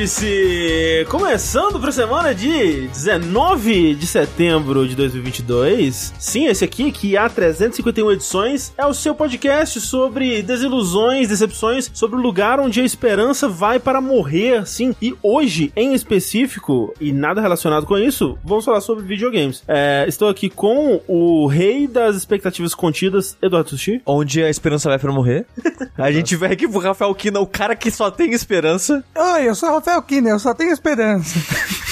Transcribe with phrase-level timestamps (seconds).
[0.00, 1.04] Vértice!
[1.10, 6.14] Começando pra semana de 19 de setembro de 2022.
[6.18, 12.18] Sim, esse aqui, que há 351 edições, é o seu podcast sobre desilusões, decepções, sobre
[12.18, 14.94] o lugar onde a esperança vai para morrer, sim.
[15.02, 19.62] E hoje, em específico, e nada relacionado com isso, vamos falar sobre videogames.
[19.68, 24.00] É, estou aqui com o rei das expectativas contidas, Eduardo Sushi.
[24.06, 25.44] Onde a esperança vai pra morrer.
[25.98, 29.04] A gente vai aqui pro Rafael Kina, o cara que só tem esperança.
[29.14, 31.38] Oi, eu sou o Rafael Kiner, eu só tenho esperança.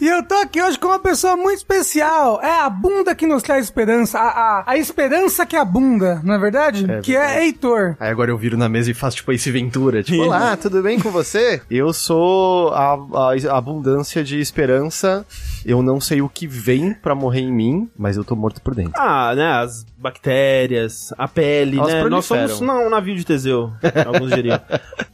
[0.00, 2.40] E eu tô aqui hoje com uma pessoa muito especial.
[2.42, 4.18] É a bunda que nos traz esperança.
[4.18, 4.28] A,
[4.60, 6.90] a, a esperança que abunda, não é verdade?
[6.90, 7.34] É que verdade.
[7.38, 7.96] é Heitor.
[8.00, 10.02] Aí agora eu viro na mesa e faço tipo esse Ventura.
[10.02, 11.60] Tipo, olá, tudo bem com você?
[11.70, 15.22] Eu sou a, a- a abundância de esperança.
[15.66, 18.74] Eu não sei o que vem pra morrer em mim, mas eu tô morto por
[18.74, 18.94] dentro.
[18.96, 22.04] Ah, né, as bactérias, a pele, Elas né?
[22.08, 23.72] Nós somos não, um navio de Teseu,
[24.06, 24.60] alguns diriam.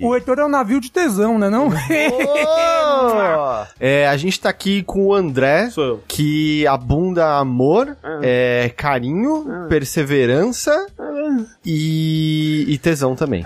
[0.01, 1.69] O Heitor é um navio de tesão, né não?
[1.69, 3.67] Oh!
[3.81, 6.03] É, a gente tá aqui com o André, Sou eu.
[6.07, 10.87] que abunda amor, é, carinho, perseverança
[11.65, 13.45] e, e tesão também.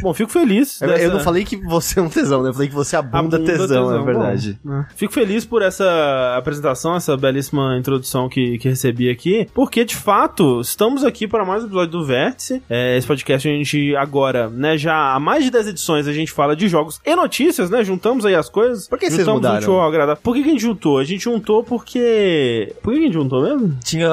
[0.00, 0.80] Bom, fico feliz.
[0.80, 2.48] Eu, dessa- eu não falei que você é um tesão, né?
[2.50, 4.58] Eu falei que você abunda, Abunda tesão, tesão, é verdade.
[4.64, 4.86] Bom, né?
[4.96, 10.13] Fico feliz por essa apresentação, essa belíssima introdução que, que recebi aqui, porque de fato
[10.60, 12.62] estamos aqui para mais um episódio do Vértice.
[12.70, 16.30] É, esse podcast a gente agora, né, já há mais de 10 edições a gente
[16.30, 17.82] fala de jogos e notícias, né?
[17.82, 18.86] Juntamos aí as coisas.
[18.86, 19.74] Por que vocês Juntamos mudaram?
[19.74, 20.22] Um agradável.
[20.22, 20.98] Por que, que a gente juntou?
[20.98, 22.72] A gente juntou porque.
[22.80, 23.76] Por que, que a gente juntou mesmo?
[23.82, 24.08] Tinha.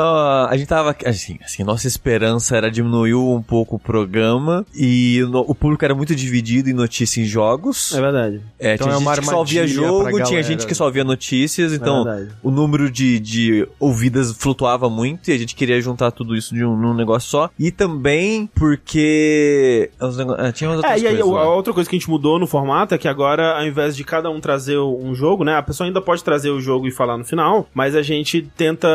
[0.49, 0.95] A gente tava.
[1.05, 4.65] Assim, assim, nossa esperança era diminuir um pouco o programa.
[4.73, 7.93] E no- o público era muito dividido em notícias em jogos.
[7.93, 8.41] É verdade.
[8.59, 10.43] É, Então tinha é uma gente que só via jogo, tinha galera.
[10.43, 12.31] gente que só via notícias, então verdade.
[12.41, 16.63] o número de, de ouvidas flutuava muito e a gente queria juntar tudo isso de
[16.65, 17.49] um, num negócio só.
[17.59, 19.89] E também porque.
[19.99, 21.55] os nego- ah, tinha umas outras É, e aí coisas a lá.
[21.55, 24.29] outra coisa que a gente mudou no formato é que agora, ao invés de cada
[24.29, 25.55] um trazer um jogo, né?
[25.55, 28.87] A pessoa ainda pode trazer o jogo e falar no final, mas a gente tenta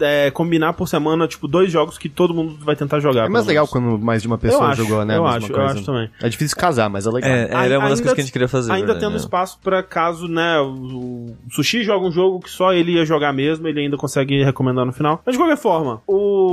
[0.00, 3.26] é, combinar por semana, tipo, dois jogos que todo mundo vai tentar jogar.
[3.26, 5.14] É mais legal quando mais de uma pessoa eu acho, jogou, né?
[5.14, 5.72] a Eu mesma acho, eu coisa.
[5.74, 6.10] acho também.
[6.22, 7.30] É difícil casar, mas é legal.
[7.30, 8.72] É, era uma das Ainda- coisas que a gente queria fazer.
[8.72, 9.16] Ainda verdade, tendo né?
[9.18, 13.32] espaço pra caso, né, o, o Sushi joga um jogo que só ele ia jogar
[13.32, 15.20] mesmo, ele ainda consegue recomendar no final.
[15.24, 16.43] Mas de qualquer forma, o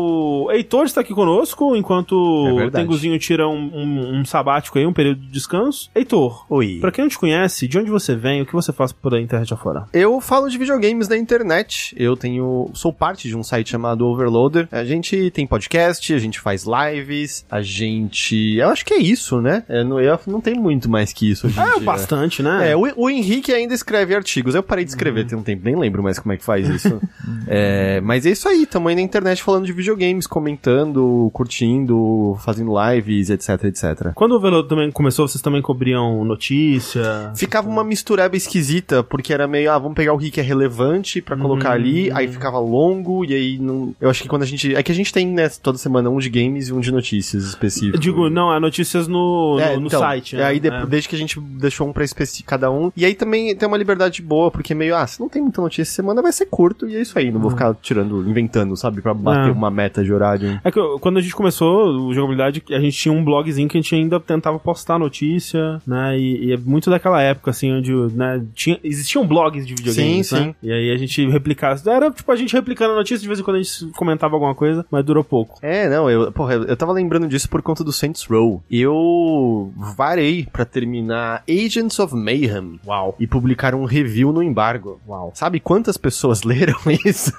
[0.52, 2.16] Heitor está aqui conosco, enquanto
[2.60, 2.72] É o.
[2.72, 5.90] Tenguzinho tira um, um- um sabático aí, um período de descanso.
[5.96, 6.78] Heitor, Oi.
[6.80, 9.20] pra quem não te conhece, de onde você vem, o que você faz por a
[9.22, 9.86] internet afora?
[9.94, 11.94] Eu falo de videogames na internet.
[11.98, 12.70] Eu tenho.
[12.74, 14.68] Sou parte de um site chamado Overloader.
[14.72, 18.56] A gente tem podcast, a gente faz lives, a gente.
[18.58, 19.64] Eu acho que é isso, né?
[19.68, 21.80] É, não, eu não tem muito mais que isso É, dia.
[21.82, 22.72] bastante, né?
[22.72, 24.56] É, o, o Henrique ainda escreve artigos.
[24.56, 27.00] Eu parei de escrever tem um tempo, nem lembro mais como é que faz isso.
[27.48, 32.74] É, mas é isso aí, tamo aí na internet falando de videogames, comentando, curtindo, fazendo
[32.90, 34.12] lives, etc, etc.
[34.16, 37.32] Quando o Velodo também começou, vocês também cobriam notícia?
[37.36, 41.36] Ficava uma mistureba esquisita, porque era meio, ah, vamos pegar o que é relevante pra
[41.38, 43.94] colocar ali, aí ficava longo, e aí não.
[44.00, 44.76] Eu acho que quando a gente.
[44.76, 47.44] É que a gente tem, né, toda semana um de games e um de notícias
[47.44, 47.96] específico.
[47.96, 50.36] Eu digo, não, é notícias no, É, no, no então, site.
[50.36, 50.46] é, né?
[50.46, 50.86] aí de- É.
[50.86, 52.92] desde que a gente deixou um pra especi cada um.
[52.96, 55.82] E aí também tem uma liberdade boa, porque meio, ah, se não tem muita notícia
[55.84, 57.32] essa semana, vai ser curto, e é isso aí.
[57.32, 59.52] Não vou ficar tirando, inventando, sabe, pra bater É.
[59.52, 60.60] uma meta de horário.
[60.64, 63.82] É que quando a gente começou o jogabilidade, a gente tinha um blogzinho que a
[63.82, 66.18] gente ainda tentava postar notícia, né?
[66.18, 70.36] E, e é muito daquela época, assim, onde né, tinha, existiam blogs de videogames, Sim,
[70.36, 70.44] né?
[70.44, 70.56] sim.
[70.62, 71.82] E aí a gente replicava.
[71.90, 74.54] Era tipo a gente replicando a notícia, de vez em quando a gente comentava alguma
[74.56, 75.58] coisa, mas durou pouco.
[75.62, 78.62] É, não, eu, porra, eu tava lembrando disso por conta do Saints Row.
[78.70, 82.80] Eu varei pra terminar Agents of Mayhem.
[82.86, 83.16] Uau.
[83.20, 85.00] E publicar um review no embargo.
[85.08, 85.32] Uau.
[85.36, 87.32] Sabe quantas pessoas leram isso?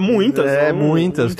[0.00, 0.46] Muitas.
[0.46, 0.76] É, um-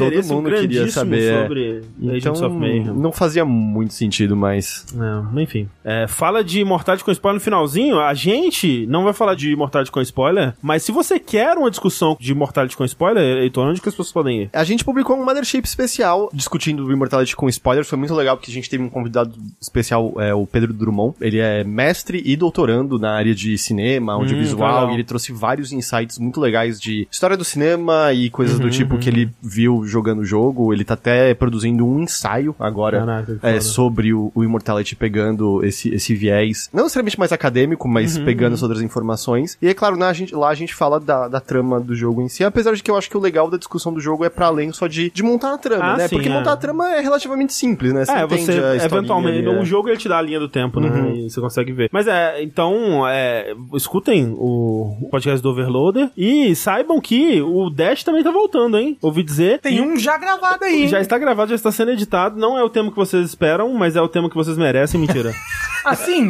[0.05, 1.43] muitas, todo interesse mundo queria saber, é.
[1.43, 2.85] sobre então, Agents of Mayhem.
[2.85, 4.87] não fazia muito sentido, mas...
[4.95, 5.69] É, enfim.
[5.85, 7.99] É, fala de Mortality com spoiler no finalzinho.
[7.99, 12.17] A gente não vai falar de Mortality com spoiler, mas se você quer uma discussão
[12.19, 14.51] de Mortality com spoiler, Heitor, onde que as pessoas podem ir?
[14.53, 17.89] A gente publicou um Mothership especial discutindo o Immortality com spoilers.
[17.89, 21.17] Foi muito legal porque a gente teve um convidado especial, é, o Pedro Drummond.
[21.21, 24.91] Ele é mestre e doutorando na área de cinema, audiovisual, legal.
[24.91, 28.99] e ele trouxe vários insights muito legais de história do cinema e coisas do tipo
[28.99, 30.73] que ele viu jogando o jogo.
[30.73, 35.93] Ele tá até produzindo um ensaio agora Caraca, é, sobre o, o Immortality pegando esse,
[35.95, 39.57] esse viés, não necessariamente mais acadêmico, mas pegando as outras informações.
[39.61, 42.29] E é claro, a gente, lá a gente fala da, da trama do jogo em
[42.29, 44.47] si, apesar de que eu acho que o legal da discussão do jogo é pra
[44.47, 46.09] além só de, de montar a trama, Ah, né?
[46.09, 46.33] sim, Porque é.
[46.33, 48.03] montar a trama é relativamente simples, né?
[48.03, 49.49] é, você a historinha eventualmente.
[49.49, 49.61] ali, é.
[49.61, 51.13] O jogo ele te dá a linha do tempo, né?
[51.17, 51.89] E você consegue ver.
[51.93, 58.03] Mas é, então, é, escutem o o podcast do Overloader e saibam que o Dash
[58.05, 58.97] também tá voltando, hein?
[59.03, 59.61] Ouvi dizer.
[59.71, 60.89] Tem um já gravado aí.
[60.89, 62.39] Já está gravado, já está sendo editado.
[62.39, 65.01] Não é o tema que vocês esperam, mas é o tema que vocês merecem.
[65.01, 65.33] Mentira.
[65.87, 66.29] Assim,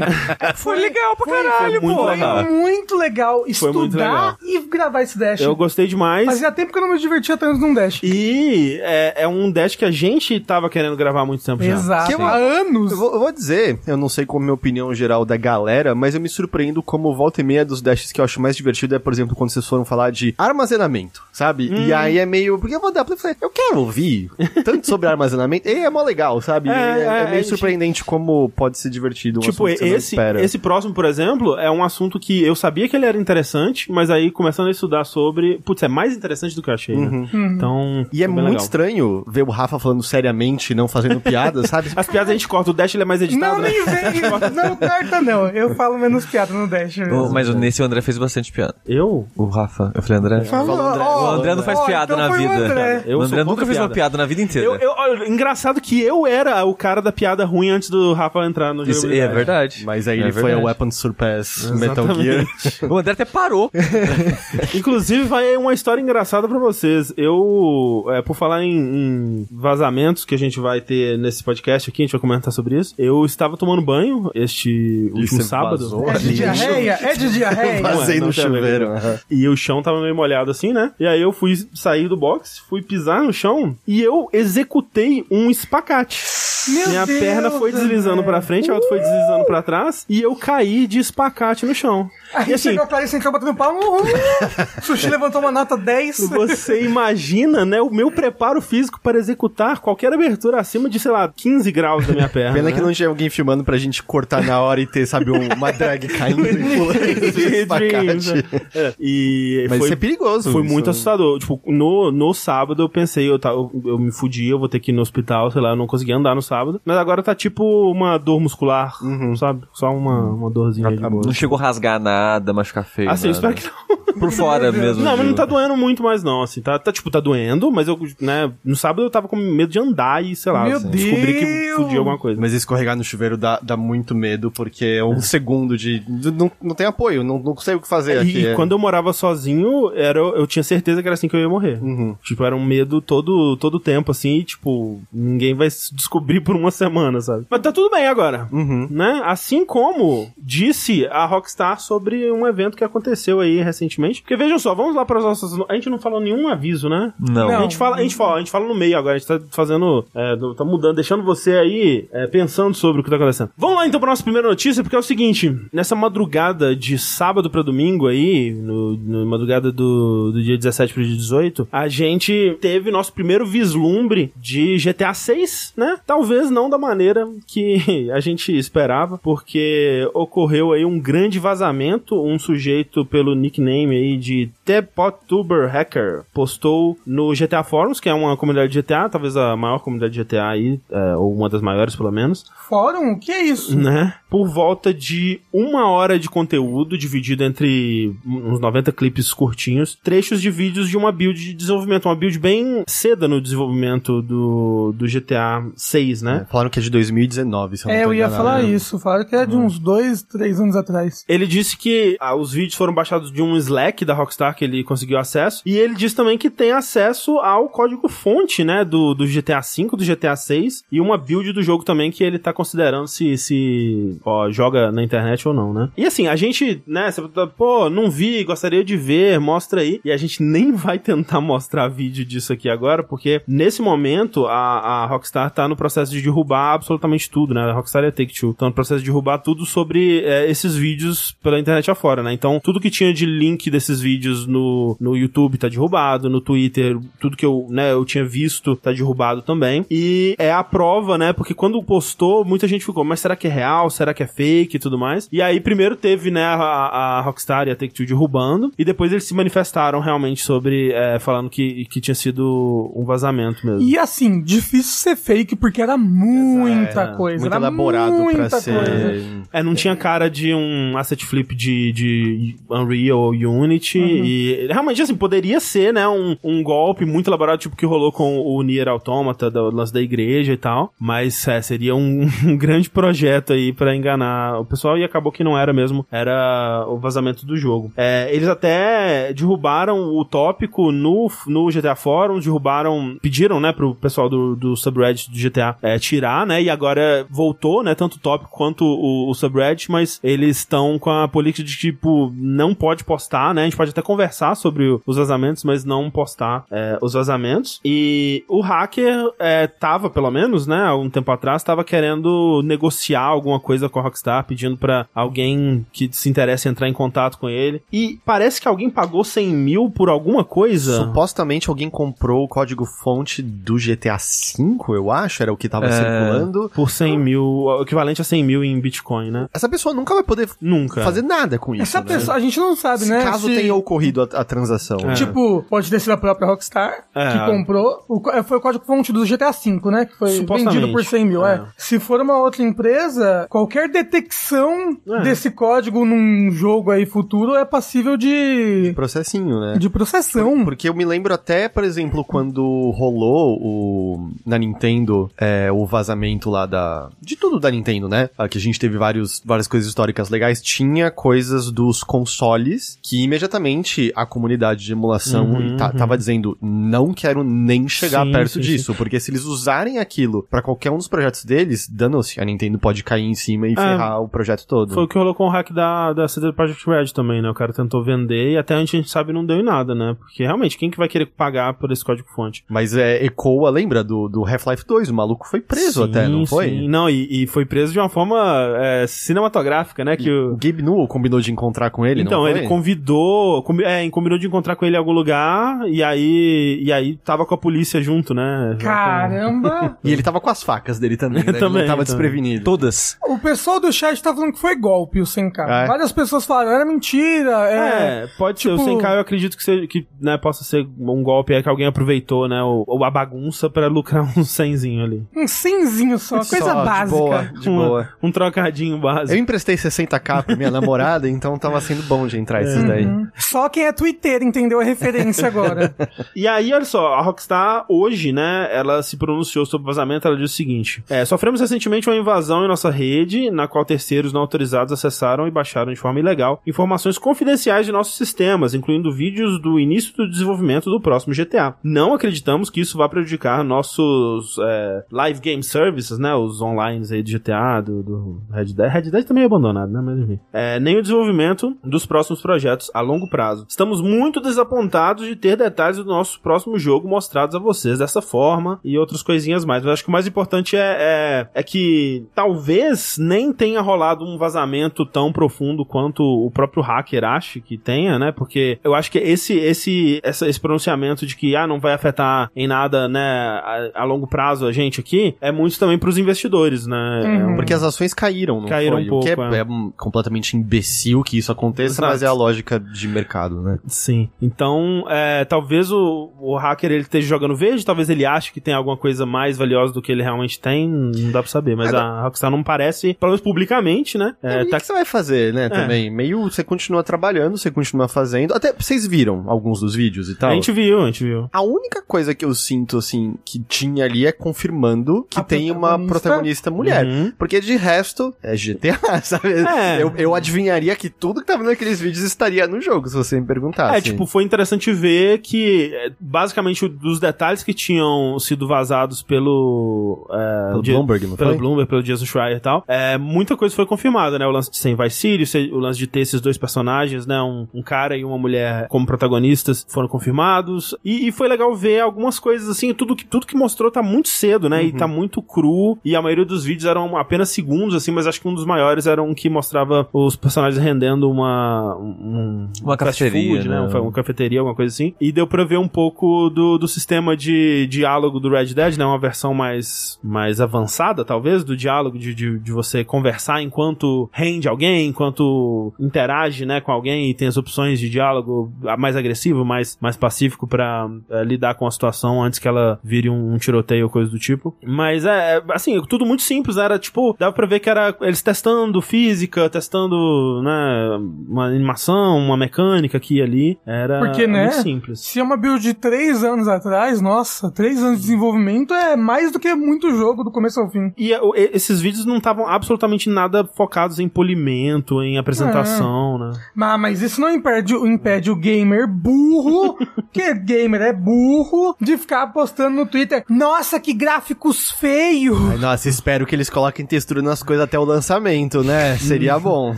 [0.56, 2.04] Foi legal pra caralho, muito pô.
[2.04, 2.44] legal.
[2.44, 5.40] foi muito legal Foi muito estudar e gravar esse Dash.
[5.40, 6.26] Eu gostei demais.
[6.26, 8.00] Fazia tempo que eu não me divertia tanto num Dash.
[8.02, 11.72] E é, é um dash que a gente tava querendo gravar há muito tempo já.
[11.72, 12.06] Exato.
[12.06, 12.92] Que eu- Há anos.
[12.92, 15.38] Eu vou, eu vou dizer, eu não sei como é a minha opinião geral da
[15.38, 18.56] galera, mas eu me surpreendo como volta e meia dos dashes que eu acho mais
[18.56, 21.70] divertido é, por exemplo, quando vocês foram falar de armazenamento, sabe?
[21.72, 22.58] E aí é meio.
[22.58, 24.30] Porque eu vou dar pra falar, eu quero ouvir
[24.64, 26.68] tanto sobre armazenamento, e é mó legal, sabe?
[26.68, 29.84] É, É, é é, meio é, surpreendente como pode ser divertido um Tipo, assunto que
[29.84, 30.42] você não esse, espera.
[30.42, 34.10] esse próximo, por exemplo, é um assunto que eu sabia que ele era interessante, mas
[34.10, 35.58] aí começando a estudar sobre.
[35.64, 37.28] Putz, é mais interessante do que eu achei, né?
[37.32, 38.06] Então.
[38.12, 38.62] E é muito legal.
[38.62, 41.90] estranho ver o Rafa falando seriamente, não fazendo piada, sabe?
[41.94, 43.56] As piadas a gente corta, o Dash ele é mais editado.
[43.56, 43.70] Não, né?
[43.70, 44.16] nem vem.
[44.56, 45.48] Não, corta não.
[45.48, 46.96] Eu falo menos piada no Dash.
[46.96, 47.32] Mesmo.
[47.32, 48.74] Mas nesse o André fez bastante piada.
[48.86, 49.26] Eu?
[49.36, 49.92] O Rafa.
[49.94, 50.44] Eu falei, André.
[50.44, 51.04] Falou, André.
[51.04, 53.04] O André não faz ó, piada então na vida.
[53.16, 54.16] Eu o sou André nunca fez uma piada.
[54.18, 54.66] na vida inteira.
[54.66, 58.72] Eu, eu, engraçado que eu era o cara da piada ruim antes do Rafa entrar
[58.74, 59.14] no Isso jogo.
[59.14, 59.82] é verdade.
[59.84, 60.64] Mas aí É ele foi a verdade.
[60.66, 62.44] Weapon Surpass Metal Gear.
[62.88, 63.70] O André até parou.
[64.74, 67.12] Inclusive, vai uma história engraçada pra vocês.
[67.16, 72.02] Eu, é, por falar em, em vazamentos que a gente vai ter nesse podcast aqui,
[72.02, 72.94] a gente vai comentar sobre isso.
[72.98, 75.78] Eu estava tomando banho este último sábado.
[75.78, 76.08] vazou?
[76.10, 76.98] É de diarreia?
[77.00, 77.82] É de diarreia?
[77.96, 78.90] Vazei no chuveiro.
[79.30, 80.92] E o chão tava meio molhado assim, né?
[80.98, 85.50] E aí eu fui sair do box, fui pisar no chão e eu executei um
[85.50, 86.24] espacate.
[86.68, 90.20] Meu Minha Deus, perna foi deslizando pra frente, a outra foi deslizando pra trás e
[90.20, 92.10] eu caí de espacate no chão.
[92.34, 93.78] Aí E assim, chegou a Clarice entrou batendo palmo.
[93.80, 94.04] Uhul.
[94.82, 96.28] Sushi levantou uma nota 10.
[96.30, 101.28] Você imagina, né, o meu preparo físico para executar qualquer abertura acima de, sei lá,
[101.34, 102.54] 15 graus da minha perna.
[102.54, 102.74] Pena né?
[102.74, 105.72] que não tinha alguém filmando pra gente cortar na hora e ter, sabe, um- uma
[105.72, 108.44] drag caindo e espacate.
[108.74, 108.94] é.
[108.98, 110.52] E Mas foi, isso é perigoso.
[110.52, 110.72] foi isso.
[110.72, 111.38] muito assustador.
[111.38, 114.80] Tipo, no, no sábado eu pensei, eu, tá, eu, eu me fudi, eu vou ter
[114.80, 116.80] que ir no hospital, sei lá, eu não consegui andar no sábado.
[116.84, 118.94] Mas agora tá tipo uma dor muscular,
[119.36, 119.62] sabe?
[119.72, 121.22] Só uma, uma dorzinha de boa.
[121.24, 123.10] Não chegou a rasgar nada, machucar feio.
[123.10, 123.50] Assim, eu nada.
[123.50, 123.96] espero que não.
[124.18, 125.02] Por fora mesmo.
[125.02, 126.62] Não, mas não tá doendo muito mais, não, assim.
[126.62, 129.78] Tá, tá, tipo, tá doendo, mas eu, né, no sábado eu tava com medo de
[129.78, 131.76] andar e, sei lá, Meu assim, descobri que Deus!
[131.82, 132.40] fudi alguma coisa.
[132.40, 136.02] Mas escorregar no chuveiro dá, dá muito medo, porque é um segundo de.
[136.08, 138.38] Não, não tem apoio, não, não sei o que fazer aqui.
[138.38, 138.54] E é.
[138.54, 141.78] quando eu morava sozinho, era, eu tinha certeza que era assim que eu ia morrer.
[142.22, 146.56] Tipo, era um medo todo todo tempo, assim, e, tipo, ninguém vai se descobrir por
[146.56, 147.46] uma semana, sabe?
[147.50, 148.48] Mas tá tudo bem agora,
[148.90, 149.20] né?
[149.24, 154.22] Assim como disse a Rockstar sobre um evento que aconteceu aí recentemente.
[154.22, 155.52] Porque vejam só, vamos lá para as nossas...
[155.68, 157.12] A gente não falou nenhum aviso, né?
[157.18, 157.48] Não.
[157.48, 159.40] A gente, fala, a, gente fala, a gente fala no meio agora, a gente tá
[159.50, 160.04] fazendo.
[160.14, 163.50] É, tá mudando, deixando você aí é, pensando sobre o que tá acontecendo.
[163.56, 167.50] Vamos lá então pra nossa primeira notícia, porque é o seguinte: nessa madrugada de sábado
[167.50, 172.56] pra domingo aí, no, no madrugada do, do dia 17 pro dia 18, a gente
[172.60, 175.98] teve nosso primeiro vislumbre de GTA 6, né?
[176.06, 181.95] Talvez não da maneira que a gente esperava, porque ocorreu aí um grande vazamento.
[182.12, 188.36] Um sujeito pelo nickname aí de ThePotTuber Hacker postou no GTA Forums, que é uma
[188.36, 191.94] comunidade de GTA, talvez a maior comunidade de GTA aí, é, ou uma das maiores
[191.96, 193.12] pelo menos, Fórum?
[193.12, 193.76] O que é isso?
[193.76, 194.14] né?
[194.36, 200.50] Por volta de uma hora de conteúdo, dividido entre uns 90 clipes curtinhos, trechos de
[200.50, 205.64] vídeos de uma build de desenvolvimento, uma build bem cedo no desenvolvimento do, do GTA
[205.74, 206.46] 6, né?
[206.50, 208.36] Falaram que é de 2019, se eu não É, eu ia enganado.
[208.36, 208.98] falar isso.
[208.98, 211.24] Falaram que é de uns dois, três anos atrás.
[211.26, 214.84] Ele disse que ah, os vídeos foram baixados de um Slack da Rockstar que ele
[214.84, 215.62] conseguiu acesso.
[215.64, 218.84] E ele disse também que tem acesso ao código-fonte, né?
[218.84, 222.38] Do, do GTA V, do GTA 6 e uma build do jogo também que ele
[222.38, 225.88] tá considerando se, se ó, joga na internet ou não, né?
[225.96, 227.10] E assim, a gente, né?
[227.10, 227.22] Você,
[227.56, 230.00] pô, não vi, gostaria de ver, mostra aí.
[230.04, 234.78] E a gente nem vai tentar mostrar vídeo disso aqui agora, porque nesse momento a,
[234.78, 237.62] a Rockstar tá no processo de derrubar absolutamente tudo, né?
[237.62, 241.36] A Rockstar e a Take-Two estão no processo de derrubar tudo sobre é, esses vídeos
[241.42, 242.32] pela internet afora, né?
[242.32, 246.98] Então, tudo que tinha de link desses vídeos no, no YouTube tá derrubado, no Twitter,
[247.20, 249.84] tudo que eu, né, eu tinha visto tá derrubado também.
[249.90, 251.32] E é a prova, né?
[251.32, 253.88] Porque quando postou, muita gente ficou, mas será que é real?
[253.90, 255.28] Será que é fake e tudo mais?
[255.30, 259.24] E aí, primeiro teve, né, a, a Rockstar e a Take-Two derrubando, e depois eles
[259.24, 263.82] se manifestaram realmente sobre, é, falando que, que tinha sido um vazamento mesmo.
[263.82, 267.40] E assim, difícil ser fake porque era muita coisa.
[267.40, 268.74] Muito era elaborado muita pra ser.
[268.74, 269.42] coisa.
[269.52, 273.98] É, não tinha cara de um asset flip de, de Unreal ou Unity.
[273.98, 278.38] E realmente, assim, poderia ser, né, um, um golpe muito elaborado, tipo que rolou com
[278.38, 280.92] o Nier Automata, do lance da igreja e tal.
[280.98, 285.44] Mas é, seria um, um grande projeto aí pra enganar o pessoal e acabou que
[285.44, 287.92] não era mesmo, era o vazamento do jogo.
[287.96, 294.28] É, eles até derrubaram o tópico no, no GTA Forum, derrubaram, pediram, né, pro pessoal
[294.28, 298.50] do, do subreddit do GTA é, tirar, né, e agora voltou, né, tanto o tópico
[298.50, 303.54] quanto o, o subreddit, mas eles estão com a política de tipo, não pode postar,
[303.54, 307.80] né, a gente pode até conversar sobre os vazamentos, mas não postar é, os vazamentos.
[307.84, 313.22] E o hacker é, tava, pelo menos, né, há um tempo atrás, tava querendo negociar
[313.22, 317.48] alguma coisa com a Rockstar, pedindo para alguém que se interessa entrar em contato com
[317.48, 317.82] ele.
[317.92, 320.96] E parece que alguém pagou 100 mil por alguma coisa.
[320.96, 325.92] Supostamente alguém comprou o código-fonte do GTA V, eu acho, era o que tava É.
[325.92, 326.70] circulando.
[326.74, 329.48] Por 100 mil, o equivalente a 100 mil em Bitcoin, né?
[329.52, 331.02] Essa pessoa nunca vai poder Nunca.
[331.02, 331.82] fazer nada com isso.
[331.82, 332.06] Essa né?
[332.06, 333.22] pessoa, a gente não sabe, né?
[333.24, 334.98] Caso se- tenha ocorrido a, a transação.
[335.00, 335.04] É.
[335.06, 335.14] né?
[335.14, 337.32] Tipo, pode ter sido a própria Rockstar É.
[337.32, 338.04] que comprou.
[338.08, 340.04] O, co- foi o código-fonte do GTA V, né?
[340.06, 341.44] Que foi vendido por 100 mil.
[341.46, 341.56] É.
[341.56, 341.62] É.
[341.76, 345.22] Se for uma outra empresa, qualquer detecção É.
[345.22, 349.76] desse código num jogo aí futuro é passível de, Processinho, né?
[349.78, 350.64] de processão.
[350.64, 356.48] Porque eu me lembro até, por exemplo, quando rolou o na Nintendo é, o vazamento
[356.50, 357.10] lá da.
[357.20, 358.30] De tudo da Nintendo, né?
[358.38, 360.60] Ah, Que a gente teve vários, várias coisas históricas legais.
[360.62, 365.96] Tinha coisas dos consoles que imediatamente a comunidade de emulação Uhum, ta- uhum.
[365.96, 368.94] tava dizendo: não quero nem chegar Sim, perto sim, disso.
[368.94, 372.40] Porque se eles usarem aquilo pra qualquer um dos projetos deles, danou-se.
[372.40, 374.92] A Nintendo pode cair em cima e ferrar o projeto todo.
[374.94, 377.48] Foi o que rolou com o hack da, da CD Projekt Red também, né?
[377.50, 380.16] O cara tentou vender e até a gente sabe não deu em nada, né?
[380.18, 382.64] Porque realmente, quem que vai querer pagar por esse código-fonte?
[382.68, 385.10] Mas é, ecoa, lembra do, do Half-Life 2?
[385.10, 386.68] O maluco foi preso Sim, até, não foi?
[386.68, 386.88] Sim.
[386.88, 388.36] Não, e, e foi preso de uma forma
[388.78, 390.16] é, cinematográfica, né?
[390.16, 390.56] Que O o...
[390.56, 394.76] Gabe Newell combinou de encontrar com ele, Então, ele convidou, combi- é, combinou de encontrar
[394.76, 398.76] com ele em algum lugar, e aí, e aí tava com a polícia junto, né?
[398.80, 399.96] Caramba!
[400.04, 401.50] E ele tava com as facas dele também, né?
[401.50, 402.04] Ele Também, não tava também.
[402.04, 402.64] desprevenido.
[402.64, 403.18] Todas.
[403.26, 405.66] o pessoal do chat tá falando que foi golpe o 100k.
[405.68, 405.86] É.
[405.86, 407.68] Várias pessoas falaram, era mentira.
[407.70, 408.70] É, É, pode ser.
[408.70, 411.68] O tipo- 100k eu acredito que, seja, que né, possa ser um golpe aí que
[411.68, 412.62] alguém aproveitou, né?
[412.62, 415.26] Ou, ou a bagunça pra lucrar um 100zinho ali.
[415.36, 417.06] um cenzinho só, coisa Só, básica.
[417.06, 418.08] De boa, de Uma- boa.
[418.22, 419.32] Um trocadinho básico.
[419.32, 423.06] Eu emprestei 60k pra minha namorada, então tava sendo bom de entrar esses daí.
[423.06, 423.26] Uhum.
[423.36, 425.94] Só quem é Twitter entendeu a referência agora.
[426.34, 430.36] E aí, olha só, a Rockstar hoje, né, ela se pronunciou sobre o vazamento, ela
[430.36, 434.40] disse o seguinte: é, sofremos recentemente uma invasão em nossa rede, na qual terceiros não
[434.40, 439.78] autorizados acessaram e baixaram de forma ilegal informações confidenciais de nossos sistemas, incluindo vídeos do
[439.78, 441.74] início do desenvolvimento do próximo GTA.
[441.82, 447.22] Não acreditamos que isso vá prejudicar nossos é, live game services, né, os online aí
[447.22, 448.90] do GTA, do, do Red Dead.
[448.90, 450.40] Red Dead também é abandonado, né, mas enfim.
[450.52, 453.66] É, nem o desenvolvimento dos próximos projetos a longo prazo.
[453.68, 458.80] Estamos muito desapontados de ter detalhes do nosso próximo jogo mostrados a vocês dessa forma
[458.84, 459.82] e outras coisinhas mais.
[459.82, 464.36] Mas acho que o mais importante é, é, é que talvez nem tenha rolado um
[464.38, 468.32] vazamento tão profundo quanto o próprio hacker acha que tenha, né?
[468.32, 472.50] Porque eu acho que esse, esse, essa- esse pronunciamento de que ah, não vai afetar
[472.54, 476.86] em nada, né, a, a longo prazo a gente aqui, é muito também pros investidores,
[476.86, 477.22] né?
[477.24, 477.52] É Uhum.
[477.52, 479.10] um- Porque as ações caíram, não Caíram foi?
[479.10, 479.58] um o que é, pouco, é.
[479.58, 482.12] é um completamente imbecil que isso aconteça, Exato.
[482.12, 483.78] mas é a lógica de mercado, né?
[483.86, 484.28] Sim.
[484.40, 488.74] Então, é, talvez o, o hacker ele esteja jogando verde, talvez ele ache que tem
[488.74, 491.76] alguma coisa mais valiosa do que ele realmente tem, não dá pra saber.
[491.76, 494.34] Mas a Rockstar não parece, pelo menos publicamente, né?
[494.42, 496.10] É, e o tá que você vai fazer, né, também?
[496.10, 498.54] Meio, você continua trabalhando, você continua fazendo.
[498.54, 500.50] Até, vocês viram alguns dos vídeos e tal?
[500.50, 501.48] A gente viu, a gente viu.
[501.52, 505.70] A única coisa que eu sinto, assim, que tinha ali é confirmando que A tem
[505.70, 506.20] uma protagonista?
[506.20, 507.06] protagonista mulher.
[507.06, 507.32] Uhum.
[507.38, 509.52] Porque de resto, é GTA, sabe?
[509.52, 510.02] É.
[510.02, 513.46] Eu, eu adivinharia que tudo que tava naqueles vídeos estaria no jogo, se você me
[513.46, 513.96] perguntasse.
[513.96, 520.28] É, tipo, foi interessante ver que, é, basicamente, dos detalhes que tinham sido vazados pelo...
[520.30, 521.58] É, Pelo Bloomberg, não pelo foi?
[521.58, 524.46] Bloomberg, pelo Jason Schreier e tal, é, muita coisa foi confirmada, né?
[524.46, 527.26] O lance de ser em Vice City, se- o lance de ter esses dois personagens,
[527.26, 527.40] né?
[527.42, 530.94] Um, um cara e uma mulher como protagonistas foram confirmados.
[531.04, 534.28] E, e foi legal ver algumas coisas, assim, tudo que, tudo que mostrou tá muito
[534.28, 534.84] cedo, né?
[534.84, 534.96] E Uhum.
[534.96, 535.98] tá muito cru.
[536.04, 539.06] E a maioria dos vídeos eram apenas segundos, assim, mas acho que um dos maiores
[539.06, 541.96] era um que mostrava os personagens rendendo uma...
[541.96, 543.80] Um, Uma cafeteria, food, né?
[543.80, 543.80] né?
[543.98, 545.14] Um- uma cafeteria, alguma coisa assim.
[545.20, 549.04] E deu pra ver um pouco do, do sistema de diálogo do Red Dead, né?
[549.04, 554.68] Uma versão mais, mais avançada, talvez, do diálogo, de, de, de você conversar enquanto rende
[554.68, 559.96] alguém, enquanto interage, né, com alguém e tem as opções de diálogo mais agressivo, mais,
[560.00, 564.04] mais pacífico pra eh, lidar com a situação antes que ela vire um, um tiroteio
[564.04, 564.74] ou coisa do tipo.
[564.84, 566.84] Mas é, é, assim, tudo muito simples, né?
[566.84, 572.56] Era tipo, dava pra ver que era eles testando física, testando, né, uma animação, uma
[572.56, 573.78] mecânica aqui e ali.
[573.86, 574.62] Era Porque, né?
[574.64, 575.20] muito simples.
[575.20, 579.52] Se é uma build de 3 anos atrás, nossa, 3 anos de desenvolvimento é mais
[579.52, 581.12] do que muito jogo do começo ao fim.
[581.16, 582.85] E e- esses vídeos não estavam absolutamente
[583.28, 586.52] nada focados em polimento, em apresentação, né?
[586.74, 589.98] Mas, mas isso não impede, impede o gamer burro,
[590.32, 595.58] que gamer é burro, de ficar postando no Twitter, nossa, que gráficos feios!
[595.70, 599.16] Ai, nossa, espero que eles coloquem textura nas coisas até o lançamento, né?
[599.18, 599.94] Seria bom.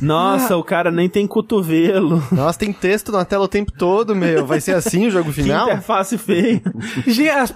[0.00, 2.22] Nossa, o cara nem tem cotovelo.
[2.32, 4.46] Nossa, tem texto na tela o tempo todo, meu.
[4.46, 5.66] Vai ser assim o jogo Que final?
[5.68, 6.62] interface feia.
[7.06, 7.54] Gente, As,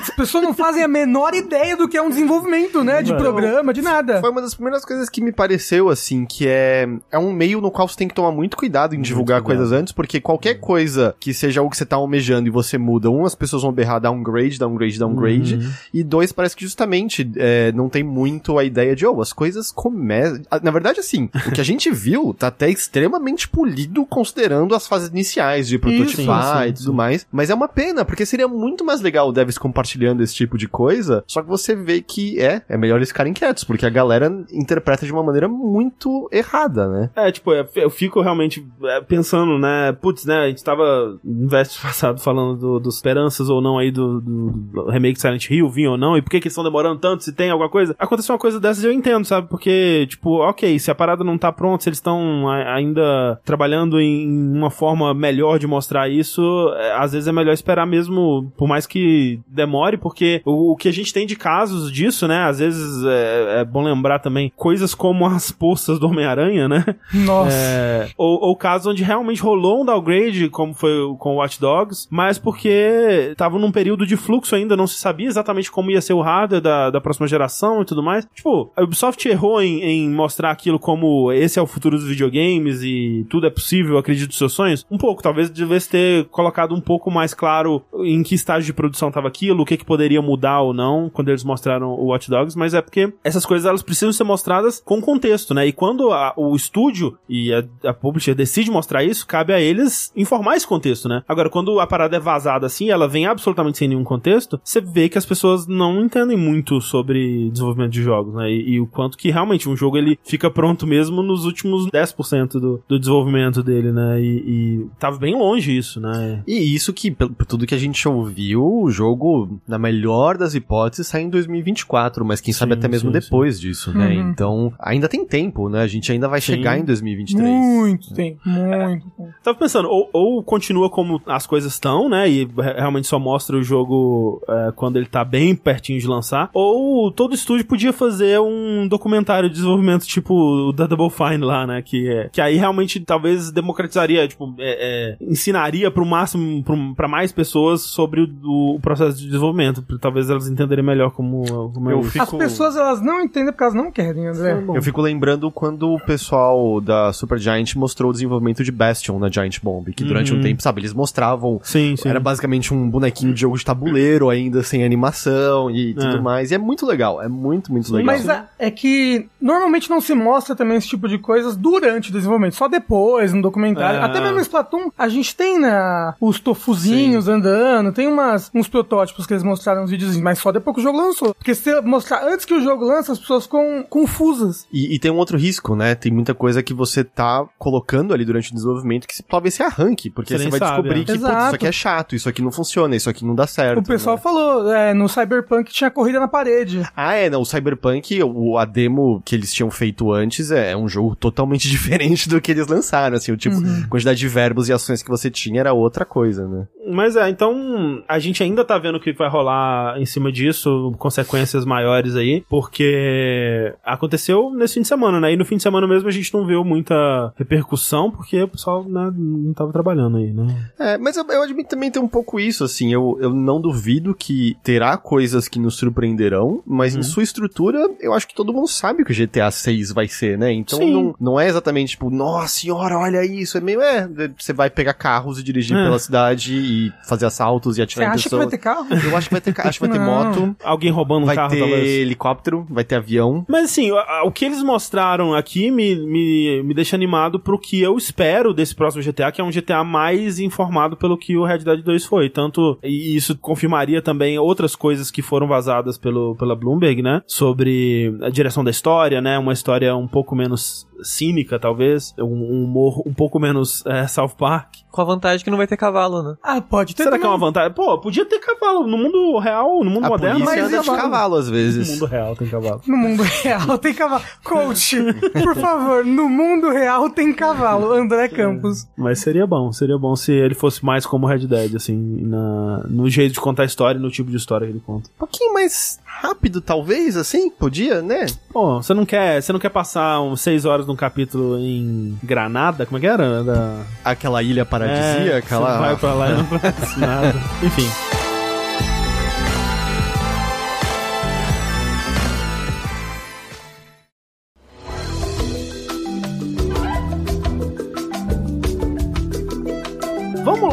[0.00, 3.02] as pessoas não fazem a menor ideia do que é um desenvolvimento, né?
[3.02, 4.20] De programa, de nada.
[4.20, 7.70] Foi uma das primeiras coisas que me pareceu, assim, que é, é um meio no
[7.70, 9.58] qual você tem que tomar muito cuidado em divulgar cuidado.
[9.58, 13.10] coisas antes, porque qualquer coisa que seja algo que você tá almejando e você muda,
[13.10, 15.70] um, as pessoas vão berrar downgrade, downgrade, downgrade, Uhum.
[15.94, 19.70] e dois, parece que justamente é, não tem muito a ideia de, oh, as coisas
[19.72, 20.42] começam...
[20.62, 25.08] Na verdade, assim, o que a gente viu tá até extremamente polido considerando as fases
[25.08, 29.00] iniciais de prototipar sim, e tudo mais, mas é uma pena, porque seria muito mais
[29.00, 32.76] legal o devs compartilhando esse tipo de coisa, só que você vê que é, é
[32.76, 37.10] melhor eles ficarem quietos, porque a galera interpreta de uma maneira muito errada, né?
[37.14, 39.92] É, tipo, eu eu fico realmente é, pensando, né?
[39.92, 40.44] Putz, né?
[40.44, 44.50] A gente tava no verso passado falando do, dos esperanças ou não aí do, do,
[44.50, 47.00] do remake de Silent Hill, vinha ou não, e por que que eles estão demorando
[47.00, 47.94] tanto, se tem alguma coisa.
[47.98, 49.48] Aconteceu uma coisa dessas eu entendo, sabe?
[49.48, 54.28] Porque, tipo, ok, se a parada não tá pronta, se eles estão ainda trabalhando em
[54.56, 56.42] uma forma melhor de mostrar isso,
[56.76, 60.88] é, às vezes é melhor esperar mesmo, por mais que demore, porque o, o que
[60.88, 62.44] a gente tem de casos disso, né?
[62.44, 66.84] Às vezes é, é bom lembrar também coisas como as poças do Homem-Aranha, né?
[67.12, 67.52] Nossa.
[67.52, 72.06] É, ou, ou casos onde realmente rolou um downgrade, como foi com o Watch Dogs,
[72.10, 76.12] mas porque tava num período de fluxo ainda, não se sabia exatamente como ia ser
[76.12, 78.26] o hardware da, da próxima geração e tudo mais.
[78.34, 82.82] Tipo, a Ubisoft errou em, em mostrar aquilo como esse é o futuro dos videogames
[82.82, 84.86] e tudo é possível, acredito nos seus sonhos.
[84.90, 89.10] Um pouco, talvez devesse ter colocado um pouco mais claro em que estágio de produção
[89.10, 92.56] tava aquilo, o que que poderia mudar ou não quando eles mostraram o Watch Dogs,
[92.56, 95.66] mas é porque essas coisas elas precisam ser mostradas com contexto, né?
[95.66, 100.12] E quando a- o estúdio e a, a publisher decide mostrar isso, cabe a eles
[100.16, 101.22] informar esse contexto, né?
[101.28, 105.08] Agora, quando a parada é vazada assim, ela vem absolutamente sem nenhum contexto, você vê
[105.08, 108.50] que as pessoas não entendem muito sobre desenvolvimento de jogos, né?
[108.50, 112.52] E, e o quanto que realmente um jogo ele fica pronto mesmo nos últimos 10%
[112.60, 114.20] do, do desenvolvimento dele, né?
[114.20, 116.42] E, e tava bem longe isso, né?
[116.46, 121.06] E isso que, por tudo que a gente ouviu, o jogo, na melhor das hipóteses,
[121.08, 124.09] sai em 2024, mas quem sabe Sim, até mesmo sim, depois disso, né?
[124.18, 124.30] Uhum.
[124.30, 125.82] Então, ainda tem tempo, né?
[125.82, 126.52] A gente ainda vai Sim.
[126.54, 127.48] chegar em 2023.
[127.48, 129.28] Muito tempo, muito tempo.
[129.42, 132.28] Tava pensando, ou, ou continua como as coisas estão, né?
[132.28, 136.50] E re- realmente só mostra o jogo é, quando ele tá bem pertinho de lançar.
[136.54, 141.66] Ou todo estúdio podia fazer um documentário de desenvolvimento, tipo o da Double Fine lá,
[141.66, 141.82] né?
[141.82, 147.08] Que, é, que aí realmente talvez democratizaria, tipo, é, é, ensinaria pro máximo, pro, pra
[147.08, 149.82] mais pessoas sobre o, o processo de desenvolvimento.
[150.00, 152.10] Talvez elas entenderem melhor como, como é Eu isso.
[152.12, 154.62] fico- As pessoas, elas não entendem porque elas não querem, André.
[154.74, 159.58] Eu fico lembrando quando o pessoal da Supergiant mostrou o desenvolvimento de Bastion na Giant
[159.62, 160.38] Bomb, que durante Uhum.
[160.38, 162.08] um tempo, sabe, eles mostravam Sim, sim.
[162.08, 166.20] Era basicamente um bonequinho de jogo de tabuleiro ainda, sem animação e tudo É.
[166.20, 166.50] mais.
[166.50, 168.06] E é muito legal, é muito, muito legal.
[168.06, 172.12] Mas é, é que normalmente não se mostra também esse tipo de coisas durante o
[172.12, 174.00] desenvolvimento, só depois, no documentário.
[174.00, 174.02] É.
[174.02, 179.26] Até mesmo no Splatoon, a gente tem né, os tofuzinhos andando, tem umas, uns protótipos
[179.26, 181.34] que eles mostraram nos vídeos, mas só depois que o jogo lançou.
[181.34, 184.66] Porque se você mostrar antes que o jogo lança, as pessoas ficam confusas.
[184.72, 185.94] E, e tem um outro risco, né?
[185.94, 190.08] Tem muita coisa que você tá colocando ali durante o desenvolvimento que talvez se arranque,
[190.08, 191.04] porque Você você vai sabe, descobrir é.
[191.04, 191.46] que, putz, Exato.
[191.46, 193.80] isso aqui é chato, isso aqui não funciona, isso aqui não dá certo.
[193.80, 194.22] o pessoal né?
[194.22, 196.82] falou, é, no Cyberpunk tinha corrida na parede.
[196.96, 200.76] Ah, é, não, o Cyberpunk, o, a demo que eles tinham feito antes é, é
[200.76, 203.86] um jogo totalmente diferente do que eles lançaram, assim, o tipo, Uhum.
[203.88, 206.66] quantidade de verbos e ações que você tinha era outra coisa, né?
[206.92, 210.92] Mas é, então a gente ainda tá vendo o que vai rolar em cima disso,
[210.98, 215.32] consequências maiores aí, porque aconteceu nesse fim de semana, né?
[215.32, 218.84] E no fim de semana mesmo a gente não viu muita repercussão, porque o pessoal
[218.84, 220.70] né, não tava trabalhando aí, né?
[220.78, 224.14] É, mas eu, eu admito também ter um pouco isso, assim, eu, eu não duvido
[224.14, 227.00] que terá coisas que nos surpreenderão, mas Uhum.
[227.00, 230.08] em sua estrutura, eu acho que todo mundo sabe o que o GTA 6 vai
[230.08, 230.52] ser, né?
[230.52, 230.92] Então Sim.
[230.92, 234.94] não, não é exatamente tipo, nossa senhora, olha isso, é meio, é, você vai pegar
[234.94, 235.84] carros e dirigir É.
[235.84, 238.42] pela cidade e fazer assaltos e Você atirar em acha que pessoas.
[238.42, 238.86] vai ter carro?
[238.90, 241.36] Eu acho que vai ter, ca- acho que vai ter moto, Alguém roubando um vai
[241.36, 241.86] carro, ter talvez.
[241.88, 243.44] helicóptero, vai ter avião.
[243.48, 243.90] Mas assim,
[244.24, 248.74] o que eles mostraram aqui me, me, me deixa animado pro que eu espero desse
[248.74, 252.28] próximo GTA, que é um GTA mais informado pelo que o Red Dead 2 foi.
[252.30, 257.22] Tanto, e isso confirmaria também outras coisas que foram vazadas pelo, pela Bloomberg, né?
[257.26, 259.38] Sobre a direção da história, né?
[259.38, 264.30] Uma história um pouco menos cínica, talvez, um, um humor um pouco menos é, South
[264.38, 264.76] Park.
[264.90, 266.34] Com a vantagem que não vai ter cavalo, né?
[266.42, 267.38] Ah, pode ter Será que é também.
[267.38, 267.72] uma vantagem?
[267.72, 270.44] Pô, podia ter cavalo no mundo real, no mundo A moderno.
[270.44, 271.88] mas anda de cavalo às No vezes.
[271.90, 272.82] mundo real tem cavalo.
[272.86, 274.22] No mundo real tem cavalo.
[274.42, 274.96] Coach,
[275.44, 277.92] por favor, no mundo real tem cavalo.
[277.92, 278.86] André Campos.
[278.96, 283.08] Mas seria bom, seria bom se ele fosse mais como Red Dead, assim, na, no
[283.08, 285.08] jeito de contar a história e no tipo de história que ele conta.
[285.16, 287.48] Um pouquinho mais rápido, talvez, assim?
[287.50, 288.26] Podia, né?
[288.52, 292.84] Pô, você não quer, você não quer passar uns seis horas num capítulo em Granada?
[292.84, 293.42] Como é que era?
[293.42, 293.82] Da...
[294.04, 295.72] Aquela ilha paradisíaca É, lá.
[295.72, 297.34] Você vai pra lá e não acontece nada.
[297.62, 298.19] Enfim.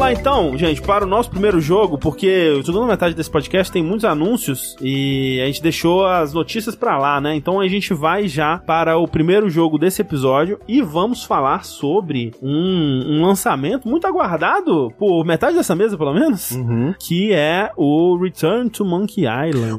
[0.08, 3.82] Lá então, gente, para o nosso primeiro jogo, porque a segunda metade desse podcast tem
[3.82, 7.34] muitos anúncios e a gente deixou as notícias pra lá, né?
[7.34, 12.32] Então a gente vai já para o primeiro jogo desse episódio e vamos falar sobre
[12.42, 16.94] um, um lançamento muito aguardado por metade dessa mesa, pelo menos, Uhum.
[16.98, 19.78] que é o Return to Monkey Island.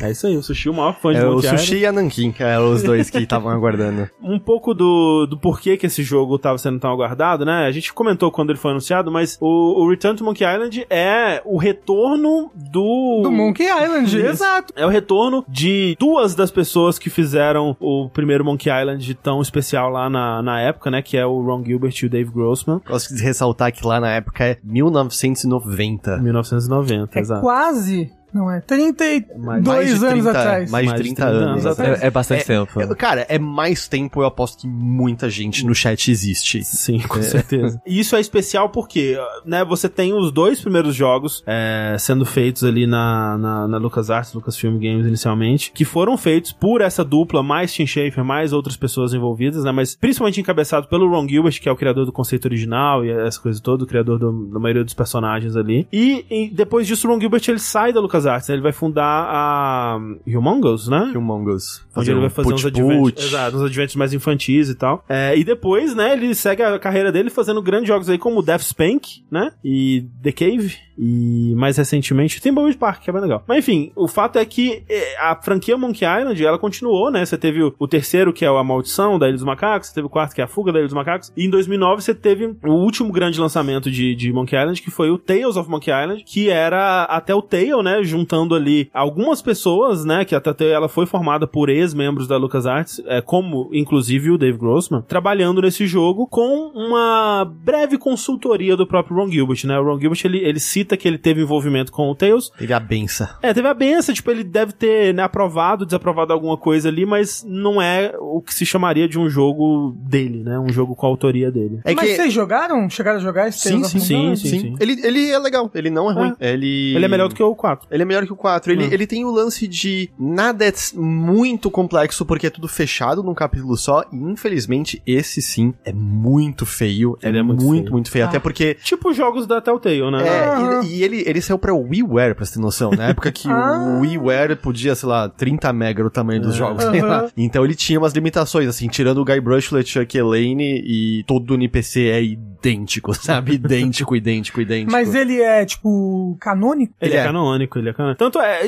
[0.00, 1.60] É isso aí, o Sushi, o maior fã de É, o Monkey Island.
[1.60, 4.08] Sushi e a Nankin, que eram os dois que estavam aguardando.
[4.22, 7.66] um pouco do, do porquê que esse jogo estava sendo tão aguardado, né?
[7.66, 11.42] A gente comentou quando ele foi anunciado, mas o, o Return to Monkey Island é
[11.44, 13.20] o retorno do...
[13.22, 14.26] Do Monkey Island, Isso.
[14.26, 14.72] exato.
[14.76, 19.90] É o retorno de duas das pessoas que fizeram o primeiro Monkey Island tão especial
[19.90, 21.02] lá na, na época, né?
[21.02, 22.80] Que é o Ron Gilbert e o Dave Grossman.
[22.86, 26.18] Gosto de ressaltar que lá na época é 1990.
[26.18, 27.40] 1990, É exato.
[27.40, 28.12] quase.
[28.32, 28.60] Não é?
[28.60, 30.70] 32 Mais- anos 30 atrás.
[30.70, 32.02] Mais de Mais de 30, 30 anos atrás.
[32.02, 32.80] É, é bastante tempo.
[32.80, 36.62] É, Cara, é mais tempo, eu aposto que muita gente no chat existe.
[36.64, 37.80] Sim, com certeza.
[37.86, 42.64] E isso é especial porque, né, você tem os dois primeiros jogos é, sendo feitos
[42.64, 47.72] ali na, na, na LucasArts, Lucasfilm Games inicialmente, que foram feitos por essa dupla, mais
[47.72, 51.72] Tim Schafer, mais outras pessoas envolvidas, né, mas principalmente encabeçado pelo Ron Gilbert, que é
[51.72, 54.94] o criador do conceito original e essa coisa toda, o criador do- da maioria dos
[54.94, 55.86] personagens ali.
[55.92, 59.26] E, e depois disso, o Ron Gilbert ele sai da LucasArts, né, ele vai fundar
[59.28, 61.12] a Humongous, né?
[61.14, 61.86] Humongous.
[61.94, 65.04] Onde ele vai fazer uns adventures, exato, uns adventures mais infantis e tal.
[65.08, 68.62] É, e depois, né, ele segue a carreira dele fazendo grandes jogos aí como Death
[68.62, 69.52] Spank, né?
[69.64, 70.88] E The Cave.
[71.00, 73.44] E mais recentemente tem Bowie Park, que é bem legal.
[73.46, 77.24] Mas enfim, o fato é que é, a franquia Monkey Island, ela continuou, né?
[77.24, 80.08] Você teve o, o terceiro, que é a Maldição da Ilha dos Macacos, você teve
[80.08, 82.46] o quarto, que é a Fuga da Ilha dos Macacos, e em 2009 você teve
[82.64, 86.24] o último grande lançamento de, de Monkey Island, que foi o Tales of Monkey Island,
[86.24, 88.02] que era até o Tale, né?
[88.08, 90.24] Juntando ali algumas pessoas, né?
[90.24, 94.58] Que a Telltale ela foi formada por ex-membros da LucasArts, é, como inclusive o Dave
[94.58, 99.78] Grossman, trabalhando nesse jogo com uma breve consultoria do próprio Ron Gilbert, né?
[99.78, 102.50] O Ron Gilbert ele, ele cita que ele teve envolvimento com o Tales.
[102.58, 103.28] Teve a benção.
[103.42, 107.44] É, teve a benção, tipo, ele deve ter né, aprovado, desaprovado alguma coisa ali, mas
[107.46, 110.58] não é o que se chamaria de um jogo dele, né?
[110.58, 111.80] Um jogo com a autoria dele.
[111.84, 112.16] É Mas que...
[112.16, 112.88] vocês jogaram?
[112.88, 114.38] Chegaram a jogar esse Sim, sim, sim, Island?
[114.38, 114.76] sim.
[114.80, 116.34] Ele, ele é legal, ele não é ruim.
[116.40, 116.94] Ele...
[116.94, 117.88] Ele é melhor do que o 4.
[117.98, 118.72] Ele é melhor que o 4.
[118.72, 118.88] Ele, Hum.
[118.92, 123.76] ele tem o lance de nada é muito complexo porque é tudo fechado num capítulo
[123.76, 124.04] só.
[124.12, 127.18] E infelizmente esse sim é muito feio.
[127.22, 127.92] Ele é, é muito muito, feio.
[127.92, 128.24] muito feio.
[128.24, 128.28] Ah.
[128.28, 128.74] Até porque.
[128.82, 130.26] Tipo os jogos da Telltale, né?
[130.28, 130.82] É, Aham.
[130.84, 132.90] e, e ele, ele saiu pra WiiWare, pra você ter noção.
[132.90, 133.78] Na época que Ah.
[133.98, 136.58] o WiiWare podia, sei lá, 30 mega o tamanho dos É.
[136.58, 136.84] jogos.
[136.84, 137.18] sei lá.
[137.22, 137.30] Aham.
[137.36, 141.54] Então ele tinha umas limitações, assim, tirando o Guy Brushlet, Chuck Elaine e todo o
[141.54, 142.22] NPC é
[142.58, 143.52] idêntico, sabe?
[143.54, 144.92] idêntico, idêntico, idêntico.
[144.92, 146.92] Mas ele é, tipo, canônico?
[147.00, 147.24] Ele, Ele é, é.
[147.24, 148.18] canônico, ele é canônico.
[148.18, 148.62] Tanto é,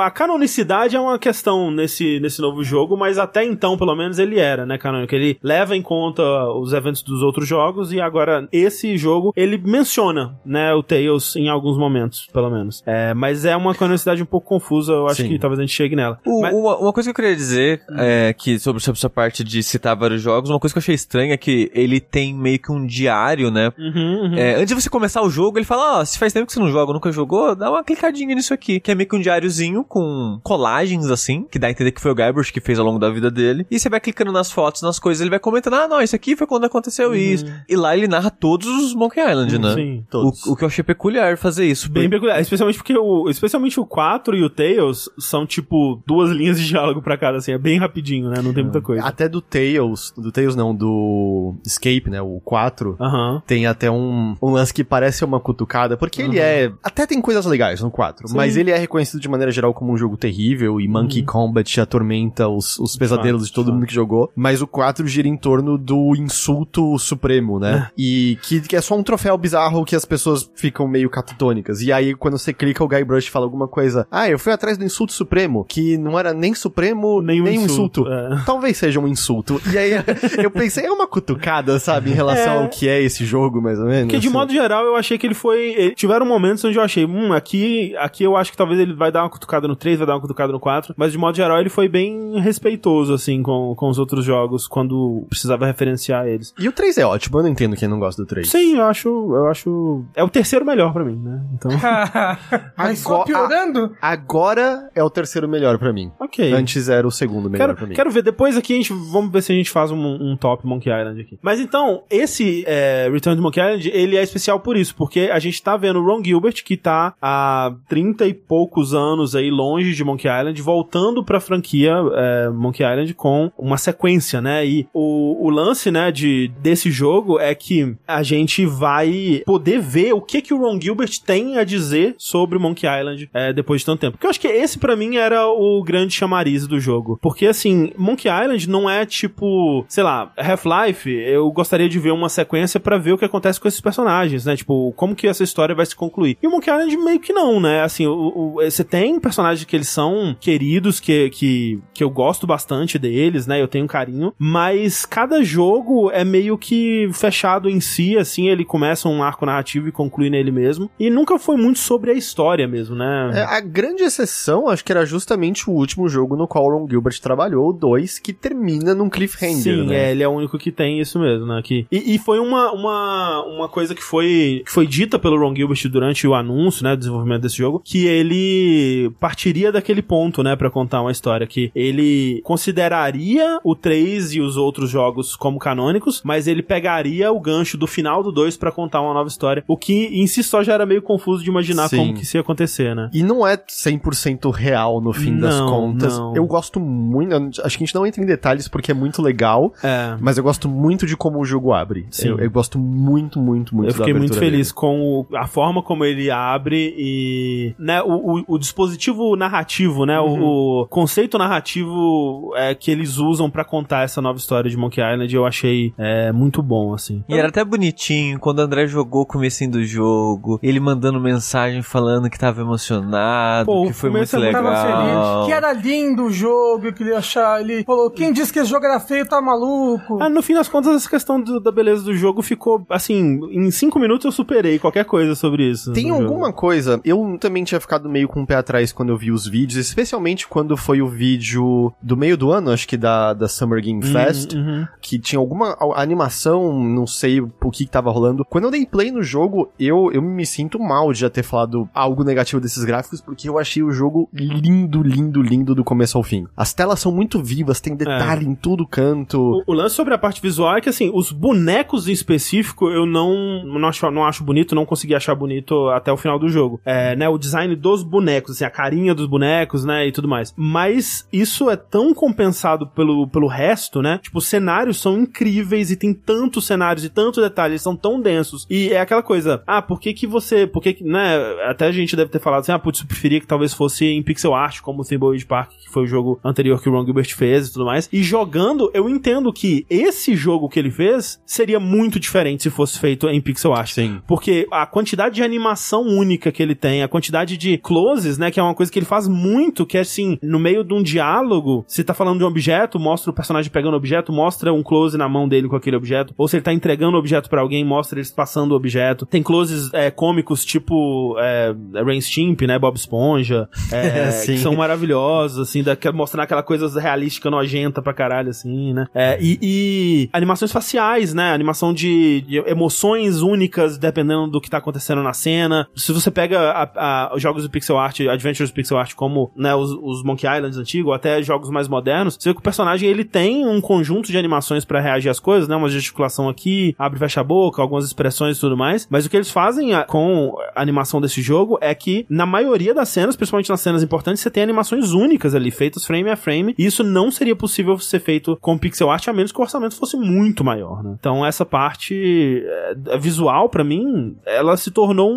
[0.00, 4.38] a canonicidade é uma questão nesse, nesse novo jogo, mas até então, pelo menos, ele
[4.38, 5.14] era, né, canônico.
[5.14, 6.22] Ele leva em conta
[6.52, 11.48] os eventos dos outros jogos e agora esse jogo, ele menciona, né, o Tails em
[11.48, 12.82] alguns momentos, pelo menos.
[12.86, 15.28] É, mas é uma canonicidade um pouco confusa, eu acho Sim.
[15.28, 16.18] que talvez a gente chegue nela.
[16.26, 19.42] O- Mas- uma, uma coisa que eu queria dizer é que sobre, sobre essa parte
[19.44, 22.58] de citar vários jogos, uma coisa que eu achei estranha é que ele tem meio
[22.58, 23.72] que um diário, né?
[23.78, 24.34] Uhum, uhum.
[24.34, 26.60] É, antes de você começar o jogo, ele fala, ó, se faz tempo que você
[26.60, 28.80] não joga, nunca jogou, dá uma clicadinha nisso aqui.
[28.80, 32.10] Que é meio que um diáriozinho com colagens, assim, que dá a entender que foi
[32.10, 33.66] o Guybrush que fez ao longo da vida dele.
[33.70, 36.36] E você vai clicando nas fotos, nas coisas, ele vai comentando, ah, não, isso aqui
[36.36, 37.44] foi quando aconteceu isso.
[37.68, 39.74] E lá ele narra todos os Monkey Island, né?
[39.74, 40.04] Sim.
[40.10, 40.46] Todos.
[40.46, 41.90] O, o que eu achei peculiar fazer isso.
[41.90, 46.60] Bem peculiar, especialmente porque o, especialmente o 4 e o Tails são tipo duas linhas
[46.60, 48.40] de diálogo pra cada, assim, é bem rapidinho, né?
[48.42, 49.04] Não tem muita coisa.
[49.04, 53.42] Até do Tails, do Tails não, do Escape, né, o 4, Aham.
[53.46, 56.70] tem até um, um lance que parece uma cutucada, porque ele é...
[56.82, 59.92] Até tem coisas legais no 4, Sim, Mas ele é reconhecido de maneira geral como
[59.92, 63.86] um jogo terrível e Monkey Combat atormenta os, os pesadelos de, fato, todo de mundo
[63.86, 64.30] que jogou.
[64.34, 67.88] Mas o 4 gira em torno do insulto supremo, né?
[67.96, 71.80] E que, que é só um troféu bizarro que as pessoas ficam meio catatônicas.
[71.82, 74.06] E aí, quando você clica, o Guybrush fala alguma coisa.
[74.10, 77.62] Ah, eu fui atrás do insulto supremo, que não era nem supremo, Nem nem, um
[77.62, 78.12] um insulto, insulto.
[78.12, 78.42] é.
[78.46, 79.60] Talvez seja um insulto.
[79.72, 79.92] E aí,
[80.42, 82.10] eu pensei, é uma cutucada, sabe?
[82.10, 82.62] Em relação É.
[82.64, 84.04] ao que é esse jogo, mais ou menos.
[84.04, 85.74] Porque de modo geral eu achei que ele foi.
[85.76, 89.10] ele- Tiveram momentos onde eu achei, hum, aqui, aqui eu acho que talvez ele vai
[89.10, 90.94] dar uma cutucada no 3, vai dar uma cutucada no 4.
[90.96, 95.24] Mas de modo geral ele foi bem respeitoso, assim, com, com os outros jogos, quando
[95.28, 96.54] precisava referenciar eles.
[96.58, 98.48] E o 3 é ótimo, eu não entendo quem não gosta do 3.
[98.48, 99.08] Sim, eu acho.
[99.08, 100.04] Eu acho.
[100.14, 101.42] É o terceiro melhor pra mim, né?
[101.54, 101.70] Então.
[102.76, 103.96] Mas só Agora- piorando?
[104.00, 106.10] Agora é o terceiro melhor pra mim.
[106.18, 106.52] ok.
[106.52, 107.94] Antes era o segundo melhor Quero, pra mim.
[107.94, 110.66] quero ver, depois aqui a gente, vamos ver se a gente faz um, um top
[110.66, 111.38] Monkey Island aqui.
[111.42, 115.38] Mas então, esse é, Return to Monkey Island, ele é especial por isso, porque a
[115.38, 119.94] gente tá vendo o Ron Gilbert, que tá há 30 e poucos anos aí longe
[119.94, 124.66] de Monkey Island, voltando pra franquia é, Monkey Island com uma sequência, né?
[124.66, 130.12] E o, o lance, né, de, desse jogo é que a gente vai poder ver
[130.12, 133.86] o que que o Ron Gilbert tem a dizer sobre Monkey Island é, depois de
[133.86, 134.12] tanto tempo.
[134.12, 137.18] Porque eu acho que esse pra mim era o grande chamariz do jogo.
[137.20, 142.28] Porque assim, Monkey Island não é tipo, sei lá, Half-Life, eu gostaria de ver uma
[142.28, 144.56] sequência pra ver o que acontece com esses personagens, né?
[144.56, 146.38] Tipo, como que essa história vai se concluir.
[146.42, 147.82] E o Monkey Island meio que não, né?
[147.82, 152.46] Assim, o, o- você tem personagens que eles são queridos, que, que, que eu gosto
[152.46, 153.60] bastante deles, né?
[153.60, 159.06] Eu tenho carinho, mas cada jogo é meio que fechado em si, assim, ele começa
[159.06, 160.90] um arco narrativo e conclui nele mesmo.
[160.98, 163.32] E nunca foi muito sobre a história mesmo, né?
[163.34, 166.88] É, a grande exceção, acho que era justamente o último jogo no qual o Ron
[166.88, 170.06] Gilbert trabalhou, o 2, que termina num cliffhanger, Sim, né?
[170.08, 171.60] é, ele é o único que tem isso mesmo, né?
[171.62, 175.54] Que, e, e foi uma, uma, uma coisa que foi, que foi dita pelo Ron
[175.54, 180.56] Gilbert durante o anúncio, né, do desenvolvimento desse jogo, que ele partiria daquele ponto, né,
[180.56, 186.22] pra contar uma história que ele consideraria o 3 e os outros jogos como canônicos,
[186.24, 189.76] mas ele pegaria o gancho do final do 2 pra contar uma nova história, o
[189.76, 191.96] que em si só já era meio confuso de imaginar Sim.
[191.98, 193.10] como que isso ia acontecer, né?
[193.12, 196.18] E não é 100% real no fim das Não, contas.
[196.18, 196.34] não.
[196.36, 199.72] Eu gosto muito, acho que a gente não entra em detalhes porque é muito legal,
[199.82, 200.16] É.
[200.20, 202.06] mas eu gosto muito de como o jogo abre.
[202.10, 202.28] Sim.
[202.28, 204.74] Eu, eu gosto muito, muito, muito Eu da fiquei muito feliz dele.
[204.74, 210.18] com o- a forma como ele abre e né, o, o- o dispositivo narrativo, né,
[210.20, 210.42] Uhum.
[210.42, 215.00] o, o conceito narrativo é, que eles usam pra contar essa nova história de Monkey
[215.00, 217.22] Island, eu achei é, muito bom, assim.
[217.28, 221.82] E era até bonitinho, quando o André jogou o comecinho do jogo, ele mandando mensagem
[221.82, 224.62] falando que tava emocionado, Pô, que foi muito legal.
[224.62, 225.46] Tava feliz.
[225.46, 227.60] Que era lindo o jogo, que ele ia achar.
[227.60, 230.18] Ele falou: quem disse que esse jogo era feio tá maluco.
[230.20, 233.70] Ah, no fim das contas, essa questão do- da beleza do jogo ficou, assim, em
[233.70, 235.92] cinco minutos eu superei qualquer coisa sobre isso.
[235.92, 236.24] Tem no jogo.
[236.24, 239.46] alguma coisa, eu também tinha ficado meio com o pé atrás quando eu vi os
[239.46, 243.82] vídeos, especialmente quando foi o vídeo do meio do ano, acho que da, da Summer
[243.82, 244.86] Game Fest, Uhum.
[245.00, 248.44] que tinha alguma animação, não sei o que, que tava rolando.
[248.44, 251.88] Quando eu dei play no jogo, eu, eu me sinto mal de já ter falado
[251.94, 256.24] algo negativo desses gráficos, porque eu achei o jogo lindo, lindo, lindo do começo ao
[256.24, 256.46] fim.
[256.56, 259.38] As telas são muito vivas, tem detalhe em todo canto.
[259.66, 262.37] O, o lance sobre a parte visual é que, assim, os bonecos em específico
[262.82, 266.48] eu não, não, acho, não acho bonito, não consegui achar bonito até o final do
[266.48, 266.80] jogo.
[266.84, 270.54] É, né, o design dos bonecos, assim, a carinha dos bonecos, né, e tudo mais.
[270.56, 274.18] Mas isso é tão compensado pelo, pelo resto, né?
[274.22, 278.66] Tipo, os cenários são incríveis e tem tantos cenários e tantos detalhes, são tão densos.
[278.68, 281.92] E é aquela coisa, ah, por que que você, por que que, né, até a
[281.92, 284.80] gente deve ter falado assim, ah, putz, eu preferia que talvez fosse em pixel art,
[284.80, 287.72] como o Thimbleweed Park, que foi o jogo anterior que o Ron Gilbert fez e
[287.72, 288.08] tudo mais.
[288.12, 292.98] E jogando, eu entendo que esse jogo que ele fez seria muito diferente se fosse
[292.98, 293.92] feito em pixel art.
[293.92, 294.20] Sim.
[294.26, 298.60] Porque a quantidade de animação única que ele tem, a quantidade de closes, né, que
[298.60, 301.84] é uma coisa que ele faz muito, que é assim, no meio de um diálogo,
[301.88, 305.16] se tá falando de um objeto, mostra o personagem pegando o objeto, mostra um close
[305.16, 307.84] na mão dele com aquele objeto, ou se ele tá entregando o objeto pra alguém,
[307.84, 309.26] mostra eles passando o objeto.
[309.26, 314.52] Tem closes é, cômicos tipo é, Rain Stimp, né, Bob Esponja, é, Sim.
[314.54, 319.06] que são maravilhosos, assim, da, mostrando aquela coisa realística nojenta pra caralho, assim, né.
[319.14, 324.78] É, e, e animações faciais, né, animação de, de emoções únicas dependendo do que tá
[324.78, 325.88] acontecendo na cena.
[325.94, 329.50] Se você pega a- a- os jogos do pixel art, adventures do pixel art, como
[329.56, 332.62] né, os, os Monkey Islands antigos, ou até jogos mais modernos, você vê que o
[332.62, 336.94] personagem ele tem um conjunto de animações pra reagir às coisas, né, uma gesticulação aqui,
[336.98, 339.06] abre e fecha a boca, algumas expressões e tudo mais.
[339.10, 343.08] Mas o que eles fazem com a animação desse jogo é que na maioria das
[343.08, 346.84] cenas, principalmente nas cenas importantes, você tem animações únicas ali, feitas frame a frame, e
[346.86, 350.16] isso não seria possível ser feito com pixel art, a menos que o orçamento fosse
[350.16, 351.16] muito maior, né?
[351.18, 355.36] Então essa parte é, visual, pra mim, ela se tornou um,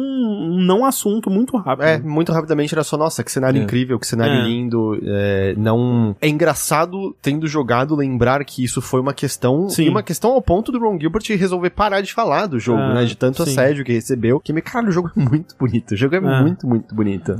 [0.56, 1.86] um não assunto muito rápido.
[1.86, 3.64] É, muito rapidamente era só, nossa, que cenário É.
[3.64, 4.44] incrível, que cenário É.
[4.44, 5.00] lindo.
[5.04, 6.16] É, não.
[6.22, 9.70] É engraçado, tendo jogado, lembrar que isso foi uma questão.
[9.70, 9.86] Sim.
[9.86, 12.94] E uma questão ao ponto do Ron Gilbert resolver parar de falar do jogo, É,
[12.96, 13.06] né?
[13.06, 13.52] De tanto sim.
[13.52, 14.40] assédio que recebeu.
[14.40, 15.92] Que, cara, o jogo é muito bonito.
[15.92, 16.42] O jogo é, É.
[16.42, 17.36] muito, muito bonito.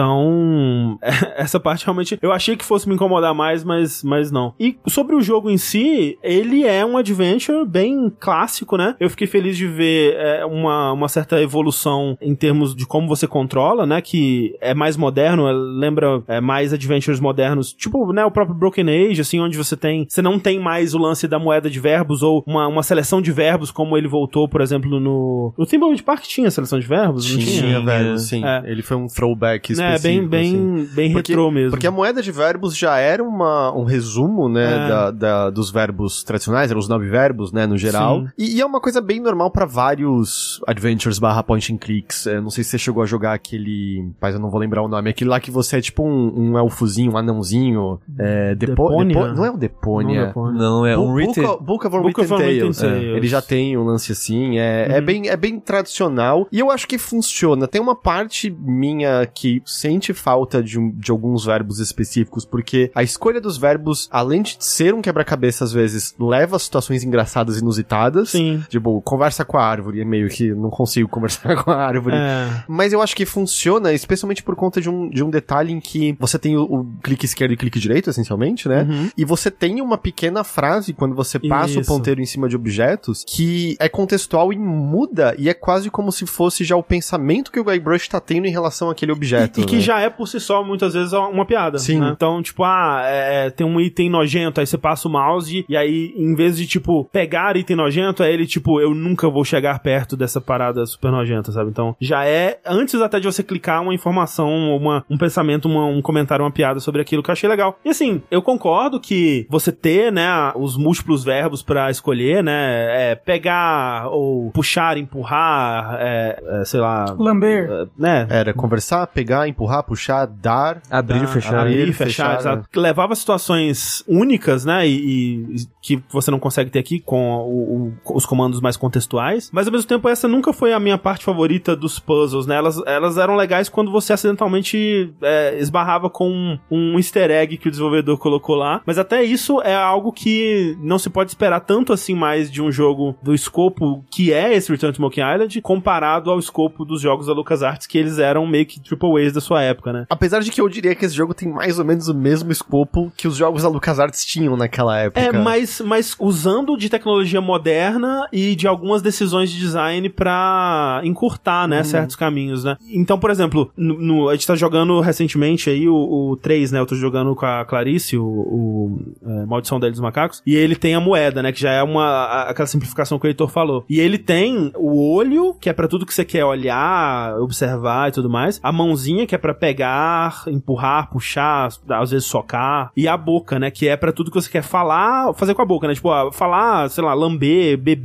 [0.00, 0.98] Então,
[1.36, 4.54] essa parte realmente eu achei que fosse me incomodar mais, mas, mas não.
[4.58, 8.96] E sobre o jogo em si, ele é um adventure bem clássico, né?
[8.98, 13.26] Eu fiquei feliz de ver é, uma, uma certa evolução em termos de como você
[13.26, 14.00] controla, né?
[14.00, 18.24] Que é mais moderno, é, lembra é, mais adventures modernos, tipo, né?
[18.24, 20.06] O próprio Broken Age, assim, onde você tem.
[20.08, 23.30] Você não tem mais o lance da moeda de verbos ou uma, uma seleção de
[23.32, 25.52] verbos, como ele voltou, por exemplo, no.
[25.58, 27.28] No Thimbleweed Park tinha seleção de verbos?
[27.30, 27.60] Não tinha?
[27.60, 28.42] Tinha, velho, sim.
[28.44, 28.62] É.
[28.64, 30.28] Ele foi um throwback né, específico.
[30.28, 30.94] bem, bem, assim.
[30.94, 31.70] bem Porque- retrô mesmo.
[31.72, 34.88] Porque a moeda de verbos já era uma, um resumo, né, É.
[34.88, 38.22] da, da- dos verbos tradicionais, eram os nove verbos, né, no geral.
[38.22, 38.28] Sim.
[38.38, 42.26] E, e é uma coisa bem normal pra vários adventures barra point and clicks.
[42.26, 44.88] É, não sei se você chegou a jogar aquele, mas eu não vou lembrar o
[44.88, 49.14] nome, aquele lá que você é tipo um, um elfozinho, um anãozinho, é, Depo, Deponia?
[49.14, 50.32] Depo- não é o Deponia.
[50.34, 51.44] Não, Não, é um Book, written...
[51.44, 52.78] of, Book of Book of Unwritten Tales.
[52.78, 53.02] Tales.
[53.04, 55.04] É, Ele já tem um lance assim, é, é, Uhum.
[55.04, 56.46] bem, é bem tradicional.
[56.50, 57.66] E eu acho que funciona.
[57.68, 63.02] Tem uma parte minha que sente falta de, um- de alguns verbos específicos, porque a
[63.02, 67.60] escolha dos verbos, além de ser um quebra-cabeça às vezes, leva a situações engraçadas e
[67.60, 68.30] inusitadas.
[68.36, 68.64] Sim.
[68.68, 72.16] Tipo, conversa com a árvore, é meio que não consigo conversar com a árvore.
[72.16, 72.64] É.
[72.68, 76.16] Mas eu acho que funciona, especialmente por conta de um, de um detalhe em que
[76.18, 78.82] você tem o, o clique esquerdo e clique direito, essencialmente, né?
[78.82, 79.10] Uhum.
[79.16, 81.80] E você tem uma pequena frase quando você passa Isso.
[81.80, 86.12] o ponteiro em cima de objetos que é contextual e muda, e é quase como
[86.12, 89.60] se fosse já o pensamento que o Guybrush tá tendo em relação àquele objeto.
[89.60, 89.80] E, e que né?
[89.80, 91.78] já é por si só, muitas vezes, uma piada.
[91.78, 92.00] Sim.
[92.00, 92.12] né?
[92.14, 96.12] Então, tipo, ah, é, tem um item nojento, aí você passa o mouse e aí,
[96.16, 100.40] em vez de, tipo, pegar item nojento, ele, tipo, eu nunca vou chegar perto dessa
[100.40, 101.70] parada super nojenta, sabe?
[101.70, 106.00] Então, já é, antes até de você clicar, uma informação, uma, um pensamento, uma- um
[106.02, 107.78] comentário, uma piada sobre aquilo que eu achei legal.
[107.84, 113.14] E assim, eu concordo que você ter, né, os múltiplos verbos pra escolher, né, é
[113.14, 117.68] pegar ou puxar, empurrar, é, é, sei lá, Lamber.
[117.70, 120.80] é, né, Era conversar, pegar, empurrar, puxar, dar.
[120.90, 121.60] Abrir e fechar.
[121.60, 122.68] Abrir, Abrir, fechar, fechar, exato.
[122.80, 124.86] Levava situações únicas, né?
[124.86, 129.50] E, e que você não consegue ter aqui com o- o- os comandos mais contextuais.
[129.52, 132.56] Mas ao mesmo tempo, essa nunca foi a minha parte favorita dos puzzles, né?
[132.56, 137.68] Elas, elas eram legais quando você acidentalmente é, esbarrava com um, um easter egg que
[137.68, 138.80] o desenvolvedor colocou lá.
[138.86, 142.72] Mas até isso é algo que não se pode esperar tanto assim mais de um
[142.72, 147.26] jogo do escopo que é esse Return to Monkey Island, comparado ao escopo dos jogos
[147.26, 150.06] da LucasArts, que eles eram meio que triple A's da sua época, né?
[150.08, 153.12] Apesar de que eu diria que esse jogo tem mais ou menos o mesmo escopo
[153.16, 155.20] que os jogos da LucasArts tinham naquela época.
[155.20, 161.66] É, mas, mas usando de tecnologia moderna e de algumas decisões de design pra encurtar,
[161.68, 162.76] né, certos caminhos, né?
[162.92, 165.94] Então, por exemplo, no, no- a gente tá jogando recentemente aí o,
[166.30, 166.80] o 3, né?
[166.80, 170.94] Eu tô jogando com a Clarice, o, o é, Maldição dos Macacos, e ele tem
[170.94, 171.52] a moeda, né?
[171.52, 173.84] Que já é uma, a- aquela simplificação que o Heitor falou.
[173.88, 178.12] E ele tem o olho, que é pra tudo que você quer olhar, observar e
[178.12, 183.16] tudo mais, a mãozinha, que é pra pegar, empurrar, puxar, às vezes socar, e a
[183.16, 183.70] boca, né?
[183.70, 185.94] Que é pra tudo que você quer falar, fazer com a boca, né?
[185.94, 187.95] Tipo, falar, sei lá, lamber, beber,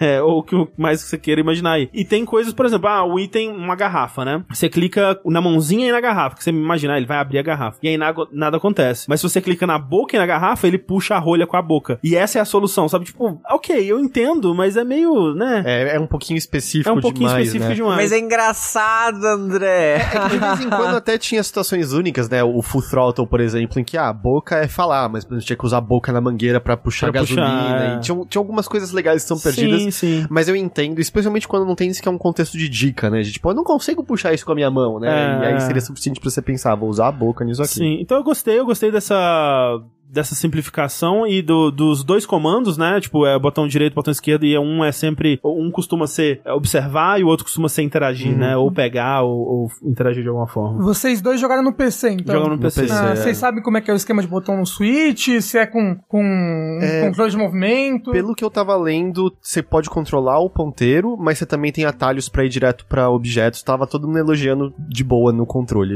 [0.00, 1.88] é, ou o que mais que você queira imaginar aí.
[1.92, 4.42] E tem coisas, por exemplo, ah, o item, uma garrafa, né?
[4.50, 7.78] Você clica na mãozinha e na garrafa, que você imaginar, ele vai abrir a garrafa.
[7.82, 9.06] E aí nada, nada acontece.
[9.08, 11.62] Mas se você clica na boca e na garrafa, ele puxa a rolha com a
[11.62, 11.98] boca.
[12.02, 13.04] E essa é a solução, sabe?
[13.06, 15.62] Tipo, ok, eu entendo, mas é meio, né?
[15.66, 17.74] É, é um pouquinho específico É um pouquinho demais, específico né?
[17.74, 17.96] demais.
[17.96, 19.96] Mas é engraçado, André.
[19.96, 22.42] É que de vez em quando até tinha situações únicas, né?
[22.42, 25.46] O Full Throttle, por exemplo, em que ah, a boca é falar, mas por exemplo,
[25.46, 27.94] tinha que usar a boca na mangueira pra puxar Pra puxar, gasolina.
[27.94, 27.96] é.
[27.96, 29.82] E tinha, tinha algumas coisas legais que são perdidas.
[29.82, 30.26] Sim, sim.
[30.28, 33.22] Mas eu entendo, especialmente quando não tem isso que é um contexto de dica, né?
[33.22, 35.08] De, tipo, eu não consigo puxar isso com a minha mão, né?
[35.08, 35.42] É.
[35.42, 37.74] E aí seria suficiente pra você pensar, vou usar a boca nisso aqui.
[37.74, 39.80] Sim, então eu gostei, eu gostei dessa
[40.14, 43.00] dessa simplificação e do- dos dois comandos, né?
[43.00, 45.38] Tipo, é botão direito, botão esquerdo, e um é sempre.
[45.44, 48.38] Um costuma ser observar e o outro costuma ser interagir, Uhum.
[48.38, 48.56] né?
[48.56, 50.82] Ou pegar ou, ou interagir de alguma forma.
[50.82, 52.34] Vocês dois jogaram no PC, então.
[52.34, 52.86] Jogando no PC.
[52.90, 53.16] Ah, é.
[53.16, 55.28] Vocês sabem como é que é o esquema de botão no Switch?
[55.40, 58.10] Se é com, com um É, controle de movimento?
[58.12, 62.28] Pelo que eu tava lendo, você pode controlar o ponteiro, mas você também tem atalhos
[62.28, 63.62] pra ir direto pra objetos.
[63.62, 65.94] Tava todo mundo elogiando de boa no controle.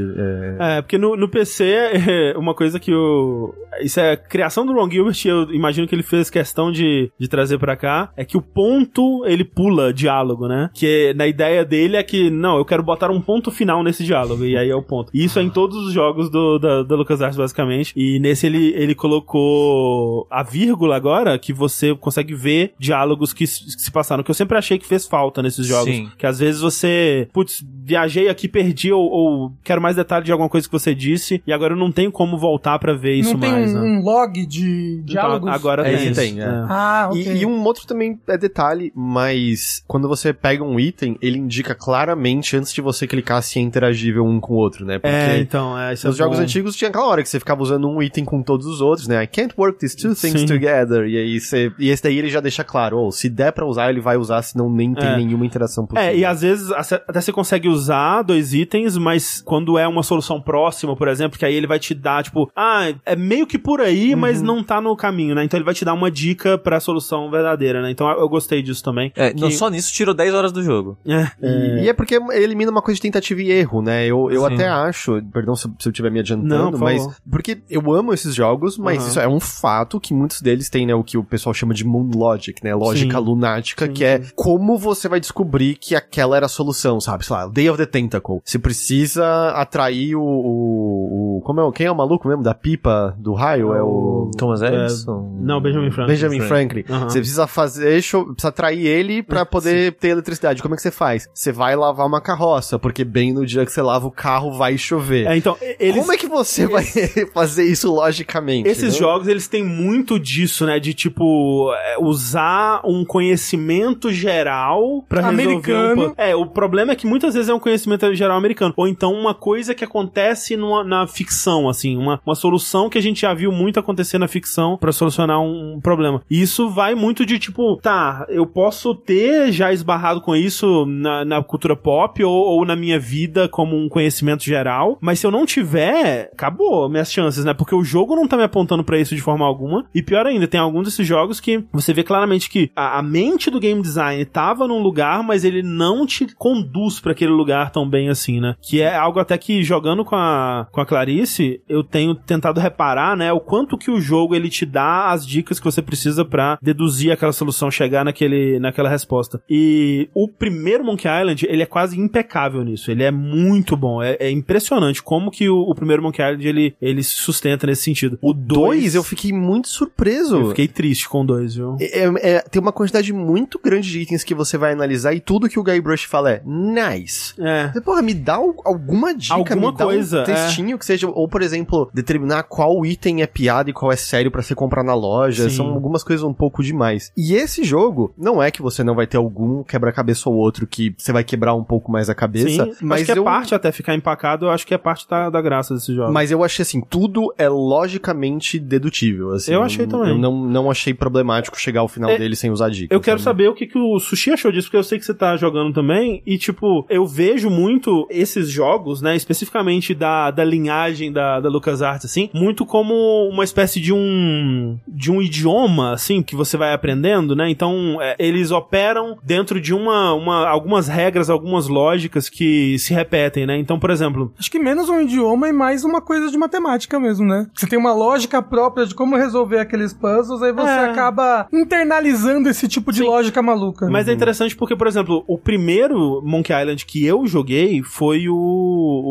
[0.59, 0.77] É...
[0.77, 1.63] É, porque no, no PC,
[2.33, 3.53] é uma coisa que o.
[3.81, 7.11] Isso isso é a criação do Ron Gilbert, eu imagino que ele fez questão de,
[7.19, 10.69] de trazer pra cá, é que o ponto, ele pula diálogo, né?
[10.73, 14.45] Que na ideia dele é que, não, eu quero botar um ponto final nesse diálogo,
[14.45, 15.11] e aí é o ponto.
[15.13, 18.73] E isso é em todos os jogos do, da, da LucasArts, basicamente, e nesse ele,
[18.75, 24.35] ele colocou a vírgula agora, que você consegue ver diálogos que, se passaram, que eu
[24.35, 25.93] sempre achei que fez falta nesses jogos.
[25.93, 26.09] Sim.
[26.17, 30.49] Que às vezes você, putz, viajei aqui, perdi, ou, ou quero mais detalhe de alguma
[30.49, 33.39] coisa que você disse, e agora eu não tenho como voltar pra ver isso não
[33.39, 33.98] tem mais, um, né?
[33.99, 35.41] Um log de diálogos?
[35.49, 36.13] Então, agora É, tem.
[36.13, 36.45] tem, é.
[36.69, 37.21] Ah, ok.
[37.21, 41.75] E, e um outro também é detalhe, mas quando você pega um item, ele indica
[41.75, 44.99] claramente antes de você clicar se é interagível um com o outro, né?
[44.99, 46.43] Porque É, então, é, isso nos é jogos bom.
[46.43, 49.23] antigos tinha aquela hora que você ficava usando um item com todos os outros, né?
[49.23, 50.45] I can't work these two things Sim.
[50.45, 51.05] together.
[51.07, 51.71] E aí você.
[51.79, 54.41] E esse daí ele já deixa claro, ou se der pra usar, ele vai usar,
[54.41, 55.17] senão nem tem É.
[55.17, 56.09] nenhuma interação possível.
[56.11, 60.41] É, e às vezes até você consegue usar dois itens, mas quando é uma solução
[60.41, 63.78] próxima, por exemplo, que aí ele vai te dar, tipo, ah, é meio que por
[63.81, 64.19] aí, Uhum.
[64.19, 65.43] mas não tá no caminho, né?
[65.43, 67.91] Então ele vai te dar uma dica pra solução verdadeira, né?
[67.91, 69.11] Então eu eu gostei disso também.
[69.15, 70.97] É, Que- não, só nisso tirou 10 horas do jogo.
[71.07, 71.31] É.
[71.41, 74.05] E, e é porque elimina uma coisa de tentativa e erro, né?
[74.05, 74.53] Eu, eu Sim.
[74.53, 77.01] até acho, perdão se, se eu estiver me adiantando, Não, por mas.
[77.01, 77.15] favor.
[77.31, 79.07] Porque eu amo esses jogos, mas Aham.
[79.07, 80.93] isso é um fato que muitos deles têm, né?
[80.93, 82.75] O que o pessoal chama de Moon Logic, né?
[82.75, 83.23] Lógica Sim.
[83.23, 87.25] lunática, Sim, que é como você vai descobrir que aquela era a solução, sabe?
[87.25, 88.41] Sei lá, Day of the Tentacle.
[88.43, 90.21] Você precisa atrair o.
[90.21, 91.71] o, o- como é o.
[91.71, 93.68] Quem é o maluco mesmo da pipa do raio?
[93.75, 94.31] É o.
[94.37, 95.37] Thomas É, Edison?
[95.41, 96.13] não, Benjamin Franklin.
[96.13, 96.83] Benjamin Franklin.
[96.89, 97.09] Aham.
[97.09, 100.61] Você precisa fazer, precisa atrair ele pra poder ter eletricidade.
[100.61, 101.27] Como é que você faz?
[101.33, 104.77] Você vai lavar uma carroça, porque bem no dia que você lava o carro vai
[104.77, 105.25] chover.
[105.27, 106.83] É, então, eles, Como é que você vai
[107.33, 108.67] fazer isso logicamente?
[108.69, 108.99] Esses né?
[108.99, 110.79] jogos, eles têm muito disso, né?
[110.79, 116.07] De, tipo, é, usar um conhecimento geral pra resolver Americano.
[116.09, 116.13] um...
[116.17, 118.73] É, o problema é que muitas vezes é um conhecimento geral americano.
[118.77, 121.97] Ou então uma coisa que acontece numa- na ficção, assim.
[121.97, 125.79] Uma, uma solução que a gente já viu muito acontecer na ficção pra solucionar um,
[125.81, 126.21] problema.
[126.29, 131.25] E isso vai muito de, tipo, tá, eu posso ter já esbarrado com isso na,
[131.25, 135.31] na cultura pop ou, ou na minha vida como um conhecimento geral, mas se eu
[135.31, 137.53] não tiver, acabou minhas chances, né?
[137.53, 139.85] Porque o jogo não tá me apontando pra isso de forma alguma.
[139.93, 143.49] E pior ainda, tem alguns desses jogos que você vê claramente que a, a mente
[143.49, 147.89] do game design tava num lugar, mas ele não te conduz pra aquele lugar tão
[147.89, 148.55] bem assim, né?
[148.61, 153.15] Que é algo até que jogando com a, com a Clarice, eu tenho tentado reparar,
[153.17, 153.31] né?
[153.33, 157.11] O quanto que o jogo ele te dá as dicas que você precisa pra deduzir
[157.11, 159.41] aquela solução, chegar naquele, naquela resposta.
[159.49, 162.91] E o primeiro Monkey Island, ele é quase impecável nisso.
[162.91, 164.01] Ele é muito bom.
[164.01, 167.83] É, é impressionante como que o, o primeiro Monkey Island ele, ele se sustenta nesse
[167.83, 168.17] sentido.
[168.21, 170.37] O Dois, 2 eu fiquei muito surpreso.
[170.37, 171.77] eu fiquei triste com o 2, viu?
[171.79, 175.19] É- é- é- tem uma quantidade muito grande de itens que você vai analisar e
[175.19, 177.33] tudo que o Guybrush fala é nice.
[177.39, 177.71] É.
[177.71, 181.07] Você, Porra, me dá al- alguma dica, Alguma me dá coisa, um textinho que seja,
[181.07, 184.83] ou por exemplo, determinar qual item é piada e qual é sério pra você comprar
[184.83, 185.55] na loja, Sim.
[185.55, 187.11] são algumas coisas um pouco demais.
[187.15, 190.93] E esse jogo, não é que você não vai ter algum quebra-cabeça ou outro que
[190.97, 193.23] você vai quebrar um pouco mais a cabeça, Sim, mas que é eu...
[193.23, 196.11] parte até ficar empacado, eu acho que é parte da, da graça desse jogo.
[196.11, 199.31] Mas eu achei assim, tudo é logicamente dedutível.
[199.31, 200.09] Assim, Eu achei também.
[200.09, 202.93] Eu não, não achei problemático chegar ao final É, dele sem usar dicas.
[202.93, 203.43] Eu quero sabe?
[203.43, 205.73] saber o que, que o Sushi achou disso, porque eu sei que você tá jogando
[205.73, 206.21] também.
[206.25, 209.15] E, tipo, eu vejo muito esses jogos, né?
[209.15, 214.77] Especificamente da, da linhagem da, da LucasArts, assim, muito como uma espécie de um.
[214.87, 217.49] de um idioma, assim, que você vai aprendendo, né?
[217.49, 220.47] Então, é, eles operam dentro de uma, uma.
[220.47, 223.57] algumas regras, algumas lógicas que se repetem, né?
[223.57, 224.33] Então, por exemplo.
[224.37, 227.47] Acho que menos um idioma e mais uma coisa de matemática mesmo, né?
[227.53, 230.85] Você tem uma lógica própria de como resolver aqueles puzzles, aí você É.
[230.89, 233.05] acaba internalizando esse tipo de Sim.
[233.05, 233.89] lógica maluca.
[233.89, 238.35] Mas é interessante porque, por exemplo, o primeiro Monkey Island que eu joguei foi o,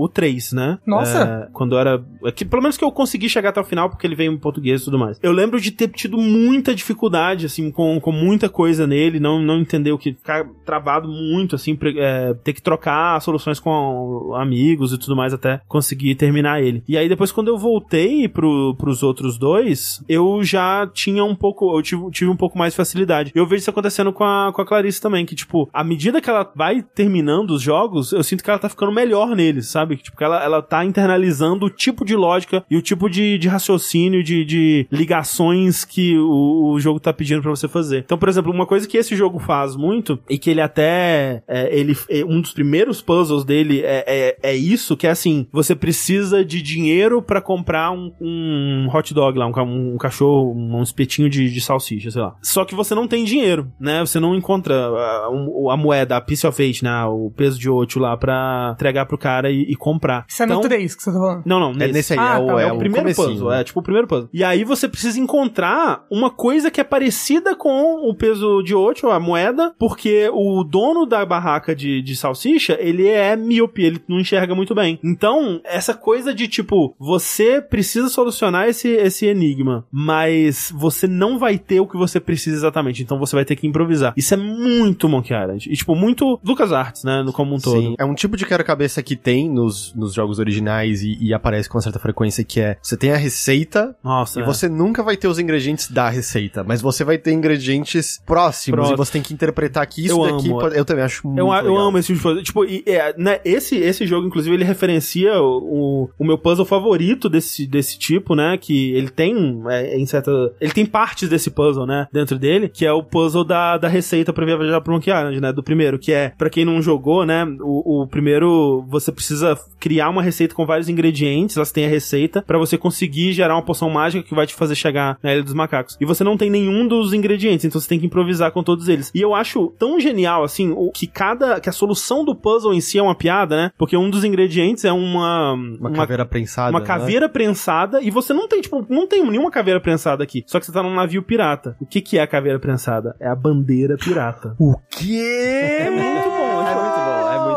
[0.02, 0.78] o 3, né?
[0.86, 1.46] Nossa.
[1.46, 2.02] É, quando era.
[2.24, 4.38] é que, pelo menos que eu consegui chegar até o final, porque ele veio em
[4.38, 5.18] português e tudo mais.
[5.22, 9.58] Eu lembro de ter tido muita dificuldade, assim, com, com muita coisa nele, não, não
[9.60, 10.12] entender o que.
[10.12, 15.60] Ficar travado muito, assim, é, ter que trocar soluções com amigos e tudo mais até
[15.68, 16.82] conseguir terminar ele.
[16.88, 21.76] E aí depois, quando eu voltei pro, pros outros dois, eu já tinha um pouco.
[21.76, 23.32] Eu tive, tive um pouco mais de facilidade.
[23.34, 26.30] Eu vejo isso acontecendo com a, com a Clarice também, que, tipo, à medida que
[26.30, 29.96] ela vai terminando os jogos, eu sinto que ela tá ficando melhor neles, sabe?
[29.96, 33.48] Tipo, que ela, ela tá internalizando o tipo de lógica e o tipo de, de
[33.48, 37.98] raciocínio, de, de ligações que o, o jogo tá pedindo pra você fazer.
[38.04, 41.42] Então, por exemplo, uma coisa que esse jogo faz muito, e que ele até.
[41.48, 45.46] é, ele, é, um dos primeiros puzzles dele é, é, é isso, que é assim:
[45.52, 50.82] você precisa de dinheiro pra comprar um, um hot dog lá, um, um cachorro, um
[50.82, 52.36] espetinho de, de salsicha, sei lá.
[52.42, 54.00] Só que você não tem dinheiro, né?
[54.00, 57.04] Você não encontra a, um- a moeda, a piece of eight, né?
[57.04, 60.24] O peso de oito lá pra entregar pro cara e, e comprar.
[60.28, 61.42] Isso é no Então- 3 que você tá falando.
[61.46, 63.28] Não, não, É nesse aí, Ah, é, o, tá, é, é o primeiro comecinho.
[63.28, 64.28] puzzle, é tipo tipo o primeiro puzzle.
[64.32, 69.08] E aí você precisa encontrar uma coisa que é parecida com o peso de 8,
[69.08, 74.20] a moeda, porque o dono da barraca de, de salsicha, ele é míope, ele não
[74.20, 74.98] enxerga muito bem.
[75.02, 81.58] Então, essa coisa de tipo, você precisa solucionar esse, esse enigma, mas você não vai
[81.58, 84.12] ter o que você precisa exatamente, então você vai ter que improvisar.
[84.16, 85.68] Isso é muito Monkey Island.
[85.70, 87.80] E, tipo, muito Lucas Arts, né, no como um todo.
[87.80, 91.68] Sim, é um tipo de quebra-cabeça que tem nos, nos jogos originais e, e aparece
[91.68, 93.67] com certa frequência, que é, você tem a receita,
[94.02, 94.46] Nossa, e é.
[94.46, 98.94] você nunca vai ter os ingredientes da receita, mas você vai ter ingredientes próximos Próximo.
[98.94, 100.60] e você tem que interpretar que isso Eu daqui amo.
[100.60, 101.78] pode- eu também acho muito Eu, eu legal.
[101.88, 102.42] amo esse tipo de.
[102.42, 107.28] Tipo, e, é, né, esse, esse jogo, inclusive, ele referencia o, o, meu puzzle favorito
[107.28, 108.56] desse, desse tipo, né?
[108.58, 110.30] Que ele tem, é, em certa.
[110.60, 112.06] Ele tem partes desse puzzle, né?
[112.12, 115.52] Dentro dele, que é o puzzle da, da receita pra viajar pro Monkey Island, né?
[115.52, 117.44] Do primeiro, que é, pra quem não jogou, né?
[117.60, 122.42] O, o primeiro, você precisa criar uma receita com vários ingredientes, elas têm a receita,
[122.42, 125.54] pra você conseguir gerar uma poção mágica que vai te fazer chegar na Ilha dos
[125.54, 125.96] Macacos.
[126.00, 129.10] E você não tem nenhum dos ingredientes, então você tem que improvisar com todos eles.
[129.14, 131.60] E eu acho tão genial, assim, o que cada.
[131.60, 133.70] que a solução do puzzle em si é uma piada, né?
[133.76, 135.52] Porque um dos ingredientes é uma.
[135.52, 136.70] Uma, caveira prensada.
[136.70, 136.86] uma né?
[136.86, 140.44] caveira prensada e você não tem, tipo, não tem nenhuma caveira prensada aqui.
[140.46, 141.76] Só que você tá num navio pirata.
[141.80, 143.16] O que que é a caveira prensada?
[143.20, 144.54] É a bandeira pirata.
[144.58, 145.78] O quê?
[145.80, 146.97] É muito bom, É muito bom,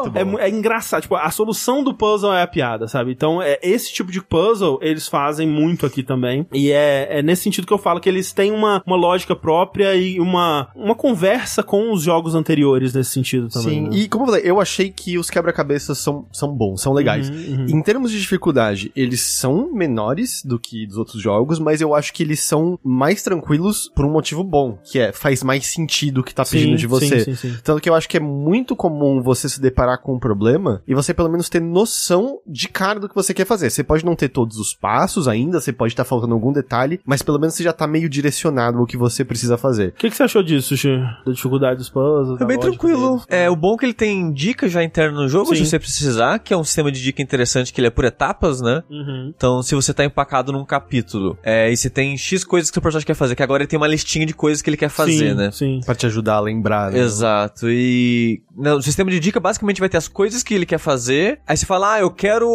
[0.03, 0.39] muito bom.
[0.39, 3.11] É, é engraçado, tipo, a solução do puzzle é a piada, sabe?
[3.11, 6.45] Então, é, esse tipo de puzzle eles fazem muito aqui também.
[6.53, 9.95] E é, é nesse sentido que eu falo que eles têm uma, uma lógica própria
[9.95, 13.69] e uma, uma conversa com os jogos anteriores nesse sentido também.
[13.69, 13.89] Sim, né?
[13.97, 17.29] e como eu falei, eu achei que os quebra-cabeças são, são bons, são legais.
[17.29, 17.65] Uhum, uhum.
[17.69, 22.13] Em termos de dificuldade, eles são menores do que dos outros jogos, mas eu acho
[22.13, 26.23] que eles são mais tranquilos por um motivo bom, que é, faz mais sentido o
[26.23, 27.19] que tá pedindo Sim, de você.
[27.19, 27.57] Sim, sim, sim.
[27.63, 30.93] Tanto que eu acho que é muito comum você se deparar com um problema e
[30.93, 33.69] você pelo menos ter noção de cara do que você quer fazer.
[33.69, 37.21] Você pode não ter todos os passos ainda, você pode estar faltando algum detalhe, mas
[37.21, 39.89] pelo menos você já tá meio direcionado ao que você precisa fazer.
[39.89, 40.97] O que, que você achou disso, Xi?
[41.25, 42.39] Da dificuldade dos puzzles?
[42.39, 43.11] É bem tranquilo.
[43.11, 43.25] deles?
[43.29, 45.55] É, o bom é que ele tem dica já interna no jogo, Sim.
[45.55, 48.61] se você precisar, que é um sistema de dica interessante, que ele é por etapas,
[48.61, 48.83] né?
[48.89, 49.33] Uhum.
[49.35, 52.81] Então, se você tá empacado num capítulo, é, e você tem X coisas que seu
[52.81, 55.29] personagem quer fazer, que agora ele tem uma listinha de coisas que ele quer fazer,
[55.29, 55.51] sim, né?
[55.51, 55.81] Sim.
[55.85, 56.99] Pra te ajudar a lembrar, né?
[56.99, 57.69] Exato.
[57.69, 61.39] E não, o sistema de dica basicamente vai ter as coisas que ele quer fazer.
[61.47, 62.47] Aí você fala, ah, eu quero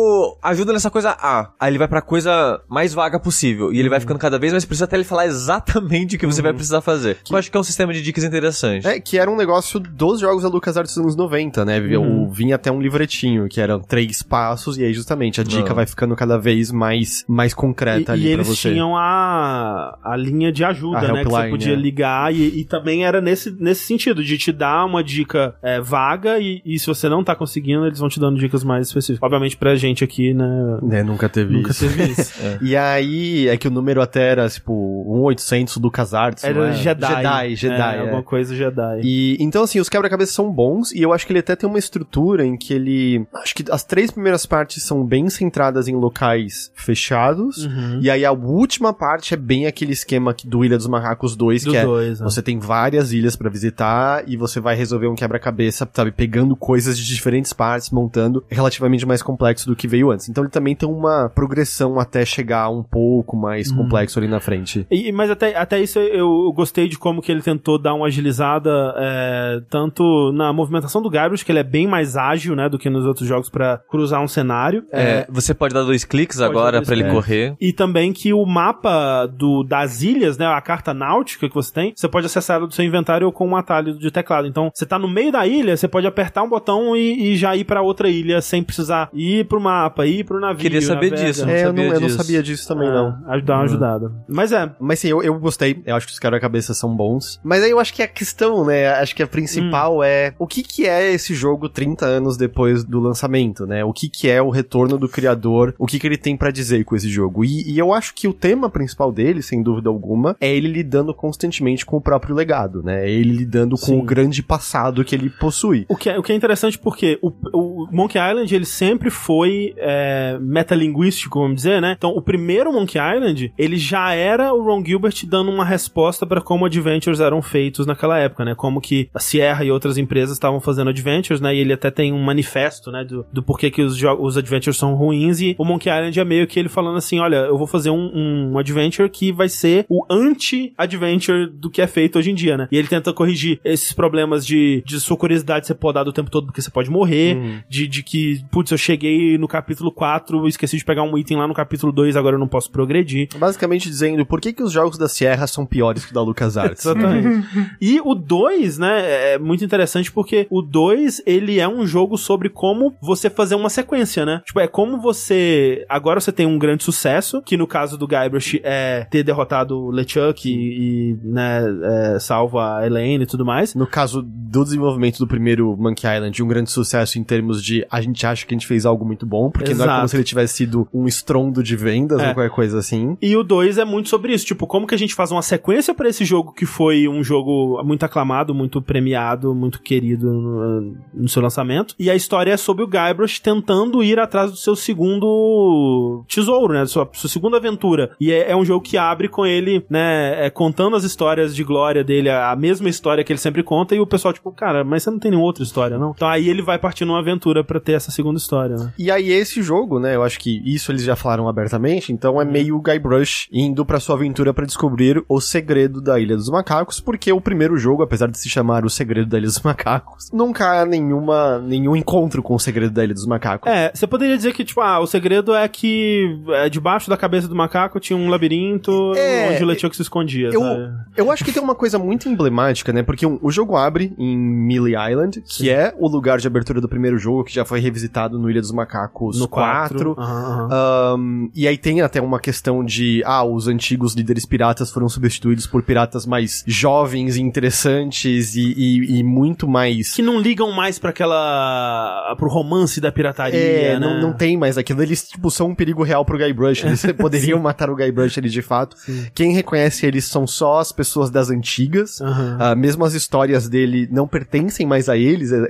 [0.42, 1.50] ajuda nessa coisa A.
[1.60, 3.72] Aí ele vai pra coisa mais vaga possível.
[3.72, 6.40] E ele vai ficando cada vez mais preciso até ele falar exatamente o que você
[6.42, 7.18] vai precisar fazer.
[7.30, 8.86] Eu acho que é um sistema de dicas interessante.
[8.86, 11.78] É, que era um negócio dos jogos da LucasArts dos anos 90, né?
[11.80, 12.24] Uhum.
[12.24, 15.86] O- Vinha até um livretinho, que eram três passos, e aí justamente a dica vai
[15.86, 18.70] ficando cada vez mais, mais concreta E, ali e pra eles você.
[18.70, 21.24] tinham a, a linha de ajuda, A né?
[21.24, 21.76] Que você helpline, podia é.
[21.76, 26.38] ligar e, e também era nesse, nesse sentido, de te dar uma dica é, vaga
[26.38, 29.22] e, e se você não tá conseguindo, eles vão te dando dicas mais específicas.
[29.22, 30.78] Obviamente pra gente aqui, né?
[30.82, 31.80] Né, nunca teve Nunca isso.
[31.88, 32.32] teve isso.
[32.62, 36.72] E aí, é que o número até era, tipo, 1800 LucasArts, não Era é?
[36.74, 37.06] Jedi.
[37.14, 38.00] Jedi, Jedi, É, é.
[38.00, 39.00] Alguma coisa Jedi.
[39.04, 41.78] E então assim, os quebra-cabeças são bons e eu acho que ele até tem uma
[41.78, 46.70] estrutura em que ele, acho que as três primeiras partes são bem centradas em locais
[46.74, 48.00] fechados Uhum.
[48.00, 51.64] e aí a última parte é bem aquele esquema que- do Ilha dos Macacos 2,
[51.64, 52.24] Dos que é dois, né?
[52.28, 56.98] você tem várias ilhas pra visitar e você vai resolver um quebra-cabeça, sabe, pegando coisas
[56.98, 60.28] de diferentes partes, montando relativamente mais complexo do que veio antes.
[60.28, 63.78] Então ele também tem uma progressão até chegar um pouco mais Uhum.
[63.78, 64.86] complexo ali na frente.
[64.90, 68.94] E- mas até, até isso eu gostei de como que ele tentou dar uma agilizada
[68.98, 72.88] é, tanto na movimentação do Gabriel, que ele é bem mais ágil, né, do que
[72.88, 74.84] nos outros jogos pra cruzar um cenário.
[74.92, 77.12] É, você pode dar dois cliques agora pra ele cliques.
[77.24, 77.56] correr.
[77.60, 81.92] E também que o mapa do, das ilhas, né, a carta náutica que você tem,
[81.94, 84.46] você pode acessar ela do seu inventário com um atalho de teclado.
[84.46, 87.54] Então, você tá no meio da ilha, você pode apertar um botão e, e já
[87.56, 90.58] ir pra outra ilha sem precisar ir pro mapa, ir pro navio.
[90.60, 91.28] Queria saber navega.
[91.28, 92.16] disso, não É, eu não, sabia eu não disso.
[92.16, 93.18] sabia disso também, É, não.
[93.28, 94.12] Ajudar uma ajudada.
[94.28, 95.82] Mas é, Mas sim, eu, eu gostei.
[95.86, 97.40] Eu acho que os quebra-cabeças são bons.
[97.44, 98.88] Mas aí eu acho que a questão, né?
[98.88, 103.00] Acho que a principal é o que que é esse jogo 30 anos depois do
[103.00, 103.84] lançamento, né?
[103.84, 105.74] O que que é o retorno do criador?
[105.78, 107.44] O que que ele tem pra dizer com esse jogo?
[107.44, 111.12] E, e eu acho que o tema principal dele, sem dúvida alguma, é ele lidando
[111.14, 113.06] constantemente com o próprio legado, né?
[113.06, 113.98] É ele lidando com Sim.
[114.00, 115.84] o grande passado que ele possui.
[115.88, 119.74] O que, é, o que é interessante porque o, o Monkey Island ele sempre foi
[119.76, 121.96] é, metalinguístico, vamos dizer, né?
[121.98, 126.40] Então, o primeiro Monkey Island, ele já era o Ron Gilbert dando uma resposta para
[126.40, 128.54] como adventures eram feitos naquela época, né?
[128.54, 131.52] Como que a Sierra e outras empresas estavam fazendo adventures, né?
[131.56, 133.02] E ele até tem um manifesto, né?
[133.02, 136.46] Do, do porquê que os, os adventures são ruins e o Monkey Island é meio
[136.46, 140.06] que ele falando assim, olha, eu vou fazer um, um adventure que vai ser o
[140.08, 142.68] anti-adventure do que é feito hoje em dia, né?
[142.70, 146.46] E ele tenta corrigir esses problemas de, de sua curiosidade ser podada o tempo todo
[146.46, 150.84] porque você pode morrer, de, de que, putz, eu cheguei no capítulo 4, esqueci de
[150.84, 153.28] pegar um item lá no capítulo 2, agora eu não posso progredir.
[153.36, 156.84] Basicamente dizendo por que, que os jogos da Sierra são piores que o da LucasArts.
[156.84, 157.46] Exatamente.
[157.80, 162.48] e o 2, né, é muito interessante porque o 2, ele é um jogo sobre
[162.48, 164.42] como você fazer uma sequência, né?
[164.44, 165.84] Tipo, é como você...
[165.88, 169.90] Agora você tem um grande sucesso, que no caso do Guybrush é ter derrotado o
[169.90, 173.74] LeChuck e, e né, é, salva a Elaine e tudo mais.
[173.74, 178.00] No caso do desenvolvimento do primeiro Monkey Island, um grande sucesso em termos de a
[178.00, 179.96] gente acha que a gente fez algo muito bom, porque não é Exato.
[179.98, 182.28] como se ele tivesse sido um estrondo de vendas É.
[182.28, 183.16] ou qualquer coisa assim.
[183.20, 185.94] E o 2 é muito sobre isso, tipo, como que a gente faz uma sequência
[185.94, 191.28] pra esse jogo que foi um jogo muito aclamado, muito premiado, muito querido no, no
[191.28, 191.94] seu lançamento.
[191.98, 196.86] E a história é sobre o Guybrush tentando ir atrás do seu segundo tesouro, né,
[196.86, 198.10] sua, sua segunda aventura.
[198.20, 201.62] E é, é um jogo que abre com ele, né, é, contando as histórias de
[201.64, 204.84] glória dele, a, a mesma história que ele sempre conta, e o pessoal, tipo, cara,
[204.84, 206.12] mas você não tem nenhuma outra história, não?
[206.14, 208.92] Então aí ele vai partir numa aventura pra ter essa segunda história, né?
[208.98, 212.44] E aí esse jogo, né, eu acho que isso eles já falaram abertamente, então é
[212.44, 217.32] meio Guybrush indo pra sua aventura pra descobrir o segredo da Ilha dos Macacos, porque
[217.32, 220.86] o primeiro jogo, apesar de se chamar o segredo da Ilha dos Macacos, nunca há
[220.86, 223.70] nenhuma, nenhum encontro com o segredo da Ilha dos Macacos.
[223.70, 227.48] É, você poderia dizer que, tipo, ah, o segredo é que é, debaixo da cabeça
[227.48, 230.88] do macaco tinha um labirinto É, onde o LeChuck se escondia, Eu, sabe?
[231.16, 233.02] eu acho que tem uma coisa muito emblemática, né?
[233.02, 237.18] Porque o jogo abre em Mealy Island, que é o lugar de abertura do primeiro
[237.18, 240.14] jogo, que já foi revisitado no Ilha dos Macacos No 4.
[240.14, 240.16] 4.
[240.18, 241.16] Aham, aham.
[241.16, 245.66] Um, e aí tem até uma questão de, ah, os antigos líderes piratas foram substituídos
[245.66, 250.14] por piratas mais jovens e interessantes e, e- e muito mais...
[250.14, 252.34] Que não ligam mais pra aquela.
[252.38, 254.06] pro romance da pirataria, É, né?
[254.06, 255.02] não, não tem mais aquilo.
[255.02, 256.84] Eles, tipo, são um perigo real pro Guybrush.
[256.84, 258.96] Eles poderiam matar o Guybrush ali de fato.
[259.34, 262.20] Quem reconhece eles são só as pessoas das antigas.
[262.20, 262.56] Aham.
[262.60, 265.66] Ah, mesmo as histórias dele não pertencem mais a eles, e-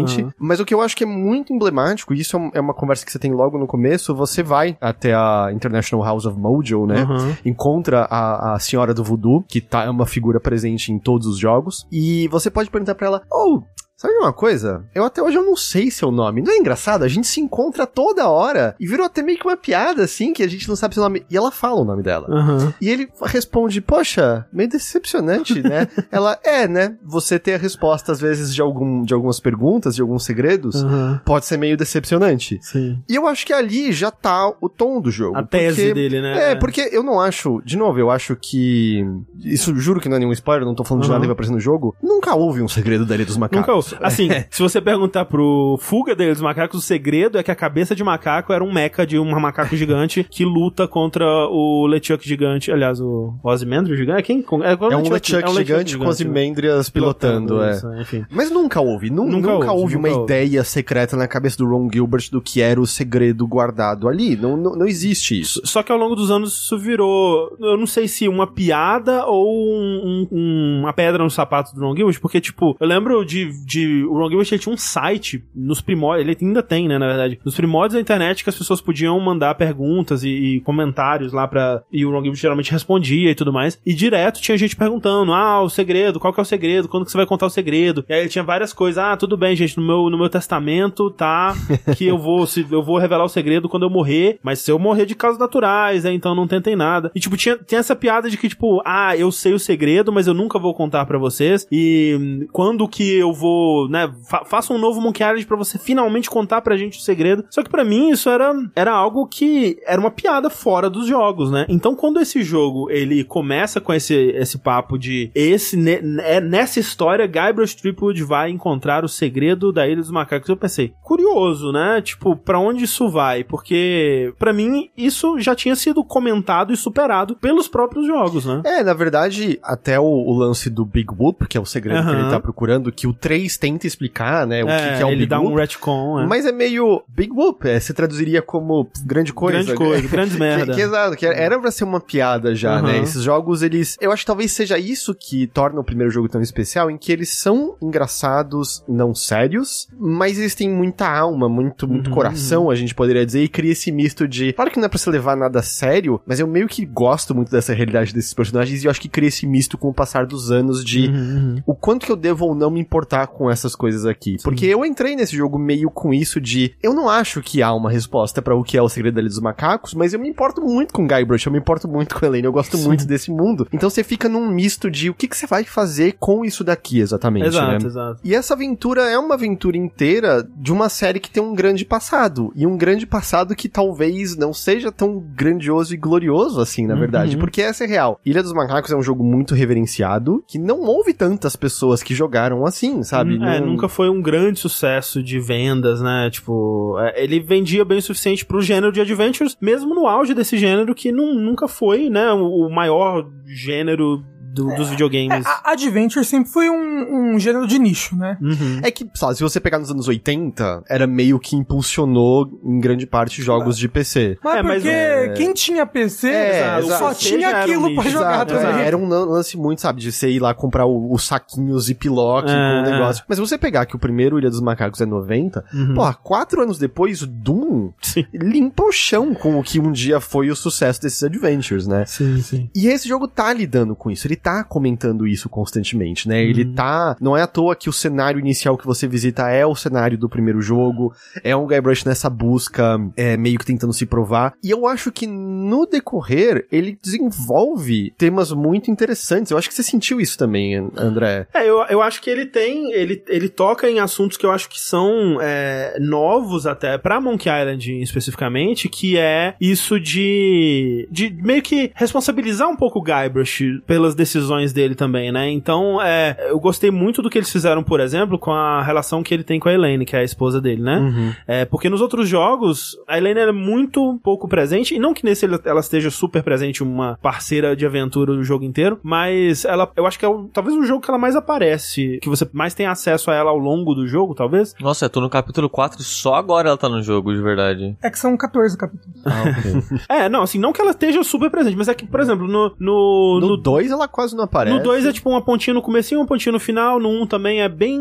[0.00, 0.22] exatamente.
[0.22, 0.34] aham.
[0.38, 3.04] Mas o que eu acho que é muito emblemático, e isso é é uma conversa
[3.04, 7.02] que você tem logo no começo, você vai até a International House of Mojo, né?
[7.02, 7.36] Aham.
[7.44, 11.38] Encontra a, a senhora do voodoo, que tá, é uma figura presente em todos os
[11.38, 13.62] jogos, e você pode perguntar pra ela, oh,
[14.00, 14.82] Sabe uma coisa?
[14.94, 16.40] Eu até hoje eu não sei seu nome.
[16.40, 17.02] Não é engraçado?
[17.04, 20.42] A gente se encontra toda hora e virou até meio que uma piada, assim, que
[20.42, 21.22] a gente não sabe seu nome.
[21.30, 22.26] E ela fala o nome dela.
[22.30, 22.72] Aham.
[22.80, 25.86] E ele responde, poxa, meio decepcionante, né?
[26.10, 26.96] Ela, é, né?
[27.04, 31.20] Você ter a resposta, às vezes, de, algum, de algumas perguntas, de alguns segredos, Aham.
[31.22, 32.58] pode ser meio decepcionante.
[32.62, 33.02] Sim.
[33.06, 35.36] E eu acho que ali já tá o tom do jogo.
[35.36, 36.52] A tese porque- dele, né?
[36.52, 39.04] É, porque eu não acho, de novo, eu acho que.
[39.44, 41.12] Isso juro que não é nenhum spoiler, não tô falando de Uhum.
[41.12, 41.94] nada que vai aparecer no jogo.
[42.02, 43.60] Nunca houve um segredo da Ilha dos Macacos.
[43.60, 43.89] Nunca ouço.
[44.00, 47.94] Assim, se você perguntar pro Fuga Ilha dos Macacos, o segredo é que a cabeça
[47.94, 52.70] de macaco era um mecha de um macaco gigante que luta contra o LeChuck gigante.
[52.72, 54.22] Aliás, o Ozymandias gigante?
[54.22, 54.44] Quem?
[54.62, 57.72] É, É um LeChuck gigante com as imêndrias pilotando, é.
[57.72, 57.86] isso.
[58.30, 60.32] Mas nunca houve, nu- Nunca nunca, houve, houve nunca uma houve.
[60.32, 64.36] ideia secreta na cabeça do Ron Gilbert do que era o segredo guardado ali.
[64.36, 65.60] Não, não, não existe isso.
[65.64, 69.46] Só que ao longo dos anos isso virou, eu não sei se uma piada ou
[69.48, 73.79] um- um- uma pedra no sapato do Ron Gilbert, porque, tipo, eu lembro de, de
[73.86, 77.38] o Ron Gilbert ele tinha um site nos primórdios, ele ainda tem, né, na verdade,
[77.44, 81.82] nos primórdios da internet que as pessoas podiam mandar perguntas e, e comentários lá pra,
[81.92, 85.62] e o Ron Gilbert geralmente respondia e tudo mais, e direto tinha gente perguntando, ah,
[85.62, 88.12] o segredo, qual que é o segredo, quando que você vai contar o segredo, e
[88.12, 91.54] aí ele tinha várias coisas, ah, tudo bem, gente, no meu, no meu testamento tá
[91.96, 94.78] que eu vou, se, eu vou revelar o segredo quando eu morrer, mas se eu
[94.78, 97.10] morrer de causas naturais, né, então não tentem nada.
[97.14, 100.26] E, tipo, tinha, tem essa piada de que, tipo, ah, eu sei o segredo, mas
[100.26, 104.78] eu nunca vou contar pra vocês, e quando que eu vou, né, fa faça um
[104.78, 107.44] novo Monkey Island pra você finalmente contar pra gente o segredo.
[107.50, 111.50] Só que pra mim isso era, era algo que era uma piada fora dos jogos,
[111.50, 111.66] né?
[111.68, 116.80] Então quando esse jogo, ele começa com esse, esse papo de esse, ne- é nessa
[116.80, 122.00] história, Guybrush Threepwood vai encontrar o segredo da Ilha dos Macacos, eu pensei, curioso, né?
[122.02, 123.44] Tipo, pra onde isso vai?
[123.44, 128.62] Porque, pra mim, isso já tinha sido comentado e superado pelos próprios jogos, né?
[128.64, 132.08] É, na verdade, até o, o lance do Big Whoop, que é o segredo que
[132.08, 132.20] Aham.
[132.22, 135.18] ele tá procurando, que o 3 tenta explicar, né, o que, que é o ele
[135.18, 136.26] Big dá um retcon, é.
[136.26, 139.58] Mas é meio Big Whoop, é, você traduziria como grande coisa.
[139.62, 140.74] Grande coisa, grandes merda.
[140.74, 142.86] Que, exato, que era pra ser uma piada já, Aham.
[142.88, 142.98] né?
[143.02, 143.96] Esses jogos, eles.
[144.00, 147.12] Eu acho que talvez seja isso que torna o primeiro jogo tão especial, em que
[147.12, 147.76] eles são
[148.10, 153.24] engraçados, não sérios, mas eles têm muita alma, muito, muito Uhum, coração, a gente poderia
[153.26, 154.52] dizer, e cria esse misto de.
[154.54, 157.34] Claro que não é pra se levar nada a sério, mas eu meio que gosto
[157.34, 160.26] muito dessa realidade desses personagens, e eu acho que cria esse misto com o passar
[160.26, 161.62] dos anos de Uhum, uhum.
[161.66, 164.36] o quanto que eu devo ou não me importar com com essas coisas aqui.
[164.42, 166.72] Porque eu entrei nesse jogo meio com isso de.
[166.80, 169.40] Eu não acho que há uma resposta para o que é o segredo ali dos
[169.40, 172.46] macacos, mas eu me importo muito com Guybrush, eu me importo muito com a Elaine,
[172.46, 173.66] eu gosto muito desse mundo.
[173.72, 177.00] Então você fica num misto de o que, que você vai fazer com isso daqui
[177.00, 177.76] exatamente, Exato, né?
[177.86, 178.20] exato.
[178.22, 182.52] E essa aventura é uma aventura inteira de uma série que tem um grande passado.
[182.54, 187.36] E um grande passado que talvez não seja tão grandioso e glorioso assim, na verdade.
[187.36, 188.20] Porque essa é real.
[188.24, 192.64] Ilha dos Macacos é um jogo muito reverenciado, que não houve tantas pessoas que jogaram
[192.64, 193.29] assim, sabe?
[193.36, 196.28] É, Não- nunca foi um grande sucesso de vendas, né?
[196.30, 200.56] Tipo, é, ele vendia bem o suficiente pro gênero de adventures, mesmo no auge desse
[200.58, 204.22] gênero, que não, nunca foi, né, o, o maior gênero
[204.52, 205.44] do- dos videogames.
[205.46, 208.36] A Adventure sempre foi um, um gênero de nicho, né?
[208.40, 208.80] Uhum.
[208.82, 213.06] É que, sabe, se você pegar nos anos 80, era meio que impulsionou em grande
[213.06, 214.38] parte jogos de PC.
[214.42, 217.14] Mas É, mas, porque é- quem tinha PC É, só exato.
[217.18, 218.80] tinha Já era um aquilo pra nicho, jogar Exato, também.
[218.82, 221.78] é, era um lan- lance muito, sabe, de você ir lá comprar o, o saquinho
[221.78, 223.24] Ziploc É, com o negócio.
[223.28, 225.94] Mas se você pegar que o primeiro Ilha dos Macacos é 90, Uhum.
[225.94, 228.26] porra, quatro anos depois, Doom Sim.
[228.32, 232.04] limpa o chão com o que um dia foi o sucesso desses adventures, né?
[232.06, 232.70] Sim, sim.
[232.74, 236.42] E esse jogo tá lidando com isso, ele tá comentando isso constantemente, né?
[236.42, 237.16] Ele tá.
[237.20, 240.28] Não é à toa que o cenário inicial que você visita é o cenário do
[240.28, 241.12] primeiro jogo,
[241.42, 244.54] é um Guybrush nessa busca, é, meio que tentando se provar.
[244.62, 249.50] E eu acho que no decorrer, ele desenvolve temas muito interessantes.
[249.50, 251.46] Eu acho que você sentiu isso também, André.
[251.54, 254.68] É, eu, eu acho que ele tem, ele, ele toca em assuntos que eu acho
[254.68, 261.62] que são é, novos até pra Monkey Island especificamente, que é isso de, de meio
[261.62, 264.29] que responsabilizar um pouco o Guybrush pelas decisões
[264.72, 265.50] dele também, né?
[265.50, 269.32] Então, é, eu gostei muito do que eles fizeram, por exemplo, com a relação que
[269.32, 270.98] ele tem com a Elaine, que é a esposa dele, né?
[270.98, 271.32] Uhum.
[271.46, 275.46] É, porque nos outros jogos, a Elaine é muito pouco presente, e não que nesse
[275.64, 280.18] ela esteja super presente, uma parceira de aventura do jogo inteiro, mas ela, eu acho
[280.18, 283.30] que é o, talvez o jogo que ela mais aparece, que você mais tem acesso
[283.30, 284.74] a ela ao longo do jogo, talvez.
[284.80, 287.96] Nossa, eu tô no capítulo 4 só agora ela tá no jogo, de verdade.
[288.02, 289.10] É que são 14 capítulos.
[290.08, 292.74] É, não, assim, não que ela esteja super presente, mas é que, por exemplo, no.
[292.78, 294.76] No No 2 ela quase não aparece.
[294.76, 296.98] No 2 é tipo uma pontinha no comecinho, uma pontinha no final.
[297.00, 297.98] No 1 um também é bem.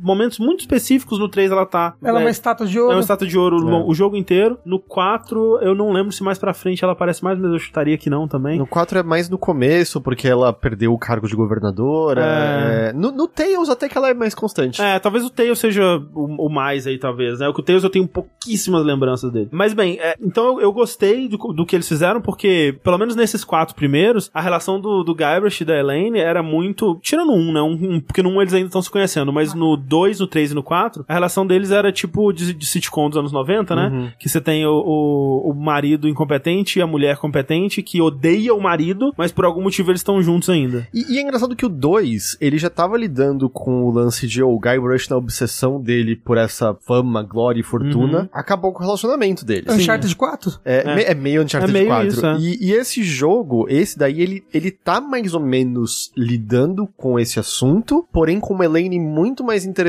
[0.00, 1.18] Momentos muito específicos.
[1.18, 1.94] No 3 ela tá.
[2.02, 2.92] Ela é uma estátua de ouro.
[2.92, 3.84] É uma estátua de ouro É.
[3.86, 4.58] o jogo inteiro.
[4.64, 7.96] No 4, eu não lembro se mais pra frente ela aparece mais, mas eu chutaria
[7.98, 8.58] que não também.
[8.58, 12.20] No 4 é mais no começo, porque ela perdeu o cargo de governadora.
[12.22, 12.88] É.
[12.88, 12.92] é.
[12.92, 14.80] No, no Tails até que ela é mais constante.
[14.82, 15.82] É, talvez o Tails seja
[16.14, 17.48] o, o mais aí, talvez, né?
[17.48, 19.48] O que o Tails eu tenho pouquíssimas lembranças dele.
[19.50, 23.14] Mas bem, é, então eu, eu gostei do, do que eles fizeram, porque, pelo menos
[23.16, 26.98] nesses quatro primeiros, a relação do, do Guybrush e da Elaine era muito.
[27.02, 27.60] Tirando um, né?
[27.60, 30.52] Um, um- porque no um eles ainda estão se conhecendo, mas no 2, no 3
[30.52, 34.12] e no 4, a relação deles era tipo de, de sitcom dos anos 90, né?
[34.18, 38.60] Que você tem o, o, o marido incompetente e a mulher competente que odeia o
[38.60, 40.86] marido, mas por algum motivo eles estão juntos ainda.
[40.94, 44.42] E, e é engraçado que o 2, ele já tava lidando com o lance de
[44.42, 48.86] oh, o Guybrush na obsessão dele por essa fama, glória e fortuna, acabou com o
[48.86, 49.74] relacionamento deles.
[49.74, 50.60] Uncharted 4?
[50.64, 50.94] É, É.
[50.94, 52.06] me- é meio Uncharted É meio 4.
[52.08, 52.36] isso, é.
[52.38, 57.40] e, e esse jogo, esse daí, ele, ele tá mais ou menos lidando com esse
[57.40, 59.79] assunto, porém com uma Elaine muito mais interessante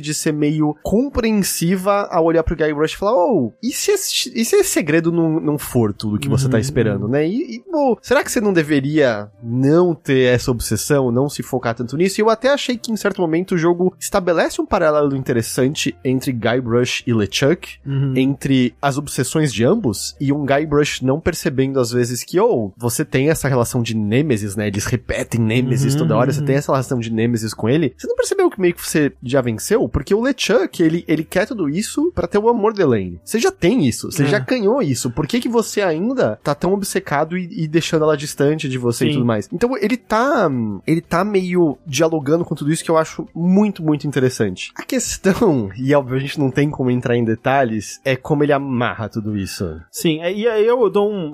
[0.00, 4.44] de ser meio compreensiva ao olhar pro Guybrush e falar, oh, e se esse, e
[4.44, 6.50] se esse segredo não, não for tudo que você Uhum.
[6.52, 7.26] tá esperando, né?
[7.26, 11.74] E, e, pô, será que você não deveria não ter essa obsessão, não se focar
[11.74, 12.20] tanto nisso?
[12.20, 16.32] E eu até achei que em certo momento o jogo estabelece um paralelo interessante entre
[16.32, 17.78] Guybrush e LeChuck,
[18.16, 23.04] entre as obsessões de ambos e um Guybrush não percebendo às vezes que, ou você
[23.04, 24.68] tem essa relação de Nemesis, né?
[24.68, 27.94] Eles repetem Nemesis Uhum, toda hora, você tem essa relação de Nemesis com ele.
[27.96, 29.88] Você não percebeu que meio que você já venceu?
[29.88, 33.20] Porque o LeChuck, ele, ele quer tudo isso pra ter o amor da Elaine.
[33.24, 34.26] Você já tem isso, você É.
[34.26, 35.10] já ganhou isso.
[35.10, 39.06] Por que que você ainda tá tão obcecado e, e deixando ela distante de você
[39.06, 39.14] e Sim.
[39.14, 39.48] tudo mais?
[39.52, 40.50] Então ele tá,
[40.86, 44.72] ele tá meio dialogando com tudo isso que eu acho muito, muito interessante.
[44.76, 48.52] A questão, e óbvio a gente não tem como entrar em detalhes, é como ele
[48.52, 49.80] amarra tudo isso.
[49.90, 51.32] Sim, é, e aí eu dou um,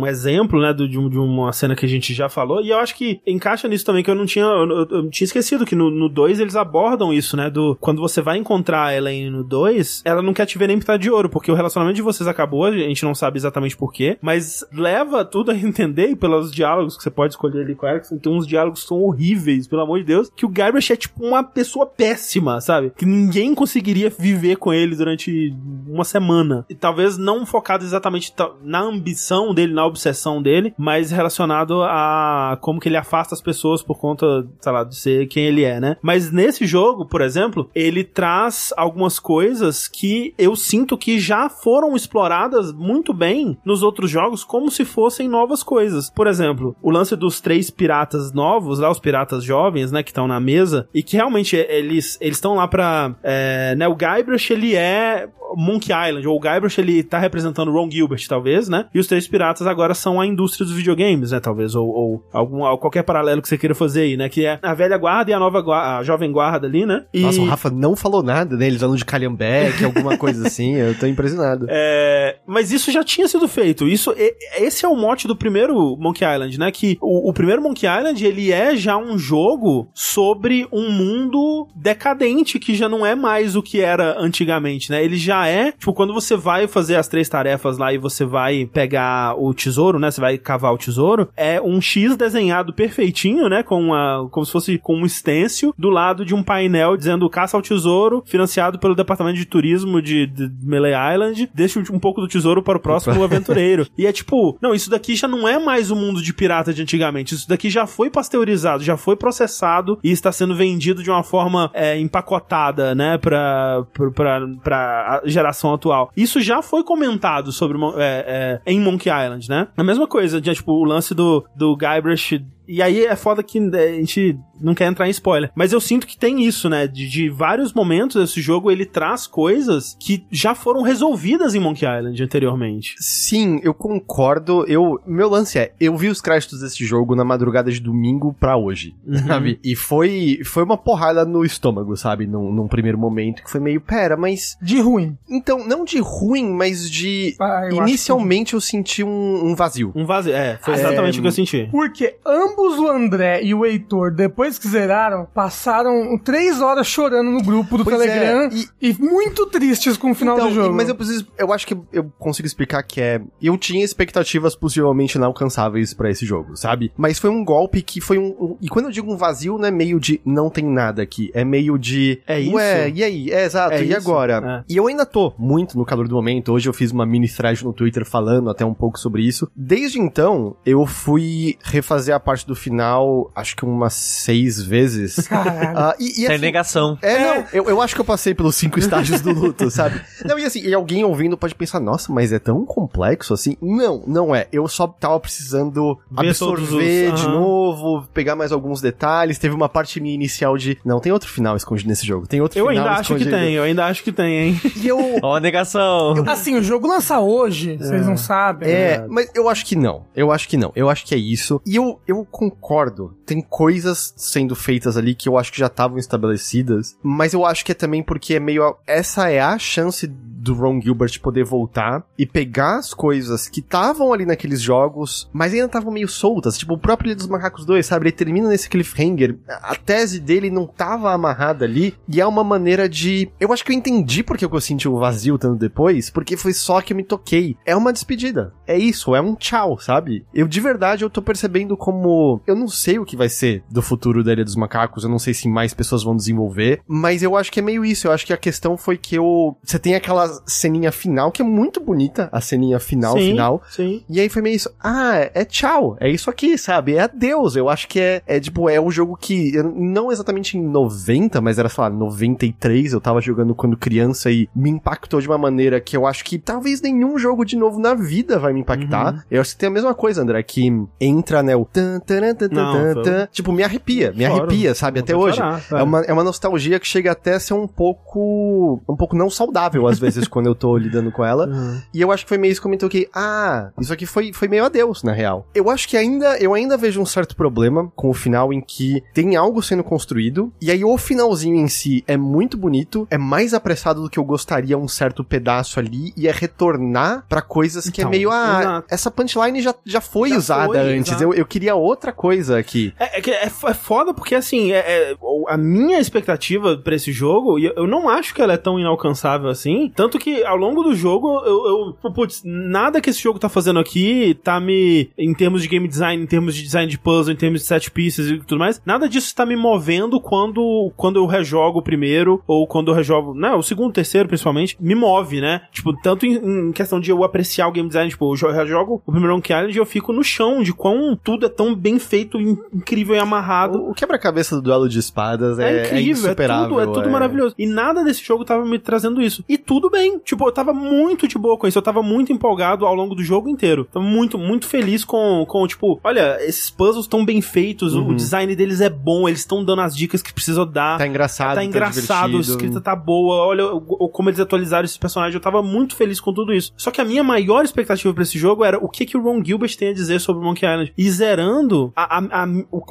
[0.00, 2.78] um exemplo, né, do- de, de uma cena que a gente já falou, e eu
[2.78, 5.74] acho que encaixa nisso também, que eu não tinha, eu, eu- eu tinha esquecido, que
[5.74, 10.02] no 2 eles abordam isso, né, do, quando você vai encontrar a Elaine no 2,
[10.04, 12.64] ela não quer te ver nem pintar de ouro, porque o relacionamento de vocês acabou,
[12.64, 17.02] a gente não sabe exatamente porquê, mas leva tudo a entender, e pelos diálogos que
[17.02, 19.98] você pode escolher ali com ela, que tem uns diálogos que são horríveis, pelo amor
[19.98, 22.90] de Deus, que o Guybrush é tipo uma pessoa péssima, sabe?
[22.96, 25.54] Que ninguém conseguiria viver com ele durante
[25.86, 26.64] uma semana.
[26.68, 32.58] E talvez não focado exatamente ta- na ambição dele, na obsessão dele, mas relacionado a
[32.60, 35.80] como que ele afasta as pessoas por conta, sei lá, de ser quem ele é,
[35.80, 35.96] né?
[36.02, 37.31] Mas nesse jogo, por exemplo,
[37.74, 44.10] ele traz algumas coisas que eu sinto que já foram exploradas muito bem nos outros
[44.10, 46.10] jogos, como se fossem novas coisas.
[46.10, 50.26] Por exemplo, o lance dos três piratas novos, lá os piratas jovens, né, que estão
[50.26, 53.14] na mesa, e que realmente eles eles estão lá pra...
[53.22, 57.90] É, né, o Guybrush, ele é Monkey Island, ou o Guybrush, ele tá representando Ron
[57.90, 58.86] Gilbert, talvez, né?
[58.94, 61.40] E os três piratas agora são a indústria dos videogames, né?
[61.40, 64.28] Talvez, ou, ou algum, qualquer paralelo que você queira fazer aí, né?
[64.28, 67.04] Que é a velha guarda e a nova guarda, a jovem guarda ali, né?
[67.12, 67.20] E...
[67.20, 68.66] Nossa, o Rafa não falou nada, né?
[68.66, 71.66] Eles falam de Calhambeck, alguma coisa assim, eu tô impressionado.
[71.74, 73.88] É, mas isso já tinha sido feito.
[73.88, 74.14] Isso,
[74.56, 76.70] esse é o mote do primeiro Monkey Island, né?
[76.70, 82.58] Que o, o primeiro Monkey Island, ele é já um jogo sobre um mundo decadente,
[82.58, 85.04] que já não é mais o que era antigamente, né?
[85.04, 88.66] Ele já é, tipo, quando você vai fazer as três tarefas lá e você vai
[88.66, 90.10] pegar o tesouro, né?
[90.10, 93.62] Você vai cavar o tesouro, é um X desenhado perfeitinho, né?
[93.62, 97.56] Com uma, como se fosse com um stencil do lado de um painel dizendo caça
[97.56, 102.28] ao tesouro, financiado pelo departamento de turismo de, de Melee Island, deixa um pouco do
[102.28, 103.86] tesouro para o próximo aventureiro.
[103.98, 106.82] E é tipo, não, isso daqui já não é mais o mundo de pirata de
[106.82, 111.22] antigamente, isso daqui já foi pasteurizado, já foi processado e está sendo vendido de uma
[111.22, 116.10] forma é, empacotada, né, pra, pra, pra, pra geração atual.
[116.16, 119.68] Isso já foi comentado sobre é, é, em Monkey Island, né?
[119.76, 123.58] A mesma coisa, de, tipo, o lance do, do Guybrush e aí é foda que
[123.60, 125.50] né, a gente não quer entrar em spoiler.
[125.54, 126.86] Mas eu sinto que tem isso, né?
[126.86, 131.86] De, de vários momentos esse jogo ele traz coisas que já foram resolvidas em Monkey
[131.86, 132.94] Island anteriormente.
[132.98, 134.64] Sim, eu concordo.
[134.66, 138.56] Eu, meu lance é, eu vi os créditos desse jogo na madrugada de domingo pra
[138.56, 139.26] hoje, uhum.
[139.26, 139.58] sabe?
[139.62, 142.26] E foi, foi uma porrada no estômago, sabe?
[142.26, 144.56] Num, num, primeiro momento que foi meio, pera, mas...
[144.62, 145.16] De ruim.
[145.28, 147.34] Então, não de ruim, mas de...
[147.40, 148.56] Ah, eu Inicialmente que...
[148.56, 149.92] eu senti um, um, vazio.
[149.94, 150.58] Um vazio, é.
[150.62, 151.68] Foi exatamente é, o que eu senti.
[151.70, 157.30] Porque ambos o André e o Heitor, depois depois que zeraram, passaram três horas chorando
[157.30, 158.50] no grupo do pois é, Telegram é,
[158.80, 158.90] e...
[158.90, 158.96] e...
[158.98, 160.74] muito tristes com o final então, do jogo.
[160.74, 165.16] Mas eu preciso, eu acho que eu consigo explicar que é, eu tinha expectativas possivelmente
[165.16, 166.92] inalcançáveis para esse jogo, sabe?
[166.96, 169.66] Mas foi um golpe que foi um, um, e quando eu digo um vazio, não
[169.66, 172.54] é meio de não tem nada aqui, é meio de é isso.
[172.54, 173.30] Ué, e aí?
[173.30, 173.74] É exato.
[173.74, 173.96] É e isso?
[173.96, 174.64] agora?
[174.68, 174.72] É.
[174.72, 176.52] E eu ainda tô muito no calor do momento.
[176.52, 179.50] Hoje eu fiz uma mini thread no Twitter falando até um pouco sobre isso.
[179.54, 185.28] Desde então, eu fui refazer a parte do final, acho que umas seis seis vezes.
[185.72, 186.98] Uh, e, e, assim, negação.
[187.00, 190.00] É, é, não, eu, eu acho que eu passei pelos cinco estágios do luto, sabe?
[190.24, 193.56] Não, e assim, e alguém ouvindo pode pensar, nossa, mas é tão complexo assim?
[193.60, 194.46] Não, não é.
[194.52, 197.20] Eu só tava precisando Ver absorver os...
[197.20, 199.38] de novo, pegar mais alguns detalhes.
[199.38, 202.26] Teve uma parte minha inicial de, não, tem outro final escondido nesse jogo.
[202.26, 204.60] Tem outro eu final ainda acho que tem, eu ainda acho que tem, hein?
[204.76, 204.98] E eu...
[205.22, 206.16] Ó, a negação.
[206.16, 207.78] Eu, assim, o jogo lança hoje, é.
[207.78, 208.70] vocês não sabem.
[208.70, 209.06] É, né?
[209.08, 210.04] mas eu acho que não.
[210.14, 210.72] Eu acho que não.
[210.76, 211.60] Eu acho que é isso.
[211.64, 213.16] E eu, eu concordo.
[213.24, 217.64] Tem coisas sendo feitas ali que eu acho que já estavam estabelecidas, mas eu acho
[217.64, 218.76] que é também porque é meio.
[218.86, 224.12] Essa é a chance do Ron Gilbert poder voltar e pegar as coisas que estavam
[224.12, 226.58] ali naqueles jogos, mas ainda estavam meio soltas.
[226.58, 228.06] Tipo, o próprio Ilha dos Macacos 2, sabe?
[228.06, 229.38] Ele termina nesse cliffhanger.
[229.48, 231.94] A tese dele não tava amarrada ali.
[232.08, 233.30] E é uma maneira de.
[233.38, 236.80] Eu acho que eu entendi porque eu senti o vazio tanto depois, porque foi só
[236.80, 237.56] que eu me toquei.
[237.64, 238.52] É uma despedida.
[238.66, 240.26] É isso, é um tchau, sabe?
[240.34, 242.40] Eu de verdade eu tô percebendo como.
[242.46, 245.04] Eu não sei o que vai ser do futuro da Ilha dos Macacos.
[245.04, 246.80] Eu não sei se mais pessoas vão desenvolver.
[246.88, 248.08] Mas eu acho que é meio isso.
[248.08, 249.56] Eu acho que a questão foi que eu.
[249.62, 253.62] Você tem aquela ceninha final, que é muito bonita, a ceninha final, sim, final.
[253.70, 254.02] Sim.
[254.08, 256.94] E aí foi meio isso, ah, é tchau, é isso aqui, sabe?
[256.94, 257.56] É adeus.
[257.56, 261.58] Eu acho que é, é tipo, é um jogo que, não exatamente em 90, mas
[261.58, 265.80] era, sei lá, 93, eu tava jogando quando criança e me impactou de uma maneira
[265.80, 269.14] que eu acho que talvez nenhum jogo de novo na vida vai me impactar.
[269.14, 269.20] Uhum.
[269.30, 272.48] Eu acho que tem a mesma coisa, André, que entra, né, o tan, tan, tan,
[272.48, 275.00] não, tan, tipo, me arrepia, me Fora, arrepia, sabe?
[275.00, 275.36] Até hoje.
[275.36, 279.16] Chorar, é, uma, é uma nostalgia que chega até a ser um pouco, um pouco
[279.16, 281.46] não saudável, às vezes, quando eu tô lidando com ela.
[281.46, 281.80] Uhum.
[281.94, 284.48] E eu acho que foi meio isso que comentou que, ah, isso aqui foi, foi
[284.48, 285.46] meio adeus, na real.
[285.54, 289.02] Eu acho que ainda, eu ainda vejo um certo problema com o final em que
[289.14, 293.54] tem algo sendo construído, e aí o finalzinho em si é muito bonito, é mais
[293.54, 298.00] apressado do que eu gostaria um certo pedaço ali, e é retornar para coisas que
[298.00, 298.86] é então, é meio, ah, exato.
[298.90, 302.94] essa punchline já, já foi já usada foi, antes, eu, eu queria outra coisa aqui.
[302.98, 305.16] É, é, é, é foda porque, assim, é, é,
[305.48, 309.92] a minha expectativa para esse jogo, eu não acho que ela é tão inalcançável assim,
[309.94, 313.78] tanto que ao longo do jogo, eu, eu, putz, nada que esse jogo tá fazendo
[313.78, 317.36] aqui tá me, em termos de game design, em termos de design de puzzle, em
[317.36, 321.26] termos de set pieces e tudo mais, nada disso tá me movendo quando, quando eu
[321.26, 325.64] rejogo o primeiro, ou quando eu rejogo, né, o segundo, terceiro principalmente, me move, né?
[325.70, 326.36] Tipo, tanto em,
[326.68, 329.76] em questão de eu apreciar o game design, tipo, eu rejogo o primeiro Monkey Island
[329.76, 333.81] e eu fico no chão de quão tudo é tão bem feito, incrível e amarrado.
[333.82, 337.08] O, o quebra-cabeça do duelo de espadas é, é incrível, é, é tudo, é tudo
[337.08, 337.10] é...
[337.10, 337.54] maravilhoso.
[337.58, 339.44] E nada desse jogo tava me trazendo isso.
[339.48, 340.18] E tudo bem.
[340.18, 341.78] Tipo, eu tava muito de boa com isso.
[341.78, 343.86] Eu tava muito empolgado ao longo do jogo inteiro.
[343.90, 348.08] Tava muito, muito feliz com, com tipo, olha, esses puzzles estão bem feitos, uhum.
[348.08, 350.98] o design deles é bom, eles estão dando as dicas que precisa dar.
[350.98, 353.46] Tá engraçado, tá, tá engraçado, a escrita tá boa.
[353.46, 353.64] Olha
[354.12, 355.34] como eles atualizaram esse personagem.
[355.34, 356.72] Eu tava muito feliz com tudo isso.
[356.76, 359.42] Só que a minha maior expectativa para esse jogo era o que que o Ron
[359.44, 360.92] Gilbert tem a dizer sobre Monkey Island.
[360.96, 362.82] E zerando, a, a, a, o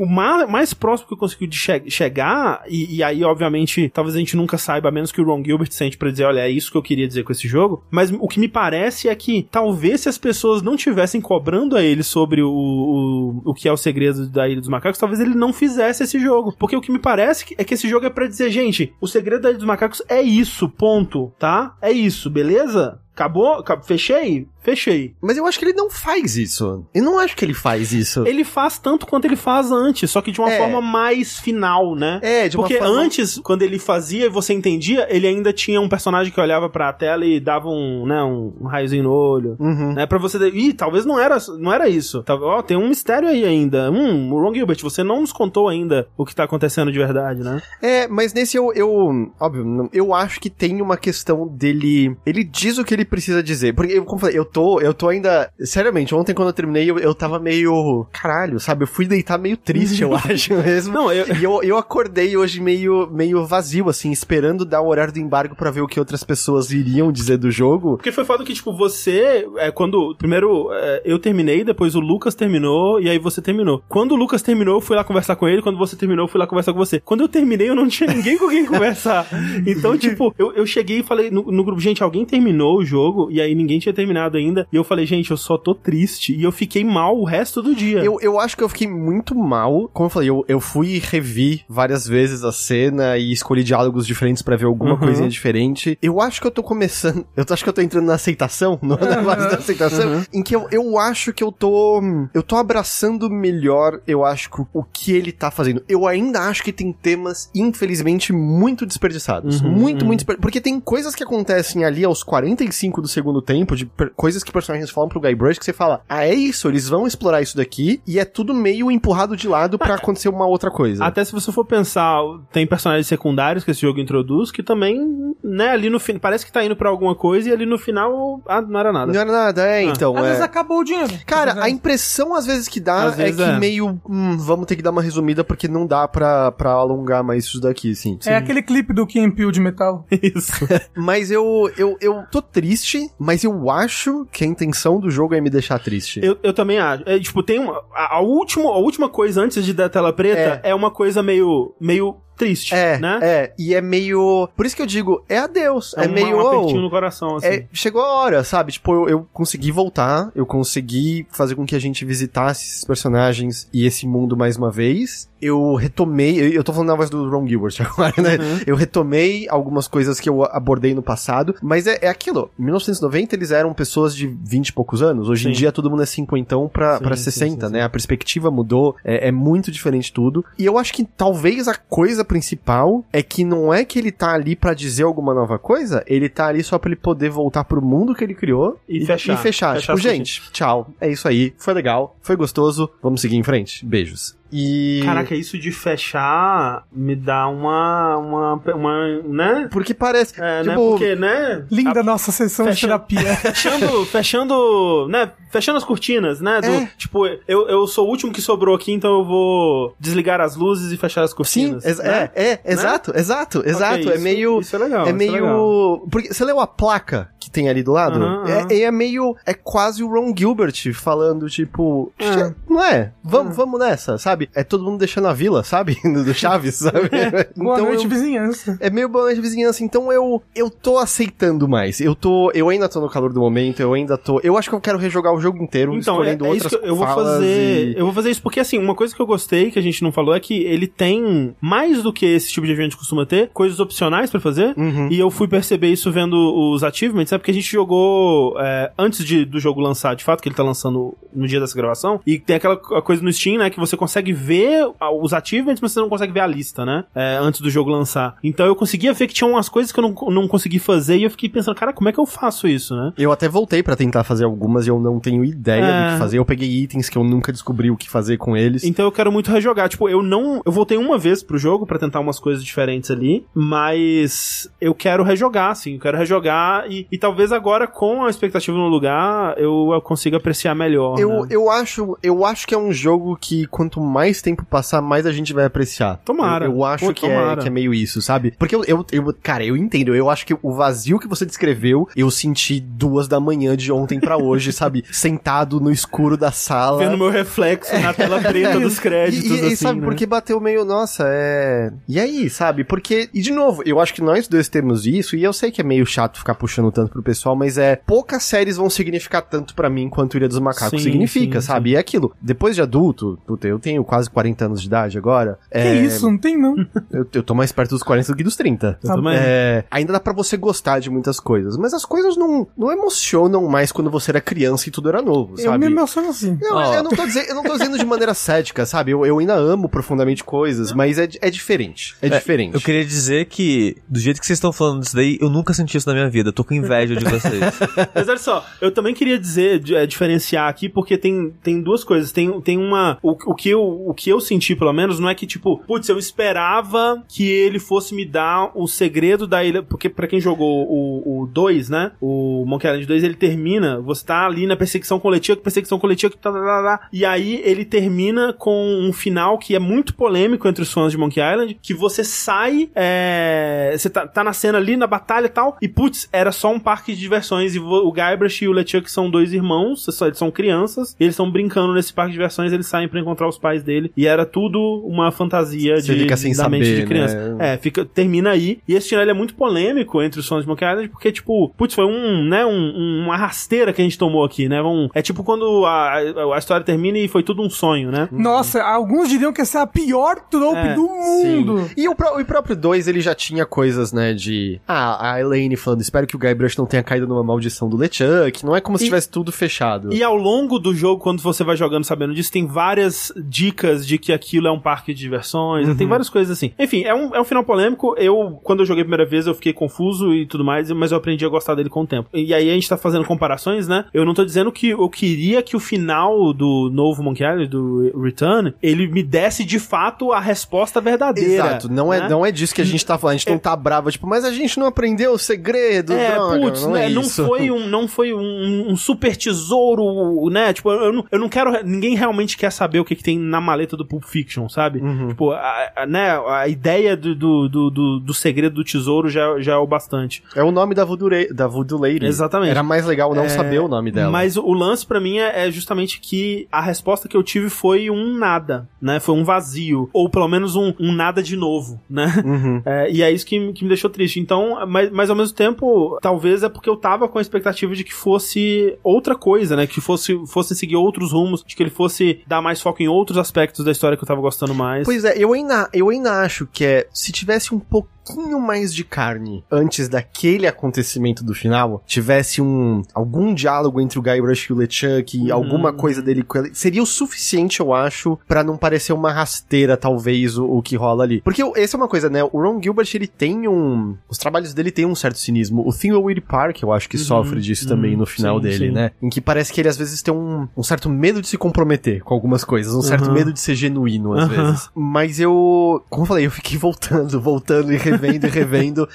[0.50, 4.36] mais próximo que eu consegui de che chegar, e, e, aí, obviamente, talvez a gente
[4.36, 6.78] nunca saiba, a menos que o Ron Gilbert sente pra dizer, olha, é isso que
[6.78, 7.84] eu queria dizer com esse jogo.
[7.92, 11.84] Mas o que me parece é que talvez se as pessoas não tivessem cobrando a
[11.84, 15.36] ele sobre o, o, o que é o segredo da Ilha dos Macacos, talvez ele
[15.36, 16.56] não fizesse esse jogo.
[16.58, 19.44] Porque o que me parece é que esse jogo é para dizer, gente, o segredo
[19.44, 21.76] da Ilha dos Macacos é isso, ponto, tá?
[21.80, 23.00] É isso, beleza?
[23.14, 23.64] Acabou?
[23.84, 24.48] Fechei?
[24.62, 25.16] Fechei.
[25.22, 26.86] Mas eu acho que ele não faz isso.
[26.94, 28.26] Eu não acho que ele faz isso.
[28.28, 30.58] Ele faz tanto quanto ele faz antes, só que de uma é.
[30.58, 32.20] forma mais final, né?
[32.22, 32.94] É, de uma Porque forma...
[32.94, 36.94] antes, quando ele fazia e você entendia, ele ainda tinha um personagem que olhava pra
[36.94, 39.94] tela e dava um, né, um, raiozinho no olho, uhum.
[39.94, 40.06] né?
[40.06, 40.38] Pra você...
[40.50, 42.24] Ih, talvez não era, não era isso.
[42.28, 43.90] Ó, tem um mistério aí ainda.
[43.92, 47.62] Hum, Ron Gilbert, você não nos contou ainda o que tá acontecendo de verdade, né?
[47.82, 52.16] É, mas nesse eu, eu óbvio, eu acho que tem uma questão dele...
[52.26, 53.74] Ele diz o que ele precisa dizer.
[53.74, 55.52] Porque, como eu falei, eu tô, eu tô ainda.
[55.60, 58.06] Seriamente, ontem quando eu terminei, eu, eu tava meio.
[58.12, 58.84] Caralho, sabe?
[58.84, 60.94] Eu fui deitar meio triste, eu acho mesmo.
[60.94, 61.26] Não, eu...
[61.36, 65.56] E eu, eu acordei hoje meio, meio vazio, assim, esperando dar o horário do embargo
[65.56, 67.98] para ver o que outras pessoas iriam dizer do jogo.
[67.98, 69.48] Porque foi foda que, tipo, você.
[69.58, 70.16] É, quando.
[70.18, 73.84] Primeiro, é, eu terminei, depois o Lucas terminou, e aí você terminou.
[73.88, 75.62] Quando o Lucas terminou, eu fui lá conversar com ele.
[75.62, 77.00] Quando você terminou, eu fui lá conversar com você.
[77.00, 79.28] Quando eu terminei, eu não tinha ninguém com quem conversar.
[79.66, 83.30] Então, tipo, eu, eu cheguei e falei no, no grupo, gente, alguém terminou o jogo,
[83.32, 84.68] e aí ninguém tinha terminado ainda.
[84.72, 86.36] E eu falei, gente, eu só tô triste.
[86.36, 88.04] E eu fiquei mal o resto do dia.
[88.04, 89.90] Eu, eu acho que eu fiquei muito mal.
[89.94, 94.06] Como eu falei, eu, eu fui e revi várias vezes a cena e escolhi diálogos
[94.06, 95.00] diferentes para ver alguma uhum.
[95.00, 95.98] coisinha diferente.
[96.02, 97.26] Eu acho que eu tô começando.
[97.36, 99.10] Eu acho que eu tô entrando na aceitação, no, uhum.
[99.10, 100.24] na base da aceitação, uhum.
[100.34, 102.02] em que eu, eu acho que eu tô.
[102.34, 105.84] Eu tô abraçando melhor, eu acho, o que ele tá fazendo.
[105.88, 109.62] Eu ainda acho que tem temas, infelizmente, muito desperdiçados.
[109.62, 110.42] Uhum, muito, muito desperdiçados.
[110.42, 114.90] Porque tem coisas que acontecem ali aos 45 do segundo tempo, de coisas que personagens
[114.90, 118.20] falam pro Guybrush que você fala, ah, é isso, eles vão explorar isso daqui, e
[118.20, 121.04] é tudo meio empurrado de lado para acontecer uma outra coisa.
[121.04, 122.20] Até se você for pensar,
[122.52, 126.52] tem personagens secundários que esse jogo introduz que também, né, ali no fim, parece que
[126.52, 129.12] tá indo para alguma coisa e ali no final, ah, não era nada.
[129.12, 129.84] Não era nada, é, ah.
[129.84, 130.16] então.
[130.16, 130.28] Às é...
[130.30, 131.14] vezes acabou o dinheiro.
[131.26, 133.60] Cara, a impressão às vezes que dá às é que é.
[133.60, 137.46] meio, hum, vamos ter que dar uma resumida porque não dá pra, pra alongar mais
[137.46, 138.18] isso daqui, sim.
[138.26, 140.06] É aquele clipe do Kim Peel de metal.
[140.12, 140.54] Isso.
[140.96, 142.71] mas eu, eu, eu tô triste,
[143.20, 146.20] mas eu acho que a intenção do jogo é me deixar triste.
[146.24, 147.04] Eu, eu também acho.
[147.06, 147.82] É, tipo, tem uma.
[147.94, 150.92] A, a, última, a última coisa antes de dar a tela preta é, é uma
[150.92, 151.74] coisa meio.
[151.80, 153.20] meio triste, é, né?
[153.22, 154.50] É, e é meio.
[154.58, 155.94] Por isso que eu digo, é adeus.
[155.96, 156.38] É, é meio.
[156.38, 157.48] Um apertinho no coração, assim.
[157.48, 158.72] É, chegou a hora, sabe?
[158.72, 163.70] Tipo, eu, eu, consegui voltar, eu consegui fazer com que a gente visitasse esses personagens
[163.72, 165.30] e esse mundo mais uma vez.
[165.40, 166.40] Eu retomei.
[166.40, 168.38] Eu, eu tô falando na voz do Ron Gilbert agora, né?
[168.38, 168.60] Uhum.
[168.66, 172.50] Eu retomei algumas coisas que eu abordei no passado, mas é, é aquilo.
[172.60, 175.30] Em 1990 eles eram pessoas de 20 e poucos anos.
[175.30, 175.50] Hoje sim.
[175.50, 177.84] em dia todo mundo é 50 pra, sim, pra 60, sim, né?
[177.84, 180.44] A perspectiva mudou, é, é muito diferente tudo.
[180.58, 184.34] E eu acho que talvez a coisa principal é que não é que ele tá
[184.34, 187.82] ali para dizer alguma nova coisa, ele tá ali só para ele poder voltar pro
[187.82, 189.34] mundo que ele criou e, e fechar.
[189.34, 189.76] E fechar.
[189.76, 190.90] fechar tipo, gente, tchau.
[191.02, 191.54] É isso aí.
[191.58, 192.90] Foi legal, foi gostoso.
[193.04, 193.86] Vamos seguir em frente.
[193.86, 194.40] Beijos.
[194.52, 195.02] E.
[195.06, 198.18] Caraca, isso de fechar me dá uma.
[198.18, 198.54] uma.
[198.76, 199.70] uma né?
[199.72, 200.34] Porque parece.
[200.38, 200.64] É, né?
[200.64, 200.76] tipo, né?
[200.76, 201.66] Porque, né?
[201.72, 202.04] Linda a...
[202.04, 202.76] nossa sessão fecha...
[202.76, 203.36] de terapia.
[203.52, 205.08] Fechando, fechando.
[205.10, 205.32] né?
[205.50, 206.62] Fechando as cortinas, né?
[206.62, 206.90] Do, é.
[206.98, 210.92] Tipo, eu, eu sou o último que sobrou aqui, então eu vou desligar as luzes
[210.92, 211.84] e fechar as cortinas.
[211.84, 212.30] Sim, né?
[212.34, 213.20] é, é, exato, né?
[213.20, 213.96] exato, exato.
[213.96, 214.60] Okay, é isso, meio.
[214.62, 215.08] Isso é legal.
[215.08, 215.34] É meio.
[215.34, 216.08] Legal.
[216.10, 218.20] Porque você leu a placa que tem ali do lado?
[218.20, 219.36] Uhum, é, é, meio.
[219.46, 222.14] É quase o Ron Gilbert falando, tipo.
[222.18, 222.54] É.
[222.70, 223.12] Não é?
[223.24, 224.41] Vamos, vamos nessa, sabe?
[224.46, 224.50] Sabe?
[224.56, 225.98] É todo mundo deixando a vila, sabe?
[226.04, 227.10] Do Chaves, sabe?
[227.56, 228.78] Boa noite, eu- vizinhança.
[228.80, 229.84] é meio boa noite, vizinhança.
[229.84, 232.00] Então eu, eu tô aceitando mais.
[232.00, 232.52] Eu tô.
[232.54, 234.40] Eu ainda tô no calor do momento, eu ainda tô.
[234.44, 236.82] Eu acho que eu quero rejogar o jogo inteiro, Então, é, escolhendo é isso outras
[236.82, 237.88] que eu- vou fazer.
[237.90, 240.02] e- Eu vou fazer isso porque, assim, uma coisa que eu gostei, que a gente
[240.04, 243.50] não falou, é que ele tem, mais do que esse tipo de evento costuma ter,
[243.54, 244.74] coisas opcionais pra fazer.
[244.78, 245.08] Uhum.
[245.12, 246.36] E eu fui perceber isso vendo
[246.74, 250.42] os achievements, é porque a gente jogou é, antes de, do jogo lançar, de fato,
[250.42, 252.20] que ele tá lançando no dia dessa gravação.
[252.26, 255.82] E tem aquela co- coisa no Steam, né, que você consegue ver a- os achievements,
[255.82, 257.04] mas você não consegue ver a lista, né?
[257.16, 258.36] é, antes do jogo lançar.
[258.44, 261.24] Então eu conseguia ver que tinha umas coisas que eu não, não consegui fazer e
[261.24, 263.12] eu fiquei pensando, cara, como é que eu faço isso, né?
[263.18, 266.08] Eu até voltei pra tentar fazer algumas e eu não tenho ideia É.
[266.08, 266.38] do que fazer.
[266.40, 268.84] Eu peguei itens que eu nunca descobri o que fazer com eles.
[268.84, 269.90] Então eu quero muito rejogar.
[269.90, 270.62] Tipo, eu não.
[270.66, 275.24] Eu voltei uma vez pro jogo pra tentar umas coisas diferentes ali, mas eu quero
[275.24, 275.94] rejogar, assim.
[275.96, 280.38] Eu quero rejogar e, e talvez agora, com a expectativa no lugar, eu, eu consiga
[280.38, 281.20] apreciar melhor.
[281.20, 281.48] Eu, né?
[281.50, 285.32] eu, acho, eu acho que é um jogo que quanto mais tempo passar, mais a
[285.32, 286.18] gente vai apreciar.
[286.26, 286.66] Tomara.
[286.66, 287.62] Eu, eu acho Pô, que, é, tomara.
[287.62, 288.52] que é meio isso, sabe?
[288.60, 290.14] Porque eu, eu, eu- cara, eu entendo.
[290.16, 294.20] Eu acho que o vazio que você descreveu, eu senti duas da manhã de ontem
[294.20, 295.04] pra hoje, sabe?
[295.12, 297.00] Sentado no escuro da sala.
[297.00, 300.06] Vendo meu reflexo na tela preta dos créditos, E, e- e assim, sabe, né?
[300.06, 301.92] porque bateu meio, nossa, é.
[302.08, 302.84] E aí, sabe?
[302.84, 305.82] Porque, e de novo, eu acho que nós dois temos isso, e eu sei que
[305.82, 307.96] é meio chato ficar puxando tanto pro pessoal, mas é.
[307.96, 311.92] Poucas séries vão significar tanto pra mim quanto Ilha dos Macacos Sim, significa, sim, sabe?
[311.92, 312.34] E é aquilo.
[312.42, 315.58] Depois de adulto, puta, eu tenho quase 40 anos de idade agora.
[315.72, 316.30] Que é, isso?
[316.30, 316.76] Não tem, não.
[317.12, 319.00] Eu, eu tô mais perto dos 40 do que dos 30.
[319.04, 319.38] Eu também.
[319.38, 323.68] É, ainda dá pra você gostar de muitas coisas, mas as coisas não, não emocionam
[323.68, 325.86] mais quando você era criança e tudo era novo, Eu sabe?
[325.86, 326.58] me emociono assim.
[326.62, 326.94] Não, Ó.
[326.94, 329.12] eu, não tô dizendo, eu não tô dizendo de maneira cética, sabe?
[329.12, 332.16] Eu, eu ainda amo profundamente coisas, mas é, é diferente.
[332.22, 332.74] É, diferente.
[332.74, 335.98] Eu queria dizer que, do jeito que vocês estão falando disso daí, eu nunca senti
[335.98, 336.50] isso na minha vida.
[336.50, 337.62] Eu tô com inveja de vocês.
[338.14, 342.32] Mas olha só, eu também queria dizer, é, diferenciar aqui, porque tem, tem duas coisas.
[342.32, 343.18] Tem, tem uma.
[343.22, 346.08] O, o, que eu, o que eu senti, pelo menos, não é que, tipo, putz,
[346.10, 349.84] eu esperava que ele fosse me dar o segredo da ilha.
[349.84, 352.12] Porque, pra quem jogou o 2, né?
[352.20, 354.00] O Monkey Island 2, ele termina.
[354.02, 357.86] Você tá ali na perseguição coletiva, perseguição coletiva, tá, tá, tá, tá, e aí ele
[357.86, 361.94] termina com um final que é muito polêmico entre os fãs de Monkey Island, que
[361.94, 366.28] você sai, é, você tá, tá na cena ali, na batalha e tal, e putz,
[366.32, 370.08] era só um parque de diversões, e o Guybrush e o LeChuck são dois irmãos,
[370.22, 373.58] eles são crianças, eles estão brincando nesse parque de diversões, eles saem pra encontrar os
[373.58, 377.06] pais dele, e era tudo uma fantasia Você de, fica sem da mente saber, de
[377.06, 377.56] criança.
[377.56, 377.74] né?
[377.74, 380.86] É, fica, termina aí, e esse final é muito polêmico entre os fãs de Monkey
[380.86, 384.68] Island, porque, tipo, putz, foi um, né, um, uma rasteira que a gente tomou aqui,
[384.68, 386.14] né, um, é tipo quando a,
[386.54, 388.28] a história termina e foi tudo um sonho, né?
[388.32, 391.90] Nossa, alguns diriam que essa é a pior trope É, do mundo.
[391.96, 394.80] E o, o próprio 2, ele já tinha coisas, né, de...
[394.88, 398.66] Ah, a Elaine falando, espero que o Guybrush não tenha caído numa maldição do LeChuck.
[398.66, 400.14] Não é como se E- tivesse tudo fechado.
[400.14, 403.71] E ao longo do jogo, quando você vai jogando sabendo disso, tem várias dicas
[404.06, 405.96] de que aquilo é um parque de diversões, Uhum.
[405.96, 406.72] tem várias coisas assim.
[406.78, 408.16] Enfim, é um, é um final polêmico.
[408.18, 411.18] Eu, quando eu joguei a primeira vez, eu fiquei confuso e tudo mais, mas eu
[411.18, 412.30] aprendi a gostar dele com o tempo.
[412.34, 414.06] E aí a gente tá fazendo comparações, né?
[414.14, 418.22] Eu não tô dizendo que eu queria que o final do novo Monkey Island, do
[418.22, 421.52] Return, ele me desse de fato a resposta verdadeira.
[421.54, 422.30] Exato, não é, né?
[422.30, 423.36] não é disso que a gente tá falando.
[423.36, 426.60] A gente não tá bravo, tipo, mas a gente não aprendeu o segredo, É, droga,
[426.60, 430.74] putz, não né, é não foi um, não foi um, um super tesouro, né?
[430.74, 433.61] Tipo, eu não, eu não quero, ninguém realmente quer saber o que, que tem na
[433.62, 435.00] maleta do Pulp Fiction, sabe?
[435.00, 435.30] Uhum.
[435.30, 439.60] Tipo, a, a- né, a ideia do, do, do, do, do segredo do tesouro já,
[439.60, 440.44] já é o bastante.
[440.56, 442.26] É o nome da Voodoo, da Voodoo Lady.
[442.26, 442.72] Exatamente.
[442.72, 444.32] Era mais legal não É, saber o nome dela.
[444.32, 448.10] Mas o lance pra mim é, é justamente que a resposta que eu tive foi
[448.10, 449.20] um nada, né?
[449.20, 450.10] Foi um vazio.
[450.14, 452.34] Ou pelo menos um, um nada de novo, né?
[452.46, 452.82] Uhum.
[452.92, 454.40] É, e é isso que, me- que me deixou triste.
[454.40, 458.04] Então, mas, mas ao mesmo tempo, talvez é porque eu tava com a expectativa de
[458.04, 459.86] que fosse outra coisa, né?
[459.86, 463.38] Que fosse, fosse seguir outros rumos, de que ele fosse dar mais foco em outros
[463.38, 465.06] aspectos da história que eu tava gostando mais.
[465.06, 467.08] Pois é, eu ainda, eu ainda acho que é.
[467.14, 473.02] Se tivesse um pouquinho mais de carne antes daquele acontecimento do final, tivesse um.
[473.14, 475.54] algum diálogo entre o Guybrush e o LeChuck, Uhum.
[475.54, 479.98] alguma coisa dele com ele, seria o suficiente, eu acho, pra não parecer uma rasteira,
[479.98, 481.42] talvez, o, o que rola ali.
[481.42, 482.44] Porque essa é uma coisa, né?
[482.44, 484.16] O Ron Gilbert, ele tem um.
[484.30, 485.84] Os trabalhos dele têm um certo cinismo.
[485.88, 488.92] O Thimbleweed Park, eu acho que sofre disso também uhum, no final sim, dele, sim.
[488.92, 489.12] né?
[489.22, 492.22] Em que parece que ele às vezes tem um, um certo medo de se comprometer
[492.24, 493.34] com algumas coisas, um certo Uhum.
[493.34, 494.66] medo de ser genuíno às Aham.
[494.66, 494.90] vezes.
[494.94, 499.10] Mas eu, como eu falei, eu fiquei voltando, voltando e revendo e revendo.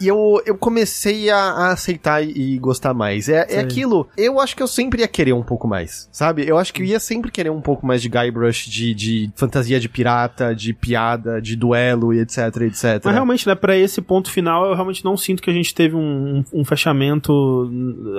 [0.00, 3.28] e eu, eu comecei a, a aceitar e gostar mais.
[3.28, 6.46] É, é aquilo, eu acho que eu sempre ia querer um pouco mais, sabe?
[6.46, 9.80] Eu acho que eu ia sempre querer um pouco mais de Guybrush, de, de fantasia
[9.80, 13.00] de pirata, de piada, de duelo e etc, etc.
[13.04, 15.96] Mas realmente, né, pra esse ponto final, eu realmente não sinto que a gente teve
[15.96, 17.70] um, um, um fechamento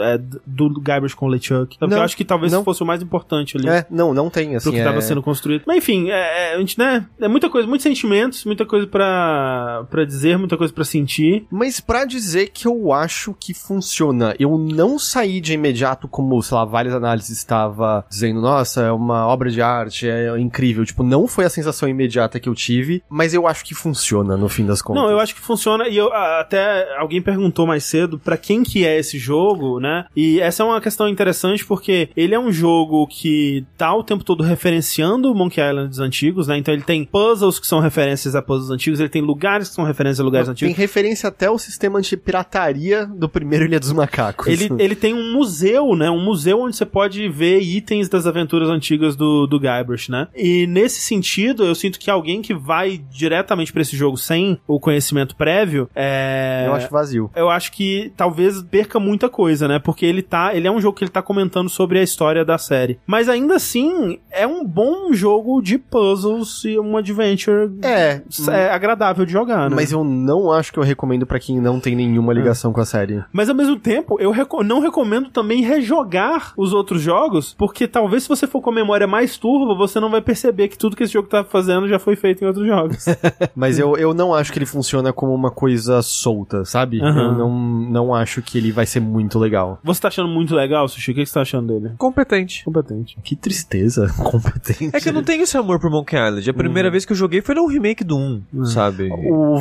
[0.01, 1.77] é, do Guybrush com o LeChuck.
[1.81, 2.63] Não, eu acho que talvez não.
[2.63, 3.67] fosse o mais importante ali.
[3.69, 4.63] É, não, não tem, assim.
[4.63, 4.83] pro que é...
[4.83, 5.52] tava sendo construído.
[5.65, 7.05] Mas enfim, é, é, a gente, né?
[7.19, 11.45] É muita coisa, muitos sentimentos, muita coisa pra, pra dizer, muita coisa pra sentir.
[11.51, 16.57] Mas pra dizer que eu acho que funciona, eu não saí de imediato como, sei
[16.57, 20.85] lá, várias análises estava dizendo, nossa, é uma obra de arte, é incrível.
[20.85, 24.49] Tipo, não foi a sensação imediata que eu tive, mas eu acho que funciona no
[24.49, 25.03] fim das contas.
[25.03, 28.85] Não, eu acho que funciona e eu até alguém perguntou mais cedo pra quem que
[28.85, 30.05] é esse jogo, né?
[30.15, 34.23] E essa é uma questão interessante porque ele é um jogo que tá o tempo
[34.23, 36.57] todo referenciando Monkey Islands antigos, né?
[36.57, 39.83] Então ele tem puzzles que são referências a puzzles antigos, ele tem lugares que são
[39.83, 40.77] referências a lugares Tem antigos.
[40.77, 44.47] referência até ao sistema antipirataria do primeiro Ilha dos Macacos.
[44.47, 46.09] Ele, ele tem um museu, né?
[46.09, 50.27] Um museu onde você pode ver itens das aventuras antigas do, do Guybrush, né?
[50.35, 54.79] E nesse sentido, eu sinto que alguém que vai diretamente pra esse jogo sem o
[54.79, 56.65] conhecimento prévio, é...
[56.67, 57.31] Eu acho vazio.
[57.35, 59.79] eu acho que talvez perca muita coisa, né?
[59.79, 62.57] Porque ele tá, ele é um jogo que ele tá comentando sobre a história da
[62.57, 62.99] série.
[63.05, 69.25] Mas ainda assim, é um bom jogo de puzzles e um adventure É, é agradável
[69.25, 69.75] de jogar, né?
[69.75, 72.85] mas eu não acho que eu recomendo pra quem não tem nenhuma ligação com a
[72.85, 73.23] série.
[73.31, 78.23] Mas ao mesmo tempo, eu reco- não recomendo também rejogar os outros jogos, porque talvez
[78.23, 81.03] se você for com a memória mais turva, você não vai perceber que tudo que
[81.03, 83.05] esse jogo tá fazendo já foi feito em outros jogos.
[83.55, 87.01] Mas eu, eu não acho que ele funciona como uma coisa solta, sabe?
[87.01, 87.21] Aham.
[87.23, 87.49] Eu não,
[87.89, 89.79] não acho que ele vai ser muito legal.
[89.83, 91.11] você tá achando muito legal, Sushi?
[91.11, 91.93] O que que você tá achando dele?
[91.97, 92.63] Competente.
[92.65, 93.17] Competente.
[93.23, 94.07] Que tristeza.
[94.17, 94.95] Competente.
[94.95, 96.49] É que eu não tenho esse amor por Monkey Island.
[96.49, 99.09] A primeira vez que eu joguei foi no remake do 1, sabe?
[99.11, 99.57] O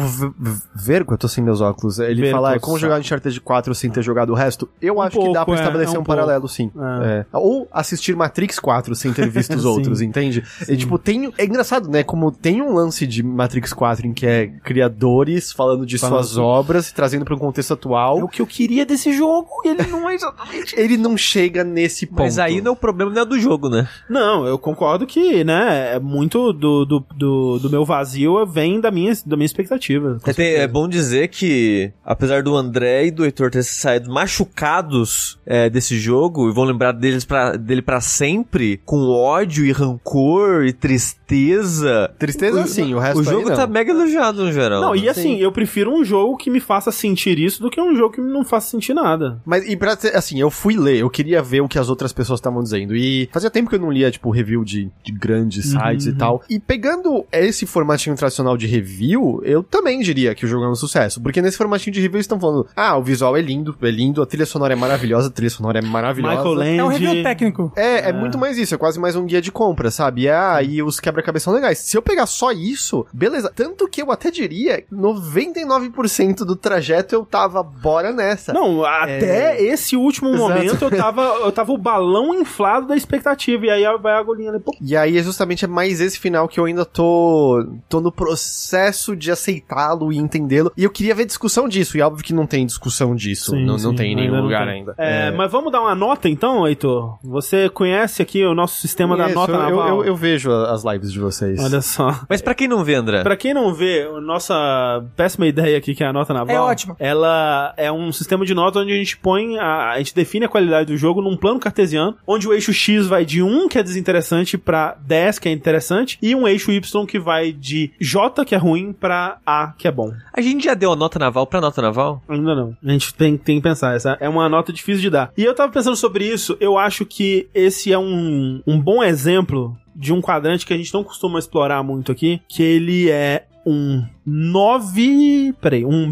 [0.74, 3.90] Vergo, eu tô sem meus óculos, ele Vergo, fala, é como jogar Uncharted 4 sem
[3.90, 4.68] ter jogado o resto?
[4.80, 6.70] Eu acho que dá pouco, pra é, estabelecer é um um, paralelo, sim.
[7.04, 7.12] É.
[7.12, 7.26] É.
[7.32, 10.42] Ou assistir Matrix 4 sem ter visto os outros, entende?
[10.68, 11.32] E, tipo, tem...
[11.36, 12.02] É engraçado, né?
[12.02, 16.28] Como tem um lance de Matrix 4 em que é criadores falando de Falando suas
[16.30, 18.18] sobre- obras e trazendo pra um contexto atual.
[18.18, 20.74] É o que eu queria desse jogo e ele não é exatamente.
[20.78, 22.22] Ele não chega nesse ponto.
[22.22, 23.88] Mas aí não, o problema não é do jogo, né?
[24.08, 28.90] Não, eu concordo que, né, é muito do, do, do, do meu vazio vem da
[28.90, 30.18] minha, da minha expectativa.
[30.26, 35.38] É, tem- é bom dizer que, apesar do André e do Heitor terem saído machucados
[35.46, 40.64] é, desse jogo, e vão lembrar deles pra, dele pra sempre, com ódio e rancor
[40.64, 43.56] e tristeza, Tristeza, sim, o resto o jogo aí não.
[43.56, 44.80] tá mega elogiado no geral.
[44.80, 44.98] Não, né?
[44.98, 48.14] e assim, eu prefiro um jogo que me faça sentir isso do que um jogo
[48.14, 49.40] que não faça sentir nada.
[49.44, 52.38] Mas, e pra assim, eu fui ler, eu queria ver o que as outras pessoas
[52.38, 52.94] estavam dizendo.
[52.94, 56.12] E fazia tempo que eu não lia, tipo, review de, de grandes Uhum, sites e
[56.12, 56.42] tal.
[56.48, 60.74] E pegando esse formatinho tradicional de review, eu também diria que o jogo é um
[60.74, 61.20] sucesso.
[61.22, 64.22] Porque nesse formatinho de review eles estão falando, ah, o visual é lindo, é lindo,
[64.22, 66.36] a trilha sonora é maravilhosa, a trilha sonora é maravilhosa.
[66.36, 66.78] Michael Land.
[66.78, 67.72] É um review técnico.
[67.76, 70.28] É, é muito mais isso, é quase mais um guia de compra, sabe?
[70.28, 71.78] Ah, e os quebra-cabeça são legais.
[71.78, 73.50] Se eu pegar só isso, beleza.
[73.54, 78.52] Tanto que eu até diria, 99% do trajeto eu tava, bora nessa.
[78.52, 80.42] Não, até esse último Exato.
[80.42, 83.66] momento eu tava, eu tava o balão inflado da expectativa.
[83.66, 84.74] E aí vai a agulhinha ali, pô.
[84.80, 89.30] E aí é justamente mais esse final que eu ainda tô, tô no processo de
[89.30, 90.72] aceitá-lo e entendê-lo.
[90.76, 93.52] E eu queria ver discussão disso, e óbvio que não tem discussão disso.
[93.52, 94.74] Sim, não, não sim, tem em ainda nenhum não lugar tem.
[94.74, 94.94] ainda.
[94.98, 97.18] É, Mas vamos dar uma nota então, Heitor?
[97.22, 99.88] Você conhece aqui o nosso sistema da Isso, nota eu, naval?
[99.88, 101.58] eu, eu vejo as lives de vocês.
[101.62, 102.20] Olha só.
[102.28, 105.94] Mas pra quem não vê, André, Pra quem não vê, a nossa péssima ideia aqui,
[105.94, 106.54] que é a nota naval.
[106.56, 106.96] É ótima.
[106.98, 110.48] Ela é um sistema de nota onde a gente põe, a, a gente define a
[110.48, 113.82] qualidade do jogo num plano cartesiano, onde o eixo X vai de 1, que é
[113.82, 118.54] desinteressante, pra 10, que é interessante, e um eixo Y que vai de J, que
[118.54, 120.12] é ruim, pra A, que é bom.
[120.32, 122.22] a gente já deu a nota naval pra nota naval?
[122.28, 122.76] Ainda não.
[122.82, 123.94] A gente tem, tem que pensar.
[123.94, 125.32] Essa é uma nota difícil de dar.
[125.36, 126.56] E eu tava pensando sobre isso.
[126.60, 130.92] Eu acho que esse é um, um bom exemplo de um quadrante que a gente
[130.94, 132.40] não costuma explorar muito aqui.
[132.48, 135.54] Que ele é um 9.
[135.60, 136.10] Peraí, um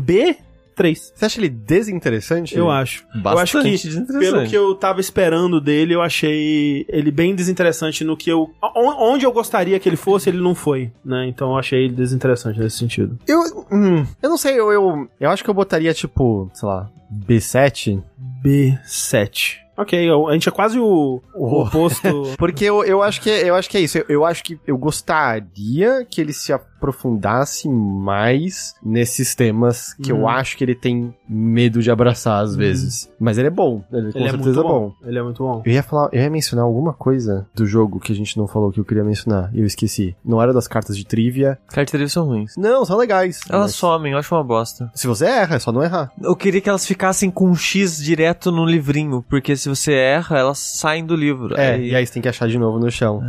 [0.83, 0.97] B3.
[1.15, 2.57] Você acha ele desinteressante?
[2.57, 3.05] Eu acho.
[3.15, 4.33] eu Bastante acho que, desinteressante.
[4.33, 8.51] pelo que eu tava esperando dele, eu achei ele bem desinteressante no que eu.
[8.63, 11.27] on- Onde eu gostaria que ele fosse, ele não foi, né?
[11.29, 13.19] Então eu achei ele desinteressante nesse sentido.
[13.27, 13.41] Eu,
[13.73, 16.89] hum, eu não sei, eu, eu, eu acho que eu botaria, tipo, sei lá,
[17.27, 18.03] B7.
[18.45, 19.57] B7.
[19.81, 22.09] Ok, a gente é quase o, o oposto.
[22.39, 23.99] Porque eu, eu, acho que, é- eu acho que é isso.
[23.99, 30.21] Eu, eu acho que eu gostaria que ele se aprofundasse mais nesses temas que Uhum.
[30.21, 33.11] eu acho que ele tem medo de abraçar às vezes.
[33.19, 33.85] Mas ele é bom.
[33.93, 34.69] Ele, com Ele é certeza muito é bom.
[35.01, 35.09] bom.
[35.09, 35.63] Ele é muito bom.
[35.65, 38.73] Eu ia falar, eu ia mencionar alguma coisa do jogo que a gente não falou
[38.73, 40.17] que eu queria mencionar e eu esqueci.
[40.25, 41.59] Não era das cartas de trivia.
[41.69, 42.55] Carteiras são ruins.
[42.57, 43.41] Não, são legais.
[43.49, 44.91] Elas mas somem, eu acho uma bosta.
[44.95, 46.11] Se você erra, é só não errar.
[46.21, 50.39] Eu queria que elas ficassem com um X direto no livrinho, porque se você erra,
[50.39, 51.55] elas saem do livro.
[51.59, 53.23] É, Aí- e aí você tem que achar de novo no chão.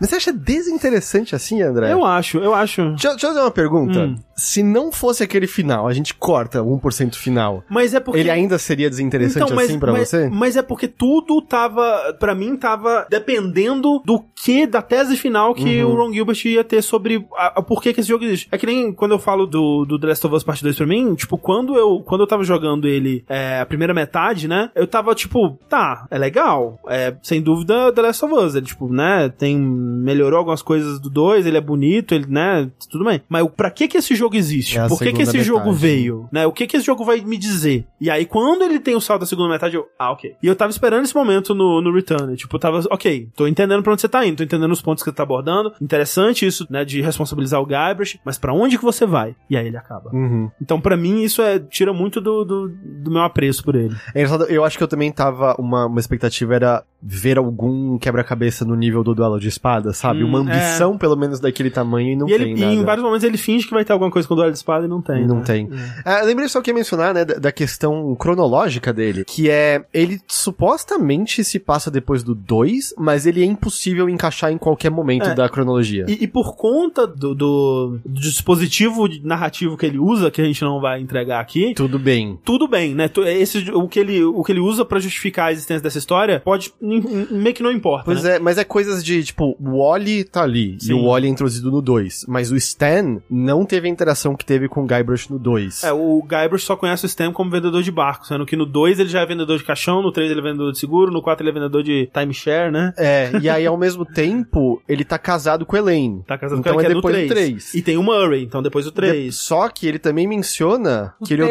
[0.00, 1.92] Mas você acha desinteressante assim, André?
[1.92, 2.82] Eu acho, eu acho.
[2.90, 3.98] Deixa, deixa eu fazer uma pergunta.
[4.00, 4.16] Hum.
[4.36, 8.18] Se não fosse aquele final, a gente corta 1% final, Mas é porque.
[8.20, 10.28] ele ainda seria desinteressante mas, assim pra mas- você?
[10.30, 15.82] Mas é porque tudo tava, Pra mim, tava dependendo do que, da tese final que
[15.82, 15.92] Uhum.
[15.92, 18.48] o Ron Gilbert ia ter sobre a, a por que que esse jogo existe.
[18.50, 20.86] É que nem quando eu falo do, do The Last of Us Part 2 pra
[20.86, 24.86] mim, tipo, quando eu, quando eu tava jogando ele é, a primeira metade, né, eu
[24.86, 29.28] tava tipo, tá, é legal, é, sem dúvida The Last of Us, ele, tipo, né,
[29.28, 33.20] tem, melhorou algumas coisas do 2, ele é bonito, ele, né, tudo bem.
[33.28, 34.78] Mas pra que que esse jogo existe?
[34.78, 35.80] É por que que esse jogo metade.
[35.80, 36.28] veio?
[36.32, 37.86] Né, o que que esse jogo vai me dizer?
[38.00, 40.34] E aí, quando ele tem o salto da segunda metade, eu, ah, ok.
[40.42, 43.82] E eu tava esperando esse momento no, no Return, tipo, eu tava, ok, tô entendendo
[43.82, 46.66] pra onde você tá indo, tô entendendo os pontos que você tá abordando, interessante isso,
[46.70, 49.34] né, de responsabilizar o Guybrush, mas pra onde que você vai?
[49.48, 50.10] E aí ele acaba.
[50.12, 50.50] Uhum.
[50.60, 53.94] Então, pra mim, isso é tira muito do, do, do meu apreço por ele.
[54.14, 55.41] É engraçado, eu acho que eu também tava.
[55.58, 60.22] Uma, uma expectativa era ver algum quebra-cabeça no nível do duelo de espada, sabe?
[60.22, 62.74] Hum, uma ambição, pelo menos, daquele tamanho e não e, ele, tem e nada.
[62.74, 64.84] em vários momentos ele finge que vai ter alguma coisa com o duelo de espada
[64.84, 65.26] e não tem.
[65.26, 65.42] Não né?
[65.44, 65.68] tem.
[66.04, 69.84] Ah, eu lembrei só que ia mencionar, né, da, da questão cronológica dele, que é,
[69.92, 75.28] ele supostamente se passa depois do 2, mas ele é impossível encaixar em qualquer momento
[75.28, 75.34] É.
[75.34, 76.04] da cronologia.
[76.08, 80.62] E, e por conta do, do, do dispositivo narrativo que ele usa, que a gente
[80.62, 82.38] não vai entregar aqui, Tudo bem.
[82.44, 83.10] tudo bem, né?
[83.40, 86.72] Esse, o, que ele, o que ele usa pra justificar a existência dessa história pode.
[86.80, 88.04] meio que não importa.
[88.04, 88.36] Pois né?
[88.36, 90.92] é, mas é coisas de, tipo, o Wally tá ali, Sim.
[90.92, 94.44] e o Wally é introduzido no 2, mas o Stan não teve a interação que
[94.44, 95.84] teve com o Guybrush no 2.
[95.84, 98.98] É, o Guybrush só conhece o Stan como vendedor de barco, sendo que no 2
[99.00, 101.42] ele já é vendedor de caixão, no 3 ele é vendedor de seguro, no 4
[101.42, 102.92] ele é vendedor de timeshare, né?
[102.96, 106.22] É, e aí ao mesmo tempo, ele tá casado com a Elaine.
[106.26, 107.46] Tá casado Então com ela, é que é depois no do 3.
[107.46, 107.74] três.
[107.74, 109.34] E tem o Murray, então depois do 3.
[109.34, 111.44] Só que ele também menciona O que ele,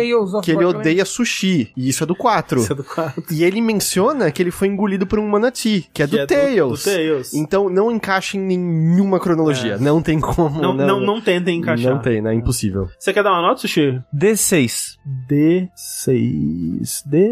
[0.43, 2.59] que ele odeia sushi, e isso é do 4.
[2.61, 3.23] Isso é do 4.
[3.31, 6.25] E ele menciona que ele foi engolido por um manati, que é do Que é
[6.25, 6.83] do- Tails.
[6.83, 7.33] do Tails.
[7.33, 9.73] Então não encaixa em nenhuma cronologia.
[9.73, 9.77] É.
[9.79, 10.61] Não tem como.
[10.61, 11.93] Não, não, não tentem encaixar.
[11.93, 12.31] Não tem, né?
[12.31, 12.87] É impossível.
[12.99, 13.99] Você quer dar uma nota, Sushi?
[14.13, 14.97] D6.
[15.29, 17.03] D6.
[17.09, 17.29] D6.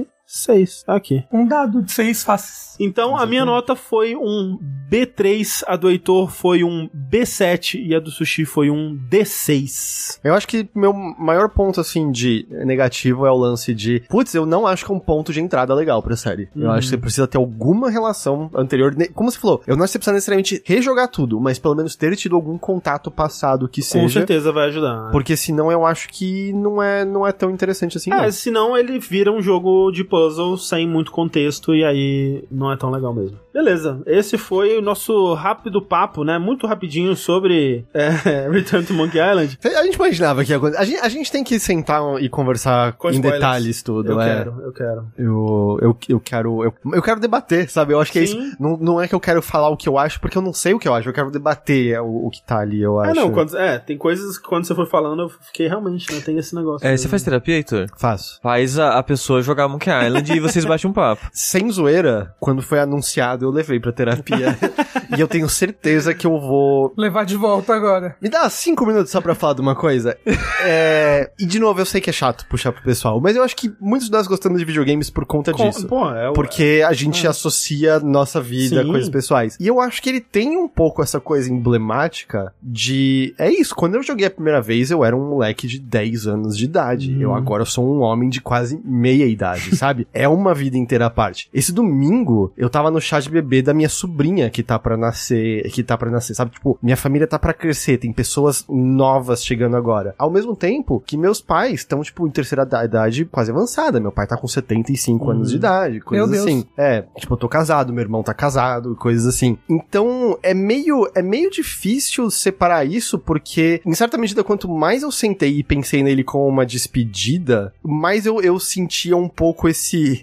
[0.85, 1.23] Tá aqui.
[1.31, 2.75] Um dado de seis faces.
[2.79, 4.57] Então, a minha nota foi um
[4.89, 10.19] B3, a do Heitor foi um B7 e a do Sushi foi um D6.
[10.23, 14.45] Eu acho que meu maior ponto, assim, de negativo é o lance de, putz, eu
[14.45, 16.47] não acho que é um ponto de entrada legal pra série.
[16.55, 16.71] Eu Uhum.
[16.71, 18.95] acho que você precisa ter alguma relação anterior.
[19.13, 21.95] Como você falou, eu não acho que você precisa necessariamente rejogar tudo, mas pelo menos
[21.95, 24.19] ter tido algum contato passado que Com seja.
[24.19, 25.09] certeza vai ajudar.
[25.11, 28.31] Porque senão eu acho que não é, não é tão interessante assim, É, não.
[28.31, 30.18] senão ele vira um jogo de puzzle
[30.57, 33.37] sem muito contexto e aí não é tão legal mesmo.
[33.53, 36.37] Beleza, esse foi o nosso rápido papo, né?
[36.37, 38.09] Muito rapidinho sobre é,
[38.49, 39.57] Return to Monkey Island.
[39.63, 40.81] A gente imaginava que ia acontecer.
[40.81, 43.41] A gente, a gente tem que sentar e conversar Com em spoilers.
[43.41, 44.13] detalhes tudo.
[44.13, 44.35] Eu é.
[44.35, 45.07] quero, eu quero.
[45.17, 46.63] Eu, eu, eu quero.
[46.63, 47.93] Eu, eu quero debater, sabe?
[47.93, 48.39] Eu acho que é Sim.
[48.39, 48.57] isso.
[48.59, 50.73] Não, não é que eu quero falar o que eu acho, porque eu não sei
[50.73, 51.09] o que eu acho.
[51.09, 53.11] Eu quero debater é, o, o que tá ali, eu acho.
[53.11, 56.21] Ah, não, quando, é, tem coisas que quando você foi falando eu fiquei realmente, né?
[56.21, 56.87] Tem esse negócio.
[56.87, 57.87] É, você faz terapia, Heitor?
[57.97, 58.39] Faço.
[58.41, 61.27] Faz a, a pessoa jogar Monkey Island e vocês batem um papo.
[61.31, 64.57] Sem zoeira, quando foi anunciado, eu levei pra terapia.
[65.15, 66.93] e eu tenho certeza que eu vou.
[66.97, 68.15] Levar de volta agora.
[68.21, 70.17] Me dá cinco minutos só pra falar de uma coisa.
[70.61, 73.55] É, E de novo, eu sei que é chato puxar pro pessoal, mas eu acho
[73.55, 75.87] que muitos de nós gostamos de videogames por conta Com- disso.
[75.87, 78.89] Pô, é o- Porque a gente associa nossa vida Sim.
[78.89, 79.57] a coisas pessoais.
[79.59, 83.33] E eu acho que ele tem um pouco essa coisa emblemática de.
[83.37, 86.57] É isso, quando eu joguei a primeira vez, eu era um moleque de 10 anos
[86.57, 87.11] de idade.
[87.13, 87.21] Uhum.
[87.21, 89.98] Eu agora sou um homem de quase meia idade, sabe?
[90.13, 91.49] É uma vida inteira à parte.
[91.53, 95.69] Esse domingo, eu tava no chá de bebê da minha sobrinha que tá pra nascer.
[95.71, 96.51] Que tá pra nascer, sabe?
[96.51, 100.15] Tipo, minha família tá pra crescer, tem pessoas novas chegando agora.
[100.17, 103.99] Ao mesmo tempo que meus pais estão, tipo, em terceira da- idade quase avançada.
[103.99, 106.43] Meu pai tá com 75 anos de idade, coisas Deus.
[106.45, 106.65] assim.
[106.77, 109.57] É, tipo, eu tô casado, meu irmão tá casado, coisas assim.
[109.69, 115.11] Então, é meio, é meio difícil separar isso, porque, em certa medida, quanto mais eu
[115.11, 119.67] sentei e pensei nele como uma despedida, mais eu, eu sentia um pouco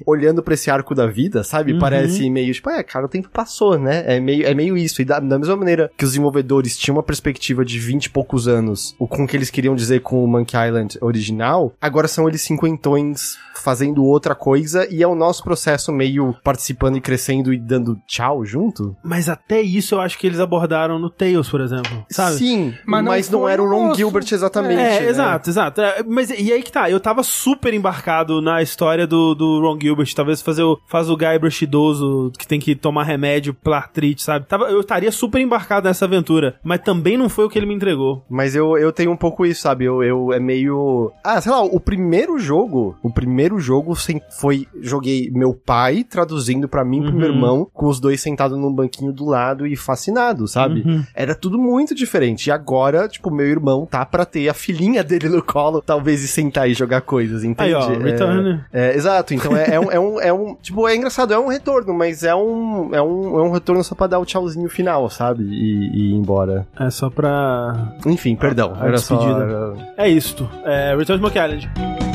[0.07, 1.73] olhando pra esse arco da vida, sabe?
[1.73, 1.79] Uhum.
[1.79, 4.05] Parece meio, tipo, é, cara, o tempo passou, né?
[4.07, 5.01] É meio, é meio isso.
[5.01, 8.49] E da, da mesma maneira que os desenvolvedores tinham uma perspectiva de 20 e poucos
[8.49, 12.43] anos, o com que eles queriam dizer com o Monkey Island original, agora são eles
[12.43, 17.99] cinquentões fazendo outra coisa e é o nosso processo meio participando e crescendo e dando
[18.07, 18.95] tchau junto.
[19.03, 22.05] Mas até isso eu acho que eles abordaram no Tails, por exemplo.
[22.11, 22.37] Sabe?
[22.37, 23.97] Sim, Mas mas não não, foi era o o Ron nosso.
[23.99, 24.81] Gilbert exatamente.
[24.81, 25.09] É, né?
[25.09, 25.81] exato, exato.
[25.81, 29.79] É, Mas e aí que tá, eu tava super embarcado na história do, do Ron
[29.81, 34.23] Gilbert, talvez fazer o, faz o Guybrush idoso que tem que tomar remédio pra artrite,
[34.23, 34.47] sabe?
[34.47, 37.75] Tava, eu estaria super embarcado nessa aventura, mas também não foi o que ele me
[37.75, 38.25] entregou.
[38.29, 39.85] Mas eu, eu tenho um pouco isso, sabe?
[39.85, 41.11] Eu, eu é meio.
[41.25, 42.97] Ah, sei lá, o primeiro jogo.
[43.03, 44.67] O primeiro jogo sem- foi.
[44.81, 48.73] Joguei meu pai traduzindo pra mim e pro meu irmão, com os dois sentados num
[48.73, 50.85] banquinho do lado e fascinado, sabe?
[51.15, 52.47] Era tudo muito diferente.
[52.47, 56.29] E agora, tipo, meu irmão tá pra ter a filhinha dele no colo, talvez e
[56.29, 57.75] sentar e jogar coisas, entende?
[57.75, 58.61] Aí, ó, É- Return.
[58.73, 61.49] É, exato, então é, é um, é, um, é um- Tipo, é engraçado, é um
[61.49, 62.95] retorno, mas é um.
[62.95, 65.45] É um, é um retorno só pra dar o tchauzinho final, sabe?
[65.45, 66.67] E, e ir embora.
[66.81, 67.93] É só pra.
[68.07, 68.75] Enfim, perdão.
[68.81, 69.17] a era só.
[69.17, 69.45] despedida.
[69.45, 70.49] era- É isto.
[70.65, 72.06] É Return to Monkey Island.